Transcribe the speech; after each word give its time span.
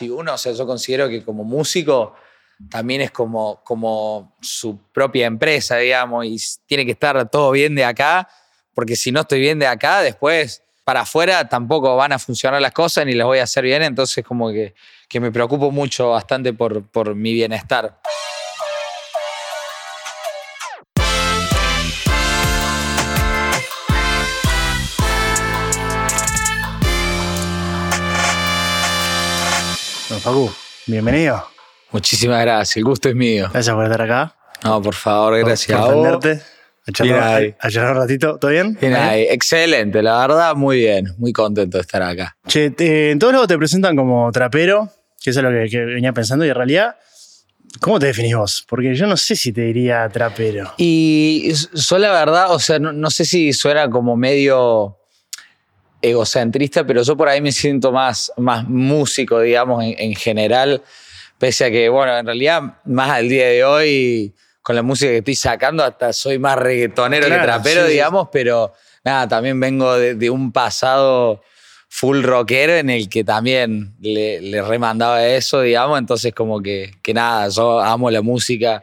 Y 0.00 0.08
uno, 0.10 0.34
o 0.34 0.38
sea, 0.38 0.52
yo 0.52 0.66
considero 0.66 1.08
que 1.08 1.24
como 1.24 1.44
músico 1.44 2.14
también 2.70 3.00
es 3.00 3.10
como, 3.10 3.62
como 3.64 4.36
su 4.40 4.78
propia 4.92 5.26
empresa, 5.26 5.76
digamos, 5.76 6.24
y 6.26 6.36
tiene 6.66 6.84
que 6.84 6.92
estar 6.92 7.28
todo 7.30 7.50
bien 7.52 7.74
de 7.74 7.84
acá, 7.84 8.28
porque 8.74 8.96
si 8.96 9.12
no 9.12 9.20
estoy 9.20 9.40
bien 9.40 9.58
de 9.58 9.66
acá, 9.66 10.02
después 10.02 10.62
para 10.84 11.00
afuera 11.02 11.48
tampoco 11.48 11.96
van 11.96 12.12
a 12.12 12.18
funcionar 12.18 12.62
las 12.62 12.72
cosas 12.72 13.04
ni 13.06 13.12
las 13.12 13.26
voy 13.26 13.38
a 13.38 13.42
hacer 13.42 13.64
bien, 13.64 13.82
entonces 13.82 14.24
como 14.24 14.50
que, 14.50 14.74
que 15.08 15.20
me 15.20 15.30
preocupo 15.30 15.70
mucho 15.70 16.10
bastante 16.10 16.52
por, 16.52 16.82
por 16.86 17.14
mi 17.14 17.32
bienestar. 17.32 18.00
Facu, 30.28 30.50
bienvenido. 30.86 31.42
Muchísimas 31.90 32.42
gracias, 32.42 32.76
el 32.76 32.84
gusto 32.84 33.08
es 33.08 33.14
mío. 33.14 33.48
Gracias 33.50 33.74
por 33.74 33.82
estar 33.86 34.02
acá. 34.02 34.36
No, 34.62 34.82
por 34.82 34.94
favor, 34.94 35.38
gracias 35.38 35.80
por 35.80 35.90
a 35.90 35.94
vos. 35.94 36.26
A 36.86 36.92
charlar, 36.92 37.22
ahí. 37.22 37.54
a 37.58 37.70
charlar 37.70 37.92
un 37.94 37.98
ratito. 38.02 38.38
¿Todo 38.38 38.50
bien? 38.50 38.76
Bien 38.78 38.92
ahí, 38.94 39.22
excelente, 39.30 40.02
la 40.02 40.18
verdad, 40.26 40.54
muy 40.54 40.80
bien, 40.80 41.14
muy 41.16 41.32
contento 41.32 41.78
de 41.78 41.80
estar 41.80 42.02
acá. 42.02 42.36
Che, 42.46 42.68
te- 42.72 43.10
en 43.10 43.18
todos 43.18 43.32
lados 43.32 43.48
te 43.48 43.56
presentan 43.56 43.96
como 43.96 44.30
trapero, 44.30 44.90
que 45.18 45.30
eso 45.30 45.40
es 45.40 45.44
lo 45.44 45.50
que, 45.50 45.66
que 45.70 45.78
venía 45.86 46.12
pensando, 46.12 46.44
y 46.44 46.50
en 46.50 46.54
realidad, 46.56 46.96
¿cómo 47.80 47.98
te 47.98 48.04
definís 48.04 48.36
vos? 48.36 48.66
Porque 48.68 48.94
yo 48.94 49.06
no 49.06 49.16
sé 49.16 49.34
si 49.34 49.50
te 49.54 49.62
diría 49.62 50.06
trapero. 50.10 50.74
Y 50.76 51.54
yo 51.72 51.96
la 51.98 52.12
verdad, 52.12 52.52
o 52.52 52.58
sea, 52.58 52.78
no, 52.78 52.92
no 52.92 53.10
sé 53.10 53.24
si 53.24 53.54
suena 53.54 53.88
como 53.88 54.14
medio 54.14 54.97
egocentrista, 56.02 56.86
pero 56.86 57.02
yo 57.02 57.16
por 57.16 57.28
ahí 57.28 57.40
me 57.40 57.52
siento 57.52 57.92
más, 57.92 58.32
más 58.36 58.68
músico, 58.68 59.40
digamos, 59.40 59.84
en, 59.84 59.94
en 59.98 60.14
general, 60.14 60.82
pese 61.38 61.66
a 61.66 61.70
que, 61.70 61.88
bueno, 61.88 62.16
en 62.16 62.26
realidad, 62.26 62.62
más 62.84 63.10
al 63.10 63.28
día 63.28 63.48
de 63.48 63.64
hoy, 63.64 64.34
con 64.62 64.76
la 64.76 64.82
música 64.82 65.10
que 65.10 65.18
estoy 65.18 65.34
sacando, 65.34 65.82
hasta 65.82 66.12
soy 66.12 66.38
más 66.38 66.56
reggaetonero 66.56 67.26
Claro, 67.26 67.40
que 67.40 67.46
trapero, 67.46 67.86
sí, 67.86 67.92
digamos, 67.92 68.28
pero 68.30 68.72
nada, 69.04 69.26
también 69.26 69.58
vengo 69.58 69.98
de, 69.98 70.14
de 70.14 70.30
un 70.30 70.52
pasado 70.52 71.42
full 71.88 72.22
rockero 72.22 72.74
en 72.74 72.90
el 72.90 73.08
que 73.08 73.24
también 73.24 73.94
le, 74.00 74.40
le 74.40 74.62
remandaba 74.62 75.26
eso, 75.26 75.62
digamos, 75.62 75.98
entonces 75.98 76.34
como 76.34 76.60
que, 76.60 76.92
que 77.02 77.14
nada, 77.14 77.48
yo 77.48 77.80
amo 77.80 78.10
la 78.10 78.20
música 78.20 78.82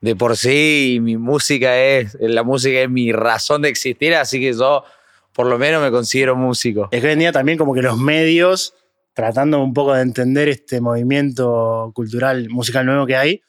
de 0.00 0.14
por 0.16 0.36
sí 0.36 0.94
y 0.96 1.00
mi 1.00 1.16
música 1.16 1.78
es, 1.78 2.16
la 2.20 2.42
música 2.42 2.80
es 2.80 2.90
mi 2.90 3.12
razón 3.12 3.62
de 3.62 3.70
existir, 3.70 4.14
así 4.14 4.38
que 4.38 4.52
yo 4.52 4.84
por 5.32 5.46
lo 5.46 5.58
menos 5.58 5.82
me 5.82 5.90
considero 5.90 6.36
músico. 6.36 6.88
Es 6.90 7.00
que 7.00 7.06
hoy 7.06 7.12
en 7.14 7.18
día 7.18 7.32
también 7.32 7.58
como 7.58 7.74
que 7.74 7.82
los 7.82 7.98
medios, 7.98 8.74
tratando 9.14 9.62
un 9.62 9.74
poco 9.74 9.94
de 9.94 10.02
entender 10.02 10.48
este 10.48 10.80
movimiento 10.80 11.90
cultural, 11.94 12.48
musical 12.50 12.86
nuevo 12.86 13.06
que 13.06 13.16
hay, 13.16 13.42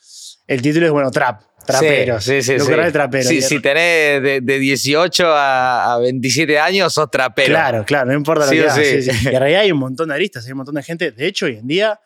el 0.47 0.61
título 0.61 0.85
es, 0.85 0.91
bueno, 0.91 1.11
trap, 1.11 1.41
trapero. 1.65 2.19
Sí, 2.19 2.41
sí, 2.41 2.53
sí. 2.53 2.57
Lo 2.57 2.65
sí. 2.65 2.91
trapero. 2.91 3.23
Sí, 3.23 3.41
si 3.41 3.59
tenés 3.59 4.21
de, 4.21 4.41
de 4.41 4.59
18 4.59 5.27
a, 5.27 5.93
a 5.93 5.99
27 5.99 6.59
años, 6.59 6.93
sos 6.93 7.09
trapero. 7.09 7.47
Claro, 7.47 7.85
claro, 7.85 8.11
no 8.11 8.13
importa 8.13 8.47
Sí 8.47 8.55
lo 8.55 8.63
que 8.63 8.69
hagas, 8.69 8.87
sí. 8.87 9.11
Y 9.25 9.27
en 9.27 9.39
realidad 9.39 9.61
hay 9.61 9.71
un 9.71 9.79
montón 9.79 10.09
de 10.09 10.15
aristas, 10.15 10.45
hay 10.45 10.51
un 10.51 10.57
montón 10.57 10.75
de 10.75 10.83
gente. 10.83 11.11
De 11.11 11.25
hecho, 11.27 11.45
hoy 11.45 11.57
en 11.57 11.67
día, 11.67 11.99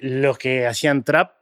los 0.00 0.38
que 0.38 0.66
hacían 0.66 1.04
trap 1.04 1.32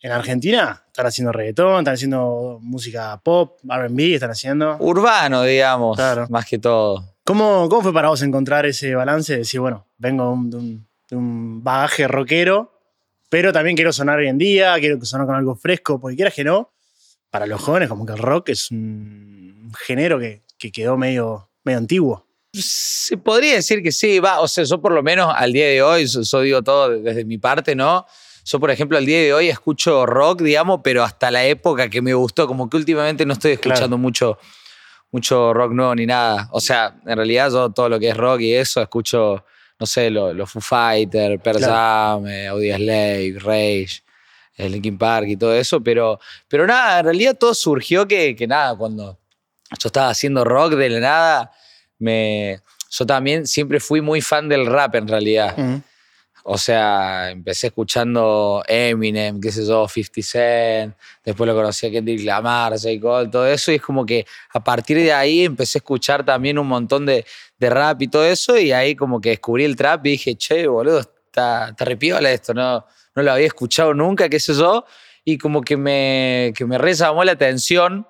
en 0.00 0.12
Argentina 0.12 0.84
están 0.98 1.06
haciendo 1.06 1.30
reggaetón, 1.32 1.78
están 1.78 1.94
haciendo 1.94 2.58
música 2.60 3.20
pop, 3.22 3.58
RB, 3.62 4.14
están 4.14 4.30
haciendo. 4.32 4.76
Urbano, 4.80 5.44
digamos, 5.44 5.96
Claro. 5.96 6.26
más 6.28 6.44
que 6.44 6.58
todo. 6.58 7.14
¿Cómo, 7.24 7.68
¿Cómo 7.68 7.82
fue 7.82 7.92
para 7.92 8.08
vos 8.08 8.20
encontrar 8.22 8.66
ese 8.66 8.96
balance 8.96 9.32
de 9.34 9.38
decir, 9.40 9.60
bueno, 9.60 9.86
vengo 9.96 10.24
de 10.46 10.56
un, 10.56 10.86
de 11.08 11.16
un- 11.16 11.62
bagaje 11.62 12.08
rockero, 12.08 12.72
pero 13.28 13.52
también 13.52 13.76
quiero 13.76 13.92
sonar 13.92 14.18
hoy 14.18 14.26
en 14.26 14.38
día, 14.38 14.74
quiero 14.80 15.04
sonar 15.04 15.26
con 15.28 15.36
algo 15.36 15.54
fresco, 15.54 16.00
porque 16.00 16.16
quieras 16.16 16.34
que 16.34 16.42
no, 16.42 16.72
para 17.30 17.46
los 17.46 17.60
jóvenes 17.60 17.88
como 17.88 18.04
que 18.04 18.14
el 18.14 18.18
rock 18.18 18.48
es 18.48 18.70
un 18.72 19.70
género 19.86 20.18
que, 20.18 20.42
que 20.58 20.72
quedó 20.72 20.96
medio, 20.96 21.48
medio 21.62 21.78
antiguo. 21.78 22.26
Se 22.54 23.16
podría 23.18 23.54
decir 23.54 23.82
que 23.84 23.92
sí, 23.92 24.18
va, 24.18 24.40
o 24.40 24.48
sea, 24.48 24.64
yo 24.64 24.80
por 24.80 24.90
lo 24.92 25.02
menos 25.04 25.32
al 25.36 25.52
día 25.52 25.66
de 25.68 25.80
hoy, 25.80 26.06
yo, 26.06 26.22
yo 26.22 26.40
digo 26.40 26.62
todo 26.62 26.88
desde 26.98 27.24
mi 27.24 27.38
parte, 27.38 27.76
¿no? 27.76 28.04
Yo, 28.50 28.58
por 28.58 28.70
ejemplo, 28.70 28.96
al 28.96 29.04
día 29.04 29.18
de 29.20 29.34
hoy 29.34 29.48
escucho 29.50 30.06
rock, 30.06 30.40
digamos, 30.40 30.80
pero 30.82 31.02
hasta 31.04 31.30
la 31.30 31.44
época 31.44 31.90
que 31.90 32.00
me 32.00 32.14
gustó, 32.14 32.46
como 32.46 32.70
que 32.70 32.78
últimamente 32.78 33.26
no 33.26 33.34
estoy 33.34 33.52
escuchando 33.52 33.80
Claro. 33.88 33.98
mucho, 33.98 34.38
mucho 35.10 35.52
rock 35.52 35.72
nuevo 35.72 35.94
ni 35.94 36.06
nada. 36.06 36.48
O 36.52 36.60
sea, 36.60 36.94
en 37.06 37.16
realidad 37.16 37.50
yo 37.50 37.68
todo 37.70 37.90
lo 37.90 38.00
que 38.00 38.08
es 38.08 38.16
rock 38.16 38.40
y 38.40 38.54
eso 38.54 38.80
escucho, 38.80 39.44
no 39.78 39.84
sé, 39.86 40.08
los 40.08 40.34
lo 40.34 40.46
Foo 40.46 40.62
Fighters, 40.62 41.42
Pearl 41.42 41.58
Claro. 41.58 41.72
Jam, 41.74 42.26
eh, 42.26 42.46
Audioslave, 42.48 43.34
Rage, 43.38 44.02
eh, 44.56 44.68
Linkin 44.70 44.96
Park 44.96 45.26
y 45.28 45.36
todo 45.36 45.54
eso, 45.54 45.82
pero, 45.82 46.18
pero 46.48 46.66
nada, 46.66 47.00
en 47.00 47.04
realidad 47.04 47.36
todo 47.38 47.52
surgió 47.52 48.08
que, 48.08 48.34
que 48.34 48.46
nada, 48.46 48.74
cuando 48.76 49.18
yo 49.78 49.86
estaba 49.88 50.08
haciendo 50.08 50.42
rock 50.44 50.72
de 50.72 50.88
la 50.88 51.00
nada, 51.00 51.52
me, 51.98 52.60
yo 52.90 53.04
también 53.04 53.46
siempre 53.46 53.78
fui 53.78 54.00
muy 54.00 54.22
fan 54.22 54.48
del 54.48 54.64
rap 54.64 54.94
en 54.94 55.06
realidad. 55.06 55.54
O 56.50 56.56
sea, 56.56 57.30
empecé 57.30 57.66
escuchando 57.66 58.62
Eminem, 58.66 59.38
qué 59.38 59.52
sé 59.52 59.66
yo, 59.66 59.86
50 59.86 60.22
Cent, 60.22 60.94
después 61.22 61.46
lo 61.46 61.54
conocí 61.54 61.86
a 61.86 61.90
Kendrick 61.90 62.24
Lamar, 62.24 62.72
J. 62.72 62.88
Cole, 63.02 63.28
todo 63.28 63.46
eso, 63.46 63.70
y 63.70 63.74
es 63.74 63.82
como 63.82 64.06
que 64.06 64.24
a 64.54 64.64
partir 64.64 64.96
de 64.96 65.12
ahí 65.12 65.44
empecé 65.44 65.76
a 65.76 65.80
escuchar 65.80 66.24
también 66.24 66.58
un 66.58 66.66
montón 66.66 67.04
de, 67.04 67.26
de 67.58 67.68
rap 67.68 68.00
y 68.00 68.08
todo 68.08 68.24
eso, 68.24 68.56
y 68.56 68.72
ahí 68.72 68.96
como 68.96 69.20
que 69.20 69.28
descubrí 69.28 69.64
el 69.64 69.76
trap 69.76 70.06
y 70.06 70.12
dije, 70.12 70.36
che, 70.36 70.66
boludo, 70.66 71.00
está, 71.00 71.68
está 71.68 71.84
re 71.84 71.98
piola 71.98 72.32
esto, 72.32 72.54
no, 72.54 72.86
no 73.14 73.22
lo 73.22 73.30
había 73.30 73.46
escuchado 73.46 73.92
nunca, 73.92 74.30
qué 74.30 74.40
sé 74.40 74.54
yo, 74.54 74.86
y 75.26 75.36
como 75.36 75.60
que 75.60 75.76
me, 75.76 76.54
que 76.56 76.64
me 76.64 76.78
re 76.78 76.94
llamó 76.94 77.24
la 77.24 77.32
atención. 77.32 78.08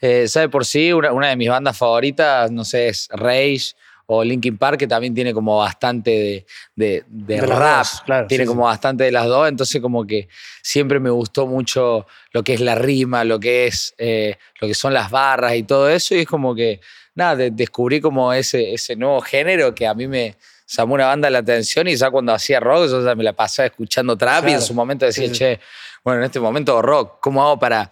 Eh, 0.00 0.26
¿Sabe 0.26 0.48
por 0.48 0.64
sí? 0.64 0.90
Una, 0.94 1.12
una 1.12 1.28
de 1.28 1.36
mis 1.36 1.50
bandas 1.50 1.76
favoritas, 1.76 2.50
no 2.50 2.64
sé, 2.64 2.88
es 2.88 3.08
Rage 3.10 3.74
o 4.10 4.24
Linkin 4.24 4.56
Park, 4.56 4.78
que 4.78 4.86
también 4.86 5.14
tiene 5.14 5.34
como 5.34 5.58
bastante 5.58 6.10
de, 6.10 6.46
de, 6.74 7.04
de 7.08 7.40
De 7.40 7.46
las 7.46 7.58
rap. 7.58 7.78
dos, 7.78 8.02
claro, 8.06 8.26
tiene 8.26 8.44
sí, 8.44 8.48
como 8.48 8.62
bastante 8.64 9.04
de 9.04 9.12
las 9.12 9.26
dos, 9.26 9.46
entonces 9.48 9.82
como 9.82 10.06
que 10.06 10.28
siempre 10.62 10.98
me 10.98 11.10
gustó 11.10 11.46
mucho 11.46 12.06
lo 12.32 12.42
que 12.42 12.54
es 12.54 12.60
la 12.60 12.74
rima, 12.74 13.22
lo 13.24 13.38
que 13.38 13.66
es 13.66 13.94
eh, 13.98 14.36
lo 14.60 14.66
que 14.68 14.72
son 14.74 14.94
las 14.94 15.10
barras 15.10 15.54
y 15.56 15.62
todo 15.62 15.90
eso, 15.90 16.14
y 16.14 16.20
es 16.20 16.26
como 16.26 16.54
que, 16.54 16.80
nada, 17.14 17.36
de- 17.36 17.50
descubrí 17.50 18.00
como 18.00 18.32
ese, 18.32 18.72
ese 18.72 18.96
nuevo 18.96 19.20
género 19.20 19.74
que 19.74 19.86
a 19.86 19.92
mí 19.92 20.06
me 20.06 20.36
llamó 20.66 20.94
una 20.94 21.06
banda 21.06 21.28
la 21.28 21.40
atención 21.40 21.86
y 21.88 21.94
ya 21.96 22.10
cuando 22.10 22.32
hacía 22.32 22.60
rock 22.60 22.88
yo 22.88 23.04
ya 23.04 23.14
me 23.14 23.24
la 23.24 23.34
pasaba 23.34 23.66
escuchando 23.66 24.16
trap 24.16 24.48
y 24.48 24.52
en 24.52 24.62
su 24.62 24.72
momento 24.72 25.04
decía, 25.04 25.26
Sí, 25.28 25.32
che, 25.34 25.60
bueno, 26.02 26.20
en 26.20 26.26
este 26.26 26.40
momento 26.40 26.80
rock, 26.80 27.18
¿cómo 27.20 27.42
hago 27.44 27.58
para 27.58 27.90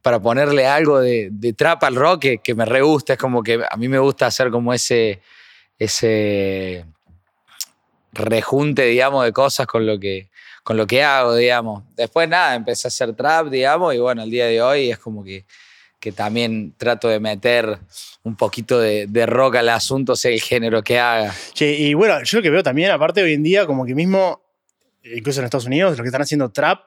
para 0.00 0.20
ponerle 0.20 0.64
algo 0.68 1.00
de, 1.00 1.30
de 1.32 1.52
trap 1.54 1.82
al 1.82 1.96
rock 1.96 2.20
que, 2.22 2.38
que 2.38 2.54
me 2.54 2.64
re 2.64 2.80
gusta. 2.80 3.14
Es 3.14 3.18
como 3.18 3.42
que 3.42 3.60
a 3.68 3.76
mí 3.76 3.88
me 3.88 3.98
gusta 3.98 4.26
hacer 4.26 4.52
como 4.52 4.72
ese, 4.72 5.20
ese 5.78 6.84
rejunte, 8.12 8.84
digamos, 8.84 9.24
de 9.24 9.32
cosas 9.32 9.66
con 9.66 9.86
lo 9.86 9.98
que, 9.98 10.30
con 10.62 10.76
lo 10.76 10.86
que 10.86 11.02
hago, 11.02 11.34
digamos. 11.34 11.84
Después 11.96 12.28
nada, 12.28 12.54
empecé 12.54 12.86
a 12.86 12.88
hacer 12.88 13.14
trap, 13.14 13.48
digamos, 13.48 13.94
y 13.94 13.98
bueno, 13.98 14.22
el 14.22 14.30
día 14.30 14.46
de 14.46 14.62
hoy 14.62 14.90
es 14.90 14.98
como 14.98 15.22
que, 15.22 15.44
que 16.00 16.12
también 16.12 16.74
trato 16.76 17.08
de 17.08 17.20
meter 17.20 17.78
un 18.22 18.36
poquito 18.36 18.78
de, 18.80 19.06
de 19.06 19.26
rock 19.26 19.56
al 19.56 19.68
asunto, 19.68 20.16
sea 20.16 20.30
el 20.30 20.40
género 20.40 20.82
que 20.82 20.98
haga. 20.98 21.34
Che, 21.52 21.72
y 21.72 21.94
bueno, 21.94 22.22
yo 22.24 22.38
lo 22.38 22.42
que 22.42 22.50
veo 22.50 22.62
también, 22.62 22.90
aparte 22.90 23.22
hoy 23.22 23.34
en 23.34 23.42
día, 23.42 23.66
como 23.66 23.84
que 23.84 23.94
mismo, 23.94 24.40
incluso 25.04 25.40
en 25.40 25.44
Estados 25.44 25.66
Unidos, 25.66 25.92
los 25.92 26.00
que 26.00 26.08
están 26.08 26.22
haciendo 26.22 26.50
trap, 26.50 26.80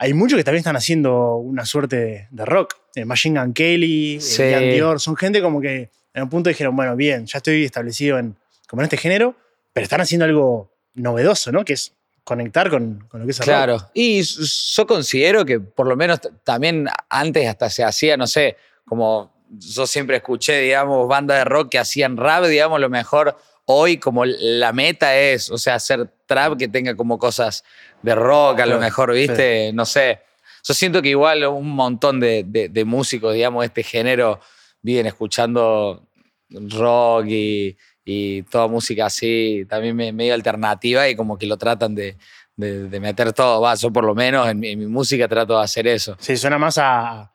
hay 0.00 0.14
muchos 0.14 0.36
que 0.36 0.44
también 0.44 0.60
están 0.60 0.76
haciendo 0.76 1.36
una 1.36 1.64
suerte 1.64 1.96
de, 1.96 2.28
de 2.30 2.44
rock. 2.44 2.74
Eh, 2.94 3.04
Machine 3.04 3.40
Gun 3.40 3.52
Kelly, 3.52 4.16
eh, 4.16 4.20
Sí. 4.20 4.42
Ian 4.42 4.70
Dior, 4.70 5.00
son 5.00 5.16
gente 5.16 5.42
como 5.42 5.60
que 5.60 5.90
en 6.14 6.22
un 6.24 6.28
punto 6.28 6.48
dijeron, 6.48 6.74
bueno, 6.74 6.96
bien, 6.96 7.26
ya 7.26 7.38
estoy 7.38 7.64
establecido 7.64 8.18
en, 8.18 8.36
como 8.68 8.82
en 8.82 8.84
este 8.84 8.96
género, 8.96 9.34
pero 9.72 9.84
están 9.84 10.00
haciendo 10.00 10.24
algo 10.24 10.72
novedoso, 10.94 11.52
¿no? 11.52 11.64
Que 11.64 11.74
es 11.74 11.92
conectar 12.24 12.68
con, 12.70 13.06
con 13.08 13.20
lo 13.20 13.26
que 13.26 13.32
es 13.32 13.40
el 13.40 13.46
rock. 13.46 13.54
Claro. 13.54 13.90
Y 13.94 14.22
yo 14.22 14.86
considero 14.86 15.44
que 15.44 15.60
por 15.60 15.86
lo 15.86 15.96
menos 15.96 16.20
también 16.44 16.86
antes 17.08 17.46
hasta 17.48 17.70
se 17.70 17.84
hacía, 17.84 18.16
no 18.16 18.26
sé, 18.26 18.56
como 18.84 19.32
yo 19.50 19.86
siempre 19.86 20.16
escuché, 20.18 20.60
digamos, 20.60 21.08
bandas 21.08 21.38
de 21.38 21.44
rock 21.44 21.70
que 21.70 21.78
hacían 21.78 22.16
rap, 22.16 22.44
digamos, 22.44 22.80
lo 22.80 22.90
mejor 22.90 23.36
hoy 23.64 23.98
como 23.98 24.24
la 24.24 24.72
meta 24.72 25.16
es, 25.16 25.50
o 25.50 25.56
sea, 25.58 25.74
hacer 25.76 26.10
trap 26.26 26.58
que 26.58 26.68
tenga 26.68 26.94
como 26.96 27.18
cosas 27.18 27.64
de 28.02 28.14
rock, 28.14 28.60
a 28.60 28.66
lo 28.66 28.78
mejor, 28.78 29.12
¿viste? 29.12 29.72
No 29.72 29.84
sé. 29.86 30.20
Yo 30.64 30.74
siento 30.74 31.00
que 31.00 31.08
igual 31.10 31.44
un 31.46 31.70
montón 31.70 32.18
de, 32.20 32.44
de- 32.46 32.68
de 32.68 32.84
músicos, 32.84 33.32
digamos, 33.34 33.62
de 33.62 33.66
este 33.66 33.82
género 33.82 34.40
viven 34.82 35.06
escuchando 35.06 36.08
rock 36.50 37.26
y, 37.28 37.76
y 38.04 38.42
toda 38.44 38.68
música 38.68 39.06
así, 39.06 39.64
también 39.68 39.94
me- 39.96 40.12
medio 40.12 40.34
alternativa 40.34 41.08
y 41.08 41.14
como 41.16 41.36
que 41.38 41.46
lo 41.46 41.56
tratan 41.58 41.94
de, 41.94 42.16
de- 42.56 42.88
de 42.88 43.00
meter 43.00 43.32
todo. 43.32 43.60
Va, 43.60 43.74
yo 43.74 43.92
por 43.92 44.04
lo 44.04 44.14
menos 44.14 44.48
en 44.48 44.58
mi, 44.60 44.68
en 44.70 44.78
mi 44.78 44.86
música 44.86 45.28
trato 45.28 45.58
de 45.58 45.64
hacer 45.64 45.86
eso. 45.86 46.16
Sí, 46.18 46.36
suena 46.36 46.58
más 46.58 46.78
a, 46.78 47.32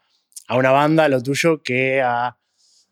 a 0.47 0.55
una 0.57 0.71
banda, 0.71 1.07
lo 1.07 1.21
tuyo, 1.21 1.61
que 1.61 2.01
a. 2.01 2.37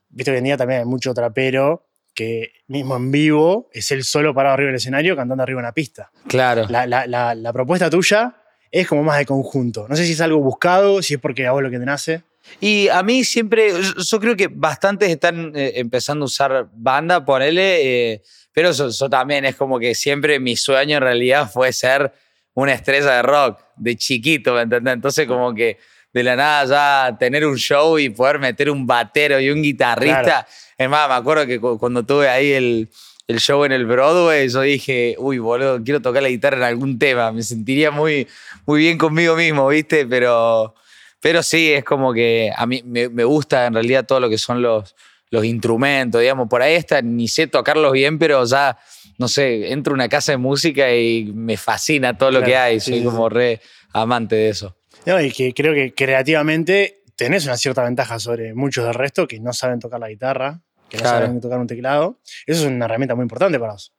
Viste, 0.09 0.31
hoy 0.31 0.37
en 0.39 0.43
día 0.43 0.57
también 0.57 0.81
hay 0.81 0.85
mucho 0.85 1.13
trapero 1.13 1.87
que 2.13 2.51
mismo 2.67 2.97
en 2.97 3.09
vivo 3.11 3.69
es 3.71 3.89
él 3.91 4.03
solo 4.03 4.33
parado 4.35 4.55
arriba 4.55 4.67
del 4.67 4.75
escenario 4.75 5.15
cantando 5.15 5.41
arriba 5.43 5.61
en 5.61 5.65
la 5.65 5.71
pista. 5.73 6.11
Claro. 6.27 6.65
La, 6.69 6.85
la- 6.85 7.07
la- 7.07 7.33
la 7.33 7.53
propuesta 7.53 7.89
tuya 7.89 8.35
es 8.69 8.87
como 8.87 9.03
más 9.03 9.17
de 9.17 9.25
conjunto. 9.25 9.87
No 9.87 9.95
sé 9.95 10.05
si 10.05 10.11
es 10.11 10.21
algo 10.21 10.39
buscado, 10.39 11.01
si 11.01 11.13
es 11.15 11.19
porque 11.21 11.47
a 11.47 11.53
vos 11.53 11.63
lo 11.63 11.69
que 11.71 11.79
te 11.79 11.85
nace. 11.85 12.23
Y 12.59 12.87
a 12.89 13.01
mí 13.03 13.23
siempre, 13.23 13.71
yo, 13.71 13.93
yo 14.03 14.19
creo 14.19 14.35
que 14.35 14.47
bastantes 14.47 15.09
están 15.09 15.51
eh, 15.55 15.73
empezando 15.75 16.23
a 16.23 16.27
usar 16.27 16.67
banda, 16.73 17.23
ponele, 17.23 18.13
eh, 18.13 18.21
pero 18.51 18.69
eso, 18.69 18.87
eso 18.87 19.09
también 19.09 19.45
es 19.45 19.55
como 19.55 19.79
que 19.79 19.95
siempre 19.95 20.39
mi 20.39 20.55
sueño 20.55 20.97
en 20.97 21.03
realidad 21.03 21.49
fue 21.51 21.71
ser 21.71 22.11
una 22.53 22.73
estrella 22.73 23.11
de 23.11 23.21
rock, 23.21 23.59
de 23.77 23.95
chiquito, 23.95 24.53
¿me 24.53 24.61
entendés? 24.61 24.93
Entonces 24.93 25.27
como 25.27 25.53
que 25.53 25.77
de 26.13 26.23
la 26.23 26.35
nada 26.35 26.65
ya 27.09 27.17
tener 27.17 27.45
un 27.45 27.55
show 27.55 27.97
y 27.97 28.09
poder 28.09 28.39
meter 28.39 28.69
un 28.69 28.85
batero 28.85 29.39
y 29.39 29.49
un 29.49 29.61
guitarrista. 29.61 30.21
Claro. 30.23 30.47
Es 30.77 30.89
más, 30.89 31.07
me 31.07 31.15
acuerdo 31.15 31.45
que 31.45 31.59
cu- 31.59 31.77
cuando 31.79 32.03
tuve 32.03 32.27
ahí 32.27 32.51
el, 32.51 32.89
el 33.27 33.39
show 33.39 33.63
en 33.63 33.71
el 33.71 33.85
Broadway, 33.85 34.49
yo 34.49 34.61
dije, 34.61 35.15
uy, 35.19 35.37
boludo, 35.37 35.81
quiero 35.83 36.01
tocar 36.01 36.21
la 36.21 36.29
guitarra 36.29 36.57
en 36.57 36.63
algún 36.63 36.99
tema, 36.99 37.31
me 37.31 37.43
sentiría 37.43 37.91
muy, 37.91 38.27
muy 38.65 38.81
bien 38.81 38.97
conmigo 38.97 39.35
mismo, 39.35 39.67
¿viste? 39.69 40.05
Pero... 40.05 40.75
Pero 41.21 41.43
sí, 41.43 41.71
es 41.71 41.83
como 41.83 42.13
que 42.13 42.51
a 42.55 42.65
mí 42.65 42.81
me, 42.83 43.09
me 43.09 43.23
gusta 43.23 43.67
en 43.67 43.73
realidad 43.73 44.05
todo 44.05 44.19
lo 44.19 44.29
que 44.29 44.37
son 44.37 44.61
los, 44.61 44.95
los 45.31 45.45
instrumentos, 45.45 46.21
digamos. 46.21 46.47
Por 46.47 46.61
ahí 46.61 46.75
está, 46.75 47.01
ni 47.01 47.27
sé 47.27 47.47
tocarlos 47.47 47.93
bien, 47.93 48.19
pero 48.19 48.45
ya, 48.45 48.77
no 49.17 49.27
sé, 49.27 49.71
entro 49.71 49.93
a 49.93 49.95
una 49.95 50.09
casa 50.09 50.33
de 50.33 50.37
música 50.37 50.93
y 50.93 51.31
me 51.33 51.57
fascina 51.57 52.17
todo 52.17 52.31
lo 52.31 52.43
que 52.43 52.55
hay. 52.55 52.79
Soy 52.79 52.99
sí, 52.99 53.03
como 53.03 53.29
re 53.29 53.61
amante 53.93 54.35
de 54.35 54.49
eso. 54.49 54.75
No, 55.05 55.19
y 55.19 55.31
que 55.31 55.53
creo 55.53 55.73
que 55.73 55.93
creativamente 55.93 57.01
tenés 57.15 57.45
una 57.45 57.57
cierta 57.57 57.83
ventaja 57.83 58.19
sobre 58.19 58.53
muchos 58.53 58.85
del 58.85 58.93
resto 58.93 59.27
que 59.27 59.39
no 59.39 59.53
saben 59.53 59.79
tocar 59.79 59.99
la 59.99 60.09
guitarra, 60.09 60.61
que 60.89 60.97
no 60.97 61.03
saben 61.05 61.39
tocar 61.39 61.59
un 61.59 61.67
teclado. 61.67 62.19
Eso 62.45 62.61
es 62.61 62.67
una 62.67 62.85
herramienta 62.85 63.15
muy 63.15 63.23
importante 63.23 63.57
para 63.57 63.73
vos. 63.73 63.93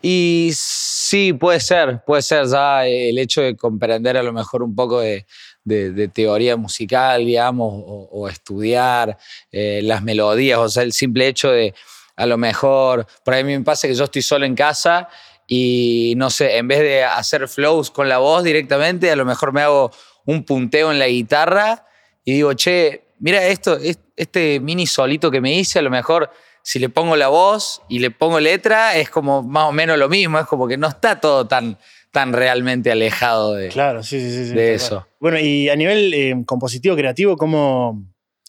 Y 0.00 0.52
sí, 0.54 1.32
puede 1.32 1.60
ser, 1.60 2.02
puede 2.06 2.22
ser 2.22 2.46
ya 2.46 2.86
el 2.86 3.18
hecho 3.18 3.42
de 3.42 3.56
comprender 3.56 4.16
a 4.16 4.22
lo 4.22 4.32
mejor 4.32 4.62
un 4.62 4.74
poco 4.74 5.00
de, 5.00 5.26
de- 5.68 6.08
teoría 6.08 6.56
musical, 6.56 7.24
digamos, 7.24 7.72
o, 7.86 8.08
o 8.12 8.28
estudiar 8.28 9.16
eh, 9.52 9.80
las 9.82 10.02
melodías, 10.02 10.58
o 10.58 10.68
sea, 10.68 10.82
el 10.82 10.92
simple 10.92 11.26
hecho 11.28 11.50
de 11.50 11.74
a 12.16 12.26
lo 12.26 12.36
mejor, 12.36 13.06
por 13.24 13.34
ahí 13.34 13.44
me 13.44 13.60
pasa 13.60 13.86
que 13.86 13.94
yo 13.94 14.04
estoy 14.04 14.22
solo 14.22 14.44
en 14.44 14.54
casa 14.56 15.08
y 15.46 16.14
no 16.16 16.30
sé, 16.30 16.56
en 16.58 16.66
vez 16.68 16.80
de 16.80 17.04
hacer 17.04 17.46
flows 17.48 17.90
con 17.90 18.08
la 18.08 18.18
voz 18.18 18.42
directamente, 18.44 19.10
a 19.10 19.16
lo 19.16 19.24
mejor 19.24 19.52
me 19.52 19.62
hago 19.62 19.90
un 20.24 20.44
punteo 20.44 20.90
en 20.90 20.98
la 20.98 21.06
guitarra 21.06 21.86
y 22.24 22.32
digo, 22.34 22.52
che, 22.54 23.04
mira 23.20 23.44
esto, 23.46 23.76
es- 23.76 24.00
este 24.16 24.58
mini 24.60 24.86
solito 24.86 25.30
que 25.30 25.40
me 25.40 25.54
hice, 25.54 25.78
a 25.78 25.82
lo 25.82 25.90
mejor 25.90 26.30
si 26.62 26.78
le 26.80 26.88
pongo 26.90 27.16
la 27.16 27.28
voz 27.28 27.80
y 27.88 28.00
le 28.00 28.10
pongo 28.10 28.40
letra, 28.40 28.96
es 28.96 29.08
como 29.08 29.42
más 29.42 29.68
o 29.68 29.72
menos 29.72 29.96
lo 29.96 30.08
mismo, 30.08 30.38
es 30.38 30.46
como 30.46 30.66
que 30.68 30.76
no 30.76 30.88
está 30.88 31.18
todo 31.20 31.46
tan, 31.46 31.78
tan 32.10 32.32
realmente 32.32 32.90
alejado 32.90 33.54
de... 33.54 33.68
Claro, 33.68 34.02
sí, 34.02 34.20
sí, 34.20 34.46
sí. 34.48 34.54
De 34.54 34.74
eso. 34.74 34.96
cual. 35.00 35.06
Bueno, 35.20 35.38
y 35.40 35.68
a 35.68 35.76
nivel 35.76 36.12
eh, 36.14 36.34
compositivo, 36.46 36.96
creativo, 36.96 37.36
¿cómo, 37.36 38.04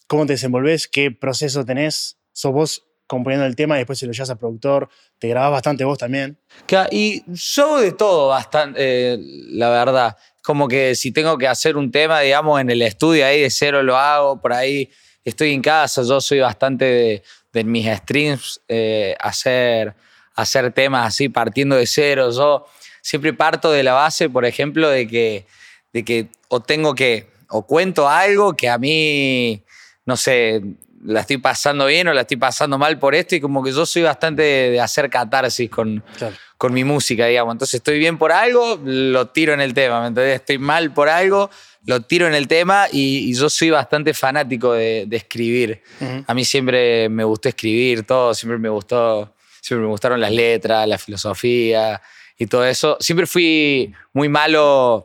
¿cómo 0.06 0.26
te 0.26 0.32
desenvolves? 0.34 0.88
¿Qué 0.88 1.10
proceso 1.10 1.64
tenés? 1.64 2.18
¿Sos 2.32 2.52
vos 2.52 2.86
componiendo 3.06 3.44
el 3.46 3.56
tema 3.56 3.74
y 3.76 3.78
después 3.80 3.98
se 3.98 4.06
lo 4.06 4.12
llevas 4.12 4.30
al 4.30 4.38
productor? 4.38 4.88
¿Te 5.18 5.28
grabás 5.28 5.50
bastante 5.52 5.84
vos 5.84 5.98
también? 5.98 6.38
Ca- 6.66 6.88
Y 6.90 7.22
yo 7.26 7.80
de 7.80 7.92
todo 7.92 8.28
bastante, 8.28 8.78
eh, 9.14 9.18
la 9.50 9.68
verdad. 9.70 10.16
Como 10.42 10.66
que 10.68 10.94
si 10.94 11.12
tengo 11.12 11.36
que 11.36 11.46
hacer 11.48 11.76
un 11.76 11.90
tema, 11.90 12.20
digamos, 12.20 12.60
en 12.60 12.70
el 12.70 12.80
estudio 12.82 13.26
ahí 13.26 13.42
de 13.42 13.50
cero 13.50 13.82
lo 13.82 13.96
hago, 13.96 14.40
por 14.40 14.52
ahí 14.54 14.88
estoy 15.22 15.52
en 15.52 15.60
casa, 15.60 16.02
yo 16.02 16.18
soy 16.20 16.38
bastante 16.40 16.84
de, 16.86 17.22
de 17.52 17.64
mis 17.64 17.86
streams 17.98 18.62
eh, 18.68 19.14
hacer, 19.20 19.94
hacer 20.34 20.72
temas 20.72 21.08
así 21.08 21.28
partiendo 21.28 21.76
de 21.76 21.86
cero. 21.86 22.30
Yo 22.30 22.64
siempre 23.02 23.32
parto 23.32 23.70
de 23.72 23.82
la 23.82 23.92
base, 23.94 24.28
por 24.28 24.44
ejemplo, 24.44 24.88
de 24.88 25.06
que, 25.06 25.46
de 25.92 26.04
que 26.04 26.26
o 26.48 26.60
tengo 26.60 26.94
que, 26.94 27.26
o 27.48 27.66
cuento 27.66 28.08
algo 28.08 28.54
que 28.54 28.68
a 28.68 28.78
mí, 28.78 29.62
no 30.06 30.16
sé, 30.16 30.62
la 31.04 31.20
estoy 31.20 31.38
pasando 31.38 31.86
bien 31.86 32.08
o 32.08 32.12
la 32.12 32.20
estoy 32.22 32.36
pasando 32.36 32.76
mal 32.76 32.98
por 32.98 33.14
esto 33.14 33.34
y 33.34 33.40
como 33.40 33.62
que 33.62 33.72
yo 33.72 33.86
soy 33.86 34.02
bastante 34.02 34.42
de, 34.42 34.70
de 34.72 34.80
hacer 34.80 35.08
catarsis 35.08 35.70
con, 35.70 36.04
Claro. 36.18 36.36
con 36.58 36.74
mi 36.74 36.84
música, 36.84 37.24
digamos. 37.26 37.54
Entonces 37.54 37.74
estoy 37.76 37.98
bien 37.98 38.18
por 38.18 38.32
algo, 38.32 38.78
lo 38.84 39.28
tiro 39.28 39.54
en 39.54 39.60
el 39.62 39.72
tema, 39.72 40.00
¿me 40.02 40.08
entendés? 40.08 40.40
Estoy 40.40 40.58
mal 40.58 40.92
por 40.92 41.08
algo, 41.08 41.48
lo 41.86 42.02
tiro 42.02 42.26
en 42.26 42.34
el 42.34 42.46
tema 42.46 42.86
y, 42.92 43.30
y 43.30 43.34
yo 43.34 43.48
soy 43.48 43.70
bastante 43.70 44.12
fanático 44.12 44.74
de, 44.74 45.04
de 45.06 45.16
escribir. 45.16 45.82
A 46.26 46.34
mí 46.34 46.44
siempre 46.44 47.08
me 47.08 47.24
gustó 47.24 47.48
escribir 47.48 48.02
todo, 48.02 48.34
siempre 48.34 48.58
me 48.58 48.68
gustó, 48.68 49.34
siempre 49.62 49.84
me 49.84 49.90
gustaron 49.90 50.20
las 50.20 50.32
letras, 50.32 50.86
la 50.86 50.98
filosofía 50.98 52.02
y 52.40 52.46
todo 52.46 52.64
eso. 52.64 52.96
Siempre 53.00 53.26
fui 53.26 53.92
muy 54.14 54.28
malo 54.28 55.04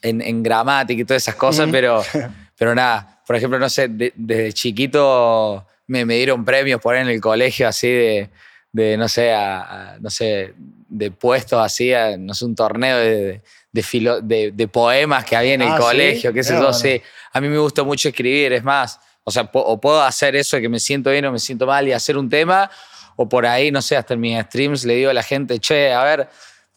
en, 0.00 0.22
en 0.22 0.42
gramática 0.42 1.02
y 1.02 1.04
todas 1.04 1.22
esas 1.24 1.34
cosas, 1.34 1.68
pero, 1.70 2.02
pero 2.56 2.74
nada, 2.74 3.20
por 3.26 3.36
ejemplo, 3.36 3.58
no 3.58 3.68
sé, 3.68 3.88
de- 3.88 4.12
desde 4.16 4.52
chiquito 4.52 5.66
me, 5.88 6.04
me 6.04 6.14
dieron 6.16 6.44
premios 6.44 6.80
por 6.80 6.94
ahí 6.94 7.02
en 7.02 7.08
el 7.08 7.20
colegio 7.20 7.66
así 7.68 7.88
de, 7.88 8.30
de, 8.72 8.96
no 8.96 9.08
sé, 9.08 9.32
a- 9.32 9.60
a- 9.94 9.98
no 9.98 10.08
sé, 10.10 10.54
de 10.88 11.10
puestos 11.10 11.60
así, 11.60 11.92
a, 11.92 12.16
no 12.16 12.32
sé, 12.34 12.44
un 12.44 12.54
torneo 12.54 12.96
de, 12.98 13.40
de, 13.72 13.82
filo- 13.82 14.20
de- 14.20 14.68
poemas 14.68 15.24
que 15.24 15.34
había 15.36 15.54
en 15.54 15.62
el 15.62 15.68
Ah, 15.68 15.76
¿sí? 15.76 15.82
colegio, 15.82 16.32
qué 16.32 16.44
sé 16.44 16.52
yo, 16.54 16.58
bueno. 16.60 16.72
sí. 16.74 17.02
A 17.32 17.40
mí 17.40 17.48
me 17.48 17.58
gusta 17.58 17.82
mucho 17.82 18.08
escribir, 18.08 18.52
es 18.52 18.62
más, 18.64 19.00
o 19.24 19.30
sea, 19.32 19.50
po- 19.50 19.60
o 19.60 19.80
puedo 19.80 20.00
hacer 20.02 20.36
eso 20.36 20.56
de 20.56 20.62
que 20.62 20.68
me 20.68 20.78
siento 20.80 21.10
bien 21.10 21.24
o 21.26 21.32
me 21.32 21.38
siento 21.40 21.66
mal 21.66 21.86
y 21.88 21.92
hacer 21.92 22.16
un 22.16 22.28
tema, 22.30 22.70
o 23.16 23.28
por 23.28 23.44
ahí, 23.44 23.70
no 23.70 23.82
sé, 23.82 23.96
hasta 23.96 24.14
en 24.14 24.20
mis 24.20 24.40
streams 24.44 24.84
le 24.84 24.94
digo 24.94 25.10
a 25.10 25.14
la 25.14 25.22
gente, 25.22 25.58
che, 25.58 25.92
a 25.92 26.02
ver, 26.04 26.28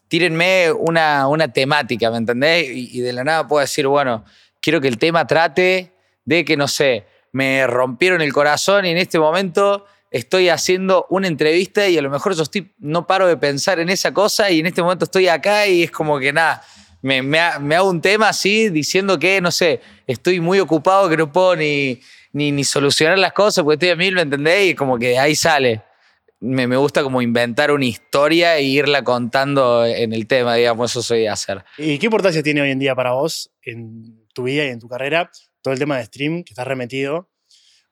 tírenme 0.08 0.70
una, 0.72 1.26
una 1.28 1.48
temática, 1.52 2.10
¿me 2.10 2.18
entendés? 2.18 2.68
Y, 2.70 3.00
de 3.00 3.12
la 3.12 3.24
nada 3.24 3.48
puedo 3.48 3.60
decir, 3.60 3.86
bueno, 3.86 4.24
quiero 4.60 4.80
que 4.80 4.88
el 4.88 4.98
tema 4.98 5.26
trate 5.26 5.92
de 6.24 6.44
que, 6.44 6.56
no 6.56 6.68
sé, 6.68 7.04
me 7.32 7.66
rompieron 7.66 8.20
el 8.22 8.32
corazón 8.32 8.86
y 8.86 8.90
en 8.90 8.96
este 8.98 9.18
momento 9.18 9.86
estoy 10.10 10.48
haciendo 10.48 11.06
una 11.10 11.26
entrevista 11.26 11.88
y 11.88 11.98
a 11.98 12.02
lo 12.02 12.08
mejor 12.10 12.34
yo 12.36 12.44
estoy, 12.44 12.72
no 12.78 13.06
paro 13.06 13.26
de 13.26 13.36
pensar 13.36 13.80
en 13.80 13.88
esa 13.88 14.14
cosa 14.14 14.50
y 14.50 14.60
en 14.60 14.66
este 14.66 14.82
momento 14.82 15.06
estoy 15.06 15.26
acá 15.28 15.66
y 15.66 15.82
es 15.82 15.90
como 15.90 16.18
que 16.20 16.32
nada, 16.32 16.62
me, 17.02 17.20
me 17.20 17.40
ha- 17.40 17.58
me 17.58 17.74
hago 17.74 17.90
un 17.90 18.00
tema 18.00 18.28
así 18.28 18.68
diciendo 18.70 19.18
que, 19.18 19.40
no 19.40 19.50
sé, 19.50 19.80
estoy 20.06 20.38
muy 20.40 20.60
ocupado 20.60 21.08
que 21.08 21.16
no 21.16 21.32
puedo 21.32 21.56
ni, 21.56 22.00
ni, 22.32 22.52
ni 22.52 22.62
solucionar 22.62 23.18
las 23.18 23.32
cosas 23.32 23.64
porque 23.64 23.74
estoy 23.74 23.90
a 23.90 23.96
mil, 23.96 24.14
¿me 24.14 24.22
entendés? 24.22 24.70
Y 24.70 24.74
como 24.74 24.96
que 24.98 25.18
ahí 25.18 25.34
sale. 25.34 25.82
Me, 26.40 26.66
me 26.66 26.76
gusta 26.76 27.02
como 27.02 27.22
inventar 27.22 27.70
una 27.70 27.86
historia 27.86 28.56
e 28.58 28.64
irla 28.64 29.02
contando 29.02 29.86
en 29.86 30.12
el 30.12 30.26
tema, 30.26 30.54
digamos, 30.56 30.90
eso 30.90 31.02
soy 31.02 31.20
de 31.20 31.28
hacer. 31.30 31.64
¿Y 31.78 31.98
qué 31.98 32.06
importancia 32.06 32.42
tiene 32.42 32.60
hoy 32.60 32.70
en 32.70 32.78
día 32.78 32.94
para 32.94 33.12
vos 33.12 33.50
en 33.62 34.26
tu 34.34 34.42
vida 34.44 34.64
y 34.64 34.68
en 34.68 34.78
tu 34.80 34.88
carrera 34.88 35.30
todo 35.62 35.72
el 35.72 35.78
tema 35.80 35.96
de 35.98 36.04
stream 36.04 36.42
que 36.44 36.52
estás 36.52 36.66
remetido? 36.66 37.30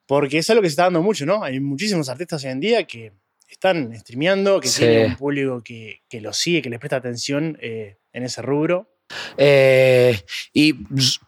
Porque 0.06 0.38
es 0.38 0.50
algo 0.50 0.60
que 0.62 0.68
se 0.68 0.72
está 0.72 0.84
dando 0.84 1.00
mucho, 1.02 1.24
¿no? 1.24 1.42
Hay 1.42 1.60
muchísimos 1.60 2.08
artistas 2.10 2.44
hoy 2.44 2.50
en 2.50 2.60
día 2.60 2.84
que 2.84 3.12
están 3.48 3.94
streameando, 3.98 4.60
que 4.60 4.68
Sí. 4.68 4.80
tienen 4.80 5.10
un 5.10 5.16
público 5.16 5.62
que, 5.62 6.02
que 6.08 6.20
los 6.20 6.36
sigue, 6.36 6.60
que 6.60 6.68
les 6.70 6.78
presta 6.78 6.96
atención 6.96 7.56
eh, 7.62 7.96
en 8.12 8.24
ese 8.24 8.42
rubro. 8.42 8.88
Eh, 9.36 10.18
y, 10.52 10.72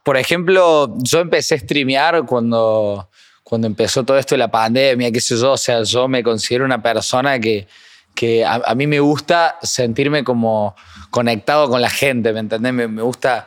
por 0.05 0.17
ejemplo, 0.17 0.95
yo 1.03 1.21
empecé 1.21 1.55
a 1.55 1.59
streamear 1.59 2.25
cuando, 2.27 3.11
cuando 3.55 3.69
empezó 3.69 4.03
todo 4.03 4.19
esto 4.19 4.35
de 4.35 4.41
la 4.41 4.51
pandemia, 4.51 5.13
qué 5.13 5.21
sé 5.21 5.37
yo, 5.37 5.53
o 5.53 5.57
sea, 5.57 5.85
yo 5.85 6.09
me 6.09 6.25
considero 6.25 6.65
una 6.65 6.83
persona 6.83 7.39
que, 7.39 7.69
que 8.13 8.45
a, 8.45 8.75
mí 8.75 8.89
me 8.89 8.99
gusta 8.99 9.59
sentirme 9.63 10.25
como 10.25 10.75
conectado 11.09 11.69
con 11.69 11.81
la 11.81 11.89
gente, 11.89 12.33
¿me 12.33 12.41
entendés? 12.41 12.73
Me, 12.73 13.01
gusta, 13.03 13.47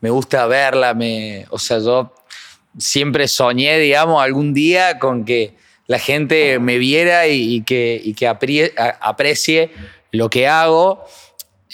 me 0.00 0.08
gusta 0.10 0.46
verla, 0.46 0.96
o 1.50 1.58
sea, 1.58 1.80
yo 1.80 2.14
siempre 2.78 3.26
soñé, 3.26 3.76
digamos, 3.80 4.22
algún 4.22 4.54
día 4.54 5.00
con 5.00 5.24
que 5.24 5.56
la 5.88 5.98
gente 5.98 6.60
me 6.60 6.78
viera 6.78 7.26
y, 7.26 7.56
y 7.56 7.62
que, 7.64 8.00
y 8.04 8.14
que 8.14 8.28
aprecie 8.28 9.72
lo 10.12 10.30
que 10.30 10.46
hago. 10.46 11.04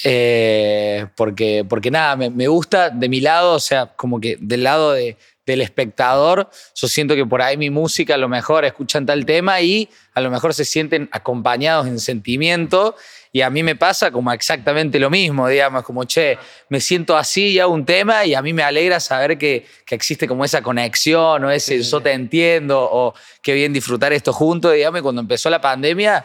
eh, 0.02 1.08
porque, 1.14 1.62
porque 1.68 1.90
nada, 1.90 2.16
me 2.16 2.48
gusta 2.48 2.88
de 2.88 3.10
mi 3.10 3.20
lado, 3.20 3.52
o 3.52 3.60
sea, 3.60 3.92
como 3.96 4.18
que 4.18 4.38
del 4.40 4.62
lado 4.62 4.92
de- 4.92 5.18
del 5.46 5.62
espectador, 5.62 6.50
yo 6.74 6.88
siento 6.88 7.14
que 7.14 7.24
por 7.24 7.40
ahí 7.40 7.56
mi 7.56 7.70
música 7.70 8.14
a 8.14 8.18
lo 8.18 8.28
mejor 8.28 8.64
escuchan 8.64 9.06
tal 9.06 9.24
tema 9.24 9.60
y 9.60 9.88
a 10.12 10.20
lo 10.20 10.30
mejor 10.30 10.52
se 10.52 10.64
sienten 10.64 11.08
acompañados 11.12 11.86
en 11.86 12.00
sentimiento. 12.00 12.96
Y 13.32 13.42
a 13.42 13.50
mí 13.50 13.62
me 13.62 13.76
pasa 13.76 14.10
como 14.10 14.32
exactamente 14.32 14.98
lo 14.98 15.10
mismo, 15.10 15.46
digamos, 15.46 15.84
como, 15.84 16.04
che, 16.04 16.38
me 16.70 16.80
siento 16.80 17.16
así 17.16 17.48
y 17.48 17.58
hago 17.58 17.72
un 17.72 17.84
tema 17.84 18.24
y 18.24 18.34
a 18.34 18.40
mí 18.40 18.52
me 18.52 18.62
alegra 18.62 18.98
saber 18.98 19.36
que, 19.36 19.66
que 19.84 19.94
existe 19.94 20.26
como 20.26 20.44
esa 20.44 20.62
conexión 20.62 21.44
o 21.44 21.50
ese 21.50 21.82
Sí, 21.82 21.90
yo 21.90 22.00
te 22.00 22.12
entiendo 22.12 22.80
o 22.80 23.14
qué 23.42 23.52
bien 23.52 23.72
disfrutar 23.72 24.12
esto 24.12 24.32
juntos, 24.32 24.72
digamos, 24.72 25.00
y 25.00 25.02
cuando 25.02 25.20
empezó 25.20 25.50
la 25.50 25.60
pandemia 25.60 26.24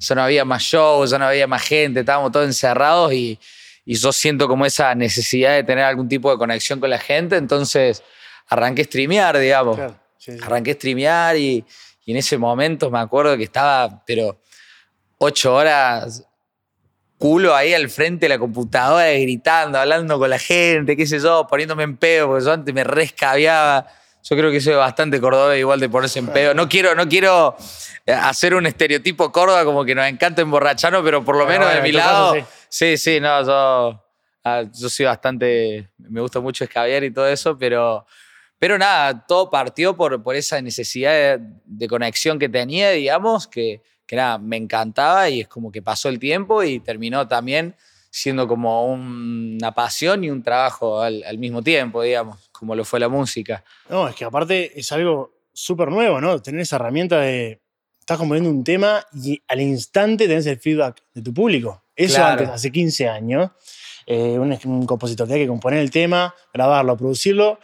ya 0.00 0.14
no 0.14 0.22
había 0.22 0.44
más 0.44 0.62
shows, 0.62 1.10
ya 1.10 1.18
no 1.18 1.26
había 1.26 1.46
más 1.46 1.62
gente, 1.62 2.00
estábamos 2.00 2.32
todos 2.32 2.46
encerrados 2.46 3.12
y, 3.12 3.38
y 3.84 3.94
yo 3.94 4.12
siento 4.12 4.48
como 4.48 4.66
esa 4.66 4.94
necesidad 4.94 5.54
de 5.54 5.64
tener 5.64 5.84
algún 5.84 6.08
tipo 6.08 6.30
de 6.30 6.38
conexión 6.38 6.80
con 6.80 6.90
la 6.90 6.98
gente, 6.98 7.36
entonces 7.36 8.02
arranqué 8.48 8.82
a 8.82 8.84
streamear, 8.84 9.38
digamos. 9.38 9.76
Claro, 9.76 9.94
sí, 10.18 10.32
sí. 10.32 10.38
Arranqué 10.42 10.72
a 10.72 10.74
streamear 10.74 11.36
y, 11.36 11.64
y 12.04 12.10
en 12.12 12.16
ese 12.18 12.38
momento 12.38 12.90
me 12.90 12.98
acuerdo 12.98 13.36
que 13.36 13.44
estaba, 13.44 14.02
pero 14.06 14.40
ocho 15.18 15.54
horas 15.54 16.24
culo 17.18 17.54
ahí 17.54 17.74
al 17.74 17.88
frente 17.90 18.26
de 18.26 18.30
la 18.30 18.38
computadora 18.38 19.10
gritando, 19.10 19.78
hablando 19.78 20.18
con 20.18 20.30
la 20.30 20.38
gente, 20.38 20.96
qué 20.96 21.04
sé 21.04 21.18
yo, 21.18 21.46
poniéndome 21.48 21.82
en 21.82 21.96
pedo, 21.96 22.28
porque 22.28 22.44
yo 22.44 22.52
antes 22.52 22.72
me 22.74 22.84
rescabiaba. 22.84 23.86
Yo 24.22 24.36
creo 24.36 24.50
que 24.50 24.60
soy 24.60 24.74
bastante 24.74 25.20
cordobés 25.20 25.58
igual 25.58 25.80
de 25.80 25.88
ponerse 25.88 26.18
en 26.18 26.28
pedo. 26.28 26.52
No 26.54 26.68
quiero, 26.68 26.94
no 26.94 27.08
quiero 27.08 27.56
eh, 28.04 28.12
hacer 28.12 28.54
un 28.54 28.66
estereotipo 28.66 29.32
córdoba 29.32 29.64
como 29.64 29.84
que 29.84 29.94
nos 29.94 30.06
encanta 30.06 30.42
emborracharnos, 30.42 31.02
pero 31.02 31.24
por 31.24 31.36
lo 31.36 31.44
Bueno, 31.44 31.60
menos 31.66 31.74
de 31.74 31.82
mi 31.82 31.92
lado. 31.92 32.34
caso 32.34 32.46
sí. 32.68 32.96
sí, 32.98 33.20
no, 33.20 33.42
yo, 33.44 34.04
ah, 34.44 34.62
yo 34.72 34.88
soy 34.88 35.06
bastante. 35.06 35.88
Me 35.98 36.20
gusta 36.20 36.40
mucho 36.40 36.62
escabiar 36.64 37.02
y 37.04 37.10
todo 37.10 37.26
eso, 37.28 37.56
pero. 37.58 38.06
Pero 38.58 38.76
nada, 38.78 39.24
todo 39.26 39.50
partió 39.50 39.96
por, 39.96 40.22
por 40.22 40.34
esa 40.34 40.60
necesidad 40.60 41.12
de, 41.12 41.38
de 41.64 41.88
conexión 41.88 42.38
que 42.38 42.48
tenía, 42.48 42.90
digamos, 42.90 43.46
que, 43.46 43.82
que 44.06 44.16
nada, 44.16 44.38
me 44.38 44.56
encantaba 44.56 45.28
y 45.30 45.42
es 45.42 45.48
como 45.48 45.70
que 45.70 45.80
pasó 45.82 46.08
el 46.08 46.18
tiempo 46.18 46.62
y 46.64 46.80
terminó 46.80 47.28
también 47.28 47.76
siendo 48.10 48.48
como 48.48 48.86
un- 48.86 49.58
una 49.60 49.72
pasión 49.72 50.24
y 50.24 50.30
un 50.30 50.42
trabajo 50.42 51.00
al, 51.00 51.22
al 51.24 51.38
mismo 51.38 51.62
tiempo, 51.62 52.02
digamos, 52.02 52.48
como 52.50 52.74
lo 52.74 52.84
fue 52.84 52.98
la 52.98 53.08
música. 53.08 53.62
No, 53.88 54.08
es 54.08 54.16
que 54.16 54.24
aparte 54.24 54.78
es 54.78 54.90
algo 54.92 55.34
súper 55.52 55.88
nuevo, 55.90 56.20
¿no? 56.20 56.40
Tener 56.42 56.60
esa 56.62 56.76
herramienta 56.76 57.20
de. 57.20 57.60
Estás 58.00 58.16
componiendo 58.18 58.48
un 58.50 58.64
tema 58.64 59.04
y 59.12 59.40
al 59.46 59.60
instante 59.60 60.26
tenés 60.26 60.46
el 60.46 60.58
feedback 60.58 61.02
de 61.14 61.20
tu 61.22 61.34
público. 61.34 61.84
Eso 61.94 62.14
Claro. 62.16 62.40
antes, 62.40 62.48
hace 62.48 62.72
15 62.72 63.06
años, 63.06 63.50
eh, 64.06 64.38
un, 64.38 64.58
un 64.64 64.86
compositor 64.86 65.28
tenía 65.28 65.42
que 65.44 65.48
componer 65.48 65.80
el 65.80 65.90
tema, 65.90 66.34
grabarlo, 66.54 66.96
producirlo 66.96 67.58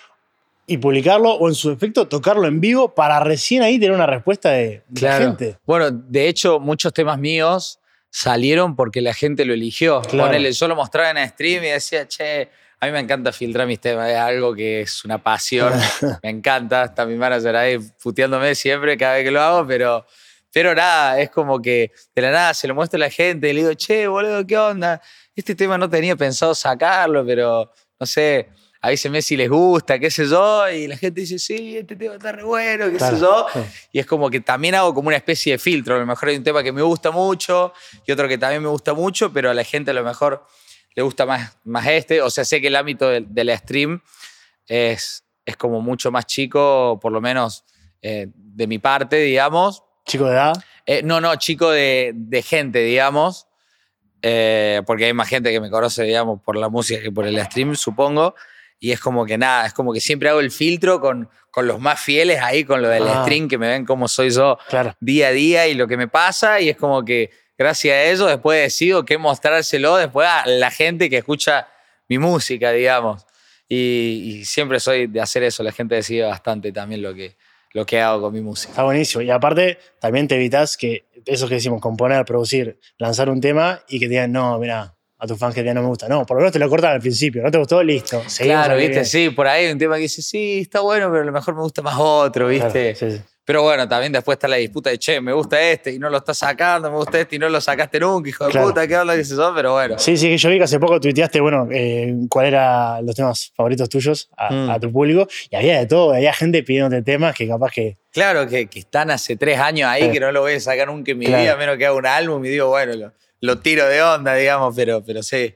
y 0.66 0.78
publicarlo, 0.78 1.32
o 1.32 1.48
en 1.48 1.54
su 1.54 1.70
efecto 1.70 2.08
tocarlo 2.08 2.46
en 2.46 2.60
vivo 2.60 2.94
para 2.94 3.20
recién 3.20 3.62
ahí 3.62 3.78
tener 3.78 3.92
una 3.92 4.06
respuesta 4.06 4.50
de, 4.50 4.82
de 4.88 5.00
la 5.00 5.18
gente. 5.18 5.58
Bueno, 5.66 5.90
de 5.90 6.28
hecho, 6.28 6.58
muchos 6.60 6.92
temas 6.92 7.18
míos 7.18 7.80
salieron 8.10 8.76
porque 8.76 9.00
la 9.00 9.12
gente 9.12 9.44
lo 9.44 9.54
eligió. 9.54 10.00
Claro. 10.02 10.28
Ponele, 10.28 10.52
yo 10.52 10.68
lo 10.68 10.76
mostraba 10.76 11.10
en 11.10 11.28
stream 11.28 11.64
y 11.64 11.68
decía, 11.68 12.06
che, 12.06 12.48
a 12.78 12.86
mí 12.86 12.92
me 12.92 13.00
encanta 13.00 13.32
filtrar 13.32 13.66
mis 13.66 13.80
temas, 13.80 14.08
es 14.08 14.16
algo 14.16 14.54
que 14.54 14.82
es 14.82 15.04
una 15.04 15.18
pasión, 15.18 15.72
me 16.22 16.30
encanta, 16.30 16.84
está 16.84 17.06
mi 17.06 17.16
manager 17.16 17.56
ahí 17.56 17.78
puteándome 18.02 18.54
siempre 18.54 18.96
cada 18.96 19.14
vez 19.14 19.24
que 19.24 19.30
lo 19.30 19.40
hago, 19.40 19.66
pero, 19.66 20.06
pero 20.52 20.74
nada, 20.74 21.18
es 21.18 21.30
como 21.30 21.60
que 21.60 21.92
de 22.14 22.22
la 22.22 22.30
nada 22.30 22.54
se 22.54 22.68
lo 22.68 22.74
muestra 22.74 22.98
a 22.98 23.00
la 23.00 23.10
gente 23.10 23.50
y 23.50 23.52
le 23.52 23.60
digo, 23.62 23.74
che, 23.74 24.06
boludo, 24.06 24.46
¿qué 24.46 24.58
onda? 24.58 25.02
Este 25.34 25.54
tema 25.54 25.76
no 25.76 25.90
tenía 25.90 26.14
pensado 26.14 26.54
sacarlo, 26.54 27.26
pero 27.26 27.72
no 27.98 28.06
sé, 28.06 28.48
avísenme 28.84 29.22
si 29.22 29.34
les 29.34 29.48
gusta, 29.48 29.98
qué 29.98 30.10
sé 30.10 30.26
yo, 30.28 30.68
y 30.68 30.86
la 30.86 30.96
gente 30.98 31.22
dice, 31.22 31.38
sí, 31.38 31.78
este 31.78 31.96
tema 31.96 32.14
está 32.16 32.32
re 32.32 32.42
bueno, 32.42 32.90
qué 32.90 32.98
Claro, 32.98 33.16
sé 33.16 33.22
yo, 33.22 33.46
sí. 33.54 33.60
y 33.92 33.98
es 33.98 34.04
como 34.04 34.28
que 34.28 34.40
también 34.40 34.74
hago 34.74 34.92
como 34.92 35.08
una 35.08 35.16
especie 35.16 35.52
de 35.52 35.58
filtro. 35.58 35.96
A 35.96 35.98
lo 35.98 36.04
mejor 36.06 36.28
hay 36.28 36.36
un 36.36 36.44
tema 36.44 36.62
que 36.62 36.70
me 36.70 36.82
gusta 36.82 37.10
mucho 37.10 37.72
y 38.06 38.12
otro 38.12 38.28
que 38.28 38.36
también 38.36 38.62
me 38.62 38.68
gusta 38.68 38.92
mucho, 38.92 39.32
pero 39.32 39.50
a 39.50 39.54
la 39.54 39.64
gente 39.64 39.92
a 39.92 39.94
lo 39.94 40.04
mejor 40.04 40.44
le 40.94 41.02
gusta 41.02 41.24
más, 41.24 41.56
más 41.64 41.86
este. 41.86 42.20
O 42.20 42.28
sea, 42.28 42.44
sé 42.44 42.60
que 42.60 42.66
el 42.66 42.76
ámbito 42.76 43.08
del, 43.08 43.32
del 43.32 43.56
stream 43.56 44.02
es, 44.66 45.24
es 45.46 45.56
como 45.56 45.80
mucho 45.80 46.10
más 46.10 46.26
chico, 46.26 46.98
por 47.00 47.10
lo 47.10 47.22
menos 47.22 47.64
eh, 48.02 48.26
de 48.34 48.66
mi 48.66 48.78
parte, 48.78 49.16
digamos. 49.16 49.82
Chico 50.04 50.26
de 50.26 50.32
edad. 50.32 50.52
Eh, 50.84 51.00
no, 51.02 51.22
no, 51.22 51.34
chico 51.36 51.70
de, 51.70 52.12
de 52.14 52.42
gente, 52.42 52.80
digamos. 52.80 53.46
Eh, 54.20 54.82
porque 54.86 55.06
hay 55.06 55.14
más 55.14 55.28
gente 55.28 55.50
que 55.50 55.60
me 55.60 55.70
conoce, 55.70 56.02
digamos, 56.02 56.40
por 56.42 56.56
la 56.56 56.68
música 56.68 57.00
que 57.02 57.10
por 57.10 57.26
el 57.26 57.42
stream, 57.44 57.74
supongo. 57.76 58.34
Y 58.80 58.92
es 58.92 59.00
como 59.00 59.24
que 59.24 59.38
nada, 59.38 59.66
es 59.66 59.72
como 59.72 59.92
que 59.92 60.00
siempre 60.00 60.28
hago 60.28 60.40
el 60.40 60.50
filtro 60.50 61.00
con, 61.00 61.28
con 61.50 61.66
los 61.66 61.80
más 61.80 62.00
fieles 62.00 62.40
ahí, 62.42 62.64
con 62.64 62.82
lo 62.82 62.88
del 62.88 63.04
Ah. 63.08 63.22
stream, 63.24 63.48
que 63.48 63.56
me 63.58 63.68
ven 63.68 63.84
cómo 63.86 64.08
soy 64.08 64.30
yo 64.30 64.58
Claro. 64.68 64.94
día 65.00 65.28
a 65.28 65.30
día 65.32 65.66
y 65.66 65.74
lo 65.74 65.86
que 65.88 65.96
me 65.96 66.08
pasa. 66.08 66.60
Y 66.60 66.68
es 66.68 66.76
como 66.76 67.04
que 67.04 67.30
gracias 67.56 67.94
a 67.94 68.02
eso 68.04 68.26
después 68.26 68.60
decido 68.62 69.04
qué 69.04 69.16
mostrárselo 69.18 69.96
después 69.96 70.28
a 70.28 70.44
la 70.46 70.70
gente 70.70 71.08
que 71.08 71.18
escucha 71.18 71.68
mi 72.08 72.18
música, 72.18 72.72
digamos. 72.72 73.24
Y, 73.68 74.40
y 74.40 74.44
siempre 74.44 74.78
soy 74.80 75.06
de 75.06 75.20
hacer 75.20 75.42
eso. 75.44 75.62
La 75.62 75.72
gente 75.72 75.94
decide 75.94 76.24
bastante 76.24 76.70
también 76.72 77.00
lo 77.00 77.14
que, 77.14 77.36
lo 77.72 77.86
que 77.86 78.00
hago 78.00 78.20
con 78.22 78.34
mi 78.34 78.40
música. 78.42 78.70
Está 78.72 78.82
buenísimo. 78.82 79.22
Y 79.22 79.30
aparte, 79.30 79.78
también 80.00 80.28
te 80.28 80.34
evitas 80.34 80.76
que 80.76 81.06
eso 81.24 81.48
que 81.48 81.54
decimos, 81.54 81.80
componer, 81.80 82.24
producir, 82.26 82.78
lanzar 82.98 83.30
un 83.30 83.40
tema 83.40 83.80
y 83.88 83.98
que 83.98 84.06
te 84.06 84.10
digan, 84.10 84.32
no, 84.32 84.58
mira, 84.58 84.93
a 85.24 85.26
tus 85.26 85.38
fans 85.38 85.54
que 85.54 85.62
digan 85.62 85.74
no 85.76 85.82
me 85.82 85.88
gusta. 85.88 86.08
No, 86.08 86.24
por 86.24 86.36
lo 86.36 86.40
menos 86.42 86.52
te 86.52 86.58
lo 86.58 86.68
cortan 86.68 86.92
al 86.92 87.00
principio. 87.00 87.42
¿No 87.42 87.50
te 87.50 87.58
gustó? 87.58 87.82
Listo. 87.82 88.22
Claro, 88.38 88.76
que 88.76 88.86
viste, 88.86 89.04
sí, 89.04 89.30
por 89.30 89.46
ahí 89.46 89.66
hay 89.66 89.72
un 89.72 89.78
tema 89.78 89.96
que 89.96 90.02
dice, 90.02 90.22
sí, 90.22 90.60
está 90.60 90.80
bueno, 90.80 91.08
pero 91.10 91.22
a 91.22 91.26
lo 91.26 91.32
mejor 91.32 91.54
me 91.54 91.62
gusta 91.62 91.82
más 91.82 91.96
otro, 91.98 92.48
Claro, 92.48 92.72
viste. 92.72 92.94
sí, 92.94 93.10
sí. 93.16 93.22
Pero 93.46 93.60
bueno, 93.62 93.86
también 93.86 94.10
después 94.10 94.36
está 94.36 94.48
la 94.48 94.56
disputa 94.56 94.88
de, 94.88 94.98
che, 94.98 95.20
me 95.20 95.30
gusta 95.34 95.60
este 95.60 95.92
y 95.92 95.98
no 95.98 96.08
lo 96.08 96.16
estás 96.16 96.38
sacando, 96.38 96.90
me 96.90 96.96
gusta 96.96 97.20
este 97.20 97.36
y 97.36 97.38
no 97.38 97.50
lo 97.50 97.60
sacaste 97.60 98.00
nunca, 98.00 98.30
hijo 98.30 98.46
de 98.46 98.50
Claro. 98.52 98.68
puta, 98.68 98.88
qué 98.88 98.96
onda, 98.96 99.14
qué 99.14 99.22
sé 99.22 99.36
yo, 99.36 99.52
pero 99.54 99.72
bueno. 99.74 99.98
Sí, 99.98 100.16
sí, 100.16 100.28
que 100.30 100.38
yo 100.38 100.48
vi 100.48 100.56
que 100.56 100.64
hace 100.64 100.80
poco 100.80 100.98
tuiteaste, 100.98 101.40
bueno, 101.42 101.68
eh, 101.70 102.14
cuál 102.30 102.46
eran 102.46 103.04
los 103.04 103.14
temas 103.14 103.52
favoritos 103.54 103.86
tuyos 103.90 104.30
a, 104.34 104.50
Mm. 104.50 104.70
a 104.70 104.80
tu 104.80 104.90
público. 104.90 105.28
Y 105.50 105.56
había 105.56 105.78
de 105.78 105.84
todo, 105.84 106.14
había 106.14 106.32
gente 106.32 106.62
pidiéndote 106.62 107.02
temas 107.02 107.34
que 107.36 107.46
capaz 107.46 107.70
que. 107.70 107.98
Claro 108.12 108.48
que, 108.48 108.66
que 108.66 108.78
están 108.78 109.10
hace 109.10 109.36
tres 109.36 109.58
años 109.58 109.90
ahí, 109.90 110.04
Sí. 110.04 110.10
que 110.12 110.20
no 110.20 110.32
lo 110.32 110.40
voy 110.40 110.54
a 110.54 110.60
sacar 110.60 110.88
nunca 110.88 111.12
en 111.12 111.18
mi 111.18 111.26
Claro. 111.26 111.42
vida, 111.42 111.52
a 111.52 111.56
menos 111.58 111.76
que 111.76 111.84
haga 111.84 111.96
un 111.96 112.06
álbum 112.06 112.42
y 112.46 112.48
digo, 112.48 112.68
bueno, 112.70 112.94
lo, 112.94 113.12
lo 113.44 113.58
tiro 113.58 113.86
de 113.86 114.02
onda, 114.02 114.34
digamos, 114.34 114.74
pero, 114.74 115.04
pero 115.04 115.22
sí. 115.22 115.54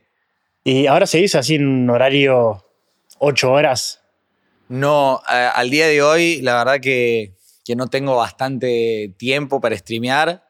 Y 0.65 0.87
ahora 0.87 1.07
seguís 1.07 1.35
así 1.35 1.55
en 1.55 1.67
un 1.67 1.91
horario 1.91 2.65
ocho 3.19 3.51
horas. 3.53 4.01
No, 4.69 5.23
a- 5.27 5.51
al 5.51 5.71
día 5.71 5.87
de 5.87 6.03
hoy, 6.03 6.43
la 6.43 6.59
verdad 6.59 6.81
que, 6.81 7.33
que 7.65 7.75
no 7.77 7.87
tengo 7.87 8.17
bastante 8.17 9.15
tiempo 9.17 9.61
para 9.61 9.77
streamear. 9.77 10.45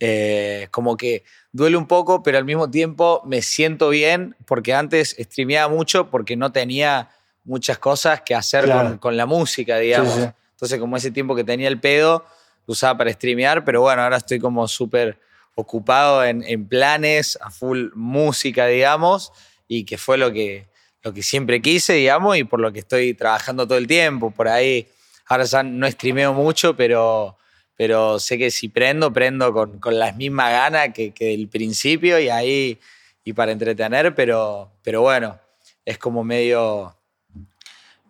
Eh, 0.00 0.66
como 0.70 0.96
que 0.96 1.24
duele 1.52 1.76
un 1.76 1.86
poco, 1.86 2.22
pero 2.22 2.38
al 2.38 2.44
mismo 2.44 2.70
tiempo 2.70 3.22
me 3.26 3.42
siento 3.42 3.90
bien 3.90 4.34
porque 4.46 4.72
antes 4.72 5.14
streameaba 5.18 5.72
mucho 5.72 6.10
porque 6.10 6.36
no 6.36 6.50
tenía 6.52 7.10
muchas 7.44 7.78
cosas 7.78 8.22
que 8.22 8.34
hacer 8.34 8.64
Claro. 8.64 8.88
con, 8.88 8.98
con 8.98 9.16
la 9.16 9.26
música, 9.26 9.76
digamos. 9.78 10.14
Sí, 10.14 10.22
sí. 10.22 10.28
Entonces, 10.52 10.80
como 10.80 10.96
ese 10.96 11.10
tiempo 11.10 11.36
que 11.36 11.44
tenía 11.44 11.68
el 11.68 11.78
pedo, 11.78 12.24
lo 12.66 12.72
usaba 12.72 12.96
para 12.98 13.12
streamear, 13.12 13.64
pero 13.64 13.82
bueno, 13.82 14.02
ahora 14.02 14.16
estoy 14.16 14.38
como 14.40 14.66
súper 14.66 15.18
ocupado 15.54 16.24
en, 16.24 16.42
en 16.46 16.66
planes, 16.66 17.38
a 17.40 17.50
full 17.50 17.88
música, 17.94 18.66
digamos, 18.66 19.32
y 19.68 19.84
que 19.84 19.98
fue 19.98 20.18
lo 20.18 20.32
que, 20.32 20.68
lo 21.02 21.12
que 21.12 21.22
siempre 21.22 21.60
quise, 21.60 21.94
digamos, 21.94 22.36
y 22.36 22.44
por 22.44 22.60
lo 22.60 22.72
que 22.72 22.80
estoy 22.80 23.14
trabajando 23.14 23.66
todo 23.66 23.78
el 23.78 23.86
tiempo. 23.86 24.30
Por 24.30 24.48
ahí, 24.48 24.88
ahora 25.26 25.44
ya 25.44 25.62
no 25.62 25.90
streameo 25.90 26.32
mucho, 26.32 26.76
pero, 26.76 27.36
pero 27.76 28.18
sé 28.18 28.38
que 28.38 28.50
si 28.50 28.68
prendo, 28.68 29.12
prendo 29.12 29.52
con, 29.52 29.78
con 29.78 29.98
las 29.98 30.16
mismas 30.16 30.50
ganas 30.50 30.88
que, 30.94 31.12
que 31.12 31.48
principio 31.50 32.18
y 32.18 32.28
ahí, 32.28 32.78
y 33.24 33.32
para 33.32 33.52
entretener, 33.52 34.14
pero, 34.14 34.72
pero 34.82 35.02
bueno, 35.02 35.38
es 35.84 35.98
como 35.98 36.24
medio, 36.24 36.96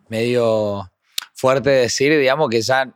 medio 0.09 0.91
fuerte 1.33 1.69
decir, 1.69 2.17
digamos, 2.17 2.49
que 2.49 2.61
ya 2.61 2.93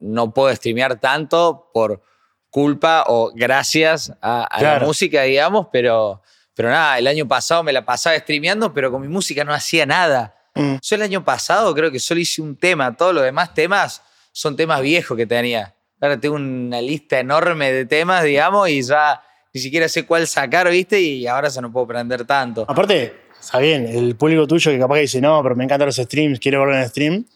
no 0.00 0.32
puedo 0.32 0.54
streamear 0.54 1.00
tanto 1.00 1.70
por 1.72 2.02
culpa 2.50 3.04
o 3.06 3.32
gracias 3.34 4.12
a, 4.20 4.44
a 4.44 4.62
la 4.62 4.80
música, 4.80 5.22
digamos, 5.22 5.68
pero, 5.72 6.22
pero 6.54 6.70
nada, 6.70 6.98
el 6.98 7.06
año 7.06 7.26
pasado 7.28 7.62
me 7.62 7.72
la 7.72 7.84
pasaba 7.84 8.18
streameando, 8.18 8.72
pero 8.72 8.90
con 8.90 9.02
mi 9.02 9.08
música 9.08 9.44
no 9.44 9.52
hacía 9.52 9.86
nada. 9.86 10.34
Mm. 10.54 10.76
Yo 10.82 10.96
el 10.96 11.02
año 11.02 11.24
pasado 11.24 11.74
creo 11.74 11.90
que 11.90 12.00
solo 12.00 12.20
hice 12.20 12.42
un 12.42 12.56
tema, 12.56 12.96
todos 12.96 13.14
los 13.14 13.24
demás 13.24 13.54
temas 13.54 14.02
son 14.32 14.56
temas 14.56 14.80
viejos 14.80 15.16
que 15.16 15.26
tenía. 15.26 15.74
Ahora 16.00 16.18
tengo 16.18 16.36
una 16.36 16.80
lista 16.80 17.18
enorme 17.18 17.72
de 17.72 17.84
temas, 17.84 18.22
digamos, 18.24 18.68
y 18.68 18.82
ya 18.82 19.20
ni 19.52 19.60
siquiera 19.60 19.88
sé 19.88 20.06
cuál 20.06 20.26
sacar, 20.26 20.70
¿viste? 20.70 21.00
Y 21.00 21.26
ahora 21.26 21.48
ya 21.48 21.60
no 21.60 21.72
puedo 21.72 21.84
aprender 21.84 22.24
tanto. 22.24 22.64
Aparte, 22.68 23.14
está 23.40 23.58
bien, 23.58 23.86
el 23.86 24.14
público 24.16 24.46
tuyo 24.46 24.70
que 24.70 24.78
capaz 24.78 24.94
que 24.96 25.00
dice, 25.02 25.20
no, 25.20 25.42
pero 25.42 25.56
me 25.56 25.64
encantan 25.64 25.86
los 25.86 25.96
streams, 25.96 26.38
quiero 26.38 26.60
verlo 26.60 26.76
en 26.78 26.88
stream. 26.88 27.26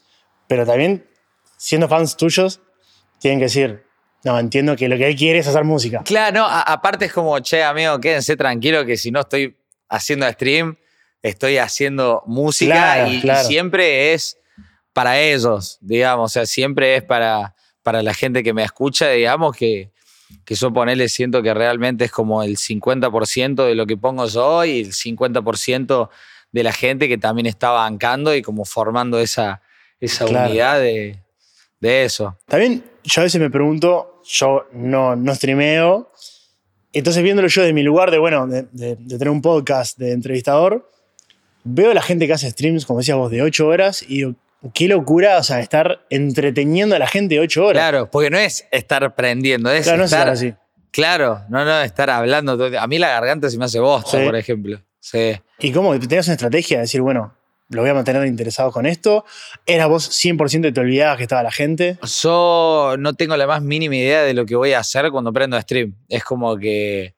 Pero 0.47 0.64
también, 0.64 1.09
siendo 1.57 1.88
fans 1.88 2.16
tuyos, 2.16 2.61
tienen 3.19 3.38
que 3.38 3.45
decir, 3.45 3.85
no, 4.25 4.38
entiendo 4.38 4.76
que 4.76 4.88
lo 4.88 4.97
que 4.97 5.09
él 5.09 5.17
quiere 5.17 5.41
es 5.41 5.49
hacer 5.49 5.64
música. 5.64 6.02
Claro, 6.05 6.41
no, 6.41 6.47
aparte 6.49 7.07
es 7.07 7.12
como, 7.12 7.38
che, 7.41 7.62
amigo, 7.62 8.00
quédense 8.00 8.37
tranquilos 8.37 8.85
que 8.85 8.97
si 8.97 9.11
no 9.11 9.21
estoy 9.21 9.57
haciendo 9.88 10.31
stream, 10.31 10.76
estoy 11.23 11.59
haciendo 11.59 12.23
música 12.26 13.07
Claro, 13.21 13.41
y, 13.43 13.45
siempre 13.45 14.12
es 14.12 14.38
para 14.93 15.19
ellos, 15.21 15.79
digamos, 15.81 16.31
o 16.31 16.33
sea, 16.33 16.47
siempre 16.47 16.97
es 16.97 17.02
para, 17.02 17.55
para 17.83 18.02
la 18.02 18.14
gente 18.14 18.43
que 18.43 18.52
me 18.52 18.62
escucha, 18.62 19.09
digamos, 19.09 19.57
que, 19.57 19.91
que 20.45 20.55
yo 20.55 20.73
ponerle 20.73 21.09
siento 21.09 21.43
que 21.43 21.52
realmente 21.55 22.05
es 22.05 22.12
como 22.12 22.43
el 22.43 22.57
50% 22.57 23.67
de 23.67 23.75
lo 23.75 23.87
que 23.87 23.97
pongo 23.97 24.26
yo 24.26 24.64
y 24.64 24.81
el 24.81 24.93
50% 24.93 26.11
de 26.52 26.62
la 26.62 26.73
gente 26.73 27.09
que 27.09 27.19
también 27.19 27.47
está 27.47 27.71
bancando 27.71 28.35
y 28.35 28.43
como 28.43 28.64
formando 28.64 29.19
esa, 29.19 29.62
esa 30.00 30.26
Claro. 30.26 30.50
unidad 30.50 30.81
de, 30.81 31.22
de 31.82 32.04
eso. 32.04 32.38
También 32.46 32.82
yo 33.04 33.20
a 33.20 33.24
veces 33.24 33.40
me 33.40 33.50
pregunto, 33.50 34.22
yo 34.24 34.66
no, 34.72 35.14
no 35.16 35.34
streameo, 35.34 36.10
entonces 36.92 37.22
viéndolo 37.22 37.48
yo 37.48 37.62
de 37.62 37.72
mi 37.72 37.82
lugar 37.82 38.10
de, 38.10 38.18
bueno, 38.18 38.46
de, 38.46 38.66
de- 38.72 38.96
de 38.96 39.18
tener 39.18 39.28
un 39.30 39.42
podcast 39.42 39.98
de 39.98 40.12
entrevistador, 40.12 40.90
veo 41.64 41.90
a 41.90 41.94
la 41.94 42.02
gente 42.02 42.26
que 42.26 42.32
hace 42.32 42.50
streams, 42.50 42.86
como 42.86 43.00
decías 43.00 43.16
vos, 43.18 43.30
de 43.30 43.42
8 43.42 43.66
horas 43.66 44.02
y 44.02 44.16
digo, 44.18 44.34
qué 44.74 44.88
locura, 44.88 45.38
o 45.38 45.42
sea, 45.42 45.60
estar 45.60 46.04
entreteniendo 46.10 46.94
a 46.94 46.98
la 46.98 47.06
gente 47.06 47.40
8 47.40 47.64
horas. 47.66 47.80
Claro, 47.82 48.10
porque 48.10 48.30
no 48.30 48.38
es 48.38 48.66
estar 48.70 49.14
prendiendo, 49.14 49.70
es 49.70 49.82
Claro, 49.84 49.98
no 49.98 50.04
es 50.04 50.12
estar 50.12 50.28
estar 50.28 50.32
así. 50.32 50.54
Claro, 50.92 51.40
no, 51.48 51.64
no, 51.64 51.80
estar 51.82 52.10
hablando. 52.10 52.52
A 52.78 52.86
mí 52.86 52.98
la 52.98 53.08
garganta 53.08 53.48
se 53.50 53.56
me 53.58 53.64
hace 53.64 53.80
bosta, 53.80 54.18
Sí. 54.20 54.24
por 54.26 54.36
ejemplo. 54.36 54.80
Sí. 55.00 55.32
¿Y 55.58 55.72
cómo 55.72 55.98
tenías 55.98 56.26
una 56.26 56.34
estrategia 56.34 56.76
de 56.76 56.82
decir, 56.82 57.00
bueno, 57.00 57.34
lo 57.73 57.83
voy 57.83 57.91
a 57.91 57.95
mantener 57.95 58.26
interesado 58.26 58.71
con 58.71 58.87
esto? 58.87 59.25
¿Eras 59.67 59.88
vos 59.88 60.11
100% 60.11 60.69
y 60.69 60.73
te 60.73 60.81
olvidabas 60.81 61.17
que 61.17 61.25
estaba 61.25 61.43
la 61.43 61.50
gente? 61.52 61.99
Yo 62.23 62.95
no 62.99 63.14
tengo 63.14 63.37
la 63.37 63.47
más 63.47 63.62
mínima 63.62 63.97
idea 63.97 64.23
de 64.23 64.35
lo 64.35 64.47
que 64.47 64.55
voy 64.57 64.73
a 64.73 64.79
hacer 64.81 65.11
cuando 65.11 65.33
prendo 65.33 65.61
stream. 65.61 65.95
Es 66.09 66.23
como 66.25 66.57
que 66.57 67.14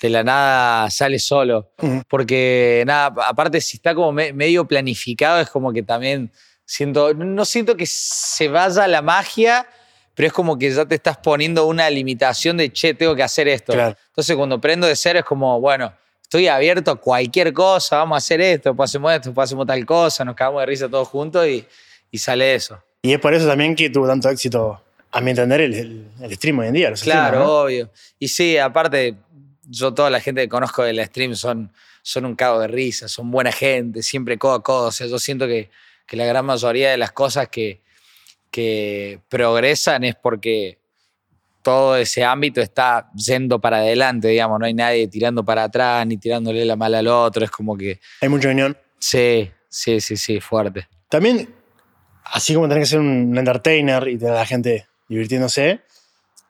de 0.00 0.08
la 0.10 0.22
nada 0.22 0.90
sale 0.90 1.18
solo. 1.18 1.72
Porque 2.08 2.84
nada, 2.86 3.12
aparte 3.26 3.60
si 3.60 3.76
está 3.78 3.94
como 3.94 4.12
me- 4.12 4.32
medio 4.32 4.64
planificado, 4.66 5.40
es 5.40 5.50
como 5.50 5.72
que 5.72 5.82
también 5.82 6.30
siento, 6.64 7.14
no 7.14 7.44
siento 7.44 7.76
que 7.76 7.86
se 7.86 8.48
vaya 8.48 8.86
la 8.86 9.02
magia, 9.02 9.66
pero 10.14 10.26
es 10.28 10.32
como 10.32 10.58
que 10.58 10.70
ya 10.70 10.84
te 10.84 10.94
estás 10.96 11.16
poniendo 11.16 11.66
una 11.66 11.88
limitación 11.90 12.56
de, 12.56 12.72
che, 12.72 12.94
tengo 12.94 13.14
que 13.16 13.22
hacer 13.22 13.48
esto. 13.48 13.72
Claro. 13.72 13.96
Entonces 14.08 14.36
cuando 14.36 14.60
prendo 14.60 14.86
de 14.86 14.94
cero 14.96 15.18
es 15.20 15.24
como, 15.24 15.60
bueno, 15.60 15.92
estoy 16.28 16.46
abierto 16.46 16.90
a 16.90 16.96
cualquier 16.96 17.54
cosa, 17.54 17.96
vamos 17.96 18.16
a 18.16 18.18
hacer 18.18 18.40
esto, 18.42 18.74
hacemos 18.78 19.12
esto, 19.14 19.32
hacemos 19.40 19.66
tal 19.66 19.86
cosa, 19.86 20.26
nos 20.26 20.34
cagamos 20.36 20.60
de 20.60 20.66
risa 20.66 20.86
todos 20.88 21.08
juntos 21.08 21.46
y, 21.46 21.64
y 22.10 22.18
sale 22.18 22.54
eso. 22.54 22.78
Y 23.00 23.14
es 23.14 23.18
por 23.18 23.32
eso 23.32 23.46
también 23.46 23.74
que 23.74 23.88
tuvo 23.88 24.06
tanto 24.06 24.28
éxito, 24.28 24.78
a 25.10 25.20
mi 25.22 25.30
entender, 25.30 25.62
el, 25.62 25.74
el- 25.74 26.04
el 26.20 26.34
stream 26.36 26.58
hoy 26.58 26.66
en 26.66 26.74
día. 26.74 26.90
Los 26.90 27.02
Claro, 27.02 27.62
obvio. 27.62 27.90
Y 28.18 28.28
sí, 28.28 28.58
aparte, 28.58 29.14
yo 29.66 29.94
toda 29.94 30.10
la 30.10 30.20
gente 30.20 30.42
que 30.42 30.48
conozco 30.50 30.82
del 30.82 31.02
stream 31.06 31.34
son, 31.34 31.72
son 32.02 32.26
un 32.26 32.36
cago 32.36 32.60
de 32.60 32.68
risa, 32.68 33.08
son 33.08 33.30
buena 33.30 33.50
gente, 33.50 34.02
siempre 34.02 34.36
codo 34.36 34.52
a 34.54 34.62
codo. 34.62 34.88
O 34.88 34.92
sea, 34.92 35.06
yo 35.06 35.18
siento 35.18 35.46
que, 35.46 35.70
que 36.06 36.16
la 36.18 36.26
gran 36.26 36.44
mayoría 36.44 36.90
de 36.90 36.98
las 36.98 37.12
cosas 37.12 37.48
que, 37.48 37.80
que 38.50 39.20
progresan 39.30 40.04
es 40.04 40.14
porque 40.14 40.77
todo 41.68 41.96
ese 41.96 42.24
ámbito 42.24 42.62
está 42.62 43.10
yendo 43.14 43.60
para 43.60 43.76
adelante, 43.76 44.28
digamos. 44.28 44.58
No 44.58 44.64
hay 44.64 44.72
nadie 44.72 45.06
tirando 45.06 45.44
para 45.44 45.64
atrás 45.64 46.06
ni 46.06 46.16
tirándole 46.16 46.64
la 46.64 46.76
mala 46.76 47.00
al 47.00 47.08
otro. 47.08 47.44
Es 47.44 47.50
como 47.50 47.76
que, 47.76 48.00
Hay 48.22 48.30
mucha 48.30 48.48
unión. 48.48 48.74
sí, 48.98 49.50
sí, 49.68 50.00
sí, 50.00 50.16
sí, 50.16 50.40
fuerte. 50.40 50.88
También, 51.10 51.54
así 52.24 52.54
como 52.54 52.68
tenés 52.70 52.84
que 52.84 52.90
ser 52.92 53.00
un 53.00 53.36
entertainer 53.36 54.08
y 54.08 54.16
tener 54.16 54.32
a 54.32 54.36
la 54.38 54.46
gente 54.46 54.86
divirtiéndose, 55.10 55.82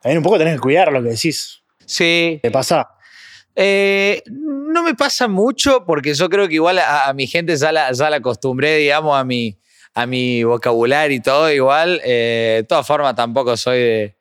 también 0.00 0.18
un 0.18 0.22
poco 0.22 0.38
tenés 0.38 0.54
que 0.54 0.60
cuidar 0.60 0.92
lo 0.92 1.02
que 1.02 1.08
decís. 1.08 1.62
Sí, 1.84 2.38
¿Te 2.40 2.52
pasa? 2.52 2.88
Eh, 3.56 4.22
no 4.28 4.84
me 4.84 4.94
pasa 4.94 5.26
mucho 5.26 5.84
porque 5.84 6.14
yo 6.14 6.28
creo 6.28 6.46
que 6.46 6.54
igual 6.54 6.78
a, 6.78 7.08
a 7.08 7.12
mi 7.12 7.26
gente 7.26 7.56
ya 7.56 7.72
la, 7.72 7.90
ya 7.90 8.08
la 8.08 8.18
acostumbré, 8.18 8.76
digamos, 8.76 9.18
a 9.18 9.24
mi, 9.24 9.58
a 9.94 10.06
mi 10.06 10.44
vocabulario 10.44 11.16
y 11.16 11.20
todo 11.20 11.50
igual. 11.50 12.00
Eh, 12.04 12.58
de 12.58 12.62
todas 12.62 12.86
formas, 12.86 13.16
tampoco 13.16 13.56
soy 13.56 13.78
de, 13.80 14.17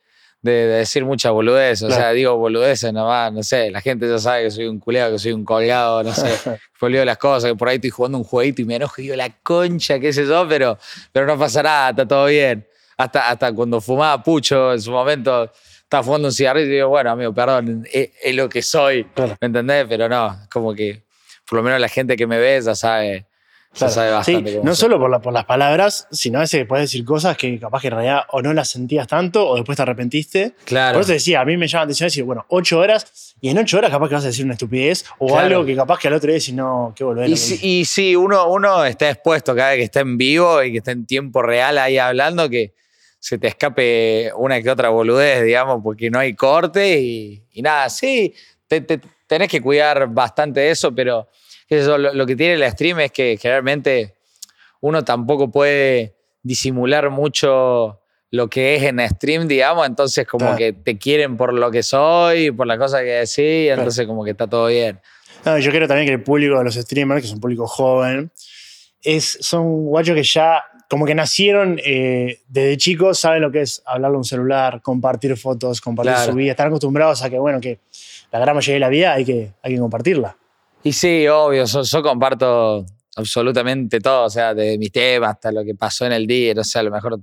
de- 0.51 0.65
de 0.67 0.75
decir 0.77 1.05
muchas 1.05 1.31
boludeces. 1.31 1.83
O 1.83 1.89
sea, 1.89 1.97
Claro. 1.97 2.13
digo 2.15 2.37
boludeces 2.37 2.91
nomás, 2.93 3.31
no 3.33 3.43
sé. 3.43 3.69
La 3.71 3.81
gente 3.81 4.07
ya 4.09 4.17
sabe 4.19 4.43
que 4.43 4.51
soy 4.51 4.65
un 4.67 4.79
culeado, 4.79 5.13
que 5.13 5.19
soy 5.19 5.33
un 5.33 5.43
colgado, 5.45 6.03
no 6.03 6.13
sé. 6.13 6.23
olvido 6.81 7.03
las 7.05 7.17
cosas, 7.17 7.51
que 7.51 7.55
por 7.57 7.69
ahí 7.69 7.75
estoy 7.75 7.89
jugando 7.89 8.17
un 8.17 8.23
jueguito 8.23 8.61
y 8.61 8.65
me 8.65 8.75
enojo 8.75 8.95
y 9.01 9.03
digo 9.05 9.15
la 9.15 9.29
concha, 9.43 9.99
qué 9.99 10.11
sé 10.13 10.25
yo, 10.25 10.47
pero, 10.47 10.77
pero 11.11 11.25
no 11.25 11.37
pasa 11.37 11.61
nada, 11.63 11.89
está 11.91 12.07
todo 12.07 12.25
bien. 12.27 12.67
Hasta, 12.97 13.29
hasta 13.29 13.51
cuando 13.53 13.79
fumaba 13.81 14.23
pucho 14.23 14.73
en 14.73 14.81
su 14.81 14.91
momento, 14.91 15.51
estaba 15.83 16.03
fumando 16.03 16.27
un 16.29 16.33
cigarrillo 16.33 16.67
y 16.67 16.71
digo, 16.75 16.89
bueno, 16.89 17.11
amigo, 17.11 17.33
perdón, 17.33 17.85
es, 17.91 18.09
es 18.23 18.35
lo 18.35 18.49
que 18.49 18.61
soy, 18.61 19.03
Claro. 19.13 19.37
¿me 19.39 19.45
entendés? 19.47 19.85
Pero 19.87 20.09
no, 20.09 20.35
como 20.51 20.73
que 20.73 21.03
por 21.47 21.57
lo 21.57 21.63
menos 21.63 21.79
la 21.79 21.89
gente 21.89 22.15
que 22.17 22.25
me 22.27 22.37
ve 22.39 22.59
ya 22.61 22.75
sabe, 22.75 23.25
sabe 23.77 24.11
bastante. 24.11 24.59
no 24.63 24.75
solo 24.75 24.99
por, 24.99 25.09
la- 25.09 25.19
por 25.21 25.31
las 25.33 25.45
palabras, 25.45 26.07
sino 26.11 26.39
a 26.39 26.41
veces 26.41 26.65
puedes 26.67 26.85
decir 26.89 27.05
cosas 27.05 27.37
que 27.37 27.59
capaz 27.59 27.81
que 27.81 27.87
en 27.87 27.93
realidad 27.93 28.21
o 28.31 28.41
no 28.41 28.53
las 28.53 28.69
sentías 28.69 29.07
tanto 29.07 29.47
o 29.47 29.55
después 29.55 29.75
te 29.75 29.81
arrepentiste. 29.83 30.53
Claro. 30.65 30.93
Por 30.95 31.01
eso 31.01 31.07
te 31.07 31.13
decía, 31.13 31.41
a 31.41 31.45
mí 31.45 31.55
me 31.57 31.67
llama 31.67 31.81
la 31.81 31.85
atención 31.85 32.07
decir, 32.07 32.23
bueno, 32.23 32.45
ocho 32.49 32.79
horas 32.79 33.35
y 33.39 33.49
en 33.49 33.57
ocho 33.57 33.77
horas 33.77 33.91
capaz 33.91 34.07
que 34.09 34.15
vas 34.15 34.23
a 34.23 34.27
decir 34.27 34.43
una 34.45 34.53
estupidez 34.53 35.05
o 35.19 35.27
Claro. 35.27 35.45
algo 35.45 35.65
que 35.65 35.75
capaz 35.75 35.99
que 35.99 36.07
al 36.07 36.13
otro 36.15 36.27
día 36.27 36.39
decís, 36.39 36.53
no, 36.53 36.93
qué 36.95 37.03
volver. 37.03 37.29
Y, 37.29 37.37
sí- 37.37 37.59
y 37.61 37.85
sí, 37.85 38.15
uno, 38.15 38.47
uno 38.49 38.83
está 38.85 39.09
expuesto 39.09 39.55
cada 39.55 39.69
vez 39.69 39.77
que 39.77 39.83
está 39.83 39.99
en 39.99 40.17
vivo 40.17 40.63
y 40.63 40.71
que 40.71 40.77
está 40.79 40.91
en 40.91 41.05
tiempo 41.05 41.41
real 41.41 41.77
ahí 41.77 41.97
hablando, 41.97 42.49
que 42.49 42.73
se 43.19 43.37
te 43.37 43.47
escape 43.47 44.31
una 44.35 44.61
que 44.61 44.69
otra 44.69 44.89
boludez, 44.89 45.43
digamos, 45.43 45.81
porque 45.83 46.09
no 46.09 46.19
hay 46.19 46.33
corte 46.35 46.99
y, 46.99 47.43
y 47.51 47.61
nada, 47.61 47.89
sí, 47.89 48.33
te- 48.67 48.81
te- 48.81 49.01
tenés 49.25 49.49
que 49.49 49.59
cuidar 49.61 50.07
bastante 50.07 50.59
de 50.61 50.71
eso, 50.71 50.93
pero 50.93 51.27
yo, 51.69 51.97
lo, 51.97 52.13
lo 52.13 52.25
que 52.25 52.35
tiene 52.35 52.53
el 52.53 52.71
stream 52.71 52.99
es 53.01 53.11
que 53.11 53.37
generalmente 53.41 54.13
uno 54.81 55.03
tampoco 55.03 55.49
puede 55.51 56.15
disimular 56.43 57.09
mucho 57.09 57.99
lo 58.31 58.49
que 58.49 58.75
es 58.75 58.83
en 58.83 58.99
stream, 59.09 59.47
digamos, 59.47 59.87
entonces 59.87 60.27
como 60.27 60.45
Claro. 60.45 60.57
que 60.57 60.73
te 60.73 60.97
quieren 60.97 61.37
por 61.37 61.53
lo 61.53 61.71
que 61.71 61.81
soy, 61.83 62.51
por 62.51 62.67
la 62.67 62.77
cosa 62.77 62.99
que 62.99 63.05
decís, 63.25 63.71
entonces 63.71 64.05
como 64.05 64.23
que 64.23 64.31
está 64.31 64.47
todo 64.47 64.67
bien. 64.67 64.99
No, 65.45 65.57
yo 65.59 65.71
creo 65.71 65.87
también 65.87 66.07
que 66.07 66.13
el 66.13 66.23
público 66.23 66.57
de 66.57 66.63
los 66.65 66.75
streamers, 66.75 67.21
que 67.21 67.27
es 67.27 67.33
un 67.33 67.39
público 67.39 67.67
joven, 67.67 68.31
es, 69.01 69.37
son 69.41 69.85
guachos 69.85 70.15
que 70.15 70.23
ya 70.23 70.63
como 70.89 71.05
que 71.05 71.15
nacieron 71.15 71.79
eh, 71.83 72.39
desde 72.47 72.77
chicos, 72.77 73.19
saben 73.19 73.41
lo 73.41 73.51
que 73.51 73.61
es 73.61 73.81
hablarle 73.85 74.15
a 74.15 74.19
un 74.19 74.23
celular, 74.25 74.81
compartir 74.81 75.35
fotos, 75.37 75.79
compartir 75.81 76.13
Claro. 76.13 76.31
su 76.31 76.37
vida, 76.37 76.51
están 76.51 76.67
acostumbrados 76.67 77.23
a 77.23 77.29
que, 77.29 77.37
bueno, 77.39 77.59
que 77.61 77.79
la 78.31 78.39
gran 78.39 78.55
mayoría 78.55 78.75
de 78.75 78.79
la 78.79 78.89
vida 78.89 79.13
hay 79.13 79.25
que, 79.25 79.51
hay 79.61 79.73
que 79.73 79.79
compartirla. 79.79 80.37
Y 80.83 80.93
sí, 80.93 81.27
obvio, 81.27 81.65
yo, 81.65 81.81
yo 81.83 82.03
comparto 82.03 82.85
absolutamente 83.15 83.99
todo, 83.99 84.25
o 84.25 84.29
sea, 84.29 84.53
de 84.53 84.77
mis 84.77 84.91
temas 84.91 85.31
hasta 85.31 85.51
lo 85.51 85.63
que 85.63 85.75
pasó 85.75 86.05
en 86.05 86.13
el 86.13 86.27
día, 86.27 86.53
no 86.53 86.63
sé, 86.63 86.79
a 86.79 86.83
lo 86.83 86.91
mejor 86.91 87.19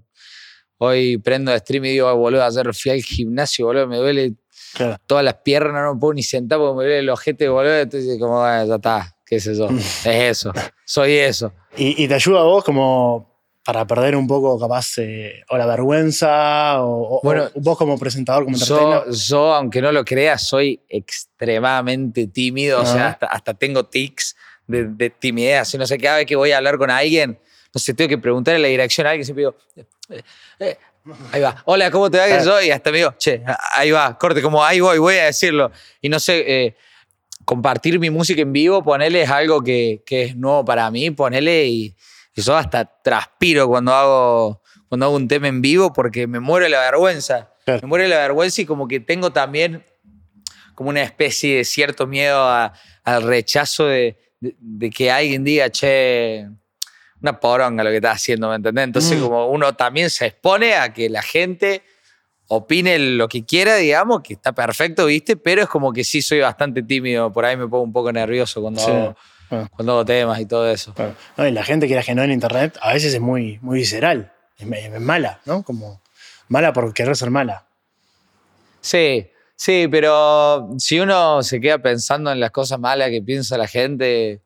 hoy 0.79 1.19
prendo 1.19 1.53
de 1.53 1.59
stream 1.59 1.85
y 1.85 1.91
digo, 1.91 2.09
"Ay, 2.09 2.17
boludo, 2.17 2.45
ayer 2.45 2.75
fui 2.75 2.91
al 2.91 3.03
gimnasio, 3.03 3.67
boludo, 3.67 3.87
me 3.87 3.97
duele 3.97 4.35
Claro. 4.75 4.97
todas 5.07 5.25
las 5.25 5.35
piernas, 5.35 5.83
no 5.85 5.95
me 5.95 6.01
puedo 6.01 6.15
ni 6.15 6.23
sentar 6.25 6.59
porque 6.59 6.77
me 6.79 6.83
duele 6.85 6.99
el 6.99 7.09
ojete, 7.09 7.49
boludo, 7.49 7.79
entonces 7.79 8.19
como, 8.19 8.41
bueno, 8.41 8.67
ya 8.67 8.75
está, 8.75 9.17
qué 9.25 9.39
sé 9.39 9.55
yo, 9.57 9.69
es 9.71 10.05
eso, 10.07 10.53
soy 10.85 11.13
eso. 11.13 11.53
Y, 11.77 12.05
y 12.05 12.09
te 12.09 12.15
ayuda 12.15 12.41
a 12.41 12.45
vos 12.45 12.63
como 12.65 13.34
para 13.65 13.87
perder 13.87 14.15
un 14.15 14.27
poco 14.27 14.59
capaz 14.59 14.99
eh, 14.99 15.43
o 15.49 15.57
la 15.57 15.65
vergüenza 15.67 16.83
o, 16.85 17.21
Bueno, 17.23 17.45
o 17.55 17.61
vos 17.61 17.79
como 17.79 17.99
presentador, 17.99 18.45
como 18.45 18.57
Yo, 18.59 19.11
yo, 19.11 19.55
aunque 19.55 19.81
no 19.81 19.91
lo 19.91 20.05
creas, 20.05 20.47
soy 20.47 20.81
extremadamente 20.89 22.27
tímido, 22.27 22.83
o 22.83 22.87
sea, 22.87 23.09
hasta, 23.09 23.27
hasta 23.27 23.55
tengo 23.55 23.85
tics 23.87 24.37
de, 24.67 24.85
de 24.85 25.11
timidez, 25.11 25.61
así, 25.61 25.79
no 25.79 25.87
sé, 25.87 25.99
cada 25.99 26.19
vez 26.19 26.27
que 26.27 26.37
voy 26.37 26.53
a 26.53 26.59
hablar 26.59 26.77
con 26.79 26.91
alguien, 26.91 27.39
no 27.75 27.79
sé, 27.81 27.95
tengo 27.95 28.09
que 28.09 28.19
preguntarle 28.19 28.61
la 28.61 28.69
dirección 28.69 29.07
a 29.07 29.11
alguien, 29.11 29.25
siempre 29.25 29.43
digo, 29.43 29.57
eh, 30.11 30.23
eh, 30.61 30.77
ahí 31.33 31.41
va, 31.41 31.63
hola, 31.65 31.91
¿cómo 31.91 32.11
te 32.11 32.19
va? 32.19 32.25
que 32.25 32.31
Claro. 32.33 32.45
soy? 32.45 32.67
Y 32.67 32.71
hasta 32.71 32.91
me 32.91 32.99
digo, 32.99 33.15
che, 33.19 33.43
ahí 33.73 33.91
va, 33.91 34.19
corte, 34.19 34.43
como 34.43 34.63
ahí 34.63 34.81
voy, 34.81 34.99
voy 34.99 35.17
a 35.17 35.25
decirlo. 35.25 35.71
Y 36.01 36.09
no 36.09 36.21
sé, 36.21 36.45
eh, 36.47 36.77
compartir 37.45 37.99
mi 37.99 38.11
música 38.11 38.43
en 38.43 38.53
vivo, 38.53 38.83
ponerle 38.83 39.23
es 39.23 39.31
algo 39.31 39.63
que, 39.63 40.03
que 40.05 40.25
es 40.25 40.37
nuevo 40.37 40.65
para 40.65 40.91
mí, 40.91 41.11
ponerle 41.11 41.67
y 41.67 41.95
yo 42.43 42.57
hasta 42.57 42.85
transpiro 43.03 43.69
cuando 43.69 43.93
hago, 43.95 44.63
cuando 44.89 45.07
hago 45.07 45.17
un 45.17 45.29
tema 45.29 45.49
en 45.49 45.61
vivo 45.63 45.93
porque 45.93 46.27
me 46.27 46.41
muero 46.41 46.69
la 46.69 46.81
vergüenza. 46.81 47.51
Claro. 47.65 47.81
Me 47.83 47.89
muero 47.89 48.07
la 48.09 48.19
vergüenza 48.19 48.63
y 48.63 48.67
como 48.67 48.87
que 48.89 49.01
tengo 49.01 49.33
también 49.33 49.85
como 50.75 50.91
una 50.91 51.03
especie 51.03 51.57
de 51.59 51.65
cierto 51.65 52.07
miedo 52.07 52.43
a- 52.43 52.73
al 53.05 53.23
rechazo 53.23 53.87
de, 53.87 54.19
de- 54.41 54.57
de 54.59 54.91
que 54.91 55.11
alguien 55.11 55.45
diga, 55.45 55.71
che, 55.71 56.49
una 57.23 57.39
poronga 57.41 57.85
lo 57.85 57.91
que 57.91 57.97
estás 57.97 58.17
haciendo, 58.17 58.49
¿me 58.51 58.57
entendés? 58.57 58.85
Entonces 58.85 59.19
Mm. 59.19 59.23
como 59.23 59.47
uno 59.49 59.75
también 59.75 60.11
se 60.11 60.27
expone 60.27 60.75
a 60.75 60.93
que 60.93 61.09
la 61.09 61.23
gente 61.23 61.83
opine 62.49 62.99
lo 62.99 63.27
que 63.29 63.45
quiera, 63.47 63.77
digamos, 63.77 64.21
que 64.23 64.35
está 64.35 64.53
perfecto, 64.53 65.07
¿viste? 65.07 65.37
Pero 65.37 65.63
es 65.63 65.69
como 65.69 65.93
que 65.93 66.05
sí 66.05 66.21
soy 66.21 66.41
bastante 66.41 66.83
tímido, 66.83 67.33
por 67.33 67.45
ahí 67.47 67.57
me 67.57 67.65
pongo 67.67 67.83
un 67.85 67.93
poco 67.93 68.13
nervioso 68.13 68.61
cuando, 68.61 68.81
Sí. 68.81 68.91
hago, 68.91 69.17
Ah. 69.51 69.69
cuando 69.75 69.93
hago 69.93 70.05
temas 70.05 70.41
y 70.41 70.47
todo 70.47 70.71
eso. 70.71 70.95
No, 71.37 71.47
y 71.47 71.51
la 71.51 71.65
gente 71.65 71.87
que 71.89 72.01
que 72.01 72.15
no 72.15 72.23
en 72.23 72.33
internet 72.33 72.79
a 72.81 72.93
veces 72.93 73.15
es 73.15 73.21
muy, 73.21 73.59
muy 73.61 73.79
visceral, 73.79 74.33
es, 74.59 74.67
es 74.67 75.01
mala, 75.01 75.41
¿no? 75.45 75.63
Como 75.63 76.01
mala 76.49 76.73
por 76.73 76.93
querer 76.93 77.17
ser 77.17 77.31
mala. 77.31 77.67
Sí, 78.81 79.27
sí, 79.57 79.89
pero 79.91 80.69
si 80.79 81.01
uno 81.01 81.43
se 81.43 81.61
queda 81.61 81.79
pensando 81.79 82.33
en 82.33 82.41
las 82.41 82.51
cosas 82.51 82.79
malas 82.79 83.11
que 83.11 83.23
piensa 83.23 83.57
la 83.57 83.67
gente, 83.67 84.43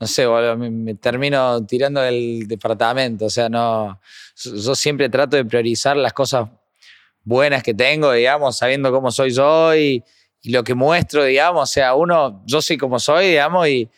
no 0.00 0.06
sé, 0.06 0.26
boludo, 0.26 0.56
me, 0.56 0.70
me 0.70 0.94
termino 0.94 1.64
tirando 1.64 2.00
del 2.00 2.48
departamento. 2.48 3.26
O 3.26 3.30
sea, 3.30 3.48
no. 3.48 4.00
Yo 4.36 4.74
siempre 4.74 5.08
trato 5.08 5.36
de 5.36 5.44
priorizar 5.44 5.96
las 5.96 6.12
cosas 6.12 6.48
buenas 7.22 7.62
que 7.62 7.72
tengo, 7.72 8.10
digamos, 8.10 8.58
sabiendo 8.58 8.90
cómo 8.90 9.12
soy 9.12 9.30
yo 9.30 9.76
y, 9.76 10.02
y 10.42 10.50
lo 10.50 10.64
que 10.64 10.74
muestro, 10.74 11.24
digamos. 11.24 11.70
O 11.70 11.72
sea, 11.72 11.94
uno, 11.94 12.42
yo 12.46 12.60
soy 12.60 12.76
como 12.76 12.98
soy, 12.98 13.28
digamos, 13.28 13.68
y, 13.68 13.88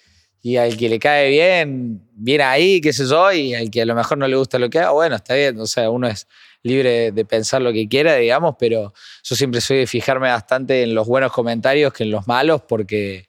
y 0.45 0.59
al 0.59 0.77
que 0.77 0.91
le 0.91 0.99
cae 0.99 1.31
bien, 1.31 2.03
bien 2.13 2.43
ahí, 2.43 2.79
qué 2.83 2.93
sé 2.93 3.07
yo, 3.07 3.33
y 3.33 3.55
al 3.55 3.71
que 3.71 3.81
a 3.81 3.87
lo 3.87 3.95
mejor 3.95 4.19
no 4.19 4.29
le 4.29 4.37
gusta 4.37 4.59
lo 4.59 4.69
que 4.69 4.79
hago, 4.79 4.97
bueno, 4.97 5.17
está 5.17 5.33
bien. 5.33 5.59
O 5.59 5.67
sea, 5.67 5.89
uno 5.89 6.07
es 6.07 6.29
libre 6.63 7.13
de 7.13 7.25
pensar 7.25 7.63
lo 7.63 7.73
que 7.73 7.89
quiera, 7.89 8.17
digamos, 8.17 8.57
pero 8.59 8.93
yo 9.23 9.37
siempre 9.37 9.63
soy 9.63 9.79
de 9.79 9.87
fijarme 9.87 10.29
bastante 10.29 10.83
en 10.83 10.95
los 10.95 11.07
buenos 11.07 11.33
comentarios 11.33 11.95
que 11.95 12.03
en 12.03 12.11
los 12.11 12.27
malos, 12.27 12.61
porque 12.61 13.27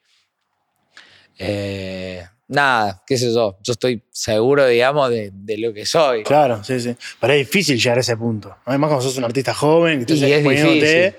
eh, 1.39 2.25
nada, 2.49 3.01
qué 3.07 3.17
sé 3.17 3.33
yo, 3.33 3.59
yo 3.63 3.71
estoy 3.71 4.03
seguro, 4.11 4.67
digamos, 4.67 5.09
de, 5.09 5.31
de 5.33 5.57
lo 5.57 5.71
que 5.71 5.85
soy. 5.85 6.21
Claro, 6.23 6.65
sí, 6.65 6.81
sí. 6.81 6.97
Pero 7.21 7.31
es 7.31 7.39
difícil 7.47 7.79
llegar 7.79 7.97
a 7.97 8.01
ese 8.01 8.17
punto. 8.17 8.57
Además, 8.65 8.89
cuando 8.89 9.05
sos 9.05 9.17
un 9.17 9.23
artista 9.23 9.53
joven, 9.53 10.05
que 10.05 10.11
Y 10.11 10.15
estás 10.17 10.29
es 10.31 10.35
exponiéndote, 10.35 11.01
difícil. 11.05 11.15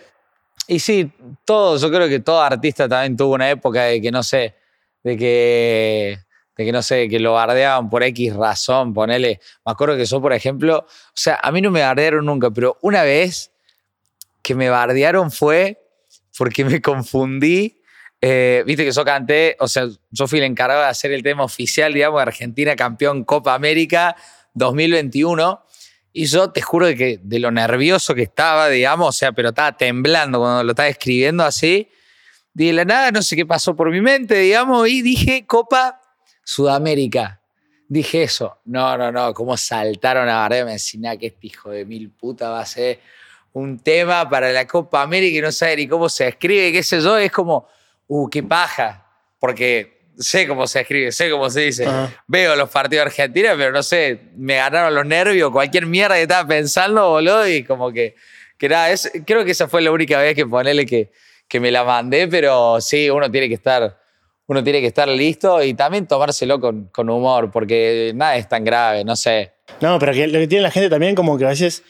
Y 0.68 0.78
sí, 0.78 1.10
todo, 1.46 1.78
yo 1.78 1.88
creo 1.90 2.06
que 2.06 2.20
todo 2.20 2.42
artista 2.42 2.86
también 2.86 3.16
tuvo 3.16 3.32
una 3.32 3.48
época 3.48 3.84
de 3.84 4.02
que 4.02 4.10
no 4.10 4.22
sé, 4.22 4.56
de 5.06 5.16
que, 5.16 6.18
de 6.56 6.64
que 6.64 6.72
no 6.72 6.82
sé, 6.82 7.08
que 7.08 7.20
lo 7.20 7.34
bardeaban 7.34 7.88
por 7.88 8.02
X 8.02 8.34
razón, 8.34 8.92
ponele. 8.92 9.38
Me 9.64 9.70
acuerdo 9.70 9.96
que 9.96 10.04
yo, 10.04 10.20
por 10.20 10.32
ejemplo, 10.32 10.78
o 10.78 11.12
sea, 11.14 11.38
a 11.40 11.52
mí 11.52 11.60
no 11.60 11.70
me 11.70 11.80
bardearon 11.80 12.26
nunca, 12.26 12.50
pero 12.50 12.76
una 12.82 13.04
vez 13.04 13.52
que 14.42 14.56
me 14.56 14.68
bardearon 14.68 15.30
fue 15.30 15.80
porque 16.36 16.64
me 16.64 16.82
confundí. 16.82 17.80
eh, 18.20 18.64
Viste 18.66 18.84
que 18.84 18.90
yo 18.90 19.04
canté, 19.04 19.56
o 19.60 19.68
sea, 19.68 19.86
yo 20.10 20.26
fui 20.26 20.40
el 20.40 20.44
encargado 20.44 20.80
de 20.80 20.88
hacer 20.88 21.12
el 21.12 21.22
tema 21.22 21.44
oficial, 21.44 21.92
digamos, 21.94 22.18
de 22.18 22.22
Argentina 22.22 22.74
campeón 22.74 23.22
Copa 23.22 23.54
América 23.54 24.16
2021. 24.54 25.62
Y 26.12 26.26
yo 26.26 26.50
te 26.50 26.62
juro 26.62 26.88
que 26.96 27.20
de 27.22 27.38
lo 27.38 27.52
nervioso 27.52 28.12
que 28.12 28.22
estaba, 28.22 28.68
digamos, 28.68 29.08
o 29.08 29.12
sea, 29.12 29.30
pero 29.30 29.50
estaba 29.50 29.76
temblando 29.76 30.40
cuando 30.40 30.64
lo 30.64 30.72
estaba 30.72 30.88
escribiendo 30.88 31.44
así. 31.44 31.88
De 32.56 32.72
la 32.72 32.86
nada, 32.86 33.10
no 33.10 33.20
sé 33.20 33.36
qué 33.36 33.44
pasó 33.44 33.76
por 33.76 33.90
mi 33.90 34.00
mente, 34.00 34.34
digamos, 34.34 34.88
y 34.88 35.02
dije 35.02 35.44
Copa 35.46 36.00
Sudamérica. 36.42 37.38
Dije 37.86 38.22
eso. 38.22 38.60
No, 38.64 38.96
no, 38.96 39.12
no, 39.12 39.34
cómo 39.34 39.58
saltaron 39.58 40.26
a 40.26 40.36
bardearme. 40.36 40.72
Decían, 40.72 41.02
"Nah, 41.02 41.16
que 41.16 41.26
este 41.26 41.48
hijo 41.48 41.68
de 41.68 41.84
mil 41.84 42.08
puta 42.08 42.48
va 42.48 42.60
a 42.60 42.64
ser 42.64 42.98
un 43.52 43.78
tema 43.78 44.26
para 44.30 44.50
la 44.52 44.66
Copa 44.66 45.02
América 45.02 45.36
y 45.36 45.42
no 45.42 45.52
sabe 45.52 45.76
ni 45.76 45.86
cómo 45.86 46.08
se 46.08 46.28
escribe, 46.28 46.72
qué 46.72 46.82
sé 46.82 47.02
yo. 47.02 47.18
Es 47.18 47.30
como, 47.30 47.68
uh, 48.06 48.26
qué 48.30 48.42
paja. 48.42 49.06
Porque 49.38 50.06
sé 50.18 50.48
cómo 50.48 50.66
se 50.66 50.80
escribe, 50.80 51.12
sé 51.12 51.30
cómo 51.30 51.50
se 51.50 51.60
dice. 51.60 51.84
Ajá. 51.84 52.24
Veo 52.26 52.56
los 52.56 52.70
partidos 52.70 53.04
de 53.04 53.08
Argentina, 53.10 53.52
pero 53.54 53.70
no 53.70 53.82
sé, 53.82 54.30
me 54.34 54.56
ganaron 54.56 54.94
los 54.94 55.04
nervios, 55.04 55.50
cualquier 55.50 55.84
mierda 55.84 56.14
que 56.14 56.22
estaba 56.22 56.48
pensando, 56.48 57.10
boludo, 57.10 57.46
y 57.46 57.64
como 57.64 57.92
que, 57.92 58.16
que 58.56 58.66
nada, 58.66 58.90
es, 58.90 59.12
creo 59.26 59.44
que 59.44 59.50
esa 59.50 59.68
fue 59.68 59.82
la 59.82 59.90
única 59.90 60.18
vez 60.18 60.34
que 60.34 60.46
ponele 60.46 60.86
que, 60.86 61.12
que 61.48 61.60
me 61.60 61.70
la 61.70 61.84
mandé, 61.84 62.28
pero 62.28 62.80
sí, 62.80 63.08
uno 63.10 63.30
tiene 63.30 63.48
que 63.48 63.54
estar, 63.54 63.98
uno 64.46 64.62
tiene 64.64 64.80
que 64.80 64.86
estar 64.88 65.08
listo 65.08 65.62
y 65.62 65.74
también 65.74 66.06
tomárselo 66.06 66.60
con, 66.60 66.86
con 66.88 67.08
humor, 67.10 67.50
porque 67.50 68.12
nada 68.14 68.36
es 68.36 68.48
tan 68.48 68.64
grave, 68.64 69.04
no 69.04 69.14
sé. 69.16 69.52
No, 69.80 69.98
pero 69.98 70.12
que 70.12 70.26
lo 70.26 70.38
que 70.38 70.46
tiene 70.48 70.62
la 70.62 70.70
gente 70.70 70.88
también 70.90 71.14
como 71.14 71.36
que 71.38 71.44
a 71.44 71.48
veces 71.48 71.82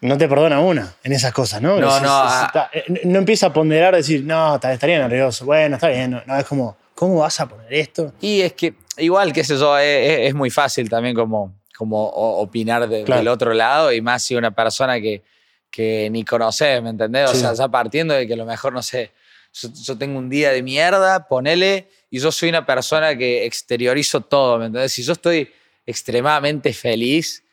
no 0.00 0.16
te 0.16 0.28
perdona 0.28 0.60
una 0.60 0.94
en 1.04 1.12
esas 1.12 1.32
cosas, 1.32 1.60
¿no? 1.60 1.78
No, 1.78 1.88
Es- 1.96 2.02
no, 2.02 2.08
es- 2.08 2.32
ah. 2.32 2.44
está- 2.46 2.70
eh, 2.72 2.84
no 3.04 3.18
empieza 3.18 3.46
a 3.48 3.52
ponderar, 3.52 3.94
decir, 3.94 4.24
no, 4.24 4.58
ta- 4.58 4.72
estaría 4.72 4.98
nervioso. 4.98 5.44
Bueno, 5.44 5.76
está 5.76 5.88
bien. 5.88 6.10
No, 6.12 6.22
no, 6.26 6.36
es 6.38 6.44
como, 6.46 6.76
¿cómo 6.94 7.18
vas 7.20 7.38
a 7.40 7.48
poner 7.48 7.72
esto? 7.74 8.12
Y 8.20 8.40
es 8.40 8.52
que, 8.54 8.74
igual, 8.96 9.32
qué 9.32 9.44
sé 9.44 9.56
yo, 9.58 9.76
es, 9.78 10.28
es- 10.28 10.34
muy 10.34 10.50
fácil 10.50 10.88
también 10.88 11.14
como, 11.14 11.52
como 11.76 12.04
opinar 12.06 12.88
de- 12.88 13.04
Claro. 13.04 13.20
del 13.20 13.28
otro 13.28 13.52
lado 13.54 13.92
y 13.92 14.00
más 14.00 14.22
si 14.22 14.34
una 14.36 14.50
persona 14.52 15.00
que, 15.00 15.22
que 15.70 16.08
ni 16.10 16.24
conoces, 16.24 16.82
¿me 16.82 16.90
entendés? 16.90 17.30
O 17.30 17.34
Sí. 17.34 17.40
sea, 17.40 17.52
ya 17.54 17.68
partiendo 17.68 18.14
de 18.14 18.26
que 18.26 18.34
a 18.34 18.36
lo 18.36 18.44
mejor, 18.46 18.72
no 18.72 18.82
sé, 18.82 19.12
yo, 19.52 19.68
yo 19.84 19.96
tengo 19.98 20.18
un 20.18 20.28
día 20.28 20.50
de 20.52 20.62
mierda, 20.62 21.26
ponele, 21.28 21.88
y 22.10 22.18
yo 22.18 22.32
soy 22.32 22.48
una 22.48 22.66
persona 22.66 23.16
que 23.16 23.44
exteriorizo 23.46 24.20
todo, 24.20 24.58
¿me 24.58 24.66
entendés? 24.66 24.92
Si 24.92 25.02
yo 25.02 25.12
estoy 25.12 25.50
extremadamente 25.86 26.72
feliz, 26.72 27.44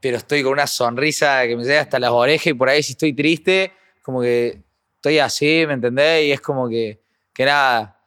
pero 0.00 0.16
estoy 0.16 0.42
con 0.42 0.52
una 0.52 0.66
sonrisa 0.66 1.46
que 1.46 1.56
me 1.56 1.64
llega 1.64 1.80
hasta 1.82 1.98
las 1.98 2.10
orejas 2.10 2.48
y 2.48 2.54
por 2.54 2.68
ahí 2.68 2.82
si 2.82 2.92
estoy 2.92 3.12
triste, 3.12 3.72
como 4.02 4.20
que 4.22 4.58
estoy 4.96 5.18
así, 5.18 5.64
¿me 5.66 5.74
entendés? 5.74 6.24
Y 6.26 6.32
es 6.32 6.40
como 6.40 6.68
que, 6.68 7.00
que 7.32 7.44
nada, 7.44 8.00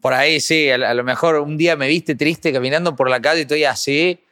por 0.00 0.12
ahí 0.12 0.40
sí, 0.40 0.70
a, 0.70 0.74
a 0.74 0.94
lo 0.94 1.04
mejor 1.04 1.36
un 1.38 1.56
día 1.56 1.76
me 1.76 1.86
viste 1.86 2.14
triste 2.16 2.52
caminando 2.52 2.96
por 2.96 3.08
la 3.08 3.20
calle 3.20 3.40
y 3.40 3.42
estoy 3.42 3.64
así 3.64 4.24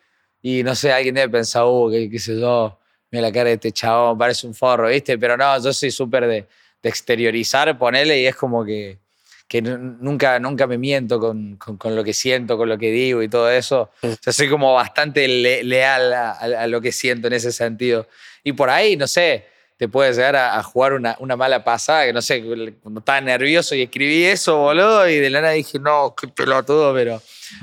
y 0.43 0.63
no 0.65 0.75
sé, 0.75 0.93
alguien 0.93 1.15
debe 1.15 1.29
pensar, 1.29 1.65
uh, 1.67 1.89
qué, 1.91 2.09
qué 2.11 2.19
sé 2.19 2.39
yo, 2.41 2.80
mira 3.11 3.23
la 3.23 3.33
cara 3.33 3.49
de 3.49 3.55
este 3.55 3.73
chabón, 3.73 4.17
parece 4.19 4.47
un 4.47 4.55
forro, 4.55 4.89
¿viste? 4.89 5.19
Pero 5.19 5.37
no, 5.37 5.63
yo 5.63 5.73
soy 5.73 5.91
súper 5.91 6.27
de, 6.27 6.47
de 6.83 6.89
exteriorizar, 6.89 7.77
ponerle 7.79 8.21
y 8.21 8.27
es 8.27 8.37
como 8.37 8.65
que, 8.65 8.99
que 9.49 9.61
nu- 9.63 9.97
nunca, 10.01 10.39
nunca 10.39 10.67
me 10.67 10.79
miento 10.79 11.19
con, 11.19 11.57
con- 11.57 11.77
con 11.77 11.97
lo 11.97 12.05
que 12.05 12.13
siento, 12.13 12.57
con 12.57 12.69
lo 12.69 12.79
que 12.79 12.91
digo 12.91 13.23
y 13.23 13.29
todo 13.29 13.51
eso. 13.51 13.91
O 14.03 14.17
sea, 14.21 14.33
soy 14.33 14.49
como 14.49 14.75
bastante 14.75 15.27
le- 15.27 15.65
leal 15.65 16.13
a, 16.13 16.31
a- 16.33 16.63
a 16.63 16.67
lo 16.67 16.81
que 16.81 16.93
siento 16.93 17.27
en 17.27 17.33
ese 17.35 17.51
sentido. 17.53 18.07
Y 18.45 18.53
por 18.53 18.71
ahí, 18.71 18.97
no 18.97 19.07
sé, 19.09 19.47
te 19.77 19.89
puede 19.89 20.13
llegar 20.13 20.37
a, 20.37 20.59
a 20.59 20.63
jugar 20.63 20.93
una, 20.93 21.17
una 21.21 21.37
mala 21.37 21.65
pasada, 21.65 22.05
que 22.07 22.13
no 22.13 22.21
sé, 22.23 22.43
cuando 22.83 23.01
estaba 23.01 23.21
nervioso 23.23 23.75
y 23.75 23.83
escribí 23.83 24.25
eso, 24.25 24.59
boludo, 24.59 25.09
y 25.09 25.17
de 25.17 25.31
la 25.31 25.41
nada 25.41 25.55
dije, 25.55 25.79
no, 25.79 26.15
qué 26.21 26.29
pelotudo, 26.29 26.93
pero, 26.95 27.21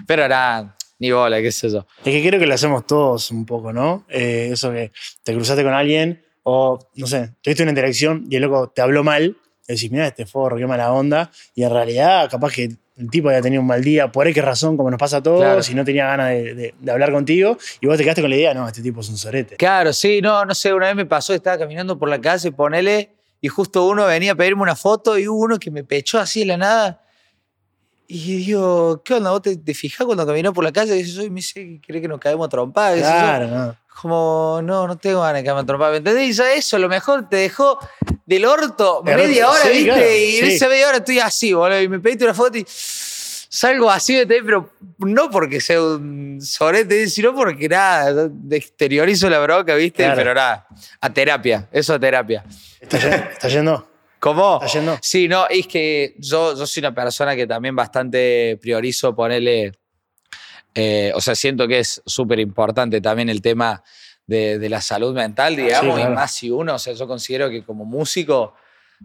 pero 0.07 0.27
nada, 0.27 0.75
ni 0.99 1.11
bola, 1.11 1.41
qué 1.41 1.51
sé 1.51 1.69
yo. 1.69 1.85
Es 1.99 2.11
que 2.11 2.27
creo 2.27 2.39
que 2.39 2.47
lo 2.47 2.53
hacemos 2.53 2.85
todos 2.87 3.31
un 3.31 3.45
poco, 3.45 3.71
¿no? 3.73 4.05
Eh, 4.09 4.49
eso 4.51 4.71
que 4.71 4.91
te 5.23 5.33
cruzaste 5.33 5.63
con 5.63 5.73
alguien 5.73 6.23
o, 6.43 6.79
no 6.95 7.07
sé, 7.07 7.31
tuviste 7.41 7.63
una 7.63 7.71
interacción 7.71 8.25
y 8.29 8.35
el 8.37 8.43
loco 8.43 8.69
te 8.69 8.81
habló 8.81 9.03
mal, 9.03 9.35
y 9.67 9.73
decís, 9.73 9.91
mira, 9.91 10.07
este 10.07 10.25
forro, 10.25 10.55
qué 10.57 10.65
mala 10.65 10.93
onda, 10.93 11.29
y 11.53 11.63
en 11.63 11.69
realidad 11.71 12.29
capaz 12.31 12.53
que 12.53 12.69
el 12.97 13.09
tipo 13.11 13.27
había 13.27 13.41
tenido 13.41 13.61
un 13.61 13.67
mal 13.67 13.83
día, 13.83 14.11
por 14.11 14.31
qué 14.33 14.41
razón, 14.41 14.77
como 14.77 14.89
nos 14.89 14.97
pasa 14.97 15.17
a 15.17 15.21
todos, 15.23 15.41
Claro. 15.41 15.61
y 15.69 15.75
no 15.75 15.83
tenía 15.83 16.07
ganas 16.07 16.29
de, 16.29 16.53
de- 16.55 16.73
de 16.79 16.91
hablar 16.91 17.11
contigo, 17.11 17.57
y 17.81 17.85
vos 17.87 17.97
te 17.97 18.03
quedaste 18.03 18.21
con 18.21 18.29
la 18.29 18.37
idea, 18.37 18.53
no, 18.53 18.65
este 18.65 18.81
tipo 18.81 19.01
es 19.01 19.09
un 19.09 19.17
sorete. 19.17 19.57
Claro, 19.57 19.91
sí, 19.91 20.21
no, 20.21 20.45
no 20.45 20.55
sé, 20.55 20.73
una 20.73 20.87
vez 20.87 20.95
me 20.95 21.05
pasó, 21.05 21.33
estaba 21.33 21.57
caminando 21.59 21.99
por 21.99 22.07
la 22.09 22.19
calle, 22.21 22.51
ponele, 22.53 23.09
y 23.41 23.49
justo 23.49 23.85
uno 23.85 24.05
venía 24.05 24.31
a 24.31 24.35
pedirme 24.35 24.61
una 24.63 24.75
foto 24.77 25.19
y 25.19 25.27
hubo 25.27 25.41
uno 25.43 25.59
que 25.59 25.69
me 25.69 25.83
pechó 25.83 26.17
así 26.17 26.39
de 26.39 26.45
la 26.47 26.57
nada. 26.57 27.03
Y 28.09 28.37
digo, 28.45 29.01
¿qué 29.03 29.15
onda? 29.15 29.31
¿Vos 29.31 29.41
te, 29.41 29.57
te 29.57 29.73
fijás 29.73 30.05
cuando 30.05 30.25
caminó 30.25 30.53
por 30.53 30.63
la 30.63 30.71
calle? 30.71 30.95
Y 30.97 31.03
yo, 31.03 31.23
me 31.23 31.29
dice, 31.35 31.79
¿querés 31.85 32.01
que 32.01 32.07
nos 32.07 32.19
caemos 32.19 32.47
yo, 33.01 33.01
Claro, 33.01 33.47
no. 33.47 33.75
Como, 34.01 34.59
no, 34.63 34.87
no 34.87 34.95
tengo 34.97 35.21
ganas 35.21 35.41
de 35.41 35.43
caerme 35.43 35.61
a 35.61 35.65
trompar. 35.65 35.91
¿Me 35.91 35.97
entendés? 35.97 36.29
Y 36.29 36.33
ya 36.33 36.53
eso, 36.53 36.75
a 36.77 36.79
lo 36.79 36.87
mejor 36.87 37.27
te 37.27 37.37
dejó 37.37 37.79
del 38.25 38.45
orto 38.45 39.01
De 39.03 39.15
media 39.15 39.49
orto, 39.49 39.59
hora, 39.59 39.71
sí, 39.71 39.77
¿viste? 39.79 39.85
claro, 39.91 40.01
y 40.15 40.37
en 40.37 40.45
sí. 40.45 40.55
esa 40.55 40.67
media 40.69 40.87
hora 40.87 40.97
estoy 40.97 41.19
así, 41.19 41.51
boludo. 41.53 41.81
Y 41.81 41.89
me 41.89 41.99
pediste 41.99 42.23
una 42.23 42.33
foto 42.35 42.57
y 42.59 42.65
salgo 42.67 43.89
así 43.89 44.13
de 44.15 44.25
TV, 44.25 44.43
pero 44.45 44.69
no 44.99 45.29
porque 45.31 45.59
sea 45.59 45.81
un 45.81 46.37
sorete, 46.41 47.07
sino 47.09 47.33
porque 47.33 47.67
nada, 47.67 48.29
exteriorizo 48.51 49.29
la 49.29 49.39
broca, 49.39 49.73
¿viste? 49.75 50.03
Claro. 50.03 50.15
Pero 50.17 50.33
nada, 50.35 50.67
a 51.01 51.11
terapia, 51.11 51.67
eso 51.71 51.93
a 51.95 51.99
terapia. 51.99 52.45
¿Está, 52.79 52.99
ye- 52.99 53.31
está 53.33 53.47
yendo? 53.49 53.87
¿Cómo? 54.19 54.59
¿Está 54.61 54.79
yendo? 54.79 54.97
Sí, 55.01 55.27
no, 55.27 55.47
es 55.47 55.67
que 55.67 56.15
yo, 56.17 56.55
yo 56.57 56.65
soy 56.65 56.81
una 56.81 56.93
persona 56.93 57.35
que 57.35 57.47
también 57.47 57.75
bastante 57.75 58.57
priorizo 58.61 59.15
ponerle. 59.15 59.73
eh, 60.73 61.11
o 61.15 61.21
sea, 61.21 61.35
siento 61.35 61.67
que 61.67 61.79
es 61.79 62.01
súper 62.05 62.39
importante 62.39 63.01
también 63.01 63.29
el 63.29 63.41
tema 63.41 63.83
de, 64.25 64.59
de 64.59 64.69
la 64.69 64.81
salud 64.81 65.13
mental, 65.13 65.55
digamos, 65.55 65.95
claro. 65.95 66.11
y 66.11 66.15
más 66.15 66.33
si 66.33 66.51
uno, 66.51 66.75
o 66.75 66.79
sea, 66.79 66.93
yo 66.93 67.07
considero 67.07 67.49
que 67.49 67.63
como 67.63 67.85
músico 67.85 68.53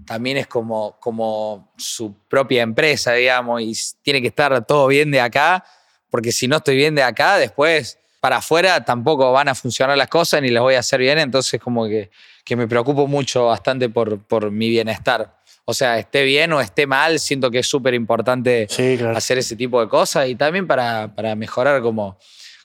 también 0.06 0.38
es 0.38 0.46
como, 0.46 0.98
como 1.00 1.72
su 1.76 2.14
propia 2.28 2.62
empresa, 2.62 3.12
digamos, 3.12 3.60
y 3.60 3.72
tiene 4.02 4.20
que 4.20 4.28
estar 4.28 4.64
todo 4.64 4.86
bien 4.86 5.10
de 5.10 5.20
acá, 5.20 5.64
porque 6.10 6.32
si 6.32 6.48
no 6.48 6.56
estoy 6.56 6.76
bien 6.76 6.94
de 6.94 7.02
acá, 7.02 7.36
después 7.36 7.98
para 8.20 8.36
afuera 8.36 8.84
tampoco 8.84 9.32
van 9.32 9.48
a 9.48 9.54
funcionar 9.54 9.96
las 9.96 10.08
cosas 10.08 10.42
ni 10.42 10.48
las 10.48 10.62
voy 10.62 10.74
a 10.74 10.78
hacer 10.78 11.00
bien, 11.00 11.18
entonces 11.18 11.60
como 11.60 11.86
que, 11.86 12.10
que 12.44 12.56
me 12.56 12.66
preocupo 12.66 13.06
mucho 13.06 13.46
bastante 13.46 13.88
por, 13.88 14.18
por 14.20 14.50
mi 14.50 14.68
bienestar. 14.68 15.36
O 15.64 15.74
sea, 15.74 15.98
esté 15.98 16.24
bien 16.24 16.52
o 16.52 16.60
esté 16.60 16.86
mal, 16.86 17.20
siento 17.20 17.50
que 17.50 17.60
es 17.60 17.66
súper 17.68 17.94
importante 17.94 18.66
Sí, 18.68 18.96
claro. 18.98 19.16
hacer 19.16 19.38
ese 19.38 19.54
tipo 19.54 19.80
de 19.80 19.88
cosas 19.88 20.28
y 20.28 20.34
también 20.34 20.66
para, 20.66 21.14
para 21.14 21.36
mejorar 21.36 21.80
como, 21.82 22.18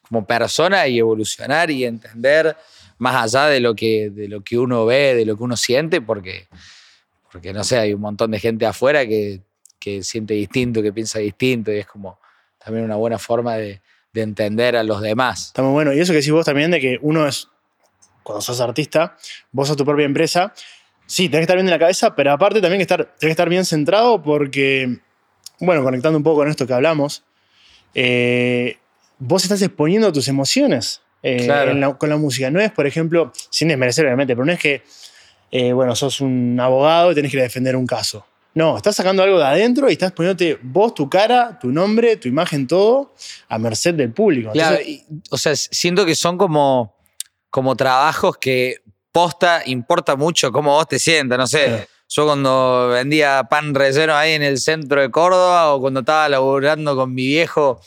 como 0.07 0.25
persona 0.25 0.87
y 0.87 0.97
evolucionar 0.97 1.69
y 1.69 1.85
entender 1.85 2.55
más 2.97 3.15
allá 3.35 3.47
de 3.47 3.59
lo, 3.59 3.75
que, 3.75 4.09
de 4.09 4.27
lo 4.27 4.41
que 4.43 4.57
uno 4.57 4.85
ve, 4.87 5.13
de 5.13 5.25
lo 5.25 5.37
que 5.37 5.43
uno 5.43 5.55
siente, 5.55 6.01
porque, 6.01 6.47
porque 7.31 7.53
no 7.53 7.63
sé, 7.63 7.77
hay 7.77 7.93
un 7.93 8.01
montón 8.01 8.31
de 8.31 8.39
gente 8.39 8.65
afuera 8.65 9.05
que, 9.05 9.41
que 9.79 10.01
siente 10.03 10.33
distinto, 10.33 10.81
que 10.81 10.91
piensa 10.91 11.19
distinto 11.19 11.71
y 11.71 11.77
es 11.77 11.85
como 11.85 12.19
también 12.57 12.83
una 12.83 12.95
buena 12.95 13.19
forma 13.19 13.57
de, 13.57 13.81
de 14.11 14.21
entender 14.23 14.75
a 14.75 14.81
los 14.83 15.01
demás. 15.01 15.47
Está 15.47 15.61
muy 15.61 15.73
bueno. 15.73 15.93
Y 15.93 15.99
eso 15.99 16.11
que 16.11 16.17
decís 16.17 16.31
vos 16.31 16.45
también 16.45 16.71
de 16.71 16.79
que 16.81 16.97
uno 17.03 17.27
es, 17.27 17.47
cuando 18.27 18.41
sos 18.41 18.59
artista, 18.59 19.15
vos 19.51 19.67
sos 19.67 19.77
tu 19.77 19.85
propia 19.85 20.05
empresa. 20.05 20.53
Sí, 21.05 21.29
tenés 21.29 21.39
que 21.39 21.43
estar 21.43 21.55
bien 21.55 21.65
de 21.65 21.71
la 21.71 21.79
cabeza, 21.79 22.13
pero 22.15 22.33
aparte 22.33 22.59
también 22.59 22.79
que 22.79 22.83
estar, 22.83 23.03
tenés 23.05 23.17
que 23.19 23.29
estar 23.29 23.47
bien 23.47 23.63
centrado 23.63 24.21
porque, 24.21 24.99
bueno, 25.61 25.81
conectando 25.83 26.17
un 26.17 26.23
poco 26.23 26.37
con 26.39 26.49
esto 26.49 26.67
que 26.67 26.73
hablamos, 26.73 27.23
eh, 27.93 28.77
vos 29.19 29.43
estás 29.43 29.61
exponiendo 29.61 30.11
tus 30.11 30.27
emociones 30.27 31.01
eh, 31.23 31.45
Claro. 31.45 31.71
en 31.71 31.79
la- 31.81 31.93
con 31.97 32.09
la 32.09 32.17
música. 32.17 32.51
No 32.51 32.59
es, 32.59 32.71
por 32.71 32.85
ejemplo, 32.85 33.31
sin 33.49 33.69
desmerecer 33.69 34.05
obviamente, 34.05 34.35
pero 34.35 34.45
no 34.45 34.51
es 34.51 34.59
que, 34.59 34.83
eh, 35.51 35.73
bueno, 35.73 35.95
sos 35.95 36.21
un 36.21 36.59
abogado 36.59 37.11
y 37.11 37.15
tenés 37.15 37.31
que 37.31 37.41
defender 37.41 37.75
un 37.75 37.87
caso. 37.87 38.25
No, 38.53 38.75
estás 38.77 38.95
sacando 38.95 39.23
algo 39.23 39.37
de 39.39 39.45
adentro 39.45 39.89
y 39.89 39.93
estás 39.93 40.11
poniéndote 40.11 40.59
vos, 40.61 40.93
tu 40.93 41.09
cara, 41.09 41.57
tu 41.59 41.69
nombre, 41.71 42.17
tu 42.17 42.27
imagen, 42.27 42.67
todo 42.67 43.13
a 43.49 43.57
merced 43.57 43.95
del 43.95 44.11
público. 44.11 44.51
Claro, 44.51 44.77
Entonces, 44.77 45.05
y, 45.09 45.21
o 45.31 45.37
sea, 45.37 45.55
siento 45.55 46.05
que 46.05 46.15
son 46.15 46.37
como, 46.37 46.95
como 47.49 47.75
trabajos 47.75 48.37
que 48.37 48.77
posta 49.11 49.63
importa 49.65 50.15
mucho 50.15 50.51
cómo 50.51 50.73
vos 50.73 50.87
te 50.87 50.99
sientas, 50.99 51.37
no 51.37 51.47
sé. 51.47 51.87
Yo 52.09 52.25
cuando 52.25 52.89
vendía 52.89 53.43
pan 53.49 53.73
relleno 53.73 54.15
ahí 54.15 54.33
en 54.33 54.43
el 54.43 54.59
centro 54.59 55.01
de 55.01 55.11
Córdoba 55.11 55.73
o 55.73 55.81
cuando 55.81 56.01
estaba 56.01 56.29
laburando 56.29 56.95
con 56.95 57.13
mi 57.13 57.25
viejo 57.25 57.81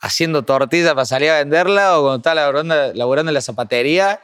haciendo 0.00 0.42
tortillas 0.42 0.94
para 0.94 1.04
salir 1.04 1.30
a 1.30 1.38
venderla 1.38 1.98
o 1.98 2.02
cuando 2.02 2.16
estaba 2.16 2.34
laburando, 2.34 2.92
laburando 2.94 3.30
en 3.30 3.34
la 3.34 3.40
zapatería, 3.42 4.20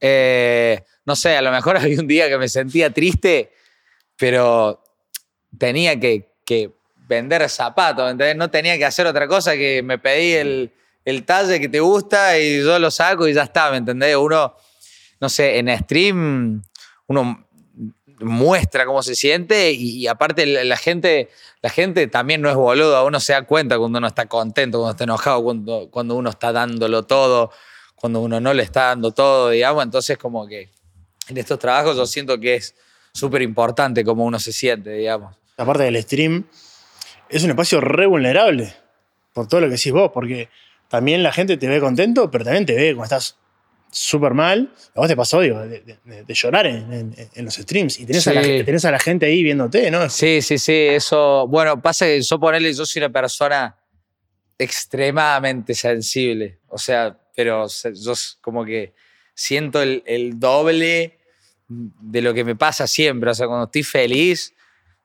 eh, 0.00 0.82
no 1.04 1.14
sé, 1.14 1.36
a 1.36 1.42
lo 1.42 1.52
mejor 1.52 1.76
había 1.78 2.00
un 2.00 2.08
día 2.08 2.28
que 2.28 2.38
me 2.38 2.48
sentía 2.48 2.90
triste, 2.90 3.52
pero 4.16 4.82
tenía 5.58 6.00
que, 6.00 6.30
que 6.44 6.72
vender 6.96 7.48
zapatos, 7.48 8.10
¿entendés? 8.10 8.36
No 8.36 8.50
tenía 8.50 8.78
que 8.78 8.86
hacer 8.86 9.06
otra 9.06 9.28
cosa 9.28 9.52
que 9.52 9.82
me 9.82 9.98
pedí 9.98 10.32
el, 10.32 10.72
el 11.10 11.24
talle 11.24 11.60
que 11.60 11.68
te 11.68 11.80
gusta 11.80 12.38
y 12.38 12.62
yo 12.62 12.78
lo 12.78 12.90
saco 12.90 13.28
y 13.28 13.34
ya 13.34 13.42
está, 13.42 13.70
¿me 13.70 13.76
entendés? 13.76 14.16
Uno, 14.16 14.56
no 15.20 15.28
sé, 15.28 15.58
en 15.58 15.76
stream 15.78 16.62
uno 17.06 17.46
muestra 18.20 18.86
cómo 18.86 19.02
se 19.02 19.14
siente 19.14 19.72
y, 19.72 20.06
aparte 20.06 20.46
la 20.46 20.76
gente, 20.76 21.28
la 21.62 21.70
gente 21.70 22.06
también 22.06 22.40
no 22.40 22.50
es 22.50 22.54
boludo, 22.54 23.04
uno 23.06 23.18
se 23.18 23.32
da 23.32 23.42
cuenta 23.42 23.78
cuando 23.78 23.98
uno 23.98 24.06
está 24.06 24.26
contento, 24.26 24.78
cuando 24.78 24.92
está 24.92 25.04
enojado, 25.04 25.42
cuando, 25.42 25.88
cuando 25.90 26.14
uno 26.14 26.30
está 26.30 26.52
dándolo 26.52 27.04
todo, 27.04 27.50
cuando 27.94 28.20
uno 28.20 28.40
no 28.40 28.54
le 28.54 28.62
está 28.62 28.86
dando 28.86 29.12
todo, 29.12 29.50
digamos, 29.50 29.84
entonces 29.84 30.18
como 30.18 30.46
que 30.46 30.70
en 31.28 31.36
estos 31.36 31.58
trabajos 31.58 31.96
yo 31.96 32.06
siento 32.06 32.38
que 32.38 32.56
es 32.56 32.74
súper 33.12 33.42
importante 33.42 34.04
cómo 34.04 34.24
uno 34.24 34.38
se 34.38 34.52
siente, 34.52 34.90
digamos. 34.90 35.36
Aparte 35.56 35.84
del 35.84 36.02
stream, 36.02 36.46
es 37.28 37.44
un 37.44 37.50
espacio 37.50 37.80
re 37.80 38.06
vulnerable 38.06 38.74
por 39.32 39.46
todo 39.46 39.60
lo 39.60 39.66
que 39.66 39.72
decís 39.72 39.92
vos, 39.92 40.10
porque 40.12 40.48
también 40.90 41.22
la 41.22 41.32
gente 41.32 41.56
te 41.56 41.68
ve 41.68 41.78
contento, 41.78 42.32
pero 42.32 42.44
también 42.44 42.66
te 42.66 42.74
ve 42.74 42.96
cuando 42.96 43.04
estás 43.04 43.36
súper 43.92 44.34
mal. 44.34 44.74
A 44.96 44.98
vos 44.98 45.08
te 45.08 45.14
pasó, 45.14 45.40
digo, 45.40 45.60
de, 45.60 45.98
llorar 46.34 46.66
en, 46.66 47.14
los 47.36 47.54
streams 47.54 48.00
y 48.00 48.06
tenés, 48.06 48.26
a 48.26 48.90
la, 48.90 48.98
gente 48.98 49.26
ahí 49.26 49.44
viéndote, 49.44 49.88
¿no? 49.92 50.10
Sí, 50.10 50.42
sí, 50.42 50.58
sí. 50.58 50.72
Eso, 50.72 51.46
bueno, 51.46 51.80
pasa 51.80 52.06
que 52.06 52.20
yo 52.20 52.40
ponerle, 52.40 52.74
yo 52.74 52.84
soy 52.84 53.02
una 53.02 53.12
persona 53.12 53.76
extremadamente 54.58 55.74
sensible. 55.74 56.58
O 56.66 56.76
sea, 56.76 57.16
pero 57.36 57.68
yo 57.68 58.12
como 58.40 58.64
que 58.64 58.92
siento 59.32 59.82
el, 59.82 60.40
doble 60.40 61.18
de 61.68 62.20
lo 62.20 62.34
que 62.34 62.42
me 62.42 62.56
pasa 62.56 62.88
siempre. 62.88 63.30
O 63.30 63.34
sea, 63.34 63.46
cuando 63.46 63.66
estoy 63.66 63.84
feliz, 63.84 64.54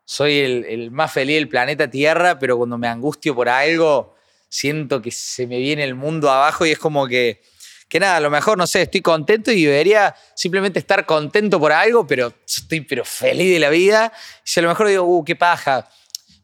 soy 0.04 0.40
el, 0.40 0.66
el 0.66 0.90
más 0.90 1.14
feliz 1.14 1.36
del 1.36 1.48
planeta 1.48 1.92
Tierra, 1.92 2.40
pero 2.40 2.58
cuando 2.58 2.80
me 2.80 2.88
angustio 2.88 3.36
por 3.36 3.50
algo, 3.50 4.15
siento 4.56 5.02
que 5.02 5.12
se 5.12 5.48
me 5.48 5.60
viene 5.60 5.84
el 5.84 5.96
mundo 5.96 6.30
abajo 6.30 6.66
y 6.66 6.72
es 6.72 6.80
como 6.80 7.08
que 7.08 7.42
que 7.88 8.00
nada, 8.00 8.18
a 8.18 8.20
lo 8.20 8.32
mejor, 8.32 8.58
no 8.58 8.66
sé, 8.66 8.82
estoy 8.82 9.02
contento 9.02 9.52
y 9.52 9.66
debería 9.66 10.16
simplemente 10.34 10.80
estar 10.80 11.06
contento 11.06 11.60
por 11.60 11.72
algo, 11.72 12.08
pero 12.08 12.34
estoy 12.46 12.82
pero 12.82 13.06
feliz 13.06 13.54
de 13.54 13.60
la 13.60 13.70
vida. 13.70 14.12
Y 14.44 14.50
si 14.50 14.60
a 14.60 14.64
lo 14.64 14.70
mejor 14.70 14.88
digo, 14.88 15.04
uh, 15.04 15.24
qué 15.24 15.36
paja, 15.36 15.88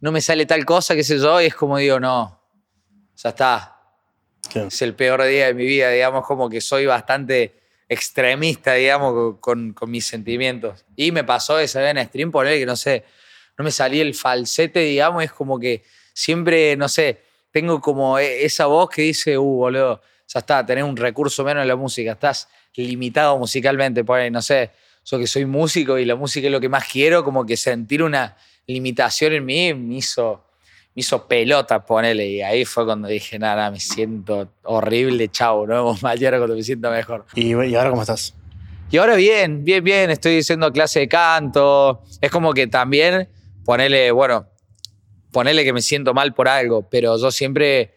no 0.02 0.12
me 0.12 0.22
sale 0.22 0.46
tal 0.46 0.64
cosa, 0.66 0.96
qué 0.96 1.04
sé 1.04 1.18
yo, 1.18 1.42
y 1.42 1.48
es 1.48 1.56
como 1.56 1.78
digo, 1.78 2.00
no, 2.00 2.40
ya 3.16 3.30
está. 3.30 3.80
Es 4.54 4.82
el 4.84 4.94
peor 4.94 5.24
día 5.24 5.48
de 5.48 5.54
mi 5.56 5.66
vida, 5.66 5.90
digamos, 5.90 6.28
como 6.28 6.48
que 6.48 6.62
soy 6.62 6.86
bastante 6.86 7.60
extremista, 7.90 8.74
digamos, 8.74 9.38
con, 9.40 9.74
con 9.74 9.90
mis 9.90 10.06
sentimientos. 10.06 10.86
Y 10.96 11.12
me 11.12 11.24
pasó 11.24 11.58
esa 11.58 11.82
vez 11.82 11.96
en 11.96 12.06
stream 12.06 12.32
poner 12.32 12.60
que, 12.60 12.66
no 12.68 12.76
sé, 12.76 13.04
no 13.58 13.64
me 13.64 13.72
salía 13.72 14.04
el 14.04 14.14
falsete, 14.14 14.82
digamos, 14.82 15.24
es 15.24 15.32
como 15.32 15.60
que 15.60 15.84
siempre, 16.14 16.76
no 16.78 16.88
sé, 16.88 17.31
tengo 17.52 17.82
como 17.82 18.18
e, 18.18 18.46
esa 18.46 18.66
voz 18.66 18.90
que 18.90 19.04
dice, 19.04 19.38
uh, 19.38 19.44
boludo, 19.44 20.02
ya 20.28 20.40
está, 20.40 20.66
tenés 20.66 20.84
un 20.84 20.96
recurso 20.96 21.44
menos 21.44 21.62
en 21.62 21.68
la 21.68 21.76
música, 21.76 22.14
estás 22.14 22.48
limitado 22.76 23.38
musicalmente, 23.38 24.04
por 24.04 24.20
ahí, 24.20 24.32
no 24.32 24.42
sé, 24.42 24.72
yo 25.04 25.20
que 25.20 25.28
soy 25.28 25.46
músico 25.46 25.98
y 25.98 26.06
la 26.06 26.16
música 26.16 26.48
es 26.48 26.52
lo 26.52 26.62
que 26.62 26.70
más 26.70 26.86
quiero, 26.88 27.24
como 27.24 27.46
que 27.46 27.58
sentir 27.58 28.02
una 28.02 28.38
limitación 28.68 29.34
en 29.34 29.46
mí 29.46 29.74
me 29.74 29.96
hizo, 29.96 30.46
me 30.96 31.02
hizo 31.02 31.28
pelota, 31.28 31.86
ponele, 31.86 32.28
y 32.28 32.42
ahí 32.42 32.64
fue 32.66 32.86
cuando 32.86 33.08
dije, 33.08 33.38
nada, 33.40 33.70
me 33.72 33.80
siento 33.80 34.54
horrible, 34.64 35.28
chau, 35.30 35.68
no 35.68 35.74
vemos 35.74 36.00
cuando 36.00 36.56
me 36.56 36.64
siento 36.64 36.90
mejor. 36.92 37.26
¿Y, 37.36 37.54
¿Y 37.54 37.76
ahora 37.76 37.90
cómo 37.90 38.02
estás? 38.02 38.34
Y 38.90 38.98
ahora 38.98 39.16
bien, 39.16 39.64
bien, 39.64 39.84
bien, 39.84 40.12
estoy 40.12 40.40
haciendo 40.40 40.72
clase 40.72 41.00
de 41.00 41.08
canto, 41.08 42.04
es 42.20 42.30
como 42.30 42.54
que 42.54 42.68
también, 42.68 43.28
ponele, 43.66 44.12
bueno, 44.12 44.51
ponele 45.32 45.64
que 45.64 45.74
me 45.74 45.82
siento 45.82 46.14
mal 46.14 46.34
por 46.34 46.48
algo, 46.48 46.88
pero 46.90 47.18
yo 47.18 47.32
siempre 47.32 47.96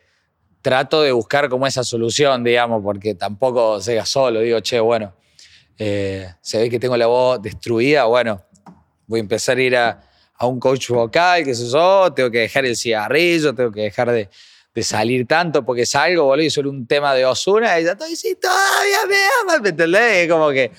trato 0.62 1.02
de 1.02 1.12
buscar 1.12 1.48
como 1.48 1.66
esa 1.66 1.84
solución, 1.84 2.42
digamos, 2.42 2.82
porque 2.82 3.14
tampoco 3.14 3.80
sea 3.80 4.06
solo. 4.06 4.40
Digo, 4.40 4.60
che, 4.60 4.80
bueno, 4.80 5.14
eh, 5.78 6.26
se 6.40 6.58
ve 6.58 6.70
que 6.70 6.78
tengo 6.78 6.96
la 6.96 7.06
voz 7.06 7.42
destruida, 7.42 8.04
bueno, 8.04 8.42
voy 9.06 9.20
a 9.20 9.22
empezar 9.22 9.58
a 9.58 9.62
ir 9.62 9.76
a, 9.76 10.00
un 10.40 10.60
coach 10.60 10.90
vocal, 10.90 11.42
qué 11.42 11.54
sé 11.54 11.70
yo, 11.70 12.12
tengo 12.12 12.30
que 12.30 12.40
dejar 12.40 12.66
el 12.66 12.76
cigarrillo, 12.76 13.54
tengo 13.54 13.72
que 13.72 13.82
dejar 13.82 14.10
de, 14.10 14.28
salir 14.82 15.26
tanto 15.26 15.64
porque 15.64 15.86
salgo, 15.86 16.24
boludo, 16.24 16.44
y 16.44 16.50
solo 16.50 16.68
un 16.68 16.86
tema 16.86 17.14
de 17.14 17.24
Osuna 17.24 17.80
y 17.80 17.84
ya 17.84 17.96
todavía 17.96 19.06
me 19.08 19.16
amas, 19.42 19.62
¿me 19.62 19.68
entendés? 19.70 20.28
Como 20.28 20.50
que 20.50 20.70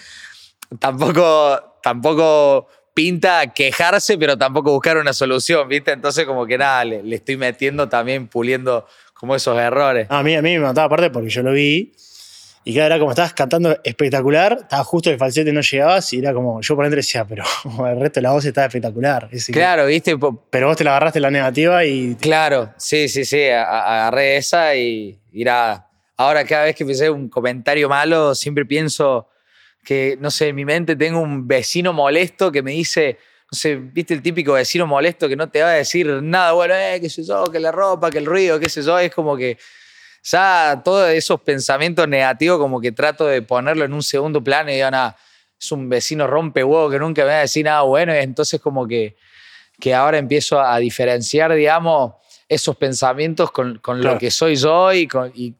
tampoco, 0.79 1.79
tampoco 1.81 2.67
pinta 2.95 3.53
quejarse, 3.53 4.17
pero 4.17 4.35
tampoco 4.37 4.71
buscar 4.71 4.97
una 4.97 5.13
solución, 5.13 5.67
¿viste? 5.67 5.91
Entonces 5.91 6.25
como 6.25 6.47
que 6.47 6.57
nada, 6.57 6.83
le, 6.83 7.03
le 7.03 7.17
estoy 7.17 7.37
metiendo 7.37 7.87
también, 7.87 8.27
puliendo 8.27 8.87
como 9.13 9.35
esos 9.35 9.57
errores. 9.59 10.07
a 10.09 10.23
mí, 10.23 10.35
a 10.35 10.41
mí 10.41 10.53
me 10.53 10.59
mataba 10.59 10.87
aparte 10.87 11.09
porque 11.09 11.29
yo 11.29 11.43
lo 11.43 11.51
vi. 11.51 11.93
Y 12.67 12.73
que 12.73 12.79
era 12.79 12.97
como 12.97 13.11
estabas 13.11 13.33
cantando 13.33 13.77
espectacular, 13.83 14.57
estaba 14.61 14.83
justo 14.83 15.11
el 15.11 15.19
falsete 15.19 15.53
no 15.53 15.61
llegabas 15.61 16.11
y 16.13 16.17
era 16.17 16.33
como, 16.33 16.61
yo 16.61 16.75
por 16.75 16.85
dentro 16.85 16.97
decía, 16.97 17.23
pero 17.23 17.43
el 17.87 17.99
resto 17.99 18.19
de 18.19 18.21
la 18.23 18.31
voz 18.31 18.43
está 18.43 18.65
espectacular. 18.65 19.29
claro, 19.51 19.85
viste. 19.85 20.17
Pero 20.49 20.67
vos 20.67 20.75
te 20.75 20.83
la 20.83 20.91
agarraste 20.91 21.19
la 21.19 21.29
negativa 21.29 21.85
y. 21.85 22.15
Claro, 22.15 22.73
sí, 22.77 23.07
sí, 23.07 23.23
sí, 23.23 23.43
agarré 23.49 24.37
esa 24.37 24.75
y, 24.75 25.19
irá. 25.31 25.87
Ahora, 26.17 26.43
cada 26.45 26.63
vez 26.63 26.75
que 26.75 26.83
empecé 26.83 27.09
un 27.09 27.29
comentario 27.29 27.87
malo, 27.87 28.33
siempre 28.33 28.65
pienso 28.65 29.27
que, 29.85 30.17
no 30.19 30.31
sé, 30.31 30.49
en 30.49 30.55
mi 30.55 30.65
mente 30.65 30.95
tengo 30.95 31.19
un 31.19 31.47
vecino 31.47 31.93
molesto 31.93 32.51
que 32.51 32.61
me 32.61 32.71
dice, 32.71 33.17
no 33.51 33.57
sé, 33.57 33.75
viste 33.75 34.13
el 34.13 34.21
típico 34.21 34.53
vecino 34.53 34.85
molesto 34.87 35.29
que 35.29 35.35
no 35.35 35.49
te 35.49 35.61
va 35.61 35.69
a 35.69 35.73
decir 35.73 36.07
nada, 36.21 36.51
bueno, 36.51 36.73
eh, 36.73 36.99
qué 36.99 37.09
sé 37.09 37.23
yo, 37.23 37.45
que 37.45 37.59
la 37.59 37.71
ropa, 37.71 38.09
que 38.09 38.17
el 38.17 38.25
ruido, 38.25 38.59
qué 38.59 38.67
sé 38.67 38.81
yo, 38.81 38.99
es 38.99 39.13
como 39.13 39.37
que 39.37 39.57
ya 40.23 40.81
todos 40.83 41.09
esos 41.11 41.39
pensamientos 41.41 42.07
negativos 42.07 42.57
como 42.57 42.81
que 42.81 42.91
trato 42.91 43.27
de 43.27 43.43
ponerlo 43.43 43.85
en 43.85 43.93
un 43.93 44.01
segundo 44.01 44.43
plano 44.43 44.71
y 44.71 44.75
digo, 44.75 44.89
nada, 44.89 45.15
es 45.57 45.71
un 45.71 45.87
vecino 45.87 46.27
rompe 46.27 46.63
huevo 46.63 46.89
que 46.89 46.99
nunca 46.99 47.21
me 47.21 47.29
va 47.29 47.37
a 47.37 47.41
decir 47.41 47.63
nada 47.63 47.81
bueno, 47.83 48.13
y 48.13 48.17
entonces 48.17 48.59
como 48.59 48.87
que, 48.87 49.15
que 49.79 49.93
ahora 49.93 50.17
empiezo 50.17 50.59
a 50.59 50.79
diferenciar, 50.79 51.53
digamos, 51.53 52.13
esos 52.49 52.75
pensamientos 52.75 53.51
con, 53.51 53.77
con 53.79 54.01
lo 54.01 54.17
que 54.17 54.31
soy 54.31 54.55
yo 54.55 54.91
y 54.93 55.07
con, 55.07 55.31
y 55.35 55.55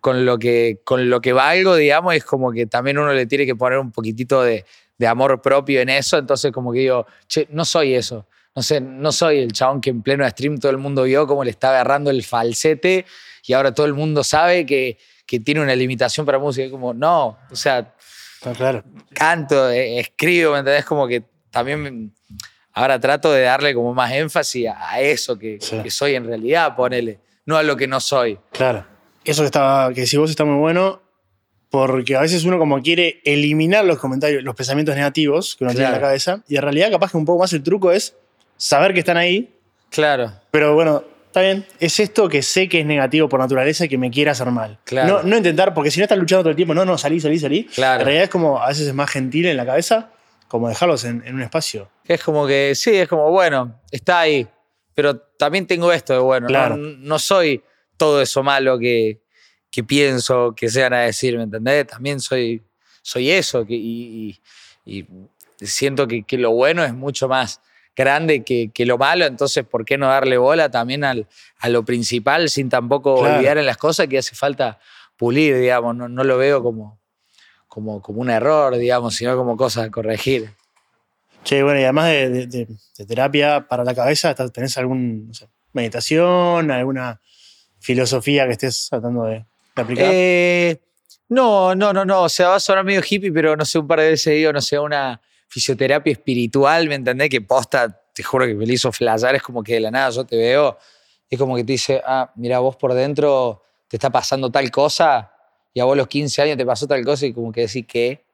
con, 0.00 0.24
lo 0.24 0.38
que, 0.38 0.80
con 0.84 1.10
lo 1.10 1.20
que 1.20 1.32
valgo, 1.32 1.76
digamos, 1.76 2.14
es 2.14 2.24
como 2.24 2.52
que 2.52 2.66
también 2.66 2.98
uno 2.98 3.12
le 3.12 3.26
tiene 3.26 3.46
que 3.46 3.54
poner 3.54 3.78
un 3.78 3.92
poquitito 3.92 4.42
de, 4.42 4.64
de 4.98 5.06
amor 5.06 5.40
propio 5.40 5.80
en 5.80 5.88
eso, 5.88 6.18
entonces 6.18 6.52
como 6.52 6.72
que 6.72 6.80
digo, 6.80 7.06
che, 7.26 7.48
no 7.50 7.64
soy 7.64 7.94
eso. 7.94 8.26
No 8.54 8.62
sé, 8.62 8.80
no 8.80 9.12
soy 9.12 9.38
el 9.38 9.52
chabón 9.52 9.80
que 9.80 9.90
en 9.90 10.02
pleno 10.02 10.28
stream 10.28 10.58
todo 10.58 10.72
el 10.72 10.78
mundo 10.78 11.04
vio 11.04 11.26
cómo 11.26 11.44
le 11.44 11.50
estaba 11.50 11.74
agarrando 11.74 12.10
el 12.10 12.24
falsete 12.24 13.06
y 13.46 13.52
ahora 13.52 13.72
todo 13.72 13.86
el 13.86 13.94
mundo 13.94 14.24
sabe 14.24 14.66
que, 14.66 14.98
que 15.26 15.40
tiene 15.40 15.60
una 15.62 15.74
limitación 15.74 16.26
para 16.26 16.38
música. 16.38 16.66
Y 16.66 16.70
como, 16.70 16.92
no, 16.92 17.38
o 17.50 17.56
sea, 17.56 17.94
claro. 18.56 18.84
canto, 19.14 19.70
eh, 19.70 20.00
escribo, 20.00 20.52
¿me 20.52 20.58
entendés? 20.58 20.84
Como 20.84 21.06
que 21.06 21.22
también 21.50 22.12
ahora 22.72 22.98
trato 22.98 23.32
de 23.32 23.42
darle 23.42 23.72
como 23.74 23.94
más 23.94 24.12
énfasis 24.12 24.68
a, 24.68 25.00
eso 25.00 25.38
que, 25.38 25.58
que, 25.58 25.90
soy 25.90 26.14
en 26.14 26.26
realidad, 26.26 26.74
ponele, 26.74 27.20
no 27.46 27.56
a 27.56 27.62
lo 27.62 27.76
que 27.76 27.86
no 27.86 28.00
soy. 28.00 28.38
Claro. 28.52 28.84
Eso 29.30 29.42
que, 29.42 29.46
estaba, 29.46 29.92
que 29.94 30.06
si 30.06 30.16
vos 30.16 30.30
está 30.30 30.44
muy 30.44 30.58
bueno 30.58 31.00
porque 31.70 32.16
a 32.16 32.20
veces 32.20 32.44
uno 32.44 32.58
como 32.58 32.82
quiere 32.82 33.20
eliminar 33.24 33.84
los 33.84 33.98
comentarios, 33.98 34.42
los 34.42 34.56
pensamientos 34.56 34.94
negativos 34.96 35.54
que 35.56 35.64
uno 35.64 35.72
tiene 35.72 35.86
en 35.86 35.92
la 35.92 36.00
cabeza, 36.00 36.42
y 36.48 36.56
en 36.56 36.62
realidad 36.62 36.90
capaz 36.90 37.12
que 37.12 37.16
un 37.16 37.24
poco 37.24 37.38
más 37.40 37.52
el 37.52 37.62
truco 37.62 37.92
es 37.92 38.16
saber 38.56 38.92
que 38.92 39.00
están 39.00 39.16
ahí. 39.16 39.54
Claro. 39.88 40.32
Pero 40.50 40.74
bueno, 40.74 41.04
está 41.26 41.42
bien, 41.42 41.64
es 41.78 42.00
esto 42.00 42.28
que 42.28 42.42
sé 42.42 42.68
que 42.68 42.80
es 42.80 42.86
negativo 42.86 43.28
por 43.28 43.38
naturaleza 43.38 43.84
y 43.84 43.88
que 43.88 43.98
me 43.98 44.10
quiere 44.10 44.32
hacer 44.32 44.50
mal. 44.50 44.78
Claro. 44.84 45.22
No, 45.22 45.36
intentar, 45.36 45.72
porque 45.72 45.92
si 45.92 46.00
no 46.00 46.04
estás 46.04 46.18
luchando 46.18 46.42
todo 46.42 46.50
el 46.50 46.56
tiempo, 46.56 46.74
no, 46.74 46.84
no, 46.84 46.98
salí, 46.98 47.20
salí, 47.20 47.38
salí. 47.38 47.64
Claro. 47.64 48.00
En 48.00 48.06
realidad 48.06 48.24
es 48.24 48.30
como, 48.30 48.60
a 48.60 48.68
veces 48.68 48.88
es 48.88 48.94
más 48.94 49.08
gentil 49.08 49.46
en 49.46 49.56
la 49.56 49.64
cabeza, 49.64 50.10
como 50.48 50.68
dejarlos 50.68 51.04
en, 51.04 51.22
un 51.32 51.40
espacio. 51.40 51.88
Es 52.04 52.20
como 52.22 52.48
que, 52.48 52.72
sí, 52.74 52.96
es 52.96 53.06
como, 53.06 53.30
bueno, 53.30 53.80
está 53.92 54.20
ahí, 54.20 54.48
pero 54.92 55.16
también 55.16 55.68
tengo 55.68 55.92
esto 55.92 56.14
de 56.14 56.18
bueno, 56.18 56.48
claro. 56.48 56.76
no 56.76 57.18
soy 57.20 57.62
todo 58.00 58.22
eso 58.22 58.42
malo 58.42 58.78
que, 58.78 59.20
que 59.70 59.84
pienso 59.84 60.54
que 60.56 60.70
sean 60.70 60.94
a 60.94 61.00
decir, 61.00 61.36
¿me 61.36 61.42
entendés? 61.42 61.86
También 61.86 62.18
soy, 62.18 62.62
soy 63.02 63.30
eso 63.30 63.66
que, 63.66 63.74
y, 63.74 64.40
siento 65.60 66.08
que, 66.08 66.22
que, 66.22 66.38
lo 66.38 66.50
bueno 66.52 66.82
es 66.82 66.94
mucho 66.94 67.28
más 67.28 67.60
grande 67.94 68.42
que, 68.42 68.70
que, 68.72 68.86
lo 68.86 68.96
malo, 68.96 69.26
entonces, 69.26 69.66
¿por 69.66 69.84
qué 69.84 69.98
no 69.98 70.06
darle 70.06 70.38
bola 70.38 70.70
también 70.70 71.04
al, 71.04 71.28
a 71.58 71.68
lo 71.68 71.84
principal 71.84 72.48
sin 72.48 72.70
tampoco 72.70 73.16
olvidar 73.16 73.58
en 73.58 73.66
las 73.66 73.76
cosas 73.76 74.06
que 74.08 74.16
hace 74.16 74.34
falta 74.34 74.78
pulir, 75.18 75.58
digamos? 75.58 75.94
No, 75.94 76.08
no 76.08 76.24
lo 76.24 76.38
veo 76.38 76.62
como, 76.62 76.98
como, 77.68 78.00
como 78.00 78.22
un 78.22 78.30
error, 78.30 78.78
digamos, 78.78 79.14
sino 79.14 79.36
como 79.36 79.58
cosas 79.58 79.88
a 79.88 79.90
corregir. 79.90 80.54
Che, 81.44 81.62
bueno, 81.62 81.80
y 81.80 81.82
además 81.82 82.06
de, 82.06 82.46
de, 82.46 83.06
terapia 83.06 83.68
para 83.68 83.84
la 83.84 83.94
cabeza, 83.94 84.34
¿tenés 84.34 84.78
alguna 84.78 85.30
meditación, 85.74 86.70
alguna 86.70 87.20
filosofía 87.80 88.46
que 88.46 88.52
estés 88.52 88.88
tratando 88.88 89.24
de, 89.24 89.44
eh, 89.96 90.80
no, 91.28 91.74
no, 91.74 91.92
no, 91.92 92.04
no. 92.04 92.22
O 92.22 92.28
sea, 92.28 92.48
va 92.48 92.56
a 92.56 92.60
sonar 92.60 92.84
medio 92.84 93.02
hippie, 93.08 93.32
pero 93.32 93.56
no 93.56 93.64
sé, 93.64 93.78
un 93.78 93.86
par 93.86 94.00
de 94.00 94.10
veces 94.10 94.34
digo, 94.34 94.52
no 94.52 94.60
sé, 94.60 94.78
una 94.78 95.20
fisioterapia 95.48 96.12
espiritual, 96.12 96.88
¿me 96.88 96.94
entendés? 96.94 97.28
Que 97.28 97.40
posta, 97.40 97.88
te 98.14 98.22
juro 98.22 98.46
que 98.46 98.54
me 98.54 98.66
lo 98.66 98.72
hizo 98.72 98.92
flashear, 98.92 99.34
es 99.34 99.42
como 99.42 99.62
que 99.62 99.74
de 99.74 99.80
la 99.80 99.90
nada 99.90 100.10
yo 100.10 100.24
te 100.24 100.36
veo, 100.36 100.78
es 101.28 101.38
como 101.38 101.56
que 101.56 101.64
te 101.64 101.72
dice, 101.72 102.02
ah, 102.04 102.30
mira, 102.36 102.58
vos 102.60 102.76
por 102.76 102.94
dentro 102.94 103.62
te 103.88 103.96
está 103.96 104.10
pasando 104.10 104.50
tal 104.50 104.70
cosa 104.70 105.32
y 105.72 105.80
a 105.80 105.84
vos 105.84 105.94
a 105.94 105.96
los 105.96 106.08
15 106.08 106.42
años 106.42 106.56
te 106.56 106.66
pasó 106.66 106.86
tal 106.86 107.04
cosa 107.04 107.26
y 107.26 107.32
como 107.32 107.50
que 107.50 107.62
decís 107.62 107.86
que 107.86 108.24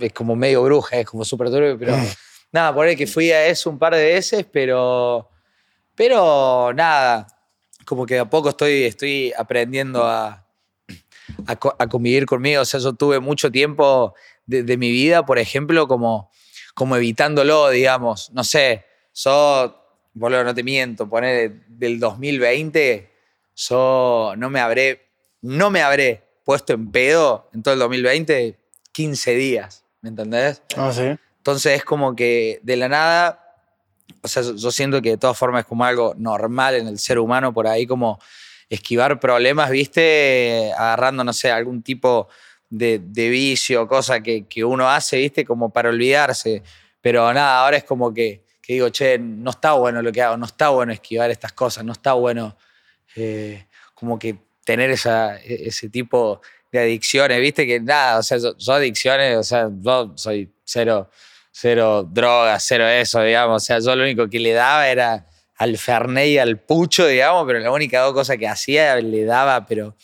es, 0.00 0.12
como 0.12 0.36
medio 0.36 0.62
bruja, 0.62 0.98
es 0.98 1.06
como 1.06 1.24
súper 1.24 1.48
turbio, 1.48 1.78
pero 1.78 1.96
mm. 1.96 2.06
nada, 2.52 2.74
por 2.74 2.86
ahí 2.86 2.96
que 2.96 3.06
fui 3.06 3.30
a 3.30 3.46
eso 3.46 3.70
un 3.70 3.78
par 3.78 3.94
de 3.94 4.04
veces, 4.04 4.46
pero, 4.50 5.30
pero 5.94 6.72
nada, 6.74 7.26
como 7.84 8.06
que 8.06 8.18
a 8.18 8.28
poco 8.28 8.50
estoy, 8.50 8.84
estoy 8.84 9.32
aprendiendo 9.36 10.04
a, 10.04 10.46
a, 11.46 11.86
convivir 11.88 12.26
conmigo, 12.26 12.62
o 12.62 12.64
sea, 12.64 12.80
yo 12.80 12.92
tuve 12.92 13.20
mucho 13.20 13.50
tiempo 13.50 14.14
de, 14.46 14.76
mi 14.76 14.90
vida, 14.90 15.24
por 15.24 15.38
ejemplo, 15.38 15.86
como, 15.88 16.30
como 16.74 16.96
evitándolo, 16.96 17.70
digamos, 17.70 18.30
no 18.32 18.44
sé, 18.44 18.84
yo, 19.14 19.76
boludo, 20.14 20.44
no 20.44 20.54
te 20.54 20.62
miento, 20.62 21.08
poner 21.08 21.64
del 21.68 22.00
2020, 22.00 23.10
yo 23.54 24.34
no 24.36 24.50
me 24.50 24.60
habré, 24.60 25.08
no 25.40 25.70
me 25.70 25.82
habré 25.82 26.22
puesto 26.44 26.72
en 26.72 26.90
pedo 26.90 27.48
en 27.52 27.62
todo 27.62 27.74
el 27.74 27.80
2020 27.80 28.58
15 28.92 29.34
días, 29.34 29.84
¿me 30.00 30.10
entendés? 30.10 30.62
Ah, 30.76 30.92
sí. 30.92 31.16
Entonces 31.38 31.78
es 31.78 31.84
como 31.84 32.14
que 32.14 32.60
de 32.62 32.76
la 32.76 32.88
nada, 32.88 33.41
o 34.22 34.28
sea, 34.28 34.42
yo 34.42 34.70
siento 34.70 35.02
que 35.02 35.10
de 35.10 35.16
todas 35.18 35.36
formas 35.36 35.60
es 35.60 35.66
como 35.66 35.84
algo 35.84 36.14
normal 36.16 36.76
en 36.76 36.86
el 36.86 36.98
ser 36.98 37.18
humano 37.18 37.52
por 37.52 37.66
ahí, 37.66 37.86
como 37.86 38.20
esquivar 38.68 39.20
problemas, 39.20 39.70
¿viste? 39.70 40.72
Agarrando, 40.76 41.24
no 41.24 41.32
sé, 41.32 41.50
algún 41.50 41.82
tipo 41.82 42.28
de, 42.70 43.00
de 43.02 43.28
vicio, 43.28 43.86
cosa 43.86 44.20
que, 44.22 44.46
que, 44.46 44.64
uno 44.64 44.88
hace, 44.88 45.18
¿viste? 45.18 45.44
Como 45.44 45.70
para 45.70 45.90
olvidarse. 45.90 46.62
Pero 47.00 47.32
nada, 47.34 47.60
ahora 47.60 47.76
es 47.76 47.84
como 47.84 48.14
que, 48.14 48.44
que, 48.62 48.74
digo, 48.74 48.88
che, 48.88 49.18
no 49.18 49.50
está 49.50 49.72
bueno 49.72 50.00
lo 50.00 50.12
que 50.12 50.22
hago, 50.22 50.36
no 50.36 50.46
está 50.46 50.70
bueno 50.70 50.92
esquivar 50.92 51.30
estas 51.30 51.52
cosas, 51.52 51.84
no 51.84 51.92
está 51.92 52.14
bueno 52.14 52.56
eh, 53.16 53.66
como 53.94 54.18
que 54.18 54.36
tener 54.64 54.90
esa, 54.90 55.36
e, 55.40 55.68
ese 55.68 55.90
tipo 55.90 56.40
de 56.70 56.78
adicciones, 56.78 57.40
viste 57.40 57.66
que 57.66 57.80
nada, 57.80 58.18
o 58.18 58.22
sea, 58.22 58.38
yo, 58.38 58.72
adicciones, 58.72 59.36
o 59.36 59.42
sea, 59.42 59.68
yo 59.80 60.12
soy 60.16 60.50
cero, 60.64 61.10
cero 61.52 62.02
drogas, 62.02 62.64
cero 62.66 62.88
eso, 62.88 63.20
digamos, 63.22 63.62
o 63.62 63.64
sea, 63.64 63.78
yo 63.78 63.94
lo 63.94 64.02
único 64.02 64.28
que 64.28 64.40
le 64.40 64.52
daba 64.52 64.88
era 64.88 65.28
al 65.56 65.78
Fernet 65.78 66.26
y 66.26 66.38
al 66.38 66.58
Pucho, 66.58 67.06
digamos, 67.06 67.44
pero 67.46 67.60
la 67.60 67.70
única 67.70 68.00
dos 68.00 68.12
cosas 68.12 68.36
que 68.38 68.48
hacía 68.48 68.96
le 68.96 69.24
daba, 69.24 69.64
pero 69.66 69.96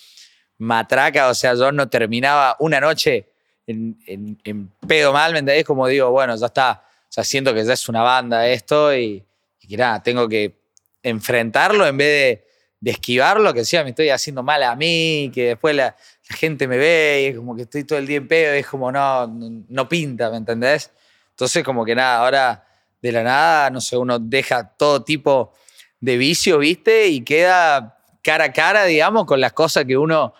matraca, 0.58 1.28
o 1.28 1.34
sea, 1.34 1.54
yo 1.54 1.72
no 1.72 1.88
terminaba 1.88 2.54
una 2.61 2.80
noche 2.80 3.26
en, 3.66 3.98
en, 4.06 4.70
pedo 4.87 5.12
mal, 5.12 5.32
¿me 5.32 5.40
entendés? 5.40 5.64
Como 5.64 5.87
digo, 5.88 6.11
bueno, 6.11 6.37
ya 6.37 6.46
está, 6.46 6.84
o 6.84 7.06
sea, 7.12 7.24
siento 7.24 7.52
que 7.52 7.64
ya 7.64 7.72
es 7.72 7.88
una 7.88 8.02
banda 8.02 8.46
esto 8.46 8.94
y, 8.94 9.24
y 9.61 9.68
que 9.68 9.76
nada, 9.76 10.02
tengo 10.02 10.28
que 10.28 10.61
enfrentarlo 11.02 11.87
en 11.87 11.96
vez 11.96 12.08
de 12.08 12.48
de 12.80 12.92
esquivarlo, 12.92 13.52
que 13.52 13.61
decía, 13.61 13.82
me 13.82 13.90
estoy 13.90 14.11
haciendo 14.11 14.42
mal 14.42 14.62
a 14.62 14.76
mí, 14.76 15.30
que 15.34 15.48
después 15.48 15.74
la, 15.74 15.96
gente 16.30 16.68
me 16.68 16.76
ve 16.76 17.22
y 17.22 17.26
es 17.28 17.37
como 17.37 17.56
que 17.56 17.62
estoy 17.62 17.84
todo 17.84 17.98
el 17.98 18.06
día 18.06 18.18
en 18.18 18.28
pedo, 18.28 18.54
y 18.54 18.58
es 18.58 18.66
como 18.66 18.92
no, 18.92 19.26
no, 19.26 19.88
pinta, 19.88 20.30
¿me 20.30 20.37
entendés? 20.37 20.90
Entonces 21.38 21.62
como 21.62 21.85
que 21.85 21.94
nada, 21.94 22.18
ahora 22.18 22.64
de 23.01 23.12
la 23.12 23.22
nada, 23.22 23.70
no 23.70 23.81
sé, 23.81 23.96
uno 23.96 24.18
deja 24.18 24.74
todo 24.77 25.05
tipo 25.05 25.55
de 26.01 26.16
vicio, 26.16 26.59
¿viste? 26.59 27.07
Y 27.07 27.22
queda 27.22 27.96
cara 28.24 28.46
a 28.46 28.53
cara, 28.53 28.87
digamos, 28.87 29.24
con 29.24 29.40
las 29.40 29.53
cosas 29.53 29.85
que 29.85 29.96
uno 29.96 30.35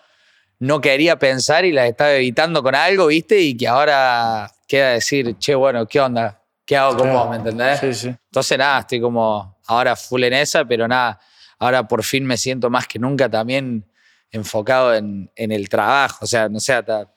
no 0.59 0.81
quería 0.81 1.17
pensar 1.17 1.63
y 1.63 1.71
las 1.71 1.87
estaba 1.87 2.11
evitando 2.11 2.61
con 2.61 2.75
algo, 2.75 3.07
¿viste? 3.07 3.39
Y 3.39 3.55
que 3.55 3.65
ahora 3.65 4.51
queda 4.67 4.89
decir, 4.89 5.37
che, 5.37 5.55
bueno, 5.55 5.87
¿qué 5.87 6.01
onda? 6.01 6.43
¿Qué 6.65 6.75
hago 6.75 6.97
con 6.97 7.13
vos? 7.13 7.29
¿Me 7.29 7.37
entendés? 7.37 7.79
Sí, 7.79 7.93
sí. 7.93 8.07
Entonces 8.09 8.57
nada, 8.57 8.79
estoy 8.81 8.99
como 8.99 9.57
ahora 9.67 9.95
full 9.95 10.21
en 10.23 10.33
esa, 10.33 10.65
pero 10.65 10.85
nada, 10.85 11.17
ahora 11.59 11.87
por 11.87 12.03
fin 12.03 12.25
me 12.25 12.35
siento 12.35 12.69
más 12.69 12.85
que 12.85 12.99
nunca 12.99 13.29
también 13.29 13.89
enfocado 14.31 14.93
en, 14.93 15.31
el 15.33 15.69
trabajo. 15.69 16.25
O 16.25 16.27
sea, 16.27 16.49
no 16.49 16.59
sé, 16.59 16.73
hasta, 16.73 17.07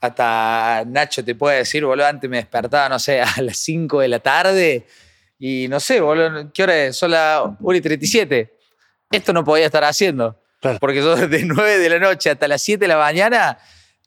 hasta 0.00 0.84
Nacho 0.86 1.24
te 1.24 1.34
puede 1.34 1.58
decir, 1.58 1.84
boludo, 1.84 2.06
antes 2.06 2.28
me 2.28 2.38
despertaba, 2.38 2.88
no 2.88 2.98
sé, 2.98 3.20
a 3.36 3.42
las 3.42 3.56
5 3.58 4.00
de 4.00 4.08
la 4.08 4.18
tarde 4.20 4.86
y 5.38 5.66
no 5.68 5.80
sé, 5.80 6.00
boludo, 6.00 6.50
¿qué 6.52 6.62
hora 6.62 6.84
es? 6.84 6.96
Son 6.96 7.10
las 7.10 7.42
1 7.60 7.76
y 7.76 7.80
37. 7.80 8.56
Esto 9.10 9.32
no 9.32 9.44
podía 9.44 9.66
estar 9.66 9.84
haciendo. 9.84 10.40
Porque 10.78 10.98
yo 10.98 11.16
desde 11.16 11.44
9 11.44 11.78
de 11.78 11.88
la 11.88 11.98
noche 11.98 12.30
hasta 12.30 12.46
las 12.46 12.60
7 12.62 12.84
de 12.84 12.88
la 12.88 12.98
mañana 12.98 13.58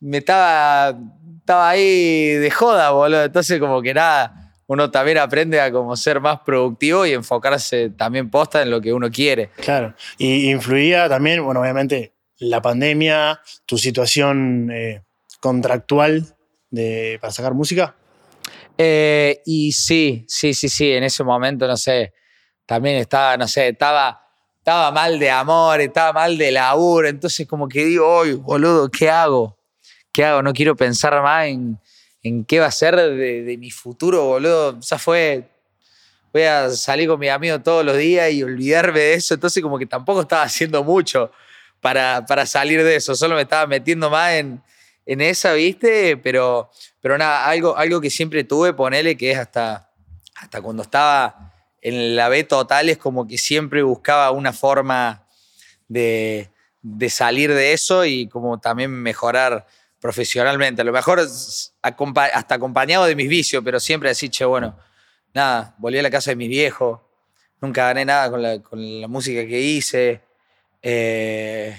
me 0.02 0.20
estaba, 0.20 0.96
estaba 1.40 1.70
ahí 1.70 2.34
de 2.36 2.52
joda, 2.52 2.92
boludo. 2.92 3.24
Entonces, 3.24 3.60
como 3.60 3.82
que 3.82 3.94
nada 3.94 4.44
uno 4.68 4.90
también 4.92 5.18
aprende 5.18 5.60
a 5.60 5.72
como 5.72 5.96
ser 5.96 6.20
más 6.20 6.40
productivo 6.42 7.06
y 7.06 7.14
enfocarse 7.14 7.90
también 7.90 8.30
posta 8.30 8.62
en 8.62 8.70
lo 8.70 8.82
que 8.82 8.94
uno 8.94 9.10
quiere. 9.12 9.50
Claro. 9.58 9.94
Y 10.18 10.50
influía 10.50 11.10
también, 11.10 11.44
bueno, 11.44 11.62
obviamente, 11.62 12.14
la 12.38 12.62
pandemia, 12.62 13.40
tu 13.66 13.78
situación 13.78 14.70
eh, 14.72 15.02
contractual 15.44 16.26
de, 16.72 17.18
para 17.20 17.34
sacar 17.34 17.54
música. 17.54 17.96
Eh, 18.78 19.42
y 19.46 19.74
sí, 19.74 20.26
sí, 20.28 20.54
sí, 20.54 20.70
sí, 20.70 20.94
en 20.94 21.04
ese 21.04 21.24
momento, 21.24 21.68
no 21.68 21.76
sé, 21.76 22.14
también 22.66 22.96
estaba, 22.96 23.36
no 23.36 23.48
sé, 23.48 23.68
estaba, 23.68 24.26
estaba 24.58 24.92
mal 24.92 25.20
de 25.20 25.30
amor, 25.30 25.82
estaba 25.82 26.14
mal 26.14 26.38
de 26.38 26.52
laburo, 26.52 27.10
entonces 27.10 27.46
como 27.46 27.68
que 27.68 27.84
digo, 27.84 28.08
oye, 28.08 28.34
boludo, 28.36 28.90
¿qué 28.90 29.10
hago? 29.10 29.60
¿Qué 30.14 30.24
hago? 30.24 30.42
No 30.42 30.54
quiero 30.54 30.76
pensar 30.76 31.22
más 31.22 31.48
en 31.48 31.78
en 32.24 32.46
qué 32.46 32.60
va 32.60 32.68
a 32.68 32.72
ser 32.72 32.96
de, 32.96 33.58
mi 33.60 33.70
futuro, 33.70 34.24
boludo. 34.24 34.78
O 34.80 34.82
sea, 34.82 34.98
fue, 34.98 35.50
voy 36.32 36.44
a 36.44 36.70
salir 36.70 37.10
con 37.10 37.20
mi 37.20 37.28
amigo 37.28 37.60
todos 37.60 37.86
los 37.86 37.98
días 37.98 38.32
y 38.32 38.42
olvidarme 38.42 39.00
de 39.00 39.14
eso. 39.16 39.34
Entonces 39.34 39.62
como 39.62 39.78
que 39.78 39.86
tampoco 39.86 40.22
estaba 40.22 40.44
haciendo 40.44 40.84
mucho 40.84 41.32
para, 41.82 42.26
para 42.26 42.46
salir 42.46 42.82
de 42.82 42.96
eso. 42.96 43.14
Solo 43.14 43.36
me 43.36 43.42
estaba 43.42 43.68
metiendo 43.68 44.10
más 44.10 44.32
en, 44.32 44.64
en 45.06 45.22
esa, 45.22 45.54
¿viste? 45.54 46.18
Pero, 46.18 46.70
pero 47.02 47.18
nada, 47.18 47.46
algo, 47.46 47.78
algo 47.78 48.02
que 48.02 48.10
siempre 48.10 48.44
tuve, 48.44 48.74
ponele, 48.74 49.18
que 49.18 49.32
es 49.32 49.38
hasta, 49.38 49.92
hasta 50.36 50.62
cuando 50.62 50.84
estaba 50.84 51.54
en 51.82 52.16
la 52.16 52.30
B 52.30 52.44
total, 52.44 52.90
es 52.90 52.98
como 52.98 53.28
que 53.28 53.38
siempre 53.38 53.84
buscaba 53.84 54.32
una 54.32 54.54
forma 54.54 55.28
de, 55.88 56.50
de 56.82 57.10
salir 57.10 57.54
de 57.54 57.74
eso 57.74 58.06
y 58.06 58.28
como 58.28 58.60
también 58.60 58.92
mejorar 58.92 59.66
profesionalmente. 60.00 60.82
A 60.82 60.86
lo 60.86 60.92
mejor 60.92 61.20
hasta 61.20 62.56
acompañado 62.56 63.06
de 63.06 63.16
mis 63.16 63.30
vicios, 63.30 63.64
pero 63.64 63.80
siempre 63.80 64.10
así, 64.10 64.30
che, 64.30 64.46
bueno, 64.46 64.78
nada, 65.34 65.76
volví 65.78 65.98
a 65.98 66.04
la 66.04 66.12
casa 66.12 66.32
de 66.32 66.36
mis 66.36 66.50
viejos, 66.50 67.00
nunca 67.62 67.88
gané 67.88 68.04
nada 68.04 68.30
con 68.62 69.02
la, 69.02 69.08
música 69.08 69.46
que 69.48 69.62
hice. 69.62 70.22
Eh, 70.82 71.78